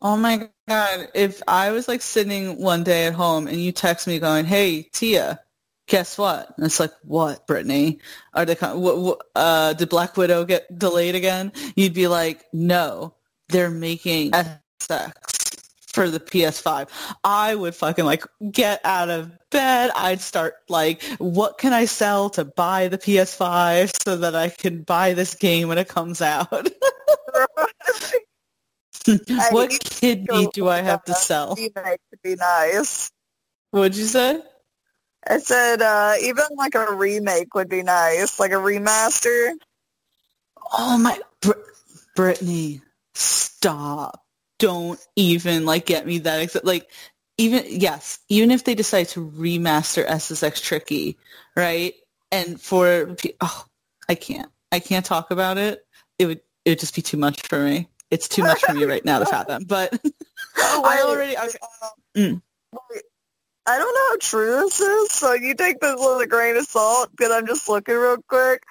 Oh 0.01 0.15
my 0.15 0.49
god! 0.67 1.09
If 1.13 1.41
I 1.47 1.71
was 1.71 1.87
like 1.87 2.01
sitting 2.01 2.61
one 2.61 2.83
day 2.83 3.07
at 3.07 3.13
home 3.13 3.47
and 3.47 3.57
you 3.57 3.71
text 3.71 4.07
me 4.07 4.19
going, 4.19 4.45
"Hey 4.45 4.83
Tia, 4.83 5.39
guess 5.87 6.17
what?" 6.17 6.53
And 6.55 6.65
it's 6.65 6.79
like, 6.79 6.93
"What, 7.03 7.45
Brittany? 7.47 7.99
Are 8.33 8.45
they? 8.45 8.55
What, 8.55 9.21
uh, 9.35 9.73
did 9.73 9.89
Black 9.89 10.15
Widow 10.15 10.45
get 10.45 10.77
delayed 10.79 11.15
again?" 11.15 11.51
You'd 11.75 11.93
be 11.93 12.07
like, 12.07 12.45
"No, 12.53 13.15
they're 13.49 13.69
making 13.69 14.31
SSX 14.31 15.29
for 15.99 16.09
the 16.09 16.19
PS5, 16.19 16.87
I 17.23 17.55
would 17.55 17.75
fucking 17.75 18.05
like 18.05 18.23
get 18.51 18.79
out 18.85 19.09
of 19.09 19.31
bed. 19.49 19.91
I'd 19.95 20.21
start 20.21 20.55
like, 20.69 21.03
what 21.17 21.57
can 21.57 21.73
I 21.73 21.85
sell 21.85 22.29
to 22.31 22.45
buy 22.45 22.87
the 22.87 22.97
PS5 22.97 23.91
so 24.03 24.15
that 24.17 24.35
I 24.35 24.49
can 24.49 24.83
buy 24.83 25.13
this 25.13 25.35
game 25.35 25.67
when 25.67 25.77
it 25.77 25.87
comes 25.87 26.21
out? 26.21 26.51
what 29.51 29.79
kidney 29.79 30.47
do 30.53 30.67
I 30.67 30.81
have 30.81 31.03
to 31.05 31.13
sell? 31.13 31.55
Would 31.57 32.21
be 32.23 32.35
nice. 32.35 33.11
What'd 33.71 33.95
you 33.95 34.05
say? 34.05 34.41
I 35.27 35.37
said 35.37 35.81
uh, 35.81 36.13
even 36.21 36.45
like 36.55 36.75
a 36.75 36.93
remake 36.93 37.53
would 37.53 37.69
be 37.69 37.83
nice, 37.83 38.39
like 38.39 38.51
a 38.51 38.55
remaster. 38.55 39.53
Oh 40.77 40.97
my, 40.97 41.19
Br- 41.41 41.51
Brittany, 42.15 42.81
stop! 43.13 44.23
Don't 44.59 44.99
even 45.15 45.65
like 45.65 45.85
get 45.85 46.05
me 46.05 46.19
that 46.19 46.41
excited. 46.41 46.65
Like 46.65 46.89
even 47.37 47.63
yes, 47.67 48.19
even 48.29 48.51
if 48.51 48.63
they 48.63 48.75
decide 48.75 49.09
to 49.09 49.29
remaster 49.31 50.07
SSX 50.07 50.61
Tricky, 50.61 51.17
right? 51.55 51.93
And 52.31 52.59
for 52.59 53.15
oh, 53.41 53.65
I 54.07 54.15
can't, 54.15 54.49
I 54.71 54.79
can't 54.79 55.05
talk 55.05 55.31
about 55.31 55.57
it. 55.57 55.85
It 56.17 56.25
would 56.25 56.41
it 56.65 56.71
would 56.71 56.79
just 56.79 56.95
be 56.95 57.01
too 57.01 57.17
much 57.17 57.41
for 57.47 57.59
me. 57.63 57.89
It's 58.11 58.27
too 58.27 58.43
much 58.43 58.63
for 58.63 58.73
me 58.73 58.85
right 58.85 59.03
now 59.05 59.19
to 59.19 59.25
fathom. 59.27 59.65
But 59.65 59.99
Oh, 60.57 60.83
I 60.85 61.01
already. 61.01 61.37
I, 61.37 61.45
uh, 61.45 61.89
Mm. 62.17 62.41
I 63.67 63.77
don't 63.77 63.93
know 63.93 64.09
how 64.09 64.17
true 64.19 64.55
this 64.63 64.79
is, 64.79 65.11
so 65.11 65.33
you 65.33 65.53
take 65.53 65.79
this 65.79 65.95
with 65.97 66.21
a 66.23 66.27
grain 66.27 66.57
of 66.57 66.65
salt 66.65 67.11
because 67.11 67.31
I'm 67.31 67.45
just 67.45 67.69
looking 67.69 67.95
real 67.95 68.17
quick. 68.27 68.63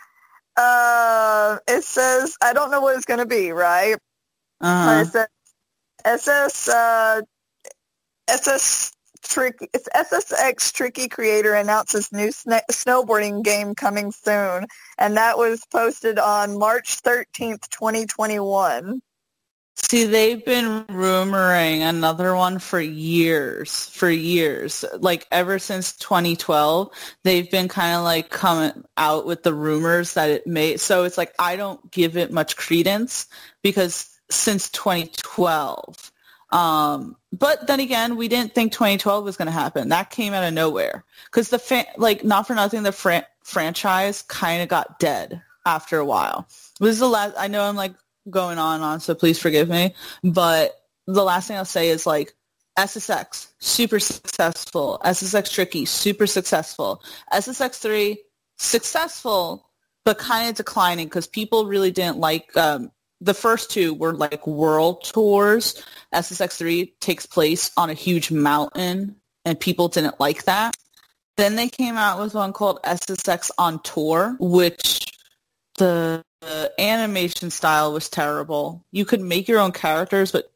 Uh, 0.57 1.59
it 1.69 1.85
says 1.85 2.37
I 2.43 2.53
don't 2.53 2.71
know 2.73 2.81
what 2.81 2.97
it's 2.97 3.05
going 3.05 3.21
to 3.21 3.27
be, 3.27 3.53
right? 3.53 3.97
uh, 4.61 4.87
But 4.87 5.07
it 5.07 5.11
says 5.13 5.29
SS 6.05 6.69
uh, 6.69 7.21
SS 8.29 8.93
tricky. 9.23 9.69
It's 9.73 9.89
SSX 9.95 10.73
Tricky 10.73 11.09
Creator 11.09 11.55
announces 11.55 12.13
new 12.13 12.29
sna- 12.29 12.63
snowboarding 12.73 13.45
game 13.45 13.75
coming 13.77 14.11
soon, 14.11 14.67
and 14.99 15.17
that 15.17 15.39
was 15.39 15.63
posted 15.71 16.19
on 16.19 16.59
March 16.59 16.97
thirteenth, 16.97 17.71
twenty 17.71 18.07
twenty 18.07 18.41
one. 18.41 19.01
See, 19.81 20.05
they've 20.05 20.45
been 20.45 20.85
rumoring 20.87 21.81
another 21.81 22.35
one 22.35 22.59
for 22.59 22.81
years, 22.81 23.89
for 23.89 24.11
years. 24.11 24.85
Like 24.99 25.27
ever 25.31 25.59
since 25.59 25.97
2012, 25.97 26.91
they've 27.23 27.51
been 27.51 27.69
kind 27.69 27.97
of 27.97 28.03
like 28.03 28.29
coming 28.29 28.85
out 28.99 29.25
with 29.25 29.45
the 29.45 29.55
rumors 29.55 30.15
that 30.15 30.31
it 30.31 30.47
may. 30.47 30.77
So 30.77 31.05
it's 31.05 31.17
like 31.17 31.33
I 31.39 31.57
don't 31.57 31.91
give 31.91 32.17
it 32.19 32.33
much 32.33 32.57
credence 32.57 33.29
because 33.63 34.19
since 34.31 34.69
2012. 34.71 36.13
Um, 36.51 37.17
but 37.33 37.67
then 37.67 37.81
again, 37.81 38.17
we 38.17 38.29
didn't 38.29 38.55
think 38.55 38.73
2012 38.73 39.25
was 39.25 39.37
going 39.37 39.47
to 39.47 39.53
happen. 39.53 39.91
That 39.91 40.11
came 40.11 40.35
out 40.35 40.45
of 40.45 40.53
nowhere 40.53 41.05
because 41.27 41.51
the 41.51 41.59
fa- 41.59 41.87
like 41.97 42.25
not 42.25 42.47
for 42.47 42.55
nothing, 42.55 42.83
the 42.83 42.93
fran- 42.93 43.27
franchise 43.43 44.23
kind 44.23 44.61
of 44.63 44.69
got 44.69 44.99
dead 44.99 45.41
after 45.65 45.99
a 45.99 46.05
while. 46.05 46.47
This 46.81 46.91
is 46.95 46.99
the 46.99 47.09
last. 47.09 47.35
I 47.39 47.49
know 47.49 47.63
I'm 47.63 47.77
like 47.77 47.95
going 48.31 48.59
on 48.59 48.77
and 48.77 48.85
on, 48.85 49.01
so 49.01 49.15
please 49.15 49.39
forgive 49.39 49.69
me. 49.69 49.95
But 50.23 50.75
the 51.07 51.25
last 51.25 51.49
thing 51.49 51.57
I'll 51.57 51.65
say 51.65 51.89
is 51.89 52.07
like 52.07 52.35
SSX, 52.79 53.49
super 53.59 53.99
successful. 53.99 55.01
SSX 55.05 55.53
Tricky, 55.53 55.85
super 55.85 56.27
successful. 56.27 57.03
SSX 57.33 57.75
3, 57.77 58.23
successful, 58.59 59.69
but 60.05 60.19
kind 60.19 60.49
of 60.49 60.55
declining 60.55 61.07
because 61.07 61.27
people 61.27 61.67
really 61.67 61.91
didn't 61.91 62.19
like, 62.19 62.57
um, 62.57 62.93
the 63.21 63.35
first 63.35 63.71
two 63.71 63.95
were 63.95 64.15
like 64.15 64.47
world 64.47 65.03
tours. 65.03 65.83
SSX 66.15 66.57
3 66.57 66.95
takes 67.01 67.27
place 67.27 67.73
on 67.77 67.91
a 67.91 67.95
huge 67.95 68.31
mountain 68.31 69.17
and 69.45 69.59
people 69.59 69.89
didn't 69.89 70.21
like 70.21 70.45
that. 70.45 70.77
Then 71.37 71.57
they 71.57 71.69
came 71.69 71.97
out 71.97 72.21
with 72.21 72.35
one 72.35 72.53
called 72.53 72.81
SSX 72.83 73.51
on 73.59 73.81
Tour, 73.83 74.37
which 74.39 75.07
the, 75.79 76.23
the 76.41 76.73
animation 76.79 77.51
style 77.51 77.93
was 77.93 78.09
terrible. 78.09 78.85
You 78.93 79.05
could 79.05 79.21
make 79.21 79.49
your 79.49 79.61
own 79.61 79.73
characters, 79.73 80.33
but 80.33 80.53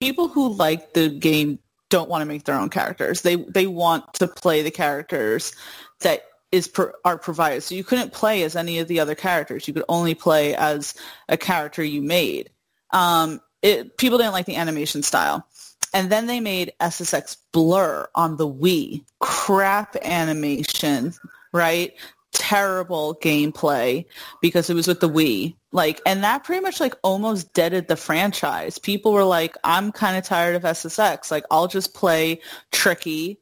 people 0.00 0.28
who 0.28 0.52
like 0.52 0.94
the 0.94 1.08
game 1.08 1.58
don't 1.88 2.08
want 2.08 2.22
to 2.22 2.26
make 2.26 2.44
their 2.44 2.56
own 2.56 2.70
characters. 2.70 3.22
They 3.22 3.36
they 3.36 3.66
want 3.66 4.14
to 4.14 4.28
play 4.28 4.62
the 4.62 4.70
characters 4.70 5.52
that 6.00 6.24
is 6.52 6.68
pro- 6.68 6.92
are 7.04 7.18
provided. 7.18 7.62
So 7.62 7.74
you 7.74 7.84
couldn't 7.84 8.12
play 8.12 8.42
as 8.42 8.56
any 8.56 8.78
of 8.78 8.88
the 8.88 9.00
other 9.00 9.14
characters. 9.14 9.66
You 9.66 9.74
could 9.74 9.84
only 9.88 10.14
play 10.14 10.54
as 10.54 10.94
a 11.28 11.36
character 11.36 11.82
you 11.82 12.00
made. 12.00 12.50
Um, 12.90 13.40
it, 13.62 13.96
people 13.96 14.18
didn't 14.18 14.32
like 14.32 14.46
the 14.46 14.56
animation 14.56 15.02
style. 15.02 15.46
And 15.92 16.10
then 16.10 16.26
they 16.26 16.40
made 16.40 16.72
SSX 16.80 17.36
Blur 17.52 18.08
on 18.14 18.36
the 18.36 18.48
Wii. 18.48 19.04
Crap 19.20 19.96
animation, 19.96 21.14
right? 21.52 21.94
Terrible 22.34 23.16
gameplay 23.22 24.04
because 24.42 24.68
it 24.68 24.74
was 24.74 24.86
with 24.86 25.00
the 25.00 25.08
Wii. 25.08 25.56
Like, 25.72 26.00
and 26.04 26.22
that 26.22 26.44
pretty 26.44 26.60
much 26.60 26.80
like 26.80 26.94
almost 27.02 27.52
deaded 27.54 27.88
the 27.88 27.96
franchise. 27.96 28.78
People 28.78 29.12
were 29.12 29.24
like, 29.24 29.56
I'm 29.64 29.90
kind 29.90 30.16
of 30.16 30.24
tired 30.24 30.54
of 30.54 30.62
SSX. 30.62 31.30
Like, 31.30 31.44
I'll 31.50 31.68
just 31.68 31.94
play 31.94 32.40
Tricky 32.70 33.40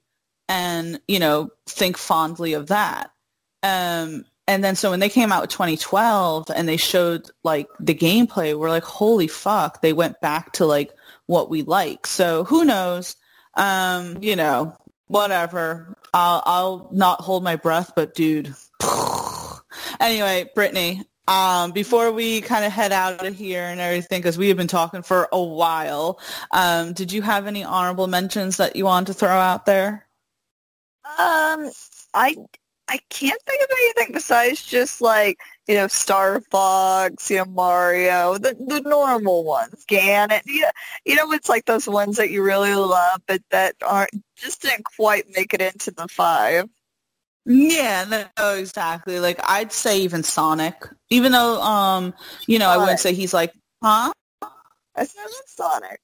and, 0.49 1.01
you 1.09 1.19
know, 1.19 1.51
think 1.67 1.97
fondly 1.99 2.53
of 2.53 2.69
that. 2.69 3.11
Um, 3.63 4.25
and 4.49 4.63
then 4.65 4.77
so 4.77 4.91
when 4.91 5.01
they 5.01 5.09
came 5.09 5.33
out 5.33 5.43
with 5.43 5.51
2012 5.51 6.51
and 6.55 6.69
they 6.69 6.77
showed 6.77 7.31
like 7.45 7.69
the 7.79 7.95
gameplay, 7.95 8.59
we're 8.59 8.69
like, 8.69 8.83
holy 8.83 9.29
fuck, 9.29 9.81
they 9.83 9.93
went 9.93 10.21
back 10.21 10.53
to 10.53 10.67
like 10.67 10.93
what 11.27 11.49
we 11.49 11.63
like. 11.63 12.07
So 12.07 12.45
who 12.45 12.65
knows? 12.65 13.17
Um, 13.55 14.19
you 14.21 14.35
know, 14.35 14.77
whatever. 15.13 15.95
I'll 16.15 16.43
I'll 16.45 16.89
not 16.93 17.21
hold 17.21 17.45
my 17.45 17.57
breath, 17.57 17.93
but 17.95 18.15
dude. 18.15 18.55
anyway, 20.01 20.51
Brittany, 20.55 21.03
um, 21.29 21.73
before 21.73 22.11
we 22.13 22.41
kind 22.41 22.65
of 22.65 22.73
head 22.73 22.93
out 22.93 23.25
of 23.25 23.35
here 23.35 23.63
and 23.63 23.81
everything, 23.81 24.21
because 24.21 24.39
we 24.39 24.49
have 24.49 24.57
been 24.57 24.67
talking 24.67 25.03
for 25.03 25.29
a 25.31 25.43
while, 25.43 26.19
um, 26.51 26.93
did 26.95 27.13
you 27.13 27.23
have 27.23 27.47
any 27.47 27.63
honorable 27.63 28.07
mentions 28.07 28.57
that 28.57 28.75
you 28.75 28.85
want 28.85 29.07
to 29.07 29.15
throw 29.15 29.31
out 29.31 29.67
there? 29.67 30.07
Um, 31.05 31.71
I 32.15 32.37
I 32.89 32.99
can't 33.09 33.41
think 33.47 33.63
of 33.63 33.69
anything 33.71 34.13
besides 34.13 34.65
just 34.65 35.01
like 35.01 35.39
you 35.67 35.75
know 35.75 35.87
Star 35.89 36.41
Fox, 36.51 37.31
you 37.31 37.39
know 37.39 37.45
Mario, 37.47 38.39
the 38.39 38.55
the 38.55 38.81
normal 38.81 39.45
ones, 39.45 39.85
Ganon. 39.89 40.43
Yeah, 40.47 40.71
you 41.05 41.15
know 41.15 41.33
it's 41.33 41.49
like 41.49 41.65
those 41.65 41.89
ones 41.89 42.17
that 42.17 42.31
you 42.31 42.43
really 42.43 42.75
love, 42.75 43.23
but 43.27 43.43
that 43.51 43.77
aren't 43.83 44.11
just 44.37 44.63
didn't 44.63 44.85
quite 44.85 45.27
make 45.35 45.55
it 45.55 45.63
into 45.63 45.91
the 45.91 46.09
five. 46.09 46.69
Yeah, 47.45 48.27
no, 48.39 48.55
exactly. 48.55 49.19
Like 49.19 49.41
I'd 49.45 49.73
say 49.73 50.01
even 50.01 50.23
Sonic, 50.23 50.87
even 51.11 51.33
though 51.33 51.61
um, 51.61 52.15
you 52.47 52.59
know, 52.59 52.69
I 52.69 52.77
wouldn't 52.77 53.01
say 53.01 53.15
he's 53.15 53.35
like, 53.35 53.53
huh? 53.83 54.13
I 54.95 55.05
said 55.05 55.27
Sonic. 55.47 56.01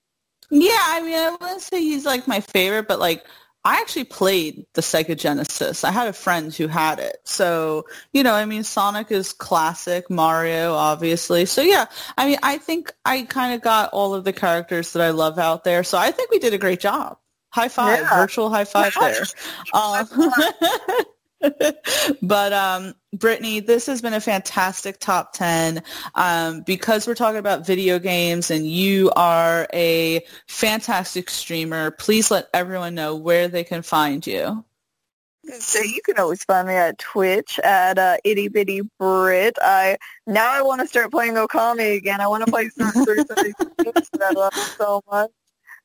Yeah, 0.51 0.79
I 0.81 1.03
mean, 1.03 1.15
I 1.15 1.31
wouldn't 1.31 1.61
say 1.61 1.81
he's 1.81 2.07
like 2.07 2.27
my 2.27 2.41
favorite, 2.41 2.89
but 2.89 2.99
like 2.99 3.25
I 3.69 3.83
actually 3.83 4.05
played 4.05 4.65
the 4.73 4.81
Sega 4.81 5.15
Genesis. 5.15 5.85
I 5.85 5.91
had 5.91 6.09
a 6.09 6.15
friend 6.15 6.55
who 6.55 6.69
had 6.69 6.99
it. 6.99 7.19
So, 7.27 7.85
you 8.15 8.23
know, 8.23 8.33
I 8.33 8.47
mean, 8.47 8.65
Sonic 8.65 9.11
is 9.11 9.35
classic, 9.35 10.09
Mario, 10.09 10.73
obviously. 10.73 11.45
So, 11.45 11.61
yeah, 11.61 11.85
I 12.17 12.25
mean, 12.25 12.39
I 12.43 12.57
think 12.57 12.95
I 13.05 13.25
kind 13.25 13.53
of 13.53 13.61
got 13.61 13.91
all 13.93 14.15
of 14.15 14.25
the 14.25 14.33
characters 14.33 14.95
that 14.95 15.03
I 15.03 15.11
love 15.11 15.39
out 15.39 15.65
there. 15.65 15.85
So 15.85 15.99
I 15.99 16.13
think 16.13 16.31
we 16.31 16.39
did 16.39 16.55
a 16.55 16.59
great 16.59 16.81
job. 16.81 17.19
High 17.51 17.69
five, 17.69 17.99
Yeah. 18.01 18.17
virtual 18.17 18.49
high 18.49 18.65
five 18.65 18.95
there. 18.99 19.27
Um, 19.75 20.09
but 22.23 22.53
um, 22.53 22.95
Brittany, 23.13 23.61
this 23.61 23.87
has 23.87 24.03
been 24.03 24.15
a 24.15 24.21
fantastic 24.21 24.99
top 24.99 25.33
10 25.33 25.83
um, 26.15 26.63
because 26.63 27.07
we're 27.07 27.15
talking 27.15 27.39
about 27.39 27.67
video 27.67 27.99
games 27.99 28.51
and 28.51 28.67
you 28.67 29.11
are 29.17 29.67
a 29.73 30.25
fantastic 30.47 31.31
streamer. 31.31 31.91
Please 31.91 32.31
let 32.31 32.49
everyone 32.53 32.95
know 32.95 33.15
where 33.17 33.49
they 33.49 33.65
can 33.65 33.83
find 33.83 34.27
you. 34.27 34.65
So 35.61 35.81
you 35.81 36.01
can 36.05 36.19
always 36.19 36.45
find 36.45 36.69
me 36.69 36.75
at 36.75 36.99
Twitch 36.99 37.59
at 37.61 37.99
uh, 37.99 38.19
itty 38.23 38.49
bitty 38.49 38.83
Brit. 38.99 39.57
I 39.63 39.97
now 40.27 40.53
I 40.53 40.61
want 40.61 40.83
to 40.83 40.87
start 40.87 41.11
playing 41.11 41.35
Okami 41.35 41.97
again. 41.97 42.21
I 42.21 42.27
want 42.27 42.45
to 42.45 42.51
play 42.51 42.69
some 42.69 42.93
games 42.93 43.25
that 43.27 44.23
I 44.23 44.31
love 44.33 44.53
so 44.55 45.01
much. 45.11 45.31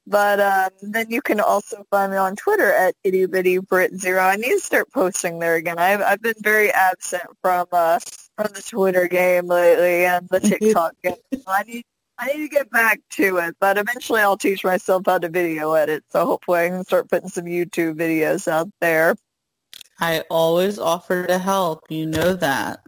But 0.06 0.40
um, 0.40 0.70
then 0.82 1.10
you 1.10 1.22
can 1.22 1.40
also 1.40 1.86
find 1.90 2.12
me 2.12 2.18
on 2.18 2.36
Twitter 2.36 2.72
at 2.74 2.96
itty 3.04 3.26
bitty 3.26 3.60
Brit 3.60 3.96
zero. 3.96 4.22
I 4.22 4.36
need 4.36 4.52
to 4.52 4.60
start 4.60 4.92
posting 4.92 5.40
there 5.40 5.56
again. 5.56 5.80
I've 5.80 6.02
I've 6.02 6.22
been 6.22 6.36
very 6.40 6.72
absent 6.72 7.24
from 7.42 7.68
uh 7.72 8.00
from 8.36 8.52
the 8.54 8.62
Twitter 8.62 9.08
game 9.08 9.48
lately 9.48 10.06
and 10.06 10.28
the 10.30 10.42
TikTok 10.42 10.96
game. 11.04 11.16
So 11.34 11.44
I 11.48 11.64
need 11.64 11.86
I 12.18 12.28
need 12.28 12.42
to 12.42 12.50
get 12.50 12.70
back 12.70 13.00
to 13.12 13.38
it. 13.38 13.56
But 13.62 13.78
eventually 13.78 14.20
I'll 14.20 14.38
teach 14.38 14.64
myself 14.64 15.04
how 15.06 15.20
to 15.20 15.30
video 15.30 15.74
edit. 15.74 16.04
So 16.10 16.26
hopefully 16.26 16.66
I 16.66 16.70
can 16.70 16.84
start 16.84 17.10
putting 17.10 17.30
some 17.30 17.46
YouTube 17.46 17.96
videos 17.96 18.48
out 18.50 18.70
there. 18.82 19.16
I 20.00 20.24
always 20.30 20.80
offer 20.80 21.26
to 21.26 21.38
help. 21.38 21.86
You 21.90 22.08
know 22.08 22.34
that. 22.34 22.82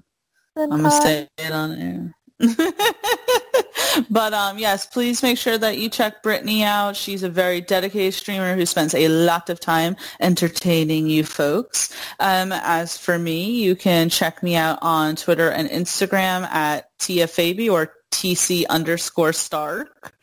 And, 0.58 0.74
I'm 0.74 0.82
to 0.82 0.88
uh, 0.88 1.02
say 1.02 1.30
it 1.38 1.52
on 1.52 1.72
air. 1.74 2.16
but 4.10 4.34
um, 4.34 4.58
yes, 4.58 4.86
please 4.86 5.24
make 5.24 5.38
sure 5.38 5.58
that 5.58 5.78
you 5.78 5.90
check 5.90 6.22
Brittany 6.22 6.64
out. 6.64 6.96
She's 6.96 7.24
a 7.24 7.30
very 7.30 7.62
dedicated 7.62 8.14
streamer 8.14 8.56
who 8.56 8.66
spends 8.66 8.94
a 8.94 9.08
lot 9.08 9.50
of 9.50 9.60
time 9.60 9.96
entertaining 10.20 11.08
you 11.08 11.24
folks. 11.24 11.96
Um, 12.20 12.52
as 12.52 12.98
for 12.98 13.18
me, 13.18 13.52
you 13.62 13.76
can 13.76 14.10
check 14.10 14.44
me 14.44 14.56
out 14.56 14.80
on 14.82 15.16
Twitter 15.16 15.50
and 15.50 15.70
Instagram 15.70 16.44
at 16.44 16.90
Tia 17.00 17.28
Fabi 17.28 17.72
or 17.72 17.94
TC 18.12 18.66
underscore 18.68 19.34
Stark. 19.34 20.14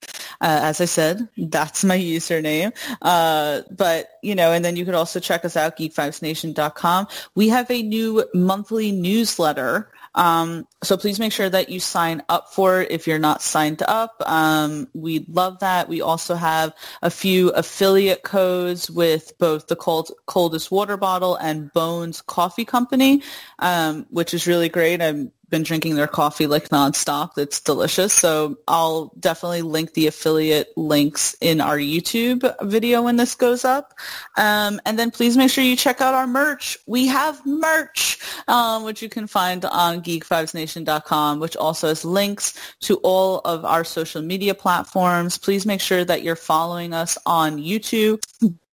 Uh, 0.40 0.60
as 0.62 0.80
I 0.80 0.86
said, 0.86 1.28
that's 1.36 1.84
my 1.84 1.96
username. 1.96 2.72
Uh, 3.00 3.62
but, 3.70 4.08
you 4.22 4.34
know, 4.34 4.52
and 4.52 4.64
then 4.64 4.76
you 4.76 4.84
could 4.84 4.94
also 4.94 5.20
check 5.20 5.44
us 5.44 5.56
out, 5.56 5.76
geek5snation.com. 5.78 7.06
We 7.34 7.48
have 7.48 7.70
a 7.70 7.82
new 7.82 8.24
monthly 8.34 8.92
newsletter 8.92 9.88
um, 10.14 10.66
so 10.82 10.96
please 10.96 11.18
make 11.18 11.32
sure 11.32 11.48
that 11.48 11.68
you 11.68 11.80
sign 11.80 12.22
up 12.28 12.52
for 12.52 12.82
it 12.82 12.90
if 12.90 13.06
you're 13.06 13.18
not 13.18 13.42
signed 13.42 13.82
up. 13.86 14.22
Um, 14.26 14.88
we 14.94 15.24
love 15.28 15.60
that. 15.60 15.88
We 15.88 16.02
also 16.02 16.34
have 16.34 16.74
a 17.00 17.10
few 17.10 17.50
affiliate 17.50 18.22
codes 18.22 18.90
with 18.90 19.32
both 19.38 19.68
the 19.68 19.76
cold, 19.76 20.10
coldest 20.26 20.70
water 20.70 20.96
bottle 20.96 21.36
and 21.36 21.72
Bones 21.72 22.20
Coffee 22.20 22.64
Company, 22.64 23.22
um, 23.58 24.06
which 24.10 24.34
is 24.34 24.46
really 24.46 24.68
great. 24.68 25.00
I'm 25.00 25.32
been 25.52 25.62
drinking 25.62 25.94
their 25.94 26.08
coffee 26.08 26.48
like 26.48 26.70
nonstop. 26.70 27.36
It's 27.36 27.60
delicious. 27.60 28.12
So 28.12 28.56
I'll 28.66 29.12
definitely 29.20 29.62
link 29.62 29.92
the 29.92 30.08
affiliate 30.08 30.72
links 30.76 31.36
in 31.40 31.60
our 31.60 31.76
YouTube 31.76 32.42
video 32.62 33.02
when 33.02 33.16
this 33.16 33.34
goes 33.34 33.64
up. 33.64 33.92
Um, 34.36 34.80
and 34.86 34.98
then 34.98 35.10
please 35.10 35.36
make 35.36 35.50
sure 35.50 35.62
you 35.62 35.76
check 35.76 36.00
out 36.00 36.14
our 36.14 36.26
merch. 36.26 36.78
We 36.86 37.06
have 37.06 37.44
merch, 37.44 38.18
um, 38.48 38.82
which 38.82 39.02
you 39.02 39.10
can 39.10 39.26
find 39.26 39.64
on 39.66 40.02
geek5snation.com, 40.02 41.38
which 41.38 41.56
also 41.56 41.88
has 41.88 42.04
links 42.04 42.58
to 42.80 42.96
all 43.02 43.40
of 43.40 43.66
our 43.66 43.84
social 43.84 44.22
media 44.22 44.54
platforms. 44.54 45.36
Please 45.36 45.66
make 45.66 45.82
sure 45.82 46.04
that 46.04 46.22
you're 46.22 46.34
following 46.34 46.94
us 46.94 47.18
on 47.26 47.58
YouTube. 47.58 48.22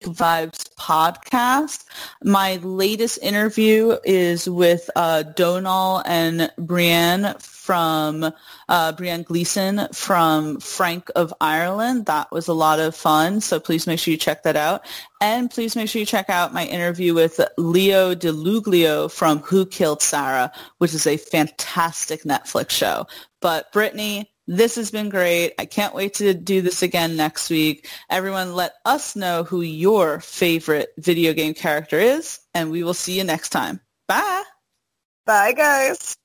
Vibes 0.05 0.69
podcast. 0.79 1.85
My 2.23 2.57
latest 2.57 3.19
interview 3.23 3.97
is 4.05 4.49
with 4.49 4.91
uh, 4.97 5.23
Domhnall 5.23 6.03
and 6.05 6.51
Brian 6.59 7.35
from 7.39 8.33
uh, 8.69 8.93
Brian 8.93 9.23
Gleeson 9.23 9.87
from 9.93 10.59
Frank 10.59 11.11
of 11.15 11.33
Ireland. 11.41 12.07
That 12.07 12.33
was 12.33 12.49
a 12.49 12.53
lot 12.53 12.81
of 12.81 12.97
fun. 12.97 13.41
So 13.41 13.61
please 13.61 13.87
make 13.87 14.01
sure 14.01 14.11
you 14.11 14.19
check 14.19 14.43
that 14.43 14.57
out. 14.57 14.85
And 15.21 15.49
please 15.49 15.77
make 15.77 15.89
sure 15.89 16.01
you 16.01 16.07
check 16.07 16.29
out 16.29 16.53
my 16.53 16.67
interview 16.67 17.15
with 17.15 17.41
Leo 17.57 18.15
DeLuglio 18.17 19.11
from 19.13 19.39
Who 19.39 19.65
Killed 19.65 20.03
Sara, 20.03 20.51
which 20.79 20.95
is 20.95 21.07
a 21.07 21.17
fantastic 21.17 22.25
Netflix 22.25 22.71
show. 22.71 23.07
But 23.41 23.71
Brittany, 23.73 24.32
this 24.57 24.77
has 24.77 24.91
been 24.91 25.09
great. 25.09 25.55
I 25.59 25.65
can't 25.65 25.95
wait 25.95 26.15
to 26.15 26.35
do 26.35 26.61
this 26.61 26.83
again 26.83 27.17
next 27.17 27.49
week. 27.49 27.89
Everyone 28.11 28.55
let 28.55 28.75
us 28.85 29.17
know 29.17 29.45
who 29.45 29.63
your 29.63 30.21
favorite 30.21 30.91
video 30.99 31.33
game 31.33 31.55
character 31.55 31.99
is, 31.99 32.39
and 32.53 32.71
we 32.71 32.85
will 32.85 32.95
see 32.95 33.17
you 33.17 33.25
next 33.25 33.49
time. 33.49 33.81
Bye. 34.09 34.43
Bye, 35.25 35.53
guys. 35.53 36.17